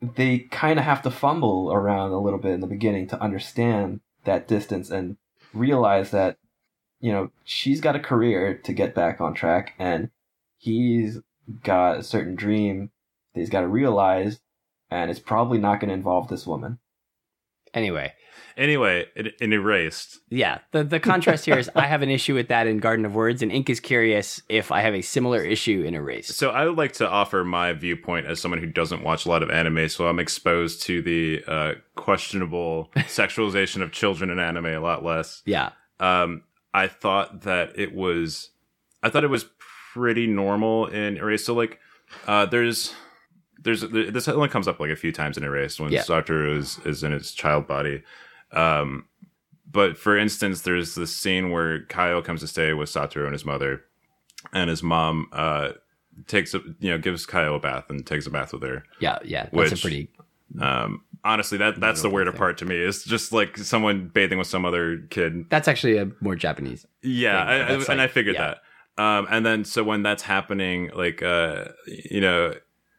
they 0.00 0.38
kind 0.38 0.78
of 0.78 0.84
have 0.84 1.02
to 1.02 1.10
fumble 1.10 1.70
around 1.72 2.12
a 2.12 2.20
little 2.20 2.38
bit 2.38 2.52
in 2.52 2.60
the 2.60 2.66
beginning 2.66 3.06
to 3.08 3.22
understand 3.22 4.00
that 4.24 4.48
distance 4.48 4.90
and 4.90 5.16
realize 5.52 6.10
that 6.10 6.38
you 7.00 7.12
know 7.12 7.30
she's 7.44 7.80
got 7.80 7.96
a 7.96 8.00
career 8.00 8.54
to 8.64 8.72
get 8.72 8.94
back 8.94 9.20
on 9.20 9.34
track, 9.34 9.74
and 9.78 10.10
he's 10.56 11.18
got 11.62 11.98
a 11.98 12.02
certain 12.02 12.34
dream 12.34 12.90
that 13.34 13.40
he's 13.40 13.50
got 13.50 13.60
to 13.60 13.68
realize, 13.68 14.40
and 14.90 15.10
it's 15.10 15.20
probably 15.20 15.58
not 15.58 15.80
going 15.80 15.88
to 15.88 15.94
involve 15.94 16.28
this 16.28 16.46
woman. 16.46 16.78
Anyway, 17.72 18.12
Anyway, 18.56 19.06
it, 19.14 19.34
it 19.40 19.52
erased. 19.52 20.18
yeah, 20.28 20.58
the 20.72 20.84
the 20.84 21.00
contrast 21.00 21.44
here 21.44 21.58
is 21.58 21.70
I 21.74 21.86
have 21.86 22.02
an 22.02 22.10
issue 22.10 22.34
with 22.34 22.48
that 22.48 22.66
in 22.66 22.78
Garden 22.78 23.04
of 23.06 23.14
Words, 23.14 23.42
and 23.42 23.50
Ink 23.50 23.70
is 23.70 23.80
curious 23.80 24.42
if 24.48 24.70
I 24.70 24.80
have 24.80 24.94
a 24.94 25.02
similar 25.02 25.42
issue 25.42 25.82
in 25.86 25.94
Erased. 25.94 26.34
So 26.34 26.50
I 26.50 26.66
would 26.66 26.76
like 26.76 26.92
to 26.94 27.08
offer 27.08 27.44
my 27.44 27.72
viewpoint 27.72 28.26
as 28.26 28.40
someone 28.40 28.60
who 28.60 28.66
doesn't 28.66 29.02
watch 29.02 29.26
a 29.26 29.28
lot 29.28 29.42
of 29.42 29.50
anime, 29.50 29.88
so 29.88 30.06
I'm 30.08 30.18
exposed 30.18 30.82
to 30.82 31.00
the 31.02 31.42
uh, 31.46 31.72
questionable 31.96 32.90
sexualization 32.96 33.82
of 33.82 33.92
children 33.92 34.30
in 34.30 34.38
anime 34.38 34.66
a 34.66 34.78
lot 34.78 35.04
less. 35.04 35.42
Yeah. 35.44 35.70
Um, 35.98 36.42
I 36.72 36.86
thought 36.86 37.42
that 37.42 37.78
it 37.78 37.94
was, 37.94 38.50
I 39.02 39.10
thought 39.10 39.24
it 39.24 39.30
was 39.30 39.46
pretty 39.92 40.26
normal 40.26 40.86
in 40.86 41.16
Erase. 41.16 41.44
So 41.44 41.54
like, 41.54 41.78
uh, 42.26 42.46
there's, 42.46 42.94
there's 43.62 43.82
this 43.82 44.26
only 44.28 44.48
comes 44.48 44.66
up 44.68 44.80
like 44.80 44.90
a 44.90 44.96
few 44.96 45.12
times 45.12 45.36
in 45.36 45.44
Erased 45.44 45.80
when 45.80 45.92
Yeah. 45.92 46.02
Satoru 46.02 46.56
is 46.56 46.78
is 46.84 47.02
in 47.02 47.12
his 47.12 47.32
child 47.32 47.66
body. 47.66 48.02
Um, 48.52 49.06
but 49.70 49.96
for 49.96 50.16
instance, 50.18 50.62
there's 50.62 50.94
this 50.94 51.14
scene 51.16 51.50
where 51.50 51.84
Kayo 51.86 52.24
comes 52.24 52.40
to 52.40 52.48
stay 52.48 52.72
with 52.72 52.88
Satoru 52.88 53.24
and 53.24 53.32
his 53.32 53.44
mother, 53.44 53.84
and 54.52 54.68
his 54.70 54.82
mom 54.82 55.28
uh 55.32 55.72
takes 56.26 56.54
a 56.54 56.60
you 56.80 56.90
know 56.90 56.98
gives 56.98 57.26
Kayo 57.26 57.56
a 57.56 57.60
bath 57.60 57.88
and 57.90 58.06
takes 58.06 58.26
a 58.26 58.30
bath 58.30 58.52
with 58.52 58.62
her. 58.62 58.82
Yeah, 59.00 59.18
yeah. 59.24 59.44
That's 59.44 59.54
Which- 59.54 59.72
a 59.72 59.82
pretty 59.82 60.08
Um, 60.60 61.04
honestly, 61.22 61.58
that 61.58 61.78
that's 61.78 62.02
the 62.02 62.10
weirder 62.10 62.32
thing. 62.32 62.38
part 62.38 62.58
to 62.58 62.64
me. 62.64 62.76
It's 62.76 63.04
just 63.04 63.32
like 63.32 63.56
someone 63.58 64.08
bathing 64.12 64.38
with 64.38 64.48
some 64.48 64.64
other 64.64 64.98
kid. 65.10 65.48
that's 65.50 65.68
actually 65.68 65.98
a 65.98 66.10
more 66.20 66.34
Japanese. 66.34 66.86
Yeah, 67.02 67.44
I, 67.44 67.58
though. 67.58 67.76
That's 67.78 67.88
and 67.88 68.00
I 68.00 68.08
figured 68.08 68.34
yeah. 68.34 68.54
that. 68.96 69.02
Um, 69.02 69.26
and 69.30 69.46
then 69.46 69.64
so 69.64 69.84
when 69.84 70.02
that's 70.02 70.24
happening, 70.24 70.90
like 70.94 71.22
uh, 71.22 71.66
you 71.86 72.20
know, 72.20 72.54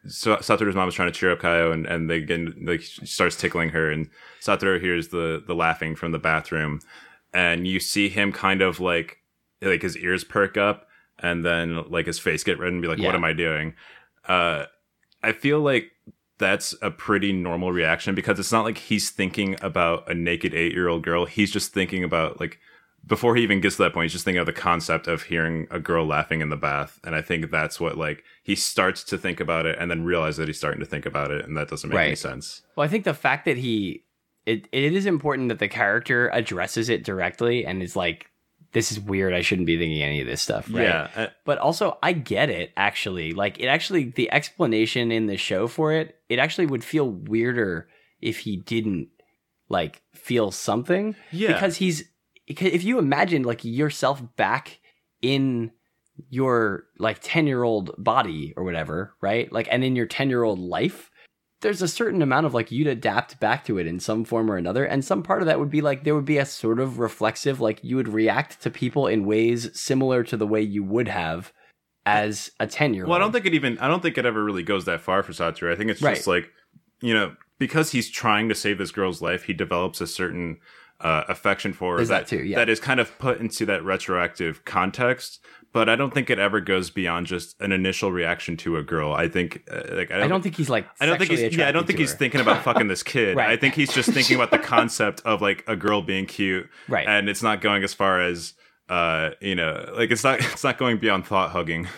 so 0.06 0.36
Satoru's 0.36 0.74
mom 0.74 0.88
is 0.88 0.94
trying 0.94 1.12
to 1.12 1.18
cheer 1.18 1.30
up 1.30 1.40
Kayo, 1.40 1.72
and 1.72 1.86
and 1.86 2.10
they 2.10 2.20
get 2.20 2.40
like 2.64 2.82
starts 2.82 3.36
tickling 3.36 3.70
her, 3.70 3.90
and 3.90 4.08
Satoru 4.40 4.80
hears 4.80 5.08
the 5.08 5.42
the 5.46 5.54
laughing 5.54 5.94
from 5.94 6.12
the 6.12 6.18
bathroom, 6.18 6.80
and 7.32 7.66
you 7.66 7.80
see 7.80 8.08
him 8.08 8.32
kind 8.32 8.62
of 8.62 8.80
like 8.80 9.18
like 9.60 9.82
his 9.82 9.96
ears 9.96 10.24
perk 10.24 10.56
up, 10.56 10.86
and 11.18 11.44
then 11.44 11.88
like 11.88 12.06
his 12.06 12.18
face 12.18 12.42
get 12.44 12.58
red 12.58 12.72
and 12.72 12.82
be 12.82 12.88
like, 12.88 12.98
Yeah. 12.98 13.06
"What 13.06 13.14
am 13.14 13.24
I 13.24 13.32
doing?" 13.32 13.74
Uh, 14.26 14.66
I 15.22 15.32
feel 15.32 15.60
like 15.60 15.90
that's 16.38 16.74
a 16.82 16.90
pretty 16.90 17.32
normal 17.32 17.70
reaction 17.72 18.14
because 18.16 18.38
it's 18.40 18.50
not 18.50 18.64
like 18.64 18.78
he's 18.78 19.10
thinking 19.10 19.56
about 19.62 20.10
a 20.10 20.14
naked 20.14 20.54
eight 20.54 20.72
year 20.72 20.88
old 20.88 21.04
girl. 21.04 21.24
He's 21.26 21.52
just 21.52 21.72
thinking 21.72 22.02
about 22.02 22.40
like 22.40 22.58
before 23.06 23.34
he 23.34 23.42
even 23.42 23.60
gets 23.60 23.76
to 23.76 23.82
that 23.82 23.92
point, 23.92 24.04
he's 24.04 24.12
just 24.12 24.24
thinking 24.24 24.40
of 24.40 24.46
the 24.46 24.52
concept 24.52 25.08
of 25.08 25.24
hearing 25.24 25.66
a 25.70 25.80
girl 25.80 26.06
laughing 26.06 26.40
in 26.40 26.50
the 26.50 26.56
bath. 26.56 27.00
And 27.04 27.14
I 27.14 27.22
think 27.22 27.50
that's 27.50 27.80
what 27.80 27.98
like 27.98 28.22
he 28.42 28.54
starts 28.54 29.02
to 29.04 29.18
think 29.18 29.40
about 29.40 29.66
it 29.66 29.76
and 29.78 29.90
then 29.90 30.04
realize 30.04 30.36
that 30.36 30.48
he's 30.48 30.58
starting 30.58 30.80
to 30.80 30.86
think 30.86 31.06
about 31.06 31.30
it 31.30 31.44
and 31.44 31.56
that 31.56 31.68
doesn't 31.68 31.90
make 31.90 31.98
any 31.98 32.14
sense. 32.14 32.62
Well, 32.76 32.84
I 32.84 32.88
think 32.88 33.04
the 33.04 33.14
fact 33.14 33.44
that 33.46 33.56
he 33.56 34.04
it 34.46 34.68
it 34.72 34.92
is 34.92 35.06
important 35.06 35.48
that 35.48 35.58
the 35.58 35.68
character 35.68 36.28
addresses 36.32 36.88
it 36.88 37.04
directly 37.04 37.66
and 37.66 37.82
is 37.82 37.96
like, 37.96 38.26
this 38.72 38.90
is 38.92 38.98
weird. 39.00 39.34
I 39.34 39.42
shouldn't 39.42 39.66
be 39.66 39.78
thinking 39.78 40.02
any 40.02 40.20
of 40.20 40.26
this 40.26 40.40
stuff. 40.40 40.68
Right? 40.70 40.84
Yeah. 40.84 41.08
uh, 41.14 41.26
But 41.44 41.58
also, 41.58 41.98
I 42.02 42.12
get 42.12 42.50
it. 42.50 42.72
Actually, 42.76 43.32
like 43.32 43.58
it 43.58 43.66
actually 43.66 44.04
the 44.04 44.30
explanation 44.30 45.10
in 45.10 45.26
the 45.26 45.36
show 45.36 45.66
for 45.66 45.92
it. 45.92 46.16
It 46.28 46.38
actually 46.38 46.66
would 46.66 46.84
feel 46.84 47.10
weirder 47.10 47.88
if 48.20 48.38
he 48.38 48.56
didn't 48.56 49.08
like 49.68 50.02
feel 50.14 50.50
something 50.50 51.16
yeah. 51.32 51.52
because 51.52 51.76
he's 51.76 52.04
if 52.60 52.84
you 52.84 52.98
imagine 52.98 53.42
like 53.42 53.64
yourself 53.64 54.22
back 54.36 54.80
in 55.20 55.70
your 56.30 56.84
like 56.98 57.18
10 57.22 57.46
year 57.46 57.62
old 57.62 57.94
body 57.98 58.52
or 58.56 58.64
whatever 58.64 59.14
right 59.20 59.50
like 59.52 59.66
and 59.70 59.82
in 59.82 59.96
your 59.96 60.06
10 60.06 60.28
year 60.28 60.42
old 60.42 60.58
life 60.58 61.10
there's 61.62 61.80
a 61.80 61.88
certain 61.88 62.20
amount 62.22 62.44
of 62.44 62.52
like 62.52 62.70
you'd 62.70 62.86
adapt 62.86 63.38
back 63.40 63.64
to 63.64 63.78
it 63.78 63.86
in 63.86 63.98
some 63.98 64.24
form 64.24 64.50
or 64.50 64.56
another 64.56 64.84
and 64.84 65.04
some 65.04 65.22
part 65.22 65.40
of 65.40 65.46
that 65.46 65.58
would 65.58 65.70
be 65.70 65.80
like 65.80 66.04
there 66.04 66.14
would 66.14 66.24
be 66.24 66.38
a 66.38 66.44
sort 66.44 66.78
of 66.78 66.98
reflexive 66.98 67.60
like 67.60 67.82
you 67.82 67.96
would 67.96 68.08
react 68.08 68.60
to 68.60 68.70
people 68.70 69.06
in 69.06 69.24
ways 69.24 69.70
similar 69.78 70.22
to 70.22 70.36
the 70.36 70.46
way 70.46 70.60
you 70.60 70.84
would 70.84 71.08
have 71.08 71.52
as 72.04 72.50
a 72.58 72.66
10 72.66 72.94
year 72.94 73.04
old 73.04 73.10
Well, 73.10 73.18
I 73.18 73.20
don't 73.20 73.32
think 73.32 73.46
it 73.46 73.54
even. 73.54 73.78
I 73.78 73.88
don't 73.88 74.02
think 74.02 74.18
it 74.18 74.26
ever 74.26 74.42
really 74.42 74.62
goes 74.62 74.84
that 74.86 75.00
far 75.00 75.22
for 75.22 75.32
Satoru. 75.32 75.72
I 75.72 75.76
think 75.76 75.90
it's 75.90 76.00
just 76.00 76.26
Right. 76.26 76.42
like, 76.42 76.50
you 77.00 77.14
know, 77.14 77.36
because 77.58 77.92
he's 77.92 78.10
trying 78.10 78.48
to 78.48 78.54
save 78.54 78.78
this 78.78 78.90
girl's 78.90 79.22
life, 79.22 79.44
he 79.44 79.52
develops 79.52 80.00
a 80.00 80.06
certain 80.06 80.58
uh, 81.02 81.24
affection 81.28 81.72
for 81.72 81.96
There's 81.96 82.08
that 82.08 82.26
too, 82.26 82.42
yeah. 82.44 82.56
that 82.58 82.68
is 82.68 82.80
kind 82.80 83.00
of 83.00 83.16
put 83.18 83.40
into 83.40 83.66
that 83.66 83.84
retroactive 83.84 84.64
context. 84.64 85.40
but 85.72 85.88
I 85.88 85.96
don't 85.96 86.12
think 86.14 86.28
it 86.30 86.38
ever 86.38 86.60
goes 86.60 86.90
beyond 86.90 87.26
just 87.26 87.60
an 87.60 87.72
initial 87.72 88.12
reaction 88.12 88.56
to 88.58 88.76
a 88.76 88.82
girl. 88.82 89.12
I 89.12 89.26
think 89.28 89.62
uh, 89.70 89.82
like 89.90 90.10
I 90.10 90.16
I 90.16 90.18
don't, 90.20 90.28
don't 90.30 90.42
think 90.42 90.56
he's 90.56 90.68
like. 90.70 90.86
I 91.00 91.06
don't 91.06 91.18
think 91.18 91.30
he's 91.30 91.56
yeah 91.56 91.66
I 91.68 91.72
don't 91.72 91.86
think 91.86 91.98
he's 91.98 92.12
her. 92.12 92.18
thinking 92.18 92.40
about 92.40 92.62
fucking 92.62 92.88
this 92.88 93.02
kid. 93.14 93.36
Right. 93.36 93.50
I 93.50 93.56
think 93.56 93.74
he's 93.74 93.92
just 93.92 94.10
thinking 94.10 94.36
about 94.36 94.50
the 94.50 94.58
concept 94.76 95.20
of 95.24 95.40
like 95.42 95.64
a 95.66 95.74
girl 95.76 96.02
being 96.02 96.26
cute, 96.26 96.68
Right. 96.88 97.06
And 97.08 97.28
it's 97.28 97.42
not 97.42 97.60
going 97.60 97.82
as 97.84 97.94
far 97.94 98.20
as 98.20 98.54
uh 98.88 99.30
you 99.40 99.54
know 99.54 99.92
like 99.96 100.10
it's 100.10 100.24
not 100.24 100.40
it's 100.52 100.64
not 100.64 100.76
going 100.78 100.98
beyond 100.98 101.26
thought 101.26 101.50
hugging. 101.52 101.88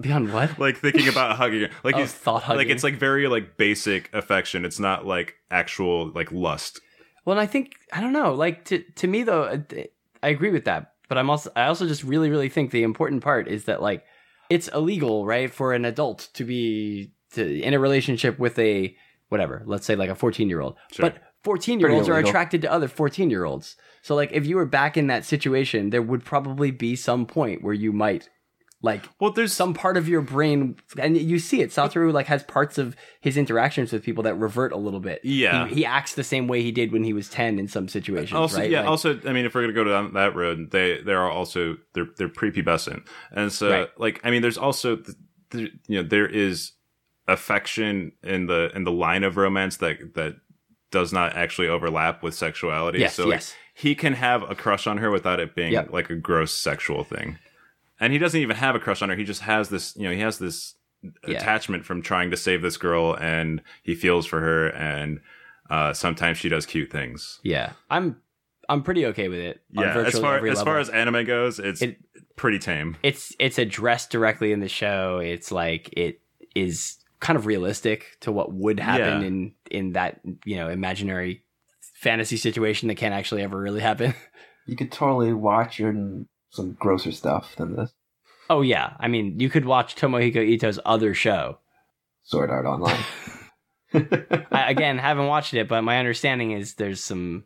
Beyond- 0.00 0.32
what? 0.32 0.58
like 0.58 0.76
thinking 0.78 1.06
about 1.08 1.36
hugging 1.36 1.68
like 1.84 1.94
Oh, 1.94 1.98
he's 2.00 2.12
thought 2.12 2.42
hugging. 2.42 2.58
like 2.58 2.68
it's 2.74 2.82
like 2.82 2.96
very 2.96 3.28
like 3.28 3.56
basic 3.56 4.10
affection 4.12 4.64
it's 4.64 4.80
not 4.80 5.06
like 5.06 5.34
actual 5.48 6.10
like 6.10 6.32
lust 6.32 6.80
Well, 7.24 7.38
and 7.38 7.40
I 7.40 7.46
think 7.46 7.74
I 7.92 8.00
don't 8.00 8.12
know. 8.12 8.34
Like 8.34 8.64
to 8.66 8.82
to 8.96 9.06
me 9.06 9.22
though, 9.22 9.62
I 10.22 10.28
agree 10.28 10.50
with 10.50 10.64
that. 10.64 10.92
But 11.08 11.18
I'm 11.18 11.28
also 11.28 11.50
I 11.56 11.64
also 11.66 11.86
just 11.86 12.04
really 12.04 12.30
really 12.30 12.48
think 12.48 12.70
the 12.70 12.82
important 12.82 13.22
part 13.22 13.48
is 13.48 13.64
that 13.64 13.82
like 13.82 14.04
it's 14.48 14.68
illegal, 14.68 15.26
right, 15.26 15.52
for 15.52 15.72
an 15.74 15.84
adult 15.84 16.28
to 16.34 16.44
be 16.44 17.12
to, 17.32 17.60
in 17.60 17.74
a 17.74 17.78
relationship 17.78 18.38
with 18.38 18.58
a 18.58 18.94
whatever, 19.28 19.62
let's 19.64 19.86
say 19.86 19.96
like 19.96 20.10
a 20.10 20.14
14 20.14 20.48
year 20.48 20.60
old. 20.60 20.76
Sure. 20.92 21.10
But 21.10 21.22
14 21.44 21.80
year 21.80 21.90
olds 21.90 22.08
are 22.08 22.18
attracted 22.18 22.60
to 22.62 22.70
other 22.70 22.88
14 22.88 23.30
year 23.30 23.44
olds. 23.44 23.76
So 24.02 24.14
like 24.14 24.32
if 24.32 24.46
you 24.46 24.56
were 24.56 24.66
back 24.66 24.96
in 24.96 25.06
that 25.06 25.24
situation, 25.24 25.90
there 25.90 26.02
would 26.02 26.24
probably 26.24 26.70
be 26.70 26.96
some 26.96 27.26
point 27.26 27.62
where 27.62 27.74
you 27.74 27.92
might 27.92 28.28
like 28.82 29.04
well 29.20 29.30
there's 29.30 29.52
some 29.52 29.74
part 29.74 29.96
of 29.98 30.08
your 30.08 30.22
brain 30.22 30.74
and 30.98 31.16
you 31.16 31.38
see 31.38 31.60
it 31.60 31.68
satoru 31.70 32.12
like 32.12 32.26
has 32.26 32.42
parts 32.44 32.78
of 32.78 32.96
his 33.20 33.36
interactions 33.36 33.92
with 33.92 34.02
people 34.02 34.22
that 34.22 34.34
revert 34.36 34.72
a 34.72 34.76
little 34.76 35.00
bit 35.00 35.20
Yeah. 35.22 35.68
he, 35.68 35.74
he 35.76 35.84
acts 35.84 36.14
the 36.14 36.24
same 36.24 36.48
way 36.48 36.62
he 36.62 36.72
did 36.72 36.90
when 36.90 37.04
he 37.04 37.12
was 37.12 37.28
10 37.28 37.58
in 37.58 37.68
some 37.68 37.88
situations 37.88 38.32
also 38.32 38.58
right 38.58 38.70
yeah 38.70 38.80
Like- 38.80 38.88
also 38.88 39.20
i 39.26 39.32
mean 39.32 39.44
if 39.44 39.54
we're 39.54 39.62
gonna 39.62 39.74
go 39.74 39.84
down 39.84 40.14
that 40.14 40.34
road 40.34 40.70
they 40.70 41.00
they 41.02 41.12
are 41.12 41.30
also 41.30 41.76
they're 41.94 42.08
they're 42.16 42.28
prepubescent 42.30 43.06
and 43.32 43.52
so 43.52 43.70
Right. 43.70 43.88
like 43.98 44.20
i 44.24 44.30
mean 44.30 44.40
there's 44.42 44.58
also 44.58 44.96
th- 44.96 45.16
th- 45.50 45.72
you 45.86 46.02
know 46.02 46.08
there 46.08 46.26
is 46.26 46.72
affection 47.28 48.12
in 48.22 48.46
the 48.46 48.70
in 48.74 48.84
the 48.84 48.90
line 48.92 49.24
of 49.24 49.36
romance 49.36 49.76
that 49.78 50.14
that 50.14 50.36
does 50.90 51.12
not 51.12 51.36
actually 51.36 51.68
overlap 51.68 52.22
with 52.22 52.34
sexuality 52.34 52.98
Yes, 52.98 53.14
so 53.14 53.24
like, 53.24 53.34
yes. 53.34 53.54
he 53.74 53.94
can 53.94 54.14
have 54.14 54.42
a 54.50 54.56
crush 54.56 54.88
on 54.88 54.98
her 54.98 55.10
without 55.10 55.38
it 55.38 55.54
being 55.54 55.72
Yep. 55.72 55.92
like 55.92 56.10
a 56.10 56.16
gross 56.16 56.52
sexual 56.52 57.04
thing 57.04 57.38
and 58.00 58.12
he 58.12 58.18
doesn't 58.18 58.40
even 58.40 58.56
have 58.56 58.74
a 58.74 58.80
crush 58.80 59.02
on 59.02 59.08
her. 59.10 59.16
He 59.16 59.24
just 59.24 59.42
has 59.42 59.68
this 59.68 59.94
you 59.96 60.04
know 60.08 60.12
he 60.14 60.20
has 60.20 60.38
this 60.38 60.74
Yeah. 61.26 61.36
attachment 61.38 61.84
from 61.84 62.02
trying 62.02 62.30
to 62.30 62.36
save 62.36 62.62
this 62.62 62.76
girl 62.76 63.14
and 63.20 63.62
he 63.82 63.94
feels 63.94 64.26
for 64.26 64.40
her 64.40 64.68
and 64.68 65.20
uh, 65.70 65.92
sometimes 65.94 66.36
she 66.38 66.48
does 66.48 66.66
cute 66.66 66.90
things. 66.90 67.40
Yeah. 67.44 67.72
I'm 67.90 68.16
i'm 68.68 68.82
pretty 68.84 69.04
okay 69.06 69.28
with 69.28 69.40
it 69.40 69.60
on 69.76 69.82
yeah 69.82 69.90
as 69.90 69.94
virtually 69.94 70.22
far 70.22 70.36
every 70.36 70.50
as 70.50 70.62
far 70.62 70.78
as 70.78 70.88
anime 70.90 71.24
goes 71.24 71.58
it's 71.58 71.82
It- 71.82 71.98
pretty 72.36 72.58
tame. 72.58 72.96
It's 73.02 73.34
it's 73.38 73.58
addressed 73.58 74.10
directly 74.10 74.52
in 74.52 74.60
the 74.60 74.68
show. 74.68 75.18
It's 75.18 75.50
like 75.52 75.92
it 75.96 76.20
is 76.54 76.96
kind 77.20 77.36
of 77.36 77.44
realistic 77.46 78.16
to 78.20 78.32
what 78.32 78.52
would 78.52 78.80
happen 78.80 79.20
Yeah. 79.20 79.26
in 79.26 79.52
in 79.70 79.92
that 79.92 80.20
you 80.44 80.56
know 80.56 80.68
imaginary 80.68 81.44
fantasy 81.94 82.36
situation 82.36 82.88
that 82.88 82.94
can't 82.96 83.12
actually 83.14 83.42
ever 83.42 83.58
really 83.60 83.80
happen. 83.80 84.14
You 84.66 84.76
could 84.76 84.92
totally 84.92 85.32
watch 85.32 85.80
your, 85.80 85.92
some 86.50 86.76
grosser 86.78 87.12
stuff 87.12 87.54
than 87.56 87.76
this. 87.76 87.92
oh 88.48 88.60
yeah 88.62 88.94
i 89.00 89.08
mean 89.08 89.38
you 89.40 89.48
could 89.48 89.64
watch 89.64 89.94
tomohiko 89.96 90.36
ito's 90.46 90.78
other 90.84 91.14
show 91.14 91.58
Sword 92.22 92.50
Art 92.50 92.66
Online. 92.66 93.02
I, 94.52 94.70
again, 94.70 94.98
haven't 94.98 95.26
watched 95.26 95.52
it, 95.54 95.66
but 95.66 95.82
my 95.82 95.98
understanding 95.98 96.52
is 96.52 96.74
there's 96.74 97.02
some 97.02 97.44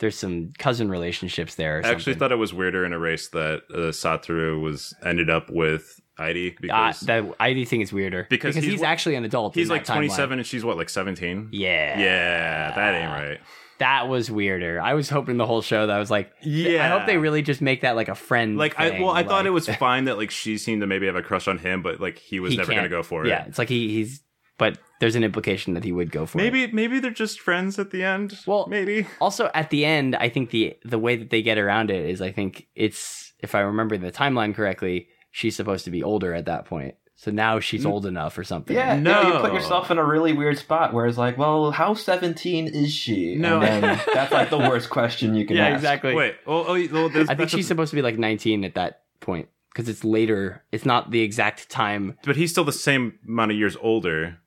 there's 0.00 0.18
some 0.18 0.52
cousin 0.58 0.90
relationships 0.90 1.54
there. 1.54 1.78
Or 1.78 1.86
I 1.86 1.90
actually 1.90 2.14
thought 2.14 2.30
it 2.30 2.36
was 2.36 2.52
weirder 2.52 2.84
in 2.84 2.92
Erased 2.92 3.32
that 3.32 3.62
uh, 3.72 3.76
Satoru 3.92 4.60
was 4.60 4.94
ended 5.04 5.30
up 5.30 5.48
with 5.50 5.98
Airi 6.18 6.52
Ah, 6.52 6.58
because 6.60 7.00
that 7.00 7.24
ID 7.40 7.64
thing 7.64 7.80
is 7.80 7.92
weirder 7.92 8.26
Because 8.28 8.54
because, 8.54 8.64
he's 8.64 8.80
he's, 8.80 8.82
actually 8.82 9.14
an 9.14 9.24
adult. 9.24 9.54
he's 9.54 9.68
in 9.68 9.76
like 9.76 9.86
that 9.86 9.92
timeline. 9.94 10.14
27 10.14 10.38
and 10.40 10.46
she's 10.46 10.64
what 10.64 10.76
like 10.76 10.88
17 10.90 11.48
Yeah, 11.52 11.98
yeah 11.98 12.74
that 12.74 12.94
ain't 12.94 13.10
right 13.10 13.40
That 13.78 14.08
was 14.08 14.30
weirder. 14.30 14.80
I 14.80 14.94
was 14.94 15.08
hoping 15.08 15.36
the 15.36 15.46
whole 15.46 15.62
show 15.62 15.86
that 15.86 15.94
I 15.96 15.98
was 15.98 16.10
like, 16.10 16.32
yeah 16.42 16.84
I 16.84 16.88
hope 16.88 17.06
they 17.06 17.16
really 17.18 17.42
just 17.42 17.60
make 17.60 17.82
that 17.82 17.94
like 17.96 18.08
a 18.08 18.14
friend. 18.14 18.56
like 18.58 18.78
I 18.78 19.00
well 19.00 19.10
I 19.10 19.22
thought 19.22 19.46
it 19.46 19.50
was 19.50 19.68
fine 19.76 20.04
that 20.04 20.18
like 20.18 20.30
she 20.30 20.58
seemed 20.58 20.80
to 20.82 20.86
maybe 20.86 21.06
have 21.06 21.16
a 21.16 21.22
crush 21.22 21.46
on 21.48 21.58
him 21.58 21.82
but 21.82 22.00
like 22.00 22.18
he 22.18 22.40
was 22.40 22.52
He 22.52 22.56
never 22.58 22.74
gonna 22.74 22.88
go 22.88 23.02
for 23.02 23.24
it 23.24 23.28
Yeah, 23.28 23.44
it's 23.46 23.58
like 23.58 23.68
he 23.68 23.88
he's, 23.90 24.22
but 24.58 24.78
there's 25.00 25.14
an 25.14 25.22
implication 25.22 25.74
that 25.74 25.84
he 25.84 25.92
would 25.92 26.10
go 26.10 26.26
for 26.26 26.38
it. 26.38 26.42
maybe 26.42 26.72
maybe 26.72 26.98
they're 26.98 27.10
just 27.12 27.40
friends 27.40 27.78
at 27.78 27.90
the 27.92 28.02
end 28.02 28.36
Well, 28.46 28.66
maybe 28.68 29.06
Also, 29.20 29.48
at 29.54 29.70
the 29.70 29.84
end, 29.84 30.16
I 30.16 30.28
think 30.28 30.50
the 30.50 30.76
the 30.84 30.98
way 30.98 31.14
that 31.16 31.30
they 31.30 31.42
get 31.42 31.58
around 31.58 31.90
it 31.90 32.10
is, 32.10 32.20
I 32.20 32.32
think 32.32 32.66
it's 32.74 33.32
if 33.40 33.54
I 33.54 33.60
remember 33.60 33.96
the 33.96 34.10
timeline 34.10 34.52
correctly, 34.56 35.06
she's 35.30 35.54
supposed 35.54 35.84
to 35.84 35.92
be 35.92 36.02
older 36.02 36.34
at 36.34 36.46
that 36.46 36.64
point. 36.64 36.96
So 37.20 37.32
now 37.32 37.58
she's 37.58 37.84
old 37.84 38.06
enough 38.06 38.38
or 38.38 38.44
something. 38.44 38.76
Yeah, 38.76 38.94
No. 38.96 39.22
no. 39.24 39.34
you 39.34 39.40
put 39.40 39.52
yourself 39.52 39.90
in 39.90 39.98
a 39.98 40.04
really 40.04 40.32
weird 40.32 40.56
spot 40.56 40.94
where 40.94 41.04
it's 41.04 41.18
like, 41.18 41.36
well, 41.36 41.72
how 41.72 41.94
17 41.94 42.68
is 42.68 42.92
she? 42.94 43.34
No. 43.34 43.60
And 43.60 43.82
then 43.82 44.00
that's 44.14 44.30
like 44.30 44.50
the 44.50 44.58
worst 44.58 44.88
question 44.88 45.34
you 45.34 45.44
can 45.48 45.56
yeah, 45.56 45.66
ask. 45.66 45.74
exactly. 45.78 46.14
wait 46.14 46.36
oh, 46.46 46.64
oh 46.76 46.88
well, 46.92 47.08
there's- 47.08 47.28
I 47.28 47.34
think 47.34 47.50
she's 47.50 47.64
a- 47.64 47.68
supposed 47.68 47.90
to 47.90 47.96
be 47.96 48.02
like 48.02 48.16
19 48.18 48.64
at 48.64 48.76
that 48.76 49.02
point 49.18 49.48
because 49.72 49.88
it's 49.88 50.04
later. 50.04 50.62
It's 50.70 50.86
not 50.86 51.10
the 51.10 51.20
exact 51.22 51.68
time. 51.68 52.16
but 52.24 52.36
he's 52.36 52.52
still 52.52 52.62
the 52.64 52.70
same 52.72 53.18
amount 53.26 53.50
of 53.50 53.56
years 53.58 53.76
older 53.80 54.38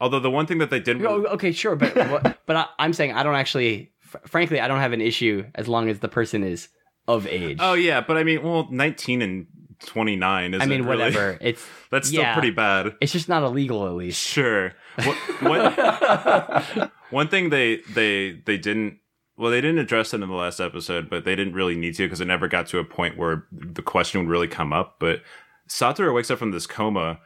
although 0.00 0.20
the 0.20 0.30
one 0.30 0.46
thing 0.46 0.58
that 0.58 0.70
they 0.70 0.80
didn't 0.80 1.04
Oh, 1.04 1.24
okay, 1.34 1.50
sure, 1.52 1.74
but 1.76 1.94
what, 2.10 2.38
but 2.46 2.56
I, 2.56 2.66
I'm 2.78 2.92
saying 2.92 3.12
I 3.12 3.22
don't 3.24 3.34
actually. 3.34 3.90
Fr- 3.98 4.18
frankly, 4.24 4.60
I 4.60 4.68
don't 4.68 4.78
have 4.80 4.92
an 4.92 5.00
issue 5.00 5.44
as 5.56 5.66
long 5.68 5.88
as 5.90 5.98
the 5.98 6.08
person 6.08 6.44
is 6.44 6.68
of 7.08 7.26
age. 7.26 7.58
oh 7.60 7.74
yeah 7.74 8.00
but 8.00 8.16
I 8.16 8.22
mean 8.22 8.40
well 8.44 8.68
19 8.70 9.20
and 9.20 9.46
29 9.86 10.54
is 10.54 10.62
I 10.62 10.66
mean, 10.66 10.86
whatever. 10.86 11.38
It's 11.40 11.66
that's 11.90 12.08
still 12.08 12.20
yeah. 12.20 12.34
pretty 12.34 12.50
bad 12.50 12.94
It's 13.00 13.12
just 13.12 13.28
not 13.28 13.42
illegal, 13.42 13.86
at 13.86 13.94
least. 13.94 14.20
Sure. 14.20 14.72
What, 15.04 15.16
what, 15.42 16.92
one 17.10 17.28
thing 17.28 17.50
they 17.50 17.76
they 17.94 18.40
they 18.44 18.58
didn't 18.58 18.98
well 19.36 19.50
they 19.50 19.60
didn't 19.60 19.78
address 19.78 20.12
it 20.12 20.22
in 20.22 20.28
the 20.28 20.34
last 20.34 20.60
episode, 20.60 21.08
but 21.08 21.24
they 21.24 21.34
didn't 21.34 21.54
really 21.54 21.76
need 21.76 21.94
to 21.96 22.04
because 22.04 22.20
it 22.20 22.26
never 22.26 22.48
got 22.48 22.66
to 22.68 22.78
a 22.78 22.84
point 22.84 23.16
where 23.16 23.46
the 23.52 23.82
question 23.82 24.20
would 24.20 24.30
really 24.30 24.48
come 24.48 24.72
up. 24.72 24.96
But 24.98 25.22
Satoru 25.68 26.14
wakes 26.14 26.30
up 26.30 26.38
from 26.38 26.50
this 26.50 26.66
coma, 26.66 27.20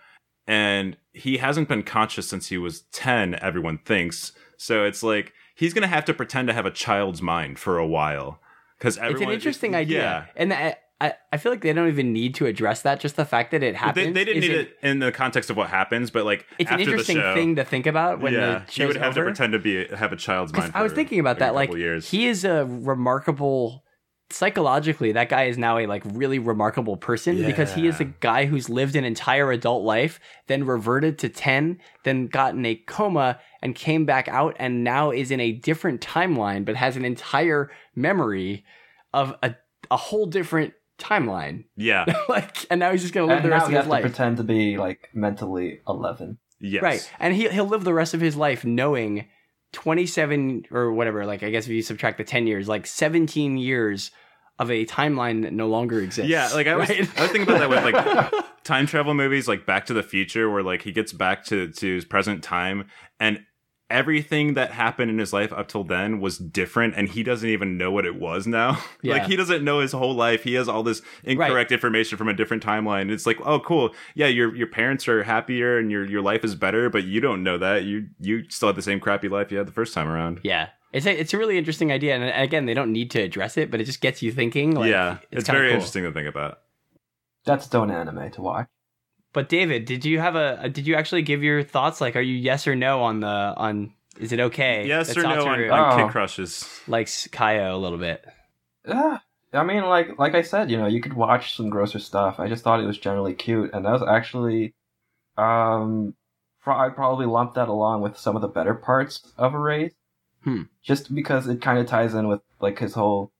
and 0.46 0.96
he 1.12 1.38
hasn't 1.38 1.68
been 1.68 1.82
conscious 1.82 2.28
since 2.28 2.48
he 2.48 2.58
was 2.58 2.82
ten. 2.92 3.34
Everyone 3.36 3.78
thinks 3.78 4.32
so. 4.56 4.84
It's 4.84 5.02
like 5.02 5.32
he's 5.54 5.74
gonna 5.74 5.88
have 5.88 6.04
to 6.06 6.14
pretend 6.14 6.48
to 6.48 6.54
have 6.54 6.66
a 6.66 6.70
child's 6.70 7.20
mind 7.20 7.58
for 7.58 7.78
a 7.78 7.86
while 7.86 8.40
because 8.78 8.98
It's 8.98 9.20
an 9.20 9.30
interesting 9.30 9.74
idea, 9.74 10.28
and 10.36 10.52
uh, 10.52 10.74
I, 11.00 11.14
I 11.32 11.36
feel 11.38 11.50
like 11.52 11.60
they 11.60 11.72
don't 11.72 11.88
even 11.88 12.12
need 12.12 12.34
to 12.36 12.46
address 12.46 12.82
that. 12.82 13.00
Just 13.00 13.16
the 13.16 13.24
fact 13.24 13.50
that 13.50 13.62
it 13.62 13.72
They, 13.72 13.78
happens. 13.78 14.14
they 14.14 14.24
didn't 14.24 14.42
is 14.44 14.48
need 14.48 14.56
it- 14.56 14.68
it 14.68 14.88
in 14.88 15.00
the 15.00 15.10
context 15.12 15.50
of 15.50 15.56
what 15.56 15.68
happens, 15.68 16.10
but 16.10 16.24
like 16.24 16.46
It's 16.58 16.70
an 16.70 16.80
interesting 16.80 17.16
show, 17.16 17.34
thing 17.34 17.56
to 17.56 17.64
think 17.64 17.86
about 17.86 18.20
when 18.20 18.32
yeah, 18.32 18.62
the 18.64 18.70
he 18.72 18.86
would 18.86 18.96
have 18.96 19.08
over. 19.16 19.20
to 19.20 19.24
pretend 19.30 19.52
to 19.54 19.58
be 19.58 19.86
have 19.88 20.12
a 20.12 20.16
child's 20.16 20.52
mind. 20.52 20.72
I 20.74 20.82
was 20.82 20.92
thinking 20.92 21.18
about 21.20 21.40
that. 21.40 21.54
Like 21.54 21.74
years. 21.74 22.08
he 22.10 22.26
is 22.28 22.44
a 22.44 22.64
remarkable. 22.64 23.82
Psychologically, 24.30 25.12
that 25.12 25.28
guy 25.28 25.44
is 25.44 25.58
now 25.58 25.76
a 25.78 25.86
like 25.86 26.02
really 26.06 26.38
remarkable 26.38 26.96
person 26.96 27.44
because 27.44 27.74
he 27.74 27.86
is 27.86 28.00
a 28.00 28.04
guy 28.04 28.46
who's 28.46 28.70
lived 28.70 28.96
an 28.96 29.04
entire 29.04 29.52
adult 29.52 29.84
life, 29.84 30.18
then 30.46 30.64
reverted 30.64 31.18
to 31.18 31.28
ten, 31.28 31.78
then 32.04 32.26
got 32.26 32.54
in 32.54 32.64
a 32.64 32.74
coma 32.74 33.38
and 33.60 33.74
came 33.74 34.06
back 34.06 34.26
out, 34.28 34.56
and 34.58 34.82
now 34.82 35.10
is 35.10 35.30
in 35.30 35.40
a 35.40 35.52
different 35.52 36.00
timeline, 36.00 36.64
but 36.64 36.74
has 36.74 36.96
an 36.96 37.04
entire 37.04 37.70
memory 37.94 38.64
of 39.12 39.36
a 39.42 39.54
a 39.90 39.96
whole 39.98 40.24
different 40.26 40.72
timeline. 40.98 41.64
yeah, 41.76 42.04
like, 42.28 42.66
and 42.70 42.80
now 42.80 42.90
he's 42.92 43.02
just 43.02 43.14
gonna 43.14 43.26
live 43.26 43.36
And 43.38 43.44
the 43.46 43.48
now 43.50 43.56
rest 43.56 43.66
of 43.68 43.72
his 43.74 43.86
life. 43.86 44.02
to 44.02 44.08
pretend 44.08 44.36
to 44.38 44.44
be 44.44 44.76
like 44.78 45.08
mentally 45.14 45.80
11. 45.88 46.38
yes, 46.60 46.82
Right. 46.82 47.12
And 47.20 47.34
he 47.34 47.48
he'll 47.48 47.66
live 47.66 47.84
the 47.84 47.94
rest 47.94 48.14
of 48.14 48.20
his 48.20 48.36
life 48.36 48.64
knowing 48.64 49.26
27 49.72 50.66
or 50.70 50.92
whatever, 50.92 51.26
like 51.26 51.42
I 51.42 51.50
guess 51.50 51.64
if 51.66 51.72
you 51.72 51.82
subtract 51.82 52.18
the 52.18 52.24
10 52.24 52.46
years, 52.46 52.68
like 52.68 52.86
17 52.86 53.56
years 53.58 54.10
of 54.58 54.70
a 54.70 54.86
timeline 54.86 55.42
that 55.42 55.52
no 55.52 55.66
longer 55.68 56.00
exists. 56.00 56.30
Yeah, 56.30 56.48
like 56.54 56.66
I 56.66 56.76
was, 56.76 56.88
right? 56.88 56.98
I 57.18 57.22
was 57.22 57.30
thinking 57.32 57.42
about 57.42 57.58
that 57.58 57.68
with 57.68 57.84
like 57.84 58.44
time 58.64 58.86
travel 58.86 59.12
movies, 59.14 59.48
like 59.48 59.66
Back 59.66 59.86
to 59.86 59.94
the 59.94 60.02
Future, 60.02 60.48
where 60.48 60.62
like 60.62 60.82
he 60.82 60.92
gets 60.92 61.12
back 61.12 61.44
to 61.46 61.68
to 61.72 61.94
his 61.96 62.04
present 62.04 62.42
time, 62.44 62.86
and 63.18 63.40
everything 63.90 64.54
that 64.54 64.72
happened 64.72 65.10
in 65.10 65.18
his 65.18 65.32
life 65.32 65.52
up 65.52 65.68
till 65.68 65.84
then 65.84 66.20
was 66.20 66.38
different, 66.38 66.94
and 66.96 67.08
he 67.08 67.22
doesn't 67.22 67.48
even 67.48 67.76
know 67.76 67.90
what 67.90 68.06
it 68.06 68.16
was 68.16 68.46
now. 68.46 68.82
yeah. 69.02 69.14
like 69.14 69.26
he 69.26 69.36
doesn't 69.36 69.64
know 69.64 69.80
his 69.80 69.92
whole 69.92 70.14
life. 70.14 70.42
He 70.44 70.54
has 70.54 70.68
all 70.68 70.82
this 70.82 71.02
incorrect 71.22 71.72
information 71.72 72.18
from 72.18 72.28
a 72.28 72.34
different 72.34 72.62
timeline. 72.62 73.10
It's 73.10 73.26
like, 73.26 73.38
oh, 73.44 73.60
cool, 73.60 73.94
yeah, 74.14 74.26
your 74.26 74.54
your 74.54 74.66
parents 74.66 75.06
are 75.08 75.22
happier 75.22 75.78
and 75.78 75.90
your 75.90 76.04
your 76.04 76.22
life 76.22 76.44
is 76.44 76.54
better, 76.54 76.90
but 76.90 77.04
you 77.04 77.20
don't 77.20 77.42
know 77.42 77.58
that. 77.58 77.84
You 77.84 78.08
you 78.18 78.48
still 78.50 78.68
have 78.68 78.76
the 78.76 78.82
same 78.82 79.00
crappy 79.00 79.28
life 79.28 79.50
you 79.50 79.58
had 79.58 79.66
the 79.66 79.72
first 79.72 79.94
time 79.94 80.08
around. 80.08 80.40
yeah. 80.42 80.68
It's 80.92 81.06
a, 81.06 81.20
it's 81.20 81.34
a 81.34 81.38
really 81.38 81.58
interesting 81.58 81.90
idea. 81.90 82.14
And 82.14 82.22
again, 82.40 82.66
they 82.66 82.74
don't 82.74 82.92
need 82.92 83.10
to 83.10 83.20
address 83.20 83.56
it, 83.56 83.68
but 83.68 83.80
it 83.80 83.84
just 83.84 84.00
gets 84.00 84.22
you 84.22 84.30
thinking. 84.30 84.76
Like, 84.76 84.88
yeah, 84.88 85.18
it's, 85.32 85.44
kinda 85.44 85.58
very 85.58 85.70
cool. 85.70 85.74
interesting 85.74 86.04
to 86.04 86.12
think 86.12 86.28
about. 86.28 86.60
That's 87.44 87.66
its 87.66 87.74
own 87.74 87.90
anime 87.90 88.30
to 88.30 88.42
watch. 88.42 88.68
But 89.34 89.50
David, 89.50 89.84
did 89.84 90.04
you 90.06 90.18
have 90.20 90.36
a, 90.36 90.58
a 90.62 90.68
did 90.70 90.86
you 90.86 90.94
actually 90.94 91.20
give 91.22 91.42
your 91.42 91.62
thoughts? 91.62 92.00
Like, 92.00 92.16
are 92.16 92.20
you 92.22 92.34
yes 92.36 92.66
or 92.66 92.74
no 92.74 93.02
on 93.02 93.20
the 93.20 93.26
on 93.28 93.92
is 94.18 94.32
it 94.32 94.40
okay? 94.40 94.86
Yes 94.86 95.14
or 95.16 95.22
no 95.22 95.28
on, 95.46 95.58
Satoru 95.58 95.72
on 95.72 95.92
Oh. 96.00 96.04
kid 96.06 96.12
crushes? 96.12 96.80
likes 96.88 97.28
Kayo 97.28 97.74
a 97.74 97.76
little 97.76 97.98
bit. 97.98 98.24
Ah, 98.88 99.22
I 99.52 99.64
mean, 99.64 99.82
like 99.84 100.18
like 100.18 100.34
I 100.34 100.42
said, 100.42 100.70
you 100.70 100.76
know, 100.78 100.86
you 100.86 101.00
could 101.02 101.12
watch 101.14 101.56
some 101.56 101.68
grosser 101.68 101.98
stuff. 101.98 102.38
I 102.40 102.48
just 102.48 102.64
thought 102.64 102.80
it 102.80 102.86
was 102.86 102.96
generally 102.98 103.34
cute, 103.34 103.70
and 103.74 103.84
that 103.84 103.92
was 103.92 104.02
actually, 104.08 104.72
um, 105.36 106.14
pro- 106.62 106.76
I'd 106.76 106.94
probably 106.94 107.26
lump 107.26 107.54
that 107.54 107.68
along 107.68 108.02
with 108.02 108.16
some 108.18 108.36
of 108.36 108.42
the 108.42 108.48
better 108.48 108.74
parts 108.74 109.32
of 109.36 109.54
Erased. 109.54 109.96
Hmm. 110.44 110.62
Just 110.82 111.14
because 111.14 111.48
it 111.48 111.60
kind 111.62 111.78
of 111.78 111.86
ties 111.86 112.14
in 112.14 112.28
with 112.28 112.40
like 112.60 112.78
his 112.78 112.94
whole, 112.94 113.32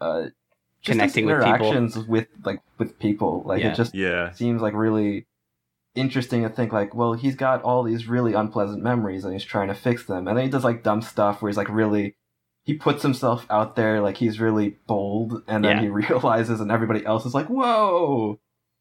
uh, 0.00 0.22
just 0.22 0.32
his 0.82 0.92
Connecting 0.94 1.26
with 1.26 1.36
people. 1.38 1.48
interactions 1.54 1.98
with 2.06 2.26
like 2.44 2.60
with 2.78 2.98
people. 2.98 3.42
Like 3.46 3.62
Yeah. 3.62 3.72
it 3.72 3.76
just 3.76 3.94
Yeah. 3.94 4.32
seems 4.32 4.60
like 4.60 4.74
really 4.74 5.26
interesting 5.94 6.42
to 6.42 6.48
think 6.48 6.72
like, 6.72 6.94
well, 6.94 7.14
he's 7.14 7.34
got 7.34 7.62
all 7.62 7.82
these 7.82 8.06
really 8.06 8.34
unpleasant 8.34 8.82
memories 8.82 9.24
and 9.24 9.32
he's 9.32 9.44
trying 9.44 9.68
to 9.68 9.74
fix 9.74 10.04
them. 10.04 10.28
And 10.28 10.36
then 10.36 10.44
he 10.44 10.50
does 10.50 10.64
like 10.64 10.82
dumb 10.82 11.02
stuff 11.02 11.42
where 11.42 11.48
he's 11.50 11.56
like 11.56 11.68
really 11.68 12.14
he 12.64 12.74
puts 12.74 13.02
himself 13.02 13.46
out 13.48 13.76
there 13.76 14.00
like 14.02 14.18
he's 14.18 14.38
really 14.40 14.76
bold 14.86 15.42
and 15.48 15.64
then 15.64 15.76
Yeah. 15.78 15.82
he 15.82 15.88
realizes 16.08 16.60
and 16.60 16.70
everybody 16.70 17.04
else 17.06 17.24
is 17.26 17.34
like, 17.34 17.46
Whoa 17.48 18.38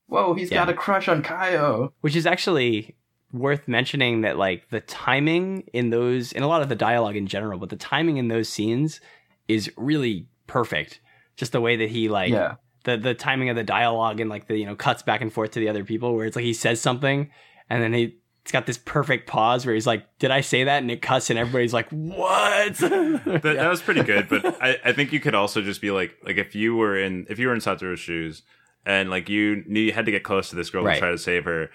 Whoa, 0.08 0.34
he's 0.36 0.52
Yeah. 0.52 0.60
got 0.66 0.70
a 0.70 0.74
crush 0.74 1.08
on 1.08 1.24
Kayo. 1.24 1.92
which 2.02 2.16
is 2.16 2.26
actually 2.28 2.96
worth 3.34 3.68
mentioning 3.68 4.22
that 4.22 4.38
like 4.38 4.70
the 4.70 4.80
timing 4.82 5.64
in 5.74 5.90
those 5.90 6.32
in 6.32 6.44
a 6.44 6.48
lot 6.48 6.62
of 6.62 6.70
the 6.70 6.76
dialogue 6.76 7.16
in 7.18 7.28
general 7.28 7.60
but 7.60 7.70
the 7.70 7.76
timing 7.76 8.16
in 8.18 8.30
those 8.30 8.48
scenes 8.48 9.02
is 9.50 9.70
really 9.76 10.28
perfect 10.48 11.02
just 11.36 11.52
the 11.52 11.60
way 11.60 11.76
that 11.76 11.90
he 11.90 12.08
like 12.08 12.32
yeah. 12.32 12.56
The 12.88 12.98
the 12.98 13.14
timing 13.14 13.50
of 13.50 13.56
the 13.56 13.64
dialogue 13.64 14.20
and 14.20 14.30
like 14.32 14.48
the 14.48 14.58
you 14.58 14.66
know 14.66 14.76
cuts 14.76 15.04
back 15.04 15.22
and 15.22 15.32
forth 15.32 15.52
to 15.52 15.60
the 15.60 15.70
other 15.70 15.84
people 15.84 16.16
where 16.16 16.26
it's 16.26 16.36
like 16.36 16.46
he 16.46 16.54
says 16.54 16.82
something 16.82 17.30
and 17.70 17.84
then 17.84 17.94
he 17.94 18.18
it's 18.42 18.52
got 18.54 18.66
this 18.66 18.78
perfect 18.78 19.28
pause 19.28 19.66
where 19.66 19.76
he's 19.76 19.86
like 19.86 20.06
did 20.20 20.32
i 20.32 20.40
say 20.42 20.64
that 20.64 20.82
and 20.82 20.90
it 20.90 21.02
cuts 21.02 21.30
and 21.30 21.38
everybody's 21.38 21.74
like 21.74 21.90
what 21.92 22.76
That, 22.78 23.22
Yeah. 23.26 23.38
that 23.54 23.70
was 23.70 23.82
pretty 23.82 24.02
good, 24.04 24.28
but 24.30 24.46
I, 24.64 24.78
I 24.86 24.94
think 24.94 25.12
you 25.14 25.20
could 25.20 25.36
also 25.36 25.62
just 25.62 25.82
be 25.82 25.92
like, 25.92 26.16
like 26.24 26.38
if 26.38 26.56
you 26.56 26.76
were 26.76 26.98
in 26.98 27.28
if 27.30 27.38
you 27.40 27.48
were 27.48 27.54
in 27.54 27.60
Satoru's 27.60 28.00
shoes, 28.00 28.42
and 28.86 29.10
like 29.10 29.28
you 29.30 29.64
knew 29.68 29.82
you 29.82 29.92
had 29.92 30.06
to 30.06 30.12
get 30.12 30.24
close 30.24 30.50
to 30.50 30.56
this 30.56 30.70
girl 30.70 30.84
Right. 30.84 30.94
to 30.96 31.00
try 31.00 31.12
to 31.12 31.18
save 31.18 31.44
her, 31.46 31.70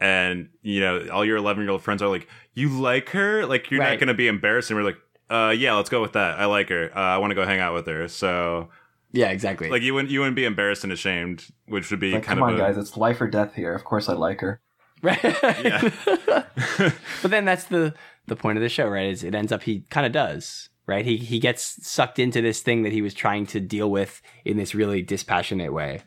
and 0.00 0.50
you 0.62 0.80
know 0.80 1.08
all 1.10 1.24
your 1.24 1.38
eleven 1.38 1.62
year 1.64 1.70
old 1.72 1.82
friends 1.82 2.02
are 2.02 2.08
like, 2.08 2.28
you 2.54 2.68
like 2.68 3.08
her, 3.10 3.46
like 3.46 3.70
you're 3.70 3.80
Right. 3.80 3.92
not 3.92 4.00
gonna 4.00 4.14
be 4.14 4.28
embarrassed, 4.28 4.70
and 4.70 4.78
we're 4.78 4.84
like, 4.84 4.98
uh, 5.30 5.54
yeah, 5.56 5.74
let's 5.74 5.88
go 5.90 6.00
with 6.02 6.12
that. 6.12 6.38
I 6.38 6.44
like 6.44 6.68
her. 6.68 6.90
Uh, 6.94 7.00
I 7.00 7.18
want 7.18 7.30
to 7.30 7.34
go 7.34 7.44
hang 7.44 7.60
out 7.60 7.72
with 7.74 7.86
her. 7.86 8.06
So 8.08 8.68
yeah 9.12 9.30
exactly 9.30 9.70
like 9.70 9.82
you 9.82 9.94
wouldn't 9.94 10.10
you 10.10 10.20
wouldn't 10.20 10.36
be 10.36 10.44
embarrassed 10.44 10.84
and 10.84 10.92
ashamed, 10.92 11.46
which 11.66 11.90
would 11.90 12.00
be 12.00 12.12
Like, 12.12 12.24
kind 12.24 12.38
come 12.38 12.48
of 12.48 12.54
on 12.54 12.60
a, 12.60 12.64
guys, 12.64 12.76
it's 12.76 12.96
life 12.96 13.20
or 13.20 13.26
death 13.28 13.54
here. 13.54 13.74
Of 13.74 13.84
course 13.84 14.08
I 14.08 14.12
like 14.14 14.40
her. 14.40 14.60
right 15.02 15.22
Yeah. 15.22 15.90
but 17.22 17.30
then 17.30 17.44
that's 17.44 17.64
the 17.64 17.94
the 18.26 18.36
point 18.36 18.58
of 18.58 18.62
the 18.62 18.68
show 18.68 18.88
right 18.88 19.06
is 19.06 19.22
it 19.22 19.34
ends 19.34 19.52
up 19.52 19.62
he 19.62 19.82
kind 19.90 20.04
of 20.04 20.12
does 20.12 20.68
right 20.86 21.04
he 21.04 21.16
he 21.16 21.38
gets 21.38 21.86
sucked 21.86 22.18
into 22.18 22.42
this 22.42 22.62
thing 22.62 22.82
that 22.82 22.92
he 22.92 23.00
was 23.00 23.14
trying 23.14 23.46
to 23.46 23.60
deal 23.60 23.90
with 23.90 24.20
in 24.44 24.56
this 24.56 24.74
really 24.74 25.00
dispassionate 25.00 25.72
way 25.72 26.00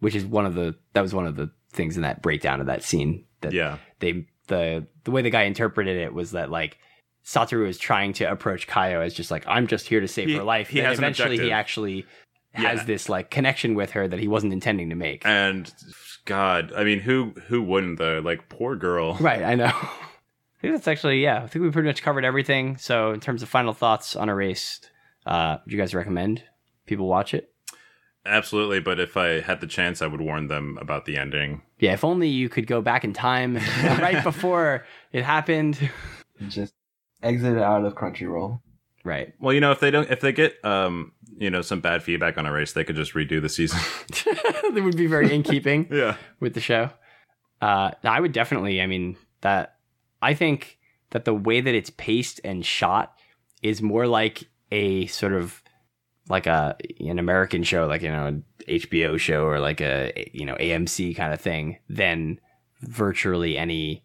which 0.00 0.16
is 0.16 0.24
one 0.24 0.44
of 0.44 0.54
the 0.54 0.74
that 0.92 1.02
was 1.02 1.14
one 1.14 1.26
of 1.26 1.36
the 1.36 1.50
things 1.72 1.96
in 1.96 2.02
that 2.02 2.20
breakdown 2.20 2.60
of 2.60 2.66
that 2.66 2.82
scene 2.82 3.24
that 3.42 3.52
yeah. 3.52 3.78
they 4.00 4.26
the 4.48 4.86
the 5.04 5.10
way 5.10 5.22
the 5.22 5.30
guy 5.30 5.42
interpreted 5.44 5.96
it 5.96 6.12
was 6.12 6.32
that 6.32 6.50
like 6.50 6.78
Satoru 7.24 7.68
is 7.68 7.76
trying 7.78 8.12
to 8.14 8.24
approach 8.30 8.68
Kayo 8.68 9.04
as 9.04 9.12
just 9.12 9.30
like 9.30 9.44
I'm 9.46 9.66
just 9.66 9.86
here 9.86 10.00
to 10.00 10.08
save 10.08 10.28
He- 10.28 10.36
her 10.36 10.44
life. 10.44 10.68
he 10.68 10.78
and 10.78 10.88
has 10.88 10.98
an 10.98 11.04
eventually 11.04 11.30
he 11.38 11.50
objective. 11.50 11.52
Actually 12.56 12.78
has 12.78 12.86
this 12.86 13.08
like 13.08 13.30
connection 13.30 13.74
with 13.74 13.92
her 13.92 14.08
that 14.08 14.18
he 14.18 14.28
wasn't 14.28 14.52
intending 14.52 14.90
to 14.90 14.96
make. 14.96 15.24
And 15.24 15.72
God, 16.24 16.72
I 16.76 16.84
mean, 16.84 17.00
who 17.00 17.34
who 17.46 17.62
wouldn't 17.62 17.98
though? 17.98 18.20
Like 18.24 18.48
poor 18.48 18.76
girl. 18.76 19.14
Right, 19.14 19.42
I 19.42 19.54
know. 19.54 19.66
I 19.74 20.60
think 20.60 20.74
that's 20.74 20.88
actually 20.88 21.22
yeah. 21.22 21.42
I 21.42 21.46
think 21.46 21.62
we 21.64 21.70
pretty 21.70 21.88
much 21.88 22.02
covered 22.02 22.24
everything. 22.24 22.76
So 22.76 23.12
in 23.12 23.20
terms 23.20 23.42
of 23.42 23.48
final 23.48 23.72
thoughts 23.72 24.16
on 24.16 24.28
Erased, 24.28 24.90
uh, 25.26 25.58
would 25.64 25.72
you 25.72 25.78
guys 25.78 25.94
recommend 25.94 26.42
people 26.86 27.06
watch 27.06 27.34
it? 27.34 27.52
Absolutely, 28.26 28.80
but 28.80 28.98
if 28.98 29.16
I 29.16 29.40
had 29.40 29.60
the 29.60 29.66
chance, 29.66 30.02
I 30.02 30.08
would 30.08 30.20
warn 30.20 30.48
them 30.48 30.78
about 30.80 31.04
the 31.04 31.16
ending. 31.16 31.62
Yeah, 31.78 31.92
if 31.92 32.04
only 32.04 32.28
you 32.28 32.48
could 32.48 32.66
go 32.66 32.80
back 32.80 33.04
in 33.04 33.12
time 33.12 33.56
right 33.84 34.22
before 34.24 34.84
it 35.12 35.24
happened. 35.24 35.78
And 36.40 36.50
just 36.50 36.74
exit 37.22 37.58
out 37.58 37.84
of 37.84 37.94
Crunchyroll. 37.94 38.60
Right. 39.04 39.34
Well, 39.38 39.54
you 39.54 39.60
know, 39.60 39.70
if 39.70 39.78
they 39.78 39.92
don't, 39.92 40.10
if 40.10 40.20
they 40.20 40.32
get, 40.32 40.62
um, 40.64 41.12
you 41.38 41.50
know, 41.50 41.60
some 41.62 41.80
bad 41.80 42.02
feedback 42.02 42.38
on 42.38 42.46
Erased, 42.46 42.74
they 42.74 42.84
could 42.84 42.96
just 42.96 43.14
redo 43.14 43.40
the 43.42 43.48
season. 43.48 43.78
that 44.24 44.80
would 44.82 44.96
be 44.96 45.06
very 45.06 45.32
in 45.34 45.42
keeping. 45.42 45.86
yeah, 45.92 46.16
with 46.40 46.54
the 46.54 46.60
show. 46.60 46.90
Uh, 47.60 47.90
I 48.04 48.20
would 48.20 48.32
definitely. 48.32 48.80
I 48.82 48.86
mean 48.86 49.16
that 49.42 49.76
I 50.22 50.34
think 50.34 50.78
that 51.10 51.24
the 51.24 51.34
way 51.34 51.60
that 51.60 51.74
it's 51.74 51.90
paced 51.90 52.40
and 52.44 52.64
shot 52.64 53.14
is 53.62 53.80
more 53.82 54.06
like 54.06 54.44
a 54.72 55.06
sort 55.06 55.32
of 55.32 55.62
like 56.28 56.46
a 56.46 56.76
an 57.00 57.18
American 57.18 57.62
show, 57.62 57.86
like 57.86 58.02
you 58.02 58.10
know, 58.10 58.26
an 58.26 58.44
HBO 58.68 59.18
show 59.18 59.44
or 59.46 59.60
like 59.60 59.80
a 59.80 60.12
you 60.32 60.44
know 60.44 60.54
AMC 60.56 61.14
kind 61.16 61.32
of 61.32 61.40
thing 61.40 61.78
than 61.88 62.40
virtually 62.82 63.56
any 63.56 64.02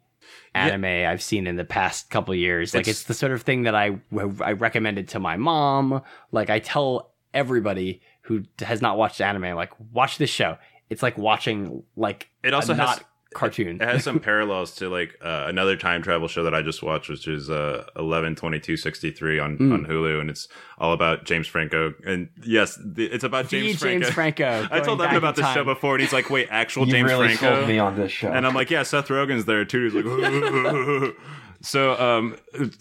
Yeah. 0.55 0.67
anime 0.67 0.85
I've 1.09 1.21
seen 1.21 1.47
in 1.47 1.55
the 1.55 1.65
past 1.65 2.09
couple 2.09 2.33
years. 2.35 2.73
Like 2.73 2.81
It's- 2.81 2.97
it's 2.99 3.03
the 3.03 3.13
sort 3.13 3.31
of 3.31 3.41
thing 3.41 3.63
that 3.63 3.75
I 3.75 3.99
I 4.41 4.51
recommended 4.53 5.07
to 5.09 5.19
my 5.19 5.35
mom. 5.37 6.01
Like 6.31 6.49
I 6.49 6.59
tell 6.59 7.10
everybody 7.33 8.01
who 8.23 8.43
has 8.59 8.81
not 8.81 8.97
watched 8.97 9.21
anime, 9.21 9.55
like 9.55 9.71
watch 9.91 10.17
this 10.17 10.29
show. 10.29 10.57
It's 10.89 11.01
like 11.03 11.17
watching 11.17 11.83
like 11.95 12.29
it 12.43 12.53
also 12.53 12.73
a 12.73 12.75
has 12.75 12.85
not 12.97 13.03
cartoon. 13.33 13.81
it 13.81 13.87
has 13.87 14.03
some 14.03 14.19
parallels 14.29 14.75
to 14.75 14.89
like 14.89 15.15
uh, 15.23 15.45
another 15.47 15.77
time 15.77 16.01
travel 16.03 16.27
show 16.27 16.43
that 16.43 16.53
I 16.53 16.61
just 16.61 16.83
watched, 16.83 17.07
which 17.09 17.27
is 17.29 17.49
uh, 17.49 17.85
eleven 17.95 18.35
twenty 18.35 18.59
two 18.59 18.75
sixty 18.75 19.09
three 19.11 19.39
on 19.39 19.57
Mm. 19.57 19.73
on 19.73 19.85
Hulu, 19.85 20.19
and 20.19 20.29
it's 20.29 20.49
all 20.77 20.91
about 20.91 21.23
James 21.23 21.47
Franco. 21.47 21.93
And 22.05 22.27
yes, 22.43 22.77
the, 22.83 23.05
it's 23.05 23.23
about 23.23 23.45
The 23.49 23.61
James 23.61 23.79
James 23.79 24.09
Franco. 24.09 24.41
Franco. 24.51 24.67
I 24.75 24.81
told 24.81 24.97
going 24.99 25.11
Evan 25.11 25.17
about 25.19 25.37
in 25.37 25.43
this 25.45 25.53
show 25.53 25.63
before, 25.63 25.95
and 25.95 26.01
he's 26.01 26.11
like, 26.13 26.29
"Wait, 26.29 26.49
actual 26.51 26.85
you 26.85 26.91
James 26.91 27.09
really 27.09 27.35
Franco?" 27.35 27.55
sold 27.59 27.69
me 27.69 27.79
on 27.79 27.95
this 27.95 28.11
show. 28.11 28.29
And 28.31 28.45
I'm 28.45 28.53
like, 28.53 28.69
yeah, 28.69 28.83
Seth 28.83 29.07
Rogen's 29.07 29.45
there 29.45 29.63
too. 29.63 29.85
He's 29.85 29.93
like, 29.93 30.05
so 31.61 31.93
um, 31.99 32.35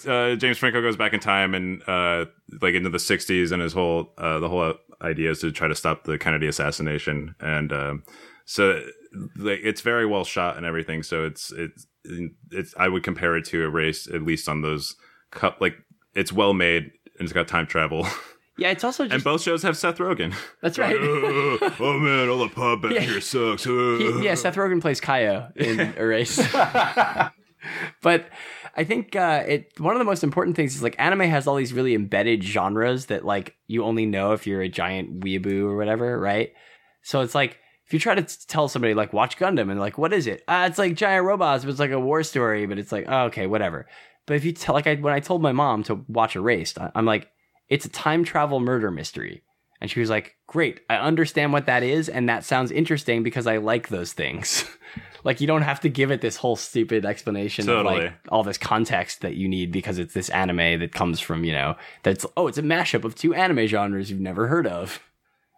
uh, 0.06 0.34
James 0.36 0.58
Franco 0.58 0.80
goes 0.82 0.96
back 0.96 1.12
in 1.12 1.20
time 1.20 1.54
and 1.54 1.82
uh, 1.88 2.26
like 2.60 2.74
into 2.74 2.90
the 2.90 2.98
'60s, 2.98 3.52
and 3.52 3.60
his 3.62 3.72
whole 3.72 4.12
uh, 4.18 4.38
the 4.38 4.48
whole 4.48 4.74
idea 5.02 5.30
is 5.30 5.40
to 5.40 5.50
try 5.52 5.68
to 5.68 5.74
stop 5.74 6.04
the 6.04 6.18
Kennedy 6.18 6.46
assassination, 6.46 7.34
and 7.40 7.72
um, 7.72 8.02
so 8.44 8.82
like 9.36 9.60
it's 9.62 9.80
very 9.80 10.06
well 10.06 10.24
shot 10.24 10.56
and 10.56 10.64
everything. 10.66 11.02
So 11.02 11.24
it's 11.24 11.52
it's 11.52 11.86
it's 12.50 12.74
I 12.78 12.88
would 12.88 13.02
compare 13.02 13.36
it 13.36 13.44
to 13.46 13.62
Erased 13.62 14.08
at 14.08 14.22
least 14.22 14.48
on 14.48 14.62
those 14.62 14.96
cup 15.30 15.58
like 15.60 15.74
it's 16.14 16.32
well 16.32 16.54
made 16.54 16.84
and 17.18 17.26
it's 17.26 17.32
got 17.32 17.46
time 17.46 17.66
travel, 17.66 18.06
Yeah, 18.56 18.70
it's 18.70 18.82
also 18.84 19.06
and 19.08 19.22
both 19.22 19.42
shows 19.42 19.62
have 19.62 19.76
Seth 19.76 19.98
Rogen. 19.98 20.34
that's 20.62 20.78
right. 20.78 20.96
oh 20.98 21.98
man, 22.00 22.28
all 22.28 22.38
the 22.38 22.48
pop 22.48 22.82
back 22.82 22.92
Yeah. 22.92 23.00
here 23.00 23.20
sucks. 23.20 23.64
He- 23.64 24.22
yeah, 24.24 24.34
Seth 24.34 24.56
Rogen 24.56 24.80
plays 24.80 25.00
Kayo 25.00 25.54
in 25.56 25.80
Erased. 25.98 26.40
but 28.02 28.26
I 28.80 28.84
think 28.84 29.14
uh, 29.14 29.44
it 29.46 29.78
one 29.78 29.94
of 29.94 29.98
the 29.98 30.06
most 30.06 30.24
important 30.24 30.56
things 30.56 30.74
is 30.74 30.82
like 30.82 30.96
anime 30.98 31.28
has 31.28 31.46
all 31.46 31.56
these 31.56 31.74
really 31.74 31.94
embedded 31.94 32.42
genres 32.42 33.06
that 33.06 33.26
like 33.26 33.54
you 33.66 33.84
only 33.84 34.06
know 34.06 34.32
if 34.32 34.46
you're 34.46 34.62
a 34.62 34.70
giant 34.70 35.20
weeaboo 35.20 35.64
or 35.64 35.76
whatever, 35.76 36.18
right? 36.18 36.54
So 37.02 37.20
it's 37.20 37.34
like 37.34 37.58
if 37.86 37.92
you 37.92 37.98
try 37.98 38.14
to 38.14 38.46
tell 38.46 38.68
somebody 38.68 38.94
like 38.94 39.12
watch 39.12 39.36
Gundam 39.36 39.70
and 39.70 39.78
like 39.78 39.98
what 39.98 40.14
is 40.14 40.26
it? 40.26 40.42
Ah, 40.48 40.64
it's 40.64 40.78
like 40.78 40.94
giant 40.94 41.26
robots, 41.26 41.62
but 41.62 41.70
it's 41.72 41.78
like 41.78 41.90
a 41.90 42.00
war 42.00 42.22
story, 42.22 42.64
but 42.64 42.78
it's 42.78 42.90
like 42.90 43.04
oh, 43.06 43.24
okay, 43.24 43.46
whatever. 43.46 43.86
But 44.26 44.36
if 44.36 44.46
you 44.46 44.52
tell 44.52 44.74
like 44.74 44.86
I 44.86 44.94
when 44.94 45.12
I 45.12 45.20
told 45.20 45.42
my 45.42 45.52
mom 45.52 45.82
to 45.84 46.02
watch 46.08 46.34
Erased, 46.34 46.78
I- 46.78 46.90
I'm 46.94 47.04
like 47.04 47.28
it's 47.68 47.84
a 47.84 47.90
time 47.90 48.24
travel 48.24 48.60
murder 48.60 48.90
mystery. 48.90 49.42
And 49.80 49.90
she 49.90 50.00
was 50.00 50.10
like, 50.10 50.36
Great, 50.46 50.80
I 50.90 50.96
understand 50.96 51.52
what 51.52 51.66
that 51.66 51.82
is, 51.82 52.08
and 52.08 52.28
that 52.28 52.44
sounds 52.44 52.70
interesting 52.70 53.22
because 53.22 53.46
I 53.46 53.58
like 53.58 53.88
those 53.88 54.12
things. 54.12 54.64
like, 55.24 55.40
you 55.40 55.46
don't 55.46 55.62
have 55.62 55.80
to 55.80 55.88
give 55.88 56.10
it 56.10 56.20
this 56.20 56.36
whole 56.36 56.56
stupid 56.56 57.06
explanation 57.06 57.68
of 57.68 57.84
like 57.86 58.12
all 58.28 58.42
this 58.42 58.58
context 58.58 59.20
that 59.22 59.36
you 59.36 59.48
need 59.48 59.72
because 59.72 59.98
it's 59.98 60.14
this 60.14 60.28
anime 60.30 60.80
that 60.80 60.92
comes 60.92 61.20
from, 61.20 61.44
you 61.44 61.52
know, 61.52 61.76
that's, 62.02 62.26
oh, 62.36 62.46
it's 62.46 62.58
a 62.58 62.62
mashup 62.62 63.04
of 63.04 63.14
two 63.14 63.32
anime 63.34 63.66
genres 63.66 64.10
you've 64.10 64.20
never 64.20 64.48
heard 64.48 64.66
of. 64.66 65.00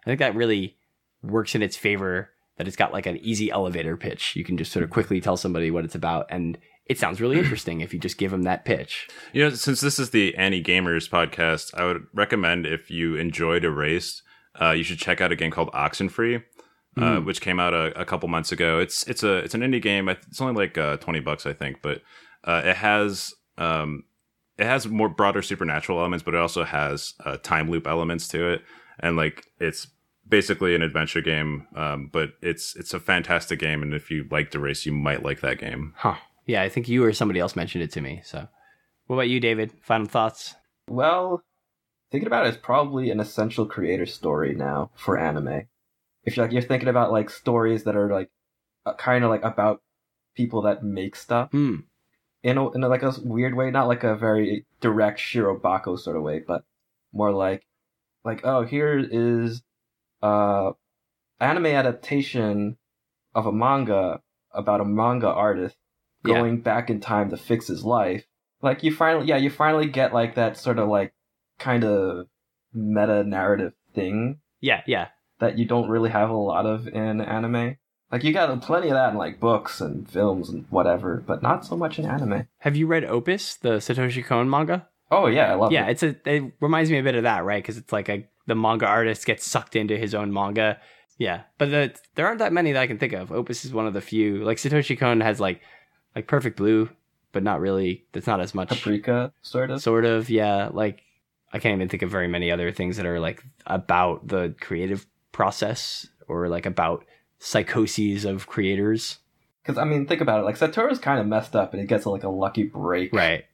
I 0.04 0.10
think 0.10 0.18
that 0.18 0.34
really 0.34 0.76
works 1.22 1.54
in 1.54 1.62
its 1.62 1.76
favor 1.76 2.30
that 2.58 2.66
it's 2.66 2.76
got 2.76 2.92
like 2.92 3.06
an 3.06 3.16
easy 3.18 3.50
elevator 3.50 3.96
pitch. 3.96 4.36
You 4.36 4.44
can 4.44 4.56
just 4.56 4.72
sort 4.72 4.82
of 4.82 4.90
quickly 4.90 5.20
tell 5.20 5.36
somebody 5.36 5.70
what 5.70 5.84
it's 5.84 5.94
about, 5.94 6.26
and 6.30 6.58
it 6.86 6.98
sounds 6.98 7.20
really 7.20 7.38
interesting 7.38 7.80
if 7.80 7.92
you 7.94 8.00
just 8.00 8.18
give 8.18 8.30
them 8.30 8.42
that 8.42 8.64
pitch. 8.64 9.08
You 9.32 9.44
know, 9.44 9.50
since 9.50 9.80
this 9.80 9.98
is 9.98 10.10
the 10.10 10.34
Anigamers 10.38 11.08
podcast, 11.08 11.72
I 11.74 11.84
would 11.84 12.04
recommend 12.12 12.66
if 12.66 12.90
you 12.90 13.16
enjoyed 13.16 13.64
Erased, 13.64 14.22
uh, 14.60 14.70
you 14.70 14.82
should 14.82 14.98
check 14.98 15.20
out 15.20 15.32
a 15.32 15.36
game 15.36 15.50
called 15.50 15.70
Oxenfree, 15.72 16.42
uh, 16.96 17.00
Mm. 17.00 17.24
which 17.24 17.40
came 17.40 17.58
out 17.58 17.72
a, 17.72 17.98
a 17.98 18.04
couple 18.04 18.28
months 18.28 18.52
ago. 18.52 18.78
It's 18.78 19.06
it's 19.08 19.22
a 19.22 19.36
it's 19.38 19.54
an 19.54 19.62
indie 19.62 19.80
game. 19.80 20.08
It's 20.08 20.40
only 20.40 20.54
like 20.54 20.76
uh, 20.76 20.96
twenty 20.98 21.20
bucks, 21.20 21.46
I 21.46 21.52
think, 21.54 21.80
but 21.82 22.02
uh, 22.44 22.62
it 22.64 22.76
has 22.76 23.32
um, 23.58 24.04
it 24.58 24.66
has 24.66 24.86
more 24.86 25.08
broader 25.08 25.40
supernatural 25.40 25.98
elements, 26.00 26.22
but 26.22 26.34
it 26.34 26.40
also 26.40 26.64
has 26.64 27.14
uh, 27.24 27.38
time 27.42 27.70
loop 27.70 27.86
elements 27.86 28.28
to 28.28 28.46
it, 28.50 28.62
and 29.00 29.16
like 29.16 29.46
it's 29.58 29.86
basically 30.28 30.74
an 30.74 30.82
adventure 30.82 31.20
game. 31.22 31.66
Um, 31.74 32.10
but 32.12 32.32
it's 32.42 32.76
it's 32.76 32.92
a 32.92 33.00
fantastic 33.00 33.58
game, 33.58 33.82
and 33.82 33.94
if 33.94 34.10
you 34.10 34.24
like 34.24 34.30
liked 34.32 34.54
Erased, 34.54 34.84
you 34.84 34.92
might 34.92 35.22
like 35.22 35.40
that 35.40 35.58
game. 35.58 35.94
Huh. 35.96 36.16
Yeah, 36.46 36.62
I 36.62 36.68
think 36.68 36.88
you 36.88 37.04
or 37.04 37.12
somebody 37.12 37.40
else 37.40 37.56
mentioned 37.56 37.84
it 37.84 37.92
to 37.92 38.00
me. 38.00 38.20
So, 38.24 38.48
what 39.06 39.16
about 39.16 39.28
you, 39.28 39.40
David? 39.40 39.72
Final 39.82 40.06
thoughts? 40.06 40.54
Well, 40.88 41.42
thinking 42.10 42.26
about 42.26 42.46
it, 42.46 42.50
it's 42.50 42.58
probably 42.58 43.10
an 43.10 43.20
essential 43.20 43.66
creator 43.66 44.06
story 44.06 44.54
now 44.54 44.90
for 44.94 45.18
anime. 45.18 45.68
If 46.24 46.36
you're 46.36 46.46
like 46.46 46.52
you're 46.52 46.62
thinking 46.62 46.88
about 46.88 47.12
like 47.12 47.30
stories 47.30 47.84
that 47.84 47.96
are 47.96 48.10
like 48.12 48.30
uh, 48.86 48.94
kind 48.94 49.24
of 49.24 49.30
like 49.30 49.42
about 49.42 49.80
people 50.36 50.62
that 50.62 50.82
make 50.82 51.14
stuff 51.16 51.50
Hmm. 51.50 51.76
in 52.42 52.58
a, 52.58 52.70
in 52.72 52.82
a, 52.82 52.88
like 52.88 53.02
a 53.02 53.12
weird 53.22 53.54
way, 53.54 53.70
not 53.70 53.88
like 53.88 54.04
a 54.04 54.16
very 54.16 54.66
direct 54.80 55.20
Shirobako 55.20 55.98
sort 55.98 56.16
of 56.16 56.22
way, 56.22 56.40
but 56.46 56.64
more 57.12 57.32
like 57.32 57.66
like 58.24 58.40
oh 58.44 58.62
here 58.64 58.98
is 58.98 59.62
uh 60.22 60.72
anime 61.40 61.66
adaptation 61.66 62.76
of 63.34 63.46
a 63.46 63.52
manga 63.52 64.20
about 64.52 64.80
a 64.80 64.84
manga 64.84 65.28
artist 65.28 65.76
Yeah. 66.24 66.34
going 66.40 66.60
back 66.60 66.90
in 66.90 67.00
time 67.00 67.30
to 67.30 67.36
fix 67.36 67.66
his 67.66 67.84
life. 67.84 68.24
Like 68.60 68.82
you 68.82 68.94
finally 68.94 69.26
yeah, 69.26 69.36
you 69.36 69.50
finally 69.50 69.88
get 69.88 70.14
like 70.14 70.34
that 70.36 70.56
sort 70.56 70.78
of 70.78 70.88
like 70.88 71.12
kind 71.58 71.84
of 71.84 72.26
meta 72.72 73.24
narrative 73.24 73.72
thing 73.94 74.38
Yeah, 74.60 74.82
yeah. 74.86 75.08
that 75.40 75.58
you 75.58 75.64
don't 75.66 75.88
really 75.88 76.10
have 76.10 76.30
a 76.30 76.34
lot 76.36 76.64
of 76.66 76.86
in 76.88 77.20
anime. 77.20 77.76
Like 78.10 78.24
you 78.24 78.32
got 78.32 78.60
plenty 78.62 78.88
of 78.88 78.94
that 78.94 79.12
in 79.12 79.16
like 79.16 79.40
books 79.40 79.80
and 79.80 80.08
films 80.08 80.48
and 80.50 80.66
whatever, 80.70 81.22
but 81.26 81.42
not 81.42 81.64
so 81.64 81.76
much 81.76 81.98
in 81.98 82.04
anime. 82.04 82.46
Have 82.58 82.76
you 82.76 82.86
read 82.86 83.04
Opus, 83.04 83.56
the 83.56 83.78
Satoshi 83.78 84.24
Kon 84.24 84.50
manga? 84.50 84.86
Oh 85.10 85.26
yeah, 85.26 85.50
I 85.50 85.54
love 85.54 85.72
yeah, 85.72 85.86
it. 85.88 85.92
it's 85.92 86.02
a. 86.02 86.30
It 86.30 86.52
reminds 86.60 86.90
me 86.90 86.98
a 86.98 87.02
bit 87.02 87.14
of 87.14 87.22
that, 87.24 87.44
right? 87.44 87.62
Because 87.62 87.76
it's 87.78 87.92
like 87.92 88.08
a 88.08 88.26
the 88.46 88.54
manga 88.54 88.86
artist 88.86 89.26
gets 89.26 89.46
sucked 89.46 89.76
into 89.76 89.96
his 89.96 90.14
own 90.14 90.32
manga. 90.32 90.78
Yeah, 91.18 91.42
but 91.58 91.70
the, 91.70 91.94
there 92.14 92.26
aren't 92.26 92.38
that 92.40 92.52
many 92.52 92.72
that 92.72 92.80
I 92.80 92.86
can 92.86 92.98
think 92.98 93.12
of. 93.12 93.30
Opus 93.32 93.64
is 93.64 93.72
one 93.72 93.86
of 93.86 93.94
the 93.94 94.00
few. 94.00 94.44
Like 94.44 94.56
Satoshi 94.58 94.98
Kon 94.98 95.20
has 95.20 95.38
like 95.40 95.60
like 96.14 96.26
Perfect 96.26 96.56
Blue, 96.56 96.88
but 97.32 97.42
not 97.42 97.60
really. 97.60 98.04
That's 98.12 98.26
not 98.26 98.40
as 98.40 98.54
much. 98.54 98.68
Paprika, 98.68 99.32
sort 99.42 99.70
of. 99.70 99.80
Sort 99.82 100.04
of, 100.04 100.30
yeah. 100.30 100.68
Like 100.72 101.02
I 101.52 101.58
can't 101.58 101.74
even 101.74 101.88
think 101.88 102.02
of 102.02 102.10
very 102.10 102.28
many 102.28 102.50
other 102.50 102.72
things 102.72 102.96
that 102.96 103.06
are 103.06 103.20
like 103.20 103.44
about 103.66 104.28
the 104.28 104.54
creative 104.60 105.06
process 105.32 106.06
or 106.28 106.48
like 106.48 106.66
about 106.66 107.04
psychoses 107.38 108.24
of 108.24 108.46
creators. 108.46 109.18
Because 109.62 109.78
I 109.78 109.84
mean, 109.84 110.06
think 110.06 110.20
about 110.20 110.40
it. 110.40 110.44
Like 110.44 110.58
Satoru's 110.58 110.98
kind 110.98 111.20
of 111.20 111.26
messed 111.26 111.54
up, 111.54 111.72
and 111.72 111.80
he 111.80 111.86
gets 111.86 112.06
like 112.06 112.24
a 112.24 112.28
lucky 112.28 112.64
break, 112.64 113.12
Right. 113.12 113.44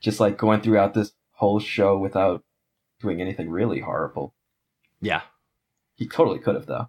Just 0.00 0.20
like 0.20 0.38
going 0.38 0.60
throughout 0.60 0.94
this 0.94 1.12
whole 1.32 1.58
show 1.58 1.98
without 1.98 2.44
doing 3.00 3.20
anything 3.20 3.50
really 3.50 3.80
horrible. 3.80 4.34
Yeah. 5.00 5.22
He 5.96 6.08
totally 6.08 6.38
could 6.38 6.54
have, 6.54 6.66
though. 6.66 6.88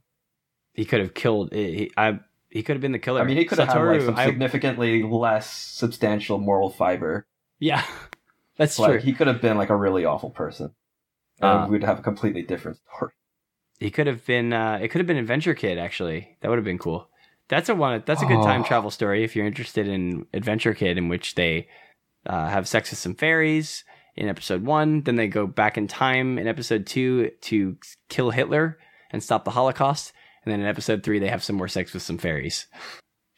He 0.74 0.86
could 0.86 1.00
have 1.00 1.14
killed. 1.14 1.52
He, 1.52 1.92
I. 1.98 2.20
He 2.50 2.64
could 2.64 2.76
have 2.76 2.82
been 2.82 2.92
the 2.92 3.00
killer. 3.00 3.22
I 3.22 3.26
mean, 3.26 3.38
he 3.38 3.46
could 3.46 3.60
have 3.60 3.68
had 3.68 3.80
like 3.80 4.02
some 4.02 4.16
I- 4.16 4.26
significantly 4.26 5.04
less 5.04 5.50
substantial 5.50 6.38
moral 6.40 6.70
fiber. 6.70 7.28
Yeah, 7.60 7.84
that's 8.58 8.80
Like 8.80 8.92
true. 8.92 9.00
he 9.00 9.14
could 9.14 9.28
have 9.28 9.42
been 9.42 9.58
like 9.58 9.70
a 9.70 9.76
really 9.76 10.06
awful 10.06 10.30
person, 10.32 10.74
and 11.42 11.66
Uh, 11.66 11.68
we'd 11.70 11.84
have 11.84 12.00
a 12.00 12.02
completely 12.02 12.42
different 12.42 12.78
story. 12.78 13.12
He 13.80 13.92
could 13.92 14.08
have 14.08 14.26
been. 14.26 14.52
Uh, 14.52 14.80
it 14.82 14.90
could 14.90 15.00
have 15.00 15.08
been 15.08 15.18
Adventure 15.18 15.54
Kid. 15.54 15.78
Actually, 15.78 16.38
that 16.42 16.50
would 16.50 16.58
have 16.58 16.66
been 16.66 16.78
cool. 16.80 17.08
That's 17.50 17.70
a 17.70 17.76
one. 17.76 18.04
That's 18.06 18.22
a 18.22 18.26
good 18.26 18.44
time 18.44 18.62
Oh. 18.62 18.66
travel 18.66 18.92
story 18.92 19.24
if 19.24 19.36
you're 19.36 19.46
interested 19.48 19.88
in 19.88 20.26
Adventure 20.34 20.74
Kid, 20.74 20.98
in 20.98 21.08
which 21.08 21.36
they 21.36 21.68
uh, 22.26 22.48
have 22.50 22.68
sex 22.68 22.90
with 22.92 23.00
some 23.00 23.16
fairies 23.16 23.84
in 24.16 24.28
episode 24.28 24.64
one. 24.66 25.02
Then 25.04 25.16
they 25.16 25.28
go 25.28 25.48
back 25.48 25.78
in 25.78 25.88
time 25.88 26.38
in 26.38 26.48
episode 26.48 26.86
two 26.86 27.30
to 27.42 27.78
kill 28.10 28.32
Hitler 28.32 28.78
and 29.12 29.24
stop 29.24 29.46
the 29.46 29.52
Holocaust. 29.52 30.12
And 30.50 30.56
then 30.56 30.62
in 30.62 30.68
episode 30.68 31.04
three, 31.04 31.20
they 31.20 31.28
have 31.28 31.44
some 31.44 31.58
more 31.58 31.68
sex 31.68 31.94
with 31.94 32.02
some 32.02 32.18
fairies. 32.18 32.66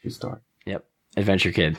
True 0.00 0.10
story. 0.10 0.40
Yep, 0.64 0.86
Adventure 1.18 1.52
Kid. 1.52 1.76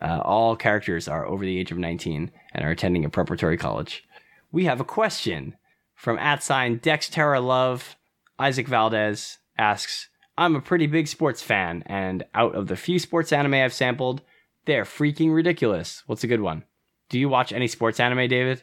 Uh, 0.00 0.20
all 0.24 0.56
characters 0.56 1.08
are 1.08 1.26
over 1.26 1.44
the 1.44 1.58
age 1.58 1.70
of 1.70 1.76
19 1.76 2.30
and 2.54 2.64
are 2.64 2.70
attending 2.70 3.04
a 3.04 3.10
preparatory 3.10 3.58
college. 3.58 4.02
We 4.50 4.64
have 4.64 4.80
a 4.80 4.84
question 4.84 5.58
from 5.94 6.18
at 6.18 6.42
sign 6.42 6.78
Dexterra 6.78 7.44
Love. 7.44 7.96
Isaac 8.38 8.66
Valdez 8.66 9.40
asks, 9.58 10.08
I'm 10.38 10.56
a 10.56 10.62
pretty 10.62 10.86
big 10.86 11.06
sports 11.06 11.42
fan, 11.42 11.82
and 11.84 12.24
out 12.34 12.54
of 12.54 12.68
the 12.68 12.76
few 12.76 12.98
sports 12.98 13.30
anime 13.30 13.52
I've 13.52 13.74
sampled, 13.74 14.22
they're 14.64 14.84
freaking 14.84 15.34
ridiculous. 15.34 16.02
What's 16.06 16.24
a 16.24 16.28
good 16.28 16.40
one? 16.40 16.64
Do 17.10 17.18
you 17.18 17.28
watch 17.28 17.52
any 17.52 17.68
sports 17.68 18.00
anime, 18.00 18.26
David? 18.26 18.62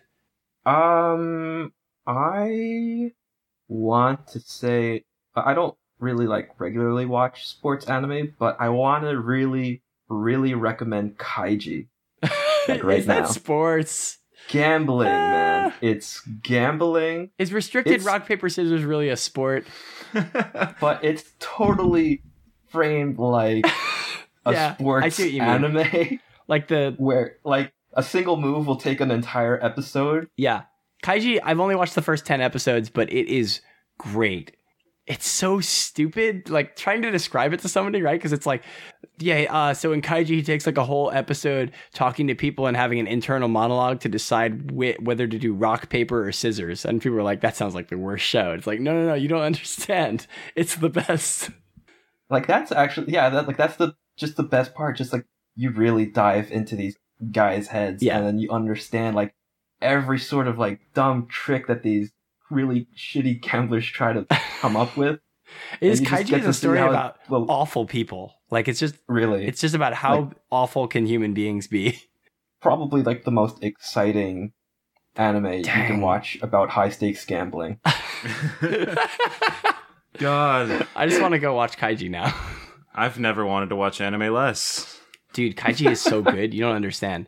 Um, 0.65 1.72
I 2.07 3.11
want 3.68 4.30
to 4.30 4.40
say 4.40 5.03
I 5.36 5.53
don't 5.53 5.76
really 6.00 6.26
like 6.28 6.52
regularly 6.60 7.06
watch 7.06 7.48
sports 7.48 7.88
anime, 7.88 8.34
but 8.40 8.58
I 8.60 8.70
want 8.70 9.04
to 9.04 9.20
really, 9.20 9.82
really 10.08 10.54
recommend 10.54 11.18
Kaiji. 11.18 11.88
Like 12.68 12.84
right 12.84 13.00
Is 13.00 13.06
that 13.08 13.28
sports? 13.30 14.20
Gambling, 14.50 15.08
man. 15.08 15.72
Ah. 15.72 15.76
It's 15.82 16.20
gambling, 16.44 17.32
Is 17.40 17.52
restricted 17.52 17.94
It's- 17.94 18.06
rock, 18.06 18.28
paper, 18.28 18.48
scissors 18.50 18.84
really 18.84 19.10
a 19.10 19.18
sport? 19.18 19.66
but 20.14 21.04
it's 21.04 21.24
totally 21.40 22.22
framed 22.68 23.18
like 23.18 23.66
a 24.46 24.52
Yeah, 24.52 24.70
I 24.72 24.74
sports 24.76 25.16
see 25.16 25.24
what 25.24 25.32
you 25.32 25.42
mean. 25.42 25.50
anime 25.50 26.20
Like 26.48 26.68
the 26.68 26.94
where 26.98 27.38
like 27.44 27.74
a 27.94 28.04
single 28.04 28.38
move 28.38 28.68
will 28.68 28.76
take 28.76 29.02
an 29.02 29.10
entire 29.10 29.64
episode. 29.64 30.28
Yeah. 30.38 30.64
Kaiji, 31.04 31.40
I've 31.44 31.60
only 31.60 31.76
watched 31.76 31.96
the 31.96 32.02
first 32.02 32.26
10 32.26 32.42
episodes, 32.42 32.90
but 32.90 33.12
it 33.12 33.28
is 33.28 33.62
great. 33.98 34.56
It's 35.10 35.27
so 35.27 35.60
stupid, 35.60 36.49
like 36.52 36.76
trying 36.76 37.02
to 37.02 37.10
describe 37.10 37.52
it 37.52 37.61
to 37.61 37.68
somebody, 37.68 38.03
right? 38.03 38.19
Because 38.19 38.31
it's 38.31 38.45
like, 38.45 38.64
yeah, 39.18 39.48
uh, 39.49 39.73
so 39.73 39.91
in 39.91 40.03
Kaiji, 40.03 40.27
he 40.27 40.44
takes 40.44 40.68
like 40.68 40.77
a 40.77 40.86
whole 40.86 41.10
episode 41.11 41.72
talking 41.95 42.27
to 42.27 42.36
people 42.36 42.68
and 42.68 42.77
having 42.77 42.99
an 42.99 43.07
internal 43.07 43.48
monologue 43.49 44.02
to 44.02 44.10
decide 44.10 44.69
wh- 44.69 45.02
whether 45.02 45.26
to 45.26 45.40
do 45.40 45.52
rock, 45.56 45.90
paper, 45.90 46.27
or 46.27 46.31
scissors. 46.31 46.86
And 46.86 47.02
people 47.02 47.18
are 47.18 47.23
like, 47.23 47.41
that 47.41 47.56
sounds 47.56 47.73
like 47.73 47.90
the 47.90 47.98
worst 47.98 48.23
show. 48.23 48.52
It's 48.52 48.68
like, 48.68 48.80
no, 48.80 48.94
no, 48.94 49.07
no, 49.07 49.14
you 49.15 49.27
don't 49.27 49.41
understand. 49.41 50.27
It's 50.56 50.76
the 50.76 50.90
best. 50.90 51.49
Like 52.30 52.45
that's 52.45 52.72
actually 52.72 53.11
yeah, 53.11 53.30
that 53.30 53.48
like 53.48 53.57
that's 53.57 53.77
the 53.77 53.95
just 54.15 54.38
the 54.38 54.44
best 54.44 54.76
part. 54.76 54.95
Just 54.95 55.11
like 55.11 55.26
you 55.56 55.72
really 55.72 56.06
dive 56.06 56.52
into 56.52 56.76
these 56.76 56.95
guys' 57.31 57.69
heads, 57.69 58.03
Yeah. 58.03 58.18
and 58.19 58.27
then 58.27 58.38
you 58.40 58.52
understand 58.52 59.15
like 59.15 59.34
every 59.81 60.19
sort 60.19 60.48
of 60.48 60.60
like 60.60 60.80
dumb 60.94 61.26
trick 61.27 61.65
that 61.65 61.81
these 61.81 62.11
really 62.50 62.88
shitty 62.98 63.42
gamblers 63.42 63.86
try 63.86 64.14
to 64.14 64.26
come 64.62 64.76
up 64.78 64.96
with. 64.98 65.20
Is 65.82 66.00
And 66.00 66.08
you 66.08 66.16
just 66.16 66.24
Kaiji 66.28 66.30
get 66.30 66.40
is 66.42 66.46
a 66.48 66.54
story 66.54 66.78
how 66.78 66.86
it- 66.86 66.90
about 66.90 67.18
well, 67.28 67.46
awful 67.50 67.86
people. 67.88 68.36
Like, 68.52 68.68
it's 68.68 68.80
just, 68.80 68.96
really, 69.08 69.46
it's 69.48 69.62
just 69.62 69.74
about 69.76 69.94
how 69.96 70.32
awful 70.52 70.88
can 70.88 71.06
human 71.08 71.34
beings 71.34 71.68
be. 71.68 72.00
probably 72.62 73.02
like 73.04 73.24
the 73.24 73.32
most 73.32 73.64
exciting 73.64 74.52
anime 75.16 75.54
you 75.54 75.64
can 75.64 76.02
watch 76.02 76.38
about 76.42 76.70
high 76.70 76.90
stakes 76.90 77.26
gambling. 77.26 77.80
God, 80.18 80.88
I 80.96 81.08
just 81.08 81.22
want 81.22 81.34
to 81.34 81.40
go 81.40 81.54
watch 81.54 81.78
Kaiji 81.78 82.10
now. 82.10 82.34
I've 82.94 83.20
never 83.20 83.46
wanted 83.46 83.70
to 83.70 83.76
watch 83.76 84.02
anime 84.02 84.34
less. 84.34 85.00
Dude, 85.34 85.56
Kaiji 85.56 85.90
is 85.92 86.02
so 86.02 86.22
good. 86.22 86.54
You 86.54 86.62
don't 86.62 86.76
understand. 86.76 87.28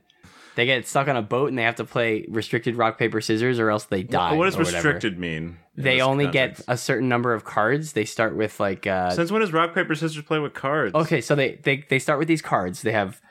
They 0.56 0.66
get 0.66 0.88
stuck 0.88 1.08
on 1.08 1.16
a 1.16 1.22
boat 1.22 1.50
and 1.50 1.58
they 1.58 1.64
have 1.64 1.76
to 1.76 1.86
play 1.86 2.26
restricted 2.30 2.76
rock 2.76 2.98
paper 2.98 3.22
scissors 3.22 3.60
or 3.60 3.70
else 3.70 3.86
they 3.86 4.04
die. 4.04 4.34
what 4.34 4.46
does 4.46 4.58
whatever. 4.58 4.76
restricted 4.76 5.18
mean? 5.18 5.58
They 5.76 6.02
only 6.02 6.26
context? 6.26 6.66
get 6.68 6.74
a 6.74 6.78
certain 6.78 7.08
number 7.08 7.34
of 7.34 7.46
cards. 7.46 7.94
They 7.94 8.06
start 8.06 8.36
with 8.36 8.60
like 8.60 8.86
uh 8.86 9.12
Since 9.12 9.32
when 9.32 9.42
does 9.42 9.54
rock 9.54 9.74
paper 9.74 9.96
scissors 9.96 10.24
play 10.24 10.40
with 10.40 10.54
cards? 10.54 10.94
Okay, 10.94 11.22
so 11.22 11.36
they, 11.36 11.56
they 11.64 11.86
they 11.90 12.00
start 12.00 12.20
with 12.20 12.28
these 12.28 12.42
cards. 12.42 12.82
They 12.82 12.92
have 12.92 13.22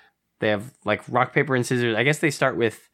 they 0.40 0.48
have 0.48 0.72
like 0.84 1.02
rock 1.08 1.34
paper 1.34 1.54
and 1.54 1.66
scissors. 1.66 1.96
I 1.96 2.02
guess 2.02 2.18
they 2.18 2.30
start 2.30 2.56
with 2.56 2.88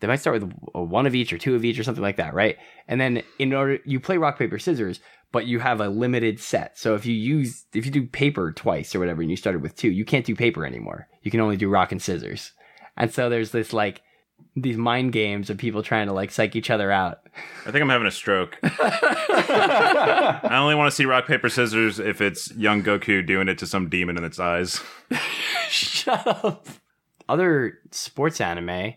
they 0.00 0.06
might 0.06 0.20
start 0.20 0.40
with 0.40 0.52
one 0.72 1.06
of 1.06 1.14
each 1.14 1.32
or 1.32 1.38
two 1.38 1.54
of 1.54 1.64
each 1.64 1.78
or 1.78 1.84
something 1.84 2.02
like 2.02 2.16
that, 2.16 2.32
right? 2.32 2.56
And 2.88 3.00
then 3.00 3.22
in 3.38 3.52
order 3.52 3.78
you 3.84 4.00
play 4.00 4.16
rock 4.16 4.38
paper 4.38 4.58
scissors, 4.58 5.00
but 5.32 5.46
you 5.46 5.58
have 5.58 5.80
a 5.80 5.88
limited 5.88 6.40
set. 6.40 6.78
So 6.78 6.94
if 6.94 7.04
you 7.04 7.14
use 7.14 7.66
if 7.74 7.84
you 7.84 7.92
do 7.92 8.06
paper 8.06 8.52
twice 8.52 8.94
or 8.94 9.00
whatever 9.00 9.22
and 9.22 9.30
you 9.30 9.36
started 9.36 9.62
with 9.62 9.76
two, 9.76 9.90
you 9.90 10.04
can't 10.04 10.24
do 10.24 10.34
paper 10.34 10.64
anymore. 10.64 11.08
You 11.22 11.30
can 11.30 11.40
only 11.40 11.56
do 11.56 11.68
rock 11.68 11.92
and 11.92 12.00
scissors. 12.00 12.52
And 13.00 13.12
so 13.12 13.28
there's 13.28 13.50
this 13.50 13.72
like 13.72 14.02
these 14.56 14.76
mind 14.76 15.12
games 15.12 15.50
of 15.50 15.58
people 15.58 15.82
trying 15.82 16.06
to 16.06 16.12
like 16.12 16.30
psych 16.30 16.56
each 16.56 16.70
other 16.70 16.90
out. 16.90 17.20
I 17.66 17.70
think 17.70 17.82
I'm 17.82 17.88
having 17.88 18.06
a 18.06 18.10
stroke. 18.10 18.56
I 18.62 20.48
only 20.52 20.74
want 20.74 20.90
to 20.90 20.96
see 20.96 21.04
rock 21.04 21.26
paper 21.26 21.48
scissors 21.48 21.98
if 21.98 22.20
it's 22.20 22.50
young 22.54 22.82
Goku 22.82 23.24
doing 23.26 23.48
it 23.48 23.58
to 23.58 23.66
some 23.66 23.88
demon 23.88 24.16
in 24.16 24.24
its 24.24 24.38
eyes. 24.40 24.80
Shut 25.68 26.26
up. 26.26 26.66
Other 27.28 27.78
sports 27.90 28.40
anime, 28.40 28.94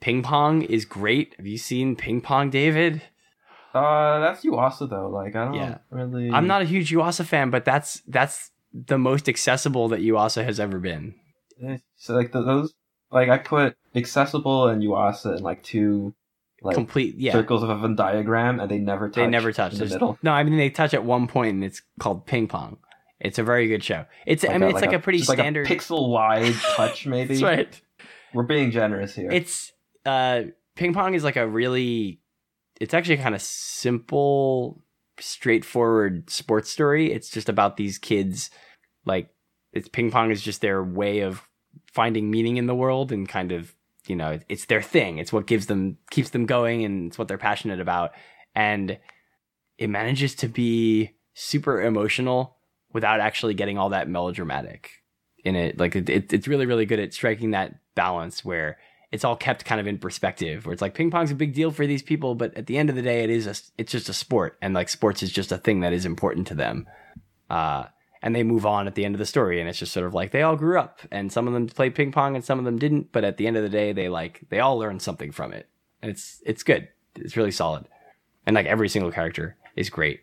ping 0.00 0.22
pong 0.22 0.62
is 0.62 0.84
great. 0.84 1.34
Have 1.38 1.46
you 1.46 1.56
seen 1.58 1.96
ping 1.96 2.20
pong, 2.20 2.50
David? 2.50 3.02
Uh, 3.72 4.18
that's 4.20 4.44
Yuasa 4.44 4.90
though. 4.90 5.08
Like 5.08 5.36
I 5.36 5.44
don't 5.46 5.54
Yeah. 5.54 5.78
really. 5.90 6.30
I'm 6.30 6.46
not 6.46 6.62
a 6.62 6.66
huge 6.66 6.90
Yuasa 6.92 7.24
fan, 7.24 7.50
but 7.50 7.64
that's 7.64 8.02
that's 8.06 8.50
the 8.72 8.98
most 8.98 9.28
accessible 9.28 9.88
that 9.88 10.00
Yuasa 10.00 10.44
has 10.44 10.60
ever 10.60 10.78
been. 10.78 11.14
So 11.96 12.14
like 12.14 12.32
the, 12.32 12.42
those, 12.42 12.72
like 13.12 13.28
I 13.28 13.38
put 13.38 13.76
accessible 13.94 14.68
and 14.68 14.82
Yuasa 14.82 15.36
in 15.38 15.42
like 15.42 15.62
two, 15.62 16.14
like 16.62 16.74
Complete, 16.74 17.16
yeah. 17.16 17.32
circles 17.32 17.62
of 17.62 17.70
a 17.70 17.76
Venn 17.78 17.96
diagram, 17.96 18.60
and 18.60 18.70
they 18.70 18.78
never 18.78 19.08
touch. 19.08 19.16
They 19.16 19.26
never 19.26 19.52
touch 19.52 19.72
in 19.74 19.78
the 19.78 19.86
middle. 19.86 20.18
No, 20.22 20.32
I 20.32 20.42
mean 20.44 20.56
they 20.56 20.70
touch 20.70 20.94
at 20.94 21.04
one 21.04 21.26
point, 21.26 21.54
and 21.54 21.64
it's 21.64 21.82
called 21.98 22.26
ping 22.26 22.48
pong. 22.48 22.78
It's 23.18 23.38
a 23.38 23.42
very 23.42 23.68
good 23.68 23.84
show. 23.84 24.06
It's 24.26 24.44
I 24.44 24.48
Like 24.48 24.60
mean 24.60 24.70
it's 24.70 24.80
like 24.80 24.92
a, 24.92 24.98
pretty 24.98 25.20
standard. 25.20 25.68
like 25.68 25.78
pixel 25.78 26.08
wide 26.10 26.54
touch. 26.76 27.06
Maybe 27.06 27.34
That's 27.34 27.42
right. 27.42 27.80
we're 28.32 28.44
being 28.44 28.70
generous 28.70 29.14
here. 29.14 29.30
It's 29.30 29.72
uh 30.06 30.42
ping 30.76 30.94
pong 30.94 31.14
is 31.14 31.24
like 31.24 31.36
a 31.36 31.46
really 31.46 32.20
it's 32.80 32.94
actually 32.94 33.18
kind 33.18 33.34
of 33.34 33.42
simple, 33.42 34.82
straightforward 35.18 36.30
sports 36.30 36.70
story. 36.70 37.12
It's 37.12 37.28
just 37.30 37.48
about 37.48 37.76
these 37.76 37.98
kids, 37.98 38.50
like 39.04 39.28
it's 39.72 39.88
ping 39.88 40.10
pong 40.10 40.30
is 40.30 40.40
just 40.42 40.60
their 40.60 40.82
way 40.82 41.20
of 41.20 41.42
finding 41.92 42.30
meaning 42.30 42.56
in 42.56 42.66
the 42.66 42.74
world 42.74 43.12
and 43.12 43.28
kind 43.28 43.52
of 43.52 43.74
you 44.06 44.16
know 44.16 44.38
it's 44.48 44.66
their 44.66 44.82
thing. 44.82 45.18
It's 45.18 45.32
what 45.32 45.46
gives 45.46 45.66
them 45.66 45.98
keeps 46.10 46.30
them 46.30 46.46
going 46.46 46.84
and 46.84 47.08
it's 47.08 47.18
what 47.18 47.28
they're 47.28 47.38
passionate 47.38 47.80
about. 47.80 48.12
And 48.54 48.98
it 49.78 49.88
manages 49.88 50.34
to 50.36 50.48
be 50.48 51.12
super 51.34 51.82
emotional 51.82 52.56
without 52.92 53.20
actually 53.20 53.54
getting 53.54 53.78
all 53.78 53.90
that 53.90 54.08
melodramatic 54.08 54.90
in 55.44 55.56
it. 55.56 55.78
Like 55.78 55.96
it, 55.96 56.08
it, 56.08 56.32
it's 56.32 56.48
really 56.48 56.66
really 56.66 56.86
good 56.86 57.00
at 57.00 57.14
striking 57.14 57.52
that 57.52 57.74
balance 57.94 58.44
where 58.44 58.78
it's 59.12 59.24
all 59.24 59.36
kept 59.36 59.64
kind 59.64 59.80
of 59.80 59.86
in 59.86 59.98
perspective 59.98 60.64
where 60.64 60.72
it's 60.72 60.82
like 60.82 60.94
ping 60.94 61.10
pong's 61.10 61.30
a 61.30 61.34
big 61.34 61.52
deal 61.52 61.70
for 61.70 61.86
these 61.86 62.02
people 62.02 62.34
but 62.34 62.56
at 62.56 62.66
the 62.66 62.78
end 62.78 62.88
of 62.88 62.96
the 62.96 63.02
day 63.02 63.24
it 63.24 63.30
is 63.30 63.46
a, 63.46 63.54
it's 63.76 63.92
just 63.92 64.08
a 64.08 64.12
sport 64.12 64.56
and 64.62 64.72
like 64.74 64.88
sports 64.88 65.22
is 65.22 65.32
just 65.32 65.52
a 65.52 65.58
thing 65.58 65.80
that 65.80 65.92
is 65.92 66.06
important 66.06 66.46
to 66.46 66.54
them 66.54 66.86
uh, 67.50 67.84
and 68.22 68.34
they 68.34 68.42
move 68.42 68.66
on 68.66 68.86
at 68.86 68.94
the 68.94 69.04
end 69.04 69.14
of 69.14 69.18
the 69.18 69.26
story 69.26 69.60
and 69.60 69.68
it's 69.68 69.78
just 69.78 69.92
sort 69.92 70.06
of 70.06 70.14
like 70.14 70.30
they 70.30 70.42
all 70.42 70.56
grew 70.56 70.78
up 70.78 71.00
and 71.10 71.32
some 71.32 71.46
of 71.46 71.54
them 71.54 71.66
played 71.66 71.94
ping 71.94 72.12
pong 72.12 72.34
and 72.34 72.44
some 72.44 72.58
of 72.58 72.64
them 72.64 72.78
didn't 72.78 73.12
but 73.12 73.24
at 73.24 73.36
the 73.36 73.46
end 73.46 73.56
of 73.56 73.62
the 73.62 73.68
day 73.68 73.92
they 73.92 74.08
like 74.08 74.42
they 74.50 74.60
all 74.60 74.78
learned 74.78 75.02
something 75.02 75.32
from 75.32 75.52
it. 75.52 75.68
And 76.02 76.10
it's 76.10 76.42
it's 76.44 76.62
good. 76.62 76.88
It's 77.16 77.36
really 77.36 77.50
solid. 77.50 77.86
And 78.46 78.54
like 78.54 78.66
every 78.66 78.88
single 78.88 79.12
character 79.12 79.56
is 79.76 79.90
great. 79.90 80.20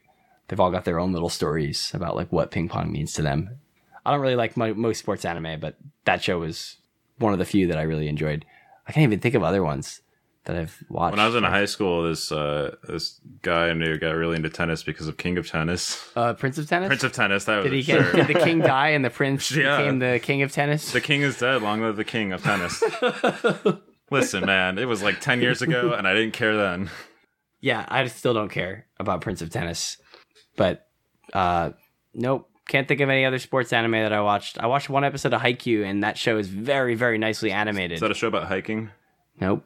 They've 0.47 0.59
all 0.59 0.71
got 0.71 0.85
their 0.85 0.99
own 0.99 1.11
little 1.11 1.29
stories 1.29 1.91
about 1.93 2.15
like 2.15 2.31
what 2.31 2.51
ping 2.51 2.69
pong 2.69 2.91
means 2.91 3.13
to 3.13 3.21
them. 3.21 3.57
I 4.05 4.11
don't 4.11 4.21
really 4.21 4.35
like 4.35 4.55
my, 4.55 4.71
most 4.73 4.99
sports 4.99 5.25
anime 5.25 5.59
but 5.59 5.77
that 6.05 6.23
show 6.23 6.39
was 6.39 6.77
one 7.17 7.33
of 7.33 7.39
the 7.39 7.45
few 7.45 7.67
that 7.67 7.77
i 7.77 7.81
really 7.81 8.07
enjoyed. 8.07 8.45
I 8.87 8.91
can't 8.91 9.03
even 9.03 9.19
think 9.19 9.35
of 9.35 9.43
other 9.43 9.63
ones 9.63 10.01
that 10.47 10.55
I've 10.57 10.83
watched. 10.89 11.11
When 11.11 11.19
I 11.19 11.27
was 11.27 11.35
in 11.35 11.43
high 11.43 11.65
school, 11.65 12.03
this 12.09 12.31
uh, 12.31 12.75
this 12.87 13.21
guy 13.43 13.69
I 13.69 13.73
knew 13.73 13.97
got 13.97 14.11
really 14.15 14.35
into 14.35 14.49
tennis 14.49 14.81
because 14.83 15.07
of 15.07 15.15
King 15.17 15.37
of 15.37 15.47
Tennis. 15.47 16.09
Uh, 16.15 16.33
Prince 16.33 16.57
of 16.57 16.67
Tennis. 16.67 16.87
Prince 16.87 17.03
of 17.03 17.11
Tennis. 17.13 17.45
That 17.45 17.57
was 17.57 17.63
did 17.65 17.73
he 17.73 17.83
get? 17.83 18.15
Did 18.15 18.27
the 18.27 18.33
king 18.33 18.59
die 18.75 18.89
and 18.89 19.05
the 19.05 19.09
prince 19.09 19.51
Yeah. 19.51 19.77
became 19.77 19.99
the 19.99 20.19
king 20.21 20.41
of 20.41 20.51
tennis? 20.51 20.91
The 20.91 21.01
king 21.01 21.21
is 21.21 21.37
dead. 21.37 21.61
Long 21.61 21.81
live 21.81 21.95
the 21.95 22.03
king 22.03 22.33
of 22.33 22.41
tennis. 22.43 22.83
Listen, 24.11 24.45
man, 24.45 24.77
it 24.77 24.85
was 24.85 25.03
like 25.03 25.19
ten 25.19 25.41
years 25.41 25.61
ago, 25.61 25.93
and 25.93 26.07
I 26.07 26.13
didn't 26.13 26.33
care 26.33 26.55
then. 26.55 26.89
yeah, 27.59 27.85
I 27.89 28.07
still 28.07 28.33
don't 28.33 28.49
care 28.49 28.87
about 28.99 29.21
Prince 29.21 29.41
of 29.41 29.49
Tennis, 29.49 29.97
but 30.55 30.87
uh, 31.33 31.71
nope. 32.13 32.49
Can't 32.69 32.85
think 32.85 32.99
of 32.99 33.09
any 33.09 33.23
other 33.23 33.39
sports 33.39 33.71
anime 33.71 33.93
that 33.93 34.11
I 34.11 34.19
watched. 34.19 34.57
I 34.59 34.67
watched 34.67 34.89
one 34.89 35.05
episode 35.05 35.33
of 35.33 35.39
Haikyuu, 35.41 35.85
and 35.85 36.03
that 36.03 36.17
show 36.17 36.37
is 36.37 36.49
very, 36.49 36.95
very 36.95 37.17
nicely 37.17 37.49
animated. 37.51 37.93
Is 37.93 38.01
that 38.01 38.11
a 38.11 38.13
show 38.13 38.27
about 38.27 38.47
hiking? 38.47 38.89
Nope. 39.39 39.65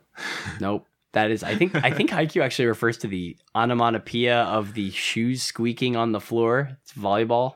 Nope. 0.60 0.88
That 1.14 1.32
is 1.32 1.44
I 1.44 1.56
think 1.56 1.76
I 1.76 1.92
think 1.92 2.10
Haikyuu 2.12 2.42
actually 2.42 2.68
refers 2.68 2.98
to 3.00 3.08
the 3.08 3.38
onomatopoeia 3.56 4.44
of 4.44 4.74
the 4.74 4.92
shoes 4.92 5.44
squeaking 5.44 5.96
on 5.96 6.12
the 6.12 6.22
floor. 6.22 6.78
It's 6.84 6.94
volleyball. 6.94 7.56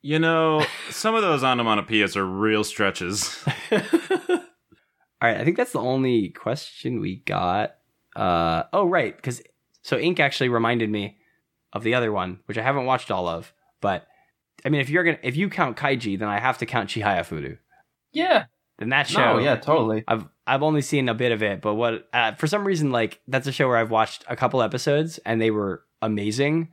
You 0.00 0.18
know, 0.18 0.64
some 0.90 1.14
of 1.14 1.22
those 1.22 1.42
onomatopoeias 1.42 2.16
are 2.16 2.26
real 2.26 2.64
stretches. 2.64 3.42
All 3.72 5.30
right, 5.30 5.38
I 5.38 5.44
think 5.44 5.56
that's 5.56 5.72
the 5.72 5.80
only 5.80 6.30
question 6.30 7.00
we 7.00 7.16
got. 7.16 7.76
Uh 8.16 8.64
oh 8.72 8.86
right, 8.86 9.20
cuz 9.20 9.42
so 9.82 9.98
Ink 9.98 10.20
actually 10.20 10.48
reminded 10.48 10.90
me 10.90 11.18
of 11.72 11.82
the 11.82 11.94
other 11.94 12.12
one, 12.12 12.40
which 12.46 12.56
I 12.56 12.62
haven't 12.62 12.86
watched 12.86 13.10
all 13.10 13.28
of, 13.28 13.52
but 13.80 14.06
I 14.64 14.68
mean 14.68 14.80
if 14.80 14.88
you're 14.88 15.04
going 15.04 15.16
to 15.16 15.26
if 15.26 15.36
you 15.36 15.50
count 15.50 15.76
Kaiji, 15.76 16.18
then 16.18 16.28
I 16.28 16.38
have 16.38 16.58
to 16.58 16.66
count 16.66 16.88
Chihaya 16.88 17.20
Furu. 17.20 17.58
Yeah. 18.12 18.44
Then 18.78 18.90
that 18.90 19.08
show 19.08 19.34
No, 19.34 19.38
yeah, 19.38 19.56
totally. 19.56 20.04
I've 20.08 20.26
I've 20.46 20.62
only 20.62 20.82
seen 20.82 21.08
a 21.08 21.14
bit 21.14 21.32
of 21.32 21.42
it, 21.42 21.60
but 21.62 21.74
what 21.74 22.08
uh, 22.12 22.34
for 22.34 22.46
some 22.46 22.66
reason 22.66 22.90
like 22.92 23.20
that's 23.28 23.46
a 23.46 23.52
show 23.52 23.66
where 23.68 23.76
I've 23.78 23.90
watched 23.90 24.24
a 24.28 24.36
couple 24.36 24.62
episodes 24.62 25.18
and 25.24 25.40
they 25.40 25.50
were 25.50 25.82
amazing, 26.02 26.68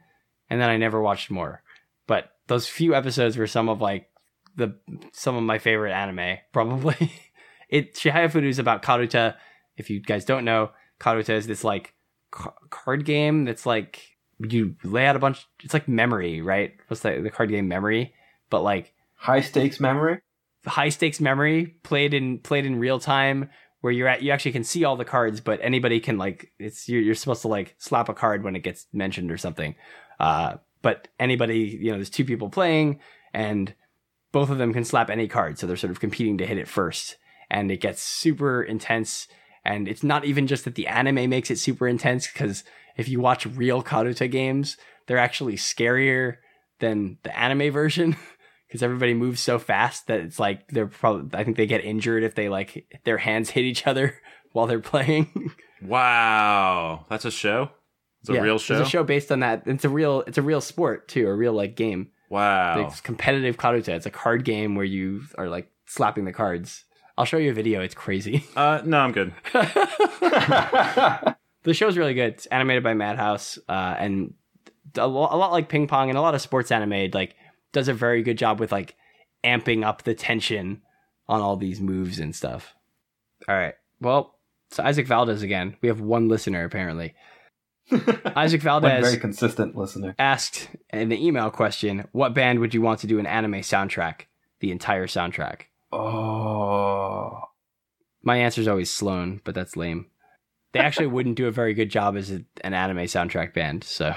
and 0.50 0.60
then 0.60 0.70
I 0.70 0.78
never 0.78 1.02
watched 1.02 1.32
more. 1.32 1.64
But 2.08 2.32
those 2.48 2.68
few 2.68 2.94
episodes 2.96 3.38
were 3.38 3.48
some 3.48 3.70
of 3.70 3.80
like 3.82 4.10
the 4.56 4.76
some 5.14 5.36
of 5.38 5.44
my 5.44 5.58
favorite 5.58 5.94
anime, 5.94 6.38
probably. 6.52 7.12
it 7.70 7.96
Chihaya 7.96 8.30
Furu 8.30 8.48
is 8.50 8.60
about 8.60 8.84
Karuta. 8.84 9.36
If 9.78 9.90
you 9.90 10.02
guys 10.02 10.26
don't 10.26 10.44
know, 10.46 10.72
Karuta 11.00 11.30
is 11.30 11.48
this 11.48 11.64
like 11.64 11.94
ca- 12.32 12.54
card 12.70 13.06
game 13.06 13.46
that's 13.46 13.66
like 13.66 14.02
you 14.40 14.76
lay 14.84 15.06
out 15.06 15.16
a 15.16 15.20
bunch. 15.20 15.48
It's 15.64 15.74
like 15.74 15.88
memory, 15.88 16.42
right? 16.42 16.74
What's 16.88 17.02
the 17.04 17.22
the 17.22 17.30
card 17.30 17.50
game 17.50 17.68
memory? 17.70 18.14
But 18.50 18.64
like 18.64 18.94
High 19.16 19.42
stakes 19.42 19.80
memory. 19.80 20.20
high 20.66 20.90
stakes 20.90 21.22
memory 21.22 21.68
played 21.84 22.14
in 22.14 22.40
played 22.40 22.66
in 22.66 22.80
real 22.80 23.00
time 23.00 23.50
where 23.82 23.92
you're 23.92 24.08
at 24.08 24.22
you 24.22 24.32
actually 24.32 24.52
can 24.52 24.64
see 24.64 24.84
all 24.84 24.96
the 24.96 25.06
cards 25.06 25.42
but 25.42 25.60
anybody 25.62 26.00
can 26.00 26.18
like 26.18 26.52
it's 26.60 26.88
you're, 26.88 27.02
you're 27.02 27.16
supposed 27.16 27.42
to 27.42 27.48
like 27.48 27.76
slap 27.78 28.10
a 28.10 28.14
card 28.14 28.44
when 28.44 28.56
it 28.56 28.64
gets 28.64 28.88
mentioned 28.94 29.32
or 29.32 29.38
something. 29.38 29.76
Uh 30.20 30.56
but 30.82 31.08
anybody 31.20 31.78
you 31.82 31.92
know 31.92 31.98
there's 31.98 32.10
two 32.10 32.26
people 32.26 32.50
playing 32.50 33.00
and 33.34 33.74
both 34.32 34.50
of 34.50 34.58
them 34.58 34.74
can 34.74 34.86
slap 34.86 35.10
any 35.10 35.28
card 35.28 35.60
so 35.60 35.68
they're 35.68 35.76
sort 35.76 35.92
of 35.92 36.00
competing 36.00 36.38
to 36.38 36.46
hit 36.46 36.58
it 36.58 36.68
first. 36.68 37.18
And 37.50 37.70
it 37.70 37.82
gets 37.82 38.02
super 38.02 38.64
intense 38.64 39.28
and 39.66 39.88
it's 39.88 40.04
not 40.04 40.26
even 40.26 40.48
just 40.48 40.66
that 40.66 40.76
the 40.76 40.88
anime 40.88 41.30
makes 41.30 41.52
it 41.52 41.60
super 41.60 41.88
intense 41.88 42.28
because 42.32 42.64
if 42.98 43.10
you 43.10 43.20
watch 43.20 43.46
real 43.46 43.84
karuta 43.84 44.30
games 44.30 44.78
they're 45.08 45.18
actually 45.18 45.56
scarier 45.56 46.38
than 46.80 47.18
the 47.24 47.38
anime 47.38 47.72
version 47.72 48.16
because 48.72 48.82
everybody 48.82 49.14
moves 49.14 49.42
so 49.42 49.60
fast 49.60 50.08
that 50.08 50.22
it's 50.22 50.40
like 50.40 50.66
they're 50.70 50.88
probably 50.88 51.38
I 51.38 51.44
think 51.44 51.58
they 51.58 51.66
get 51.68 51.84
injured 51.84 52.24
if 52.24 52.36
they 52.36 52.48
like 52.48 52.86
their 53.04 53.18
hands 53.18 53.50
hit 53.50 53.66
each 53.66 53.86
other 53.86 54.16
while 54.54 54.66
they're 54.66 54.80
playing. 54.80 55.52
Wow, 55.84 57.06
that's 57.10 57.26
a 57.26 57.32
show. 57.32 57.70
It's 58.22 58.30
a 58.30 58.34
Yeah, 58.36 58.42
real 58.42 58.60
show. 58.60 58.80
It's 58.80 58.88
a 58.88 58.90
show 58.90 59.04
based 59.04 59.30
on 59.32 59.42
that. 59.42 59.64
It's 59.66 59.84
a 59.84 59.90
real 59.90 60.22
it's 60.26 60.38
a 60.38 60.42
real 60.42 60.62
sport 60.62 61.10
too, 61.10 61.28
a 61.28 61.36
real 61.36 61.52
like 61.54 61.76
game. 61.76 62.12
Wow. 62.30 62.86
It's 62.88 63.02
competitive 63.02 63.58
karuta. 63.58 63.90
It's 63.90 64.06
a 64.06 64.12
card 64.12 64.46
game 64.46 64.76
where 64.76 64.86
you 64.86 65.24
are 65.38 65.50
like 65.50 65.70
slapping 65.86 66.24
the 66.24 66.32
cards. 66.32 66.86
I'll 67.18 67.26
show 67.26 67.36
you 67.38 67.52
a 67.52 67.54
video. 67.54 67.82
It's 67.82 67.94
crazy. 67.94 68.46
Uh, 68.56 68.82
no, 68.86 69.00
I'm 69.00 69.12
good. 69.12 69.34
the 71.64 71.74
show's 71.74 71.98
really 71.98 72.14
good. 72.14 72.34
It's 72.34 72.46
animated 72.48 72.84
by 72.84 72.94
Madhouse, 72.94 73.60
uh, 73.68 73.96
and 74.00 74.34
a, 74.98 75.08
lo- 75.08 75.28
a 75.30 75.38
lot 75.38 75.52
like 75.52 75.68
ping 75.70 75.88
pong 75.88 76.10
and 76.10 76.18
a 76.18 76.22
lot 76.22 76.36
of 76.36 76.42
sports 76.42 76.72
anime. 76.72 77.10
Like 77.14 77.36
does 77.74 77.88
a 77.88 77.94
very 77.94 78.24
good 78.24 78.38
job 78.38 78.60
with 78.60 78.72
like 78.72 78.96
amping 79.44 79.86
up 79.86 80.04
the 80.04 80.14
tension 80.14 80.82
on 81.28 81.42
all 81.42 81.56
these 81.58 81.80
moves 81.82 82.20
and 82.20 82.36
stuff. 82.36 82.76
All 83.48 83.56
right. 83.56 83.76
Well, 84.00 84.38
so 84.72 84.84
Isaac 84.84 85.08
Valdez 85.08 85.42
again. 85.42 85.76
We 85.82 85.88
have 85.90 86.02
one 86.02 86.28
listener 86.28 86.64
apparently. 86.64 87.14
Isaac 88.36 88.62
One 88.64 88.82
Valdez 88.82 89.04
very 89.06 89.18
consistent 89.20 89.76
listener. 89.76 90.16
asked 90.18 90.70
in 90.92 91.10
the 91.10 91.26
email 91.26 91.50
question, 91.50 92.08
"What 92.12 92.34
band 92.34 92.60
would 92.60 92.74
you 92.74 92.82
want 92.82 93.00
to 93.02 93.08
do 93.08 93.20
an 93.20 93.26
anime 93.26 93.62
soundtrack? 93.62 94.22
The 94.62 94.72
entire 94.72 95.08
soundtrack." 95.08 95.64
Oh. 95.92 97.42
My 98.24 98.38
answer 98.38 98.62
is 98.62 98.68
always 98.68 98.92
Sloan, 98.92 99.42
but 99.44 99.56
that's 99.56 99.76
lame. 99.76 100.06
They 100.74 100.80
actually 100.80 101.08
wouldn't 101.16 101.36
do 101.36 101.48
a 101.48 101.52
very 101.52 101.74
good 101.74 101.90
job 101.90 102.16
as 102.16 102.32
a, 102.32 102.44
an 102.64 102.74
anime 102.74 103.00
soundtrack 103.00 103.54
band, 103.54 103.84
so 103.84 104.16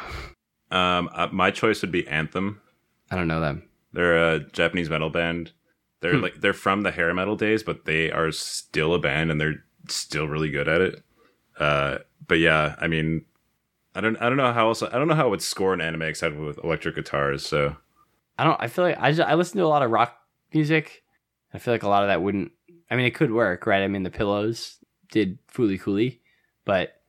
Um, 0.70 1.08
uh, 1.12 1.28
my 1.32 1.50
choice 1.50 1.80
would 1.82 1.92
be 1.92 2.06
Anthem. 2.06 2.60
I 3.14 3.16
don't 3.18 3.28
know 3.28 3.40
them. 3.40 3.68
They're 3.92 4.32
a 4.34 4.40
Japanese 4.40 4.90
metal 4.90 5.08
band. 5.10 5.52
They're 6.00 6.16
Hmm. 6.16 6.22
like 6.22 6.40
they're 6.40 6.52
from 6.52 6.82
the 6.82 6.90
hair 6.90 7.14
metal 7.14 7.36
days, 7.36 7.62
but 7.62 7.84
they 7.84 8.10
are 8.10 8.30
still 8.32 8.92
a 8.94 8.98
band 8.98 9.30
and 9.30 9.40
they're 9.40 9.64
still 9.88 10.26
really 10.26 10.50
good 10.50 10.66
at 10.68 10.80
it. 10.80 11.02
Uh, 11.58 11.98
but 12.26 12.40
yeah, 12.40 12.74
I 12.80 12.88
mean, 12.88 13.24
I 13.94 14.00
don't 14.00 14.16
I 14.20 14.28
don't 14.28 14.36
know 14.36 14.52
how 14.52 14.68
else 14.68 14.82
I 14.82 14.90
don't 14.90 15.06
know 15.08 15.14
how 15.14 15.28
it 15.28 15.30
would 15.30 15.42
score 15.42 15.72
an 15.72 15.80
anime 15.80 16.02
except 16.02 16.36
with 16.36 16.58
electric 16.64 16.96
guitars. 16.96 17.46
So 17.46 17.76
I 18.36 18.44
don't. 18.44 18.60
I 18.60 18.66
feel 18.66 18.84
like 18.84 18.98
I 18.98 19.12
just, 19.12 19.28
I 19.28 19.34
listen 19.34 19.58
to 19.58 19.64
a 19.64 19.68
lot 19.68 19.82
of 19.84 19.90
rock 19.92 20.18
music. 20.52 21.04
I 21.54 21.58
feel 21.58 21.72
like 21.72 21.84
a 21.84 21.88
lot 21.88 22.02
of 22.02 22.08
that 22.08 22.20
wouldn't. 22.20 22.50
I 22.90 22.96
mean, 22.96 23.06
it 23.06 23.14
could 23.14 23.30
work, 23.32 23.64
right? 23.66 23.82
I 23.82 23.88
mean, 23.88 24.02
the 24.02 24.10
Pillows 24.10 24.78
did 25.12 25.38
Fooly 25.46 25.80
Cooly, 25.80 26.20
but 26.64 27.00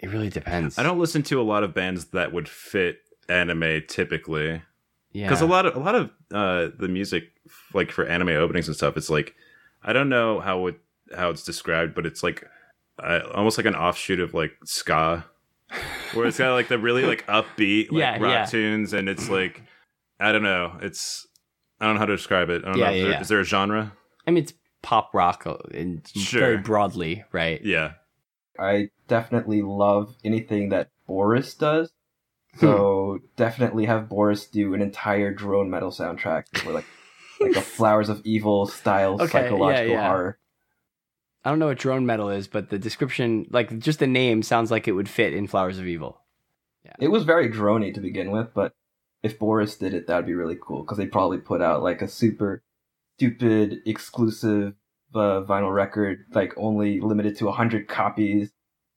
it 0.00 0.10
really 0.10 0.28
depends. 0.28 0.76
I 0.78 0.82
don't 0.82 0.98
listen 0.98 1.22
to 1.24 1.40
a 1.40 1.42
lot 1.44 1.62
of 1.62 1.72
bands 1.72 2.06
that 2.06 2.32
would 2.32 2.48
fit 2.48 2.98
anime 3.28 3.82
typically. 3.88 4.60
Yeah. 5.14 5.26
because 5.28 5.40
a 5.40 5.46
lot 5.46 5.64
of 5.64 5.74
a 5.76 5.78
lot 5.78 5.94
of 5.94 6.10
uh 6.32 6.68
the 6.78 6.88
music 6.88 7.24
like 7.72 7.90
for 7.90 8.04
anime 8.04 8.28
openings 8.30 8.66
and 8.68 8.76
stuff 8.76 8.96
it's 8.96 9.08
like 9.08 9.34
i 9.82 9.92
don't 9.92 10.08
know 10.10 10.40
how 10.40 10.66
it 10.66 10.76
how 11.16 11.30
it's 11.30 11.44
described 11.44 11.94
but 11.94 12.04
it's 12.04 12.22
like 12.22 12.44
uh, 13.02 13.20
almost 13.34 13.56
like 13.56 13.66
an 13.66 13.74
offshoot 13.74 14.20
of 14.20 14.34
like 14.34 14.52
ska 14.64 15.24
where 16.14 16.26
it's 16.26 16.38
got 16.38 16.52
like 16.52 16.68
the 16.68 16.78
really 16.78 17.04
like 17.04 17.26
upbeat 17.26 17.90
like 17.90 18.00
Yeah, 18.00 18.12
rock 18.14 18.22
yeah. 18.22 18.44
tunes 18.44 18.92
and 18.92 19.08
it's 19.08 19.28
like 19.28 19.62
i 20.20 20.30
don't 20.32 20.42
know 20.42 20.78
it's 20.82 21.26
i 21.80 21.86
don't 21.86 21.94
know 21.94 22.00
how 22.00 22.06
to 22.06 22.16
describe 22.16 22.50
it 22.50 22.64
i 22.64 22.68
don't 22.68 22.78
Yeah, 22.78 22.86
know 22.86 22.92
is, 22.92 22.96
yeah, 22.98 23.02
there, 23.04 23.12
yeah. 23.12 23.20
is 23.20 23.28
there 23.28 23.40
a 23.40 23.44
genre 23.44 23.92
I 24.26 24.30
mean, 24.30 24.42
it's 24.44 24.54
pop 24.82 25.10
rock 25.14 25.46
uh, 25.46 25.56
in 25.70 26.02
Sure. 26.14 26.40
very 26.40 26.58
broadly, 26.58 27.24
right? 27.32 27.60
yeah 27.64 27.92
I 28.58 28.88
definitely 29.08 29.62
love 29.62 30.14
anything 30.24 30.68
that 30.70 30.88
Boris 31.06 31.54
does. 31.54 31.90
So 32.58 33.18
Hmm. 33.20 33.26
definitely 33.36 33.84
have 33.86 34.08
Boris 34.08 34.46
do 34.46 34.74
an 34.74 34.80
entire 34.82 35.32
drone 35.32 35.70
metal 35.70 35.90
soundtrack 35.90 36.44
with 36.66 36.74
like 36.74 36.84
like 37.40 37.56
a 37.56 37.60
Flowers 37.76 38.08
of 38.08 38.20
Evil 38.24 38.66
style 38.66 39.14
Okay, 39.14 39.24
yeah, 39.24 39.28
psychological 39.28 39.92
yeah. 39.92 40.08
horror. 40.08 40.38
I 41.44 41.50
don't 41.50 41.58
know 41.58 41.66
what 41.66 41.78
drone 41.78 42.06
metal 42.06 42.30
is, 42.30 42.46
but 42.48 42.70
the 42.70 42.78
description, 42.78 43.46
like 43.50 43.78
just 43.78 43.98
the 43.98 44.06
name, 44.06 44.42
sounds 44.42 44.70
like 44.70 44.88
it 44.88 44.92
would 44.92 45.08
fit 45.08 45.34
in 45.34 45.46
Flowers 45.46 45.78
of 45.78 45.86
Evil. 45.86 46.20
Yeah. 46.84 46.92
It 47.00 47.08
was 47.08 47.24
very 47.24 47.50
drony 47.50 47.92
to 47.92 48.00
begin 48.00 48.30
with, 48.30 48.54
but 48.54 48.72
if 49.22 49.38
Boris 49.38 49.76
did 49.76 49.92
it, 49.94 50.06
that 50.06 50.16
would 50.16 50.26
be 50.26 50.34
really 50.34 50.56
cool 50.60 50.82
because 50.82 50.96
they 50.98 51.06
probably 51.06 51.38
put 51.38 51.60
out 51.60 51.82
like 51.82 52.00
a 52.02 52.08
super 52.08 52.62
stupid 53.16 53.80
exclusive 53.84 54.74
uh, 55.14 55.42
vinyl 55.42 55.72
record, 55.74 56.24
like 56.32 56.52
only 56.56 57.00
limited 57.00 57.36
to 57.38 57.46
100 57.46 57.88
copies, 57.88 58.50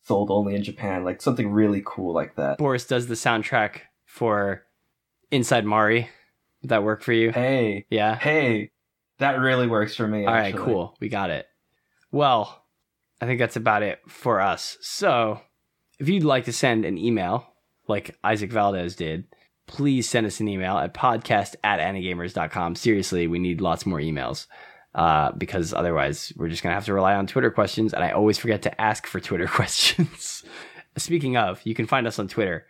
sold 0.08 0.32
only 0.32 0.56
in 0.56 0.64
Japan, 0.64 1.04
like 1.04 1.22
something 1.22 1.52
really 1.52 1.84
cool 1.86 2.14
like 2.14 2.36
that. 2.38 2.58
Boris 2.58 2.86
does 2.86 3.08
the 3.08 3.16
soundtrack 3.16 3.82
for 4.06 4.64
Inside 5.32 5.66
Mari. 5.66 6.10
Would 6.62 6.70
that 6.70 6.84
work 6.84 7.04
for 7.04 7.14
you? 7.14 7.32
Hey, 7.32 7.86
Yeah. 7.90 8.16
hey, 8.16 8.72
that 9.20 9.40
really 9.40 9.68
works 9.68 9.96
for 9.96 10.08
me. 10.08 10.26
All 10.26 10.34
right, 10.34 10.54
actually. 10.54 10.64
cool. 10.74 10.96
We 11.00 11.10
got 11.10 11.30
it. 11.30 11.46
Well, 12.12 12.64
I 13.22 13.26
think 13.26 13.40
that's 13.40 13.56
about 13.56 13.84
it 13.84 14.00
for 14.08 14.40
us. 14.42 14.78
So, 14.82 15.42
if 16.00 16.08
you'd 16.08 16.24
like 16.24 16.46
to 16.46 16.54
send 16.54 16.86
an 16.86 16.98
email 16.98 17.46
like 17.88 18.16
Isaac 18.24 18.52
Valdez 18.52 18.96
did, 18.96 19.26
please 19.66 20.10
send 20.10 20.26
us 20.26 20.40
an 20.40 20.48
email 20.48 20.78
at 20.78 20.94
podcast 20.94 21.56
at 21.64 21.80
anigamers.com. 21.80 22.76
Seriously, 22.76 23.28
we 23.28 23.40
need 23.40 23.60
lots 23.60 23.86
more 23.86 24.00
emails 24.00 24.48
uh, 24.96 25.32
because 25.34 25.74
otherwise 25.74 26.34
we're 26.38 26.50
just 26.50 26.64
going 26.64 26.72
to 26.72 26.76
have 26.76 26.86
to 26.86 26.94
rely 26.94 27.16
on 27.16 27.28
Twitter 27.28 27.52
questions. 27.52 27.94
And 27.94 28.04
I 28.04 28.12
always 28.12 28.38
forget 28.38 28.62
to 28.64 28.82
ask 28.82 29.06
for 29.06 29.20
Twitter 29.20 29.48
questions. 29.60 30.44
Speaking 30.98 31.38
of, 31.38 31.62
you 31.64 31.76
can 31.76 31.86
find 31.86 32.08
us 32.08 32.18
on 32.20 32.28
Twitter 32.28 32.66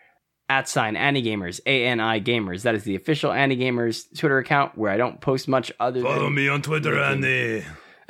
at 0.50 0.68
sign 0.70 0.96
Anigamers, 0.96 1.60
A 1.66 1.86
N 1.86 2.00
I 2.00 2.20
Gamers. 2.20 2.64
That 2.64 2.76
is 2.76 2.84
the 2.84 2.96
official 2.96 3.32
Anigamers 3.32 4.06
Twitter 4.18 4.38
account 4.38 4.78
where 4.78 4.92
I 4.92 4.98
don't 4.98 5.20
post 5.22 5.48
much 5.48 5.72
other 5.80 6.02
Follow 6.02 6.24
than. 6.26 6.36
me 6.36 6.48
on 6.50 6.62
Twitter, 6.62 6.98
Andy. 7.02 7.64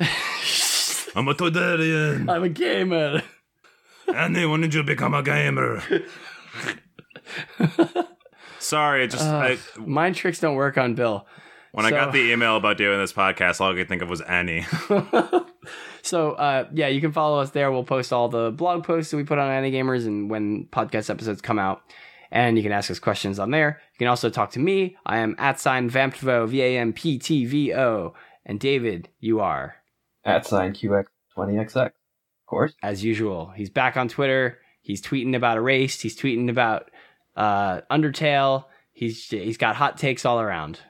I'm 1.14 1.26
a 1.26 1.34
Twitterian. 1.34 2.28
I'm 2.30 2.42
a 2.44 2.48
gamer. 2.48 3.22
Andy, 4.14 4.46
when 4.46 4.60
did 4.60 4.72
you 4.74 4.82
become 4.84 5.14
a 5.14 5.22
gamer? 5.22 5.82
Sorry, 8.58 9.04
it 9.04 9.10
just 9.10 9.24
Uh, 9.24 9.36
I, 9.36 9.58
mind 9.78 10.16
tricks 10.16 10.40
don't 10.40 10.54
work 10.56 10.76
on 10.78 10.94
Bill. 10.94 11.26
When 11.72 11.84
I 11.86 11.90
got 11.90 12.12
the 12.12 12.32
email 12.32 12.56
about 12.56 12.78
doing 12.78 12.98
this 12.98 13.12
podcast, 13.12 13.60
all 13.60 13.72
I 13.72 13.74
could 13.74 13.88
think 13.88 14.02
of 14.02 14.08
was 14.08 14.20
Annie. 14.22 14.64
so 16.02 16.32
uh, 16.32 16.68
yeah, 16.72 16.88
you 16.88 17.00
can 17.00 17.12
follow 17.12 17.40
us 17.40 17.50
there. 17.50 17.70
We'll 17.70 17.84
post 17.84 18.12
all 18.12 18.28
the 18.28 18.50
blog 18.50 18.84
posts 18.84 19.10
that 19.10 19.16
we 19.16 19.24
put 19.24 19.38
on 19.38 19.48
Anigamers 19.50 20.06
and 20.06 20.30
when 20.30 20.66
podcast 20.66 21.10
episodes 21.10 21.40
come 21.40 21.58
out. 21.58 21.82
And 22.30 22.56
you 22.58 22.62
can 22.62 22.72
ask 22.72 22.90
us 22.90 22.98
questions 22.98 23.38
on 23.38 23.50
there. 23.50 23.80
You 23.94 23.98
can 23.98 24.08
also 24.08 24.28
talk 24.28 24.50
to 24.52 24.58
me. 24.58 24.96
I 25.06 25.18
am 25.18 25.34
at 25.38 25.60
sign 25.60 25.88
Vamptvo, 25.88 26.46
V 26.48 26.62
A 26.62 26.78
M 26.78 26.92
P 26.92 27.18
T 27.18 27.46
V 27.46 27.74
O. 27.74 28.14
And 28.44 28.60
David, 28.60 29.08
you 29.20 29.40
are, 29.40 29.76
At 30.24 30.46
sign 30.46 30.72
QX20XX, 30.72 31.76
of 31.86 31.92
course. 32.46 32.74
as 32.82 33.04
usual. 33.04 33.52
He's 33.54 33.70
back 33.70 33.96
on 33.96 34.08
Twitter. 34.08 34.58
He's 34.80 35.02
tweeting 35.02 35.36
about 35.36 35.58
Erased. 35.58 36.00
He's 36.02 36.18
tweeting 36.18 36.48
about 36.50 36.90
uh, 37.36 37.82
Undertale. 37.90 38.64
He's 38.92 39.28
he's 39.28 39.58
got 39.58 39.76
hot 39.76 39.98
takes 39.98 40.24
all 40.24 40.40
around. 40.40 40.80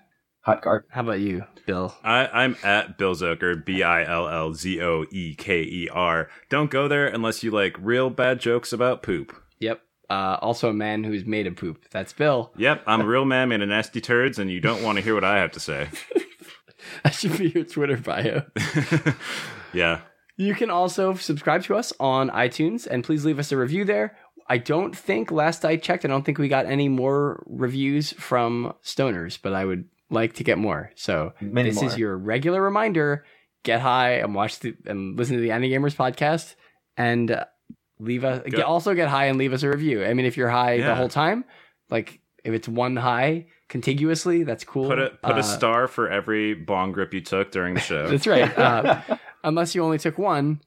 Hot 0.49 0.63
garbage. 0.63 0.89
How 0.91 1.03
about 1.03 1.21
you, 1.21 1.45
Bill? 1.67 1.95
I, 2.03 2.27
I'm 2.27 2.57
at 2.63 2.97
Bill 2.97 3.15
Zoeker, 3.15 3.63
B 3.63 3.83
I 3.83 4.03
L 4.03 4.27
L 4.27 4.55
Z 4.55 4.81
O 4.81 5.05
E 5.11 5.35
K 5.35 5.61
E 5.61 5.91
R. 5.93 6.31
Don't 6.49 6.71
go 6.71 6.89
there 6.89 7.07
unless 7.07 7.43
you 7.43 7.51
like 7.51 7.77
real 7.79 8.09
bad 8.09 8.41
jokes 8.41 8.73
about 8.73 9.03
poop. 9.03 9.37
Yep. 9.59 9.83
Uh, 10.09 10.39
also 10.41 10.71
a 10.71 10.73
man 10.73 11.05
who's 11.05 11.27
made 11.27 11.47
of 11.47 11.55
poop. 11.55 11.85
That's 11.91 12.15
Bill. 12.15 12.51
Yep, 12.57 12.83
I'm 12.87 13.03
a 13.03 13.07
real 13.07 13.27
man 13.27 13.51
made 13.51 13.61
of 13.61 13.69
nasty 13.69 14.01
turds, 14.01 14.39
and 14.39 14.51
you 14.51 14.59
don't 14.59 14.83
want 14.83 14.97
to 14.97 15.05
hear 15.05 15.15
what 15.15 15.23
I 15.23 15.37
have 15.37 15.53
to 15.53 15.61
say. 15.61 15.91
That 17.05 17.13
should 17.13 17.37
be 17.37 17.51
your 17.51 17.65
Twitter 17.65 17.97
bio. 17.97 18.45
yeah. 19.73 20.01
You 20.37 20.55
can 20.55 20.71
also 20.71 21.15
subscribe 21.15 21.65
to 21.65 21.77
us 21.77 21.93
on 22.01 22.31
iTunes 22.31 22.87
and 22.87 23.05
please 23.05 23.25
leave 23.25 23.39
us 23.39 23.53
a 23.53 23.57
review 23.57 23.85
there. 23.85 24.17
I 24.49 24.59
don't 24.59 24.97
think, 24.97 25.31
last 25.31 25.65
I 25.65 25.77
checked, 25.77 26.05
I 26.05 26.09
don't 26.09 26.25
think 26.25 26.39
we 26.39 26.49
got 26.49 26.67
any 26.67 26.89
more 26.89 27.43
reviews 27.47 28.13
from 28.13 28.73
stoners, 28.83 29.39
but 29.43 29.53
I 29.53 29.65
would 29.65 29.85
like 30.11 30.35
to 30.35 30.45
get 30.45 30.59
more. 30.59 30.91
So 30.95 31.33
Many 31.41 31.71
this 31.71 31.81
more. 31.81 31.91
is 31.91 31.99
your 31.99 32.17
regular 32.17 32.63
reminder. 32.63 33.25
Get 33.65 33.81
high 33.81 34.13
and 34.15 34.35
watch 34.35 34.61
the 34.61 34.75
and 34.87 35.17
listen 35.19 35.37
to 35.37 35.43
the 35.43 35.49
Anigamers 35.51 35.95
podcast 35.97 36.55
and 36.97 37.31
uh, 37.31 37.45
leave 37.99 38.25
us 38.25 38.43
get, 38.47 38.61
also 38.63 38.95
get 38.95 39.09
high 39.09 39.27
and 39.27 39.39
leave 39.39 39.53
us 39.53 39.63
a 39.63 39.69
review. 39.69 40.05
I 40.05 40.15
mean, 40.15 40.27
if 40.27 40.37
you're 40.37 40.49
high 40.49 40.79
the 40.79 40.95
whole 40.95 41.09
time, 41.09 41.45
like 41.91 42.21
if 42.45 42.55
it's 42.55 42.69
one 42.69 42.97
high 42.97 43.47
contiguously, 43.69 44.45
that's 44.45 44.65
cool. 44.65 44.89
Put 44.89 44.99
a 44.99 45.11
put 45.23 45.37
Uh, 45.37 45.39
a 45.39 45.43
star 45.43 45.89
for 45.89 46.09
every 46.09 46.55
bong 46.55 46.93
grip 46.93 47.13
you 47.13 47.21
took 47.21 47.51
during 47.51 47.75
the 47.75 47.81
show. 47.81 48.09
That's 48.11 48.27
right. 48.27 48.57
Uh, 48.57 49.01
unless 49.45 49.75
you 49.75 49.83
only 49.85 49.99
took 49.99 50.17
one, 50.17 50.61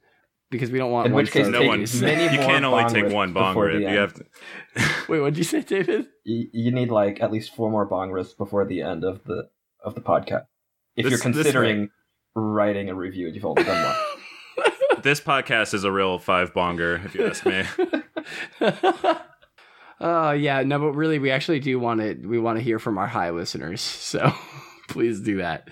because 0.52 0.70
we 0.70 0.78
don't 0.78 0.92
want. 0.92 1.06
In 1.08 1.12
one 1.12 1.24
which 1.24 1.32
case, 1.32 1.46
star 1.46 1.50
no 1.52 1.58
take 1.60 1.68
one. 1.68 1.80
reviews. 1.80 2.00
many 2.00 2.22
you 2.24 2.38
can't 2.40 2.64
only 2.64 2.84
take 2.92 3.12
one 3.12 3.32
bong 3.32 3.54
before 3.54 3.66
rip. 3.66 3.80
You 3.80 3.88
have 3.88 4.14
to. 4.14 4.24
Wait, 5.08 5.18
what'd 5.20 5.36
you 5.36 5.42
say, 5.44 5.62
David? 5.62 6.06
you, 6.24 6.46
you 6.52 6.70
need 6.70 6.90
like 6.90 7.20
at 7.20 7.32
least 7.32 7.54
four 7.56 7.70
more 7.70 7.84
bong 7.86 8.12
rips 8.12 8.32
before 8.34 8.64
the 8.64 8.82
end 8.82 9.02
of 9.02 9.24
the 9.24 9.48
of 9.84 9.96
the 9.96 10.00
podcast. 10.00 10.44
If 10.94 11.04
This- 11.04 11.10
you're 11.10 11.20
considering 11.20 11.88
writing 12.36 12.88
a 12.88 12.94
review, 12.94 13.26
you've 13.28 13.44
only 13.44 13.64
done 13.64 13.84
one. 13.84 13.96
This 15.02 15.20
podcast 15.20 15.74
is 15.74 15.82
a 15.82 15.90
real 15.90 16.20
five 16.20 16.54
bonger, 16.54 17.04
if 17.04 17.16
you 17.16 17.26
ask 17.26 17.44
me. 17.44 17.64
Oh 20.00 20.30
yeah, 20.32 20.62
no, 20.62 20.78
but 20.78 20.92
really, 20.92 21.18
we 21.18 21.30
actually 21.32 21.58
do 21.58 21.80
want 21.80 22.00
to. 22.00 22.14
We 22.26 22.38
want 22.38 22.58
to 22.58 22.62
hear 22.62 22.78
from 22.78 22.98
our 22.98 23.08
high 23.08 23.30
listeners, 23.30 23.80
so 23.80 24.32
please 24.88 25.20
do 25.20 25.38
that. 25.38 25.68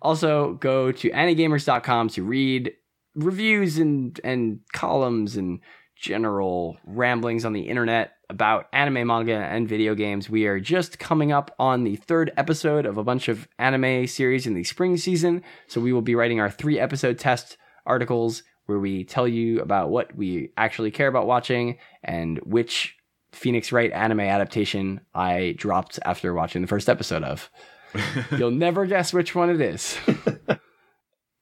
Also, 0.00 0.54
go 0.54 0.90
to 0.90 1.10
anigamers.com 1.10 2.08
to 2.08 2.22
read 2.24 2.72
reviews 3.14 3.78
and 3.78 4.18
and 4.24 4.60
columns 4.72 5.36
and 5.36 5.60
general 5.96 6.76
ramblings 6.84 7.44
on 7.44 7.52
the 7.52 7.68
internet 7.68 8.14
about 8.28 8.66
anime, 8.72 9.06
manga, 9.06 9.36
and 9.36 9.68
video 9.68 9.94
games. 9.94 10.28
We 10.28 10.46
are 10.46 10.58
just 10.58 10.98
coming 10.98 11.30
up 11.30 11.54
on 11.58 11.84
the 11.84 11.96
third 11.96 12.32
episode 12.36 12.86
of 12.86 12.96
a 12.96 13.04
bunch 13.04 13.28
of 13.28 13.46
anime 13.58 14.06
series 14.06 14.46
in 14.46 14.54
the 14.54 14.64
spring 14.64 14.96
season, 14.96 15.42
so 15.68 15.80
we 15.80 15.92
will 15.92 16.02
be 16.02 16.14
writing 16.14 16.40
our 16.40 16.50
three 16.50 16.80
episode 16.80 17.18
test 17.18 17.56
articles 17.86 18.42
where 18.66 18.78
we 18.78 19.04
tell 19.04 19.28
you 19.28 19.60
about 19.60 19.90
what 19.90 20.14
we 20.16 20.52
actually 20.56 20.90
care 20.90 21.08
about 21.08 21.26
watching 21.26 21.78
and 22.02 22.38
which 22.38 22.96
Phoenix 23.32 23.72
Wright 23.72 23.92
anime 23.92 24.20
adaptation 24.20 25.00
I 25.14 25.54
dropped 25.56 25.98
after 26.04 26.32
watching 26.34 26.62
the 26.62 26.68
first 26.68 26.88
episode 26.88 27.22
of. 27.22 27.50
You'll 28.36 28.50
never 28.50 28.86
guess 28.86 29.12
which 29.12 29.34
one 29.34 29.50
it 29.50 29.60
is. 29.60 29.96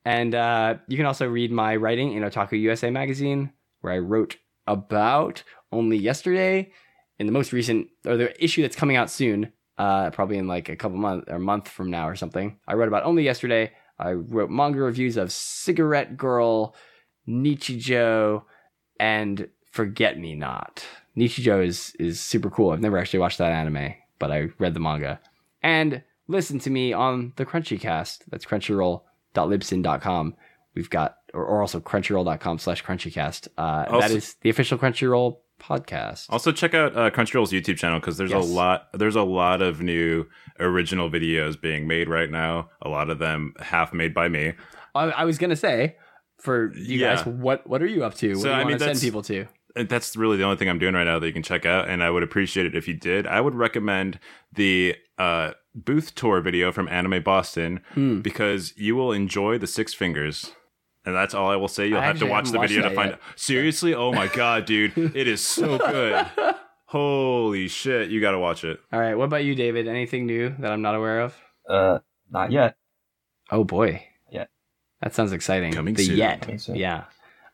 and 0.05 0.35
uh, 0.35 0.77
you 0.89 0.97
can 0.97 1.07
also 1.07 1.29
read 1.29 1.51
my 1.51 1.77
writing 1.77 2.13
in 2.13 2.23
Otaku 2.23 2.61
USA 2.61 2.91
magazine, 2.91 3.53
where 3.81 3.93
I 3.93 3.99
wrote 3.99 4.37
about 4.67 5.43
only 5.73 5.97
yesterday 5.97 6.73
in 7.19 7.27
the 7.27 7.33
most 7.33 7.53
recent, 7.53 7.89
or 8.07 8.17
the 8.17 8.45
issue 8.45 8.63
that's 8.63 8.77
coming 8.77 8.97
out 8.97 9.11
soon, 9.11 9.53
uh, 9.79 10.11
probably 10.11 10.39
in 10.39 10.49
like 10.49 10.69
a 10.69 10.77
couple 10.77 10.99
months 10.99 11.27
or 11.29 11.37
a 11.37 11.41
month 11.41 11.69
from 11.69 11.91
now 11.91 12.09
or 12.09 12.17
something. 12.17 12.59
I 12.67 12.75
wrote 12.75 12.89
about 12.89 13.05
only 13.05 13.25
yesterday. 13.25 13.73
I 13.99 14.13
wrote 14.13 14.51
manga 14.51 14.81
reviews 14.81 15.17
of 15.19 15.33
Cigarette 15.33 16.17
Girl, 16.17 16.75
Nichijou, 17.29 18.43
and 18.99 19.49
Forget 19.71 20.19
Me 20.19 20.35
Not. 20.35 20.85
Nichijou 21.17 21.65
is 21.65 21.95
is 21.99 22.21
super 22.21 22.49
cool. 22.49 22.71
I've 22.71 22.81
never 22.81 22.97
actually 22.97 23.19
watched 23.19 23.39
that 23.39 23.53
anime, 23.53 23.95
but 24.19 24.31
I 24.31 24.49
read 24.59 24.73
the 24.73 24.81
manga. 24.81 25.21
And 25.63 26.03
listen 26.27 26.59
to 26.61 26.71
me 26.71 26.95
on 26.95 27.35
the 27.37 27.45
Crunchy 27.45 27.79
Cast. 27.79 28.25
That's 28.31 28.47
crunchyroll.libsyn.com. 29.35 30.35
We've 30.75 30.91
got, 30.91 31.17
or, 31.35 31.45
or 31.45 31.61
also 31.63 31.81
crunchyroll.com 31.81 32.59
slash 32.59 32.85
crunchycast. 32.85 33.49
Uh, 33.59 33.83
that 33.85 33.91
Also- 33.91 34.17
is 34.17 34.35
the 34.43 34.51
official 34.51 34.79
Crunchyroll 34.79 35.39
podcast. 35.61 36.27
Also, 36.31 36.53
check 36.53 36.75
out 36.75 36.97
uh, 36.97 37.11
Crunchyroll's 37.11 37.53
YouTube 37.53 37.77
channel 37.77 38.01
because 38.01 38.17
there's 38.17 38.31
Yes. 38.31 38.45
a 38.45 38.47
lot. 38.53 38.89
There's 38.95 39.17
a 39.17 39.23
lot 39.23 39.61
of 39.63 39.83
new 39.83 40.27
original 40.59 41.11
videos 41.11 41.61
being 41.61 41.87
made 41.87 42.09
right 42.09 42.31
now. 42.31 42.71
A 42.83 42.89
lot 42.89 43.11
of 43.11 43.19
them 43.19 43.55
half 43.61 43.93
made 43.93 44.15
by 44.15 44.29
me. 44.29 44.55
I, 44.95 45.05
I 45.11 45.25
was 45.25 45.39
gonna 45.39 45.57
say 45.57 45.97
for 46.39 46.73
you 46.75 46.99
Yeah. 47.01 47.17
guys, 47.17 47.27
what 47.27 47.67
what 47.69 47.83
are 47.83 47.87
you 47.87 48.05
up 48.05 48.15
to? 48.15 48.31
What 48.31 48.37
So, 48.39 48.43
do 48.45 48.49
you 48.49 48.55
I 48.55 48.59
want 48.59 48.69
mean, 48.69 48.79
to 48.79 48.85
send 48.87 49.01
people 49.01 49.23
to? 49.25 49.47
And 49.77 49.89
that's 49.89 50.17
really 50.17 50.37
the 50.39 50.45
only 50.45 50.57
thing 50.57 50.69
I'm 50.71 50.79
doing 50.79 50.95
right 50.95 51.05
now 51.05 51.19
that 51.19 51.27
you 51.27 51.33
can 51.33 51.43
check 51.43 51.67
out. 51.67 51.89
And 51.89 52.03
I 52.03 52.11
would 52.11 52.23
appreciate 52.23 52.65
it 52.67 52.75
if 52.75 52.89
you 52.89 52.95
did. 52.95 53.27
I 53.27 53.41
would 53.41 53.55
recommend 53.55 54.19
the 54.55 54.97
uh, 55.19 55.53
booth 55.75 56.15
tour 56.15 56.41
video 56.41 56.73
from 56.73 56.89
Anime 56.89 57.23
Boston 57.23 57.81
Hmm. 57.95 58.21
because 58.21 58.75
you 58.77 58.97
will 58.97 59.13
enjoy 59.13 59.59
the 59.59 59.67
Six 59.67 59.95
Fingers. 59.95 60.53
And 61.05 61.15
that's 61.15 61.33
all 61.33 61.49
I 61.51 61.57
will 61.57 61.69
say. 61.69 61.87
You'll 61.89 61.99
I 62.01 62.05
have 62.05 62.19
to 62.19 62.27
watch 62.27 62.51
the 62.51 62.59
video 62.59 62.83
to 62.83 62.91
find 62.95 63.13
that 63.13 63.15
out. 63.15 63.21
Seriously? 63.37 63.95
Oh 63.95 64.13
my 64.13 64.27
god, 64.27 64.67
dude. 64.67 64.93
It 65.17 65.27
is 65.29 65.41
so 65.41 65.79
good. 65.79 66.27
Holy 66.87 67.69
shit. 67.69 68.11
You 68.11 68.21
got 68.21 68.33
to 68.33 68.39
watch 68.39 68.65
it. 68.65 68.81
All 68.93 69.01
right, 69.01 69.15
what 69.15 69.25
about 69.25 69.45
you, 69.45 69.55
David? 69.55 69.87
Anything 69.89 70.27
new 70.27 70.55
that 70.59 70.73
I'm 70.73 70.83
not 70.83 70.95
aware 70.95 71.21
of? 71.21 71.37
Uh, 71.69 72.01
not 72.31 72.51
yet. 72.53 72.77
Oh 73.51 73.65
boy. 73.65 74.05
Yeah. 74.31 74.47
That 75.01 75.15
sounds 75.15 75.33
exciting. 75.33 75.73
Coming 75.73 75.95
the 75.95 76.05
soon. 76.05 76.17
yet. 76.17 76.43
Coming 76.43 76.59
soon. 76.59 76.77
Yeah. 76.77 77.05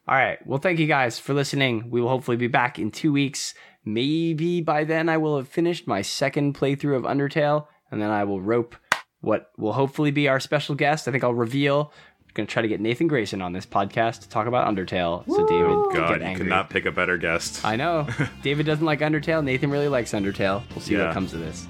All 0.08 0.14
right. 0.16 0.44
Well, 0.46 0.58
thank 0.58 0.78
you 0.78 0.86
guys 0.86 1.18
for 1.18 1.34
listening. 1.34 1.90
We 1.90 2.00
will 2.00 2.08
hopefully 2.08 2.36
be 2.36 2.46
back 2.48 2.78
in 2.78 2.90
two 2.90 3.12
weeks. 3.12 3.54
Maybe 3.84 4.60
by 4.60 4.84
then 4.84 5.08
I 5.08 5.18
will 5.18 5.36
have 5.36 5.48
finished 5.48 5.86
my 5.86 6.02
second 6.02 6.54
playthrough 6.56 6.96
of 6.96 7.02
Undertale, 7.04 7.66
and 7.90 8.00
then 8.00 8.10
I 8.10 8.24
will 8.24 8.40
rope 8.40 8.76
what 9.20 9.50
will 9.56 9.72
hopefully 9.72 10.10
be 10.10 10.28
our 10.28 10.40
special 10.40 10.74
guest. 10.74 11.08
I 11.08 11.12
think 11.12 11.24
I'll 11.24 11.34
reveal 11.34 11.92
I'm 12.26 12.30
going 12.34 12.46
to 12.46 12.52
try 12.52 12.62
to 12.62 12.68
get 12.68 12.80
Nathan 12.80 13.06
Grayson 13.08 13.40
on 13.42 13.52
this 13.52 13.64
podcast 13.66 14.20
to 14.22 14.28
talk 14.28 14.46
about 14.46 14.68
Undertale. 14.72 15.24
So 15.26 15.46
David 15.46 15.70
Oh 15.70 15.90
God, 15.92 16.22
you 16.22 16.36
could 16.36 16.46
not 16.46 16.68
pick 16.70 16.84
a 16.86 16.92
better 16.92 17.16
guest. 17.16 17.64
I 17.64 17.76
know. 17.76 18.06
David 18.42 18.66
doesn't 18.66 18.84
like 18.84 19.00
Undertale. 19.00 19.42
Nathan 19.42 19.70
really 19.70 19.88
likes 19.88 20.12
Undertale. 20.12 20.62
We'll 20.70 20.80
see 20.80 20.94
Yeah. 20.94 21.06
what 21.06 21.14
comes 21.14 21.32
of 21.32 21.40
this. 21.40 21.66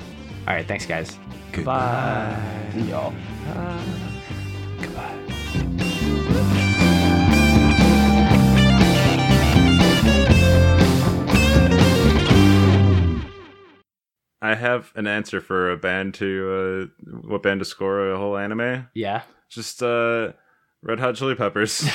All 0.49 0.55
right, 0.55 0.67
thanks, 0.67 0.87
guys. 0.87 1.19
Goodbye. 1.53 2.37
Y'all. 2.89 3.15
Goodbye. 3.47 4.13
I 14.43 14.55
have 14.55 14.93
an 14.95 15.07
answer 15.07 15.41
for 15.41 15.71
a 15.71 15.77
band 15.77 16.15
to 16.15 16.91
uh, 17.03 17.11
what 17.29 17.43
band 17.43 17.61
to 17.61 17.65
score 17.65 18.13
a 18.13 18.19
whole 18.19 18.37
anime. 18.37 18.89
Yeah. 18.95 19.23
Just 19.49 19.83
uh, 19.83 20.33
Red 20.83 21.01
Hot 21.01 21.15
Chili 21.15 21.35
Peppers. 21.35 21.81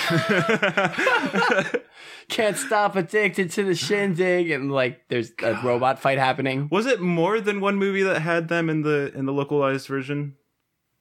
Can't 2.29 2.57
stop 2.57 2.95
addicted 2.95 3.51
to 3.51 3.63
the 3.63 3.75
shindig, 3.75 4.51
and 4.51 4.71
like 4.71 5.01
there's 5.09 5.31
a 5.43 5.53
robot 5.63 5.99
fight 5.99 6.17
happening 6.17 6.69
Was 6.71 6.85
it 6.85 7.01
more 7.01 7.41
than 7.41 7.59
one 7.59 7.75
movie 7.75 8.03
that 8.03 8.21
had 8.21 8.47
them 8.47 8.69
in 8.69 8.83
the 8.83 9.11
in 9.15 9.25
the 9.25 9.33
localized 9.33 9.87
version? 9.87 10.35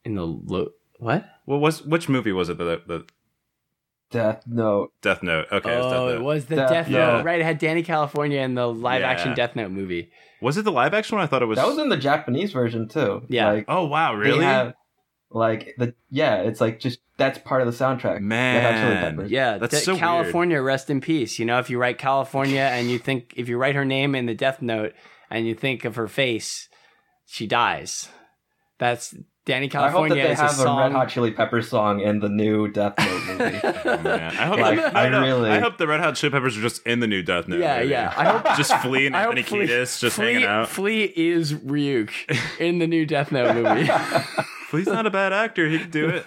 in 0.05 0.15
the 0.15 0.27
lo- 0.27 0.71
what? 0.99 1.25
What 1.45 1.61
was 1.61 1.85
which 1.85 2.09
movie 2.09 2.33
was 2.33 2.49
it 2.49 2.59
that 2.59 2.89
the 2.89 3.05
Death 4.11 4.43
Note. 4.47 4.93
Death 5.03 5.23
Note? 5.23 5.47
Okay, 5.53 5.73
it 5.73 5.79
was 5.79 5.85
Death 5.85 5.95
oh, 5.95 6.09
Note. 6.09 6.15
it 6.15 6.23
was 6.23 6.47
the 6.47 6.57
Death 6.57 6.71
Death, 6.71 6.89
Note. 6.89 6.99
Note, 6.99 7.25
right? 7.25 7.41
It 7.41 7.45
had 7.45 7.61
Dani 7.61 7.85
California 7.85 8.41
in 8.41 8.55
the 8.55 8.67
live 8.67 9.03
action 9.03 9.31
Yeah. 9.31 9.35
Death 9.35 9.57
Note 9.57 9.71
movie. 9.71 10.11
Was 10.41 10.57
it 10.57 10.63
the 10.65 10.73
live 10.73 10.95
action 10.95 11.17
one? 11.17 11.25
I 11.25 11.27
thought 11.29 11.43
it 11.43 11.47
was. 11.47 11.57
That 11.57 11.67
was 11.67 11.79
in 11.79 11.89
the 11.89 11.97
Japanese 11.97 12.53
version 12.53 12.89
too. 12.89 13.23
Yeah. 13.29 13.53
Like, 13.53 13.65
oh 13.69 13.87
wow, 13.87 14.13
they 14.13 14.31
really? 14.31 14.45
have, 14.45 14.75
like 15.31 15.75
the 15.79 15.95
yeah, 16.11 16.37
it's 16.43 16.61
like 16.61 16.81
just 16.81 16.99
that's 17.17 17.39
part 17.39 17.63
of 17.63 17.67
the 17.67 17.85
soundtrack. 17.85 18.29
Red 18.29 18.63
Hot 18.63 18.73
Chili 18.73 18.95
Man. 18.95 19.17
Peppers. 19.17 19.31
Yeah, 19.31 19.59
That's 19.59 19.75
De- 19.75 19.81
so 19.81 19.93
weird. 19.93 20.01
California, 20.01 20.61
rest 20.61 20.91
in 20.91 21.01
peace. 21.01 21.39
You 21.39 21.45
know, 21.45 21.59
if 21.59 21.71
you 21.71 21.79
write 21.79 21.99
California 21.99 22.63
and 22.63 22.91
you 22.91 22.99
think 22.99 23.35
if 23.37 23.49
you 23.49 23.59
write 23.59 23.77
her 23.77 23.85
name 23.85 24.15
in 24.15 24.27
the 24.27 24.35
Death 24.35 24.61
Note 24.61 24.93
and 25.31 25.47
you 25.47 25.55
think 25.55 25.85
of 25.85 25.97
her 25.97 26.09
face, 26.09 26.69
she 27.27 27.47
dies. 27.47 28.09
That's 28.79 29.15
Dani 29.47 29.55
I 29.55 29.59
hope 29.63 29.63
that 29.63 29.71
California 29.71 30.15
they 30.23 30.33
is 30.33 30.39
a 30.39 30.43
have 30.43 30.61
a. 30.61 30.65
Red 30.81 30.93
Hot 30.93 31.09
Chili 31.09 31.31
Peppers 31.31 31.69
song 31.69 32.01
in 32.01 32.21
the 32.21 32.29
new 32.29 32.69
Death 32.69 32.95
Note 32.99 33.25
movie. 33.39 33.61
Oh, 33.63 33.99
man. 34.03 34.37
I 34.37 34.45
hope. 34.47 34.59
Like, 34.61 34.77
no, 34.77 34.85
I 35.01 35.09
no, 35.09 35.21
really- 35.23 35.51
I 35.51 35.59
hope 35.61 35.79
the 35.79 35.87
Red 35.87 36.01
Hot 36.01 36.15
Chili 36.15 36.31
Peppers 36.31 36.59
are 36.59 36.61
just 36.61 36.87
in 36.87 37.01
the 37.01 37.07
new 37.07 37.23
Death 37.23 37.49
Note. 37.49 37.59
Yeah, 37.59 37.79
movie. 37.79 37.91
yeah. 37.91 38.13
I 38.17 38.25
hope 38.29 38.45
just 38.59 38.75
Flea 38.77 39.07
and 39.07 39.17
I 39.17 39.23
hope 39.23 39.37
Anthony 39.37 39.65
Flea- 39.65 39.67
Kiedis 39.75 39.99
just 39.99 40.17
Flea, 40.17 40.27
hanging 40.35 40.45
out. 40.47 40.69
Flea 40.69 41.05
is 41.05 41.55
Ryuk 41.55 42.11
in 42.61 42.79
the 42.81 42.87
new 42.87 43.07
Death 43.07 43.33
Note 43.33 43.55
movie. 43.55 43.87
Flea's 44.69 44.87
not 44.87 45.07
a 45.07 45.11
bad 45.11 45.33
actor. 45.33 45.67
He 45.69 45.79
could 45.79 45.91
do 45.91 46.09
it. 46.11 46.27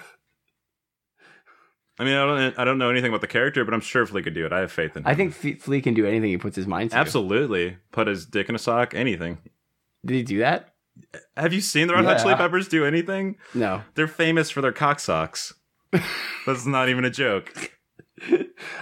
I 1.99 2.05
mean, 2.05 2.15
I 2.15 2.25
don't. 2.25 2.59
I 2.59 2.63
don't 2.65 2.79
know 2.79 2.89
anything 2.89 3.09
about 3.09 3.21
the 3.21 3.27
character, 3.27 3.63
but 3.63 3.73
I'm 3.75 3.79
sure 3.79 4.05
Flea 4.07 4.23
could 4.23 4.33
do 4.33 4.45
it. 4.47 4.51
I 4.51 4.59
have 4.61 4.71
faith 4.71 4.97
in 4.97 5.03
him. 5.03 5.07
I 5.07 5.13
think 5.13 5.35
F- 5.45 5.59
Flea 5.61 5.79
can 5.81 5.93
do 5.93 6.07
anything 6.07 6.29
he 6.31 6.37
puts 6.39 6.55
his 6.55 6.65
mind 6.65 6.89
to. 6.91 6.97
absolutely 6.97 7.77
put 7.91 8.07
his 8.07 8.25
dick 8.25 8.49
in 8.49 8.55
a 8.55 8.59
sock. 8.59 8.95
Anything. 8.95 9.37
Did 10.03 10.15
he 10.15 10.23
do 10.23 10.39
that? 10.39 10.72
Have 11.37 11.53
you 11.53 11.61
seen 11.61 11.87
the 11.87 11.93
Red 11.93 12.05
Hot 12.05 12.19
Chili 12.19 12.35
Peppers 12.35 12.67
do 12.67 12.85
anything? 12.85 13.37
No. 13.53 13.81
They're 13.95 14.07
famous 14.07 14.49
for 14.49 14.61
their 14.61 14.71
cock 14.71 14.99
socks. 14.99 15.53
That's 16.45 16.65
not 16.65 16.89
even 16.89 17.05
a 17.05 17.09
joke. 17.09 17.71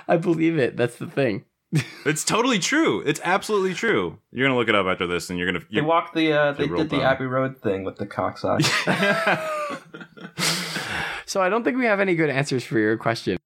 I 0.07 0.17
believe 0.17 0.57
it. 0.57 0.77
That's 0.77 0.97
the 0.97 1.07
thing. 1.07 1.45
It's 2.03 2.25
totally 2.25 2.57
true. 2.57 3.01
It's 3.01 3.21
absolutely 3.23 3.75
true. 3.75 4.17
You're 4.31 4.47
gonna 4.47 4.57
look 4.57 4.67
it 4.67 4.75
up 4.75 4.88
after 4.88 5.05
this, 5.05 5.29
and 5.29 5.38
you're 5.38 5.47
gonna. 5.47 5.59
they 5.59 5.65
You're, 5.69 5.85
walked 5.85 6.15
the 6.15 6.33
uh, 6.33 6.51
they 6.51 6.67
did 6.67 6.89
the 6.89 6.97
real 6.97 7.05
Abbey 7.05 7.25
Road 7.25 7.61
thing 7.61 7.83
with 7.83 7.97
the 7.97 8.07
cock 8.07 8.39
socks. 8.39 8.67
So 11.31 11.41
I 11.41 11.47
don't 11.47 11.63
think 11.63 11.77
we 11.77 11.85
have 11.85 12.01
any 12.01 12.13
good 12.13 12.29
answers 12.29 12.65
for 12.65 12.77
your 12.77 12.97
question. 12.97 13.38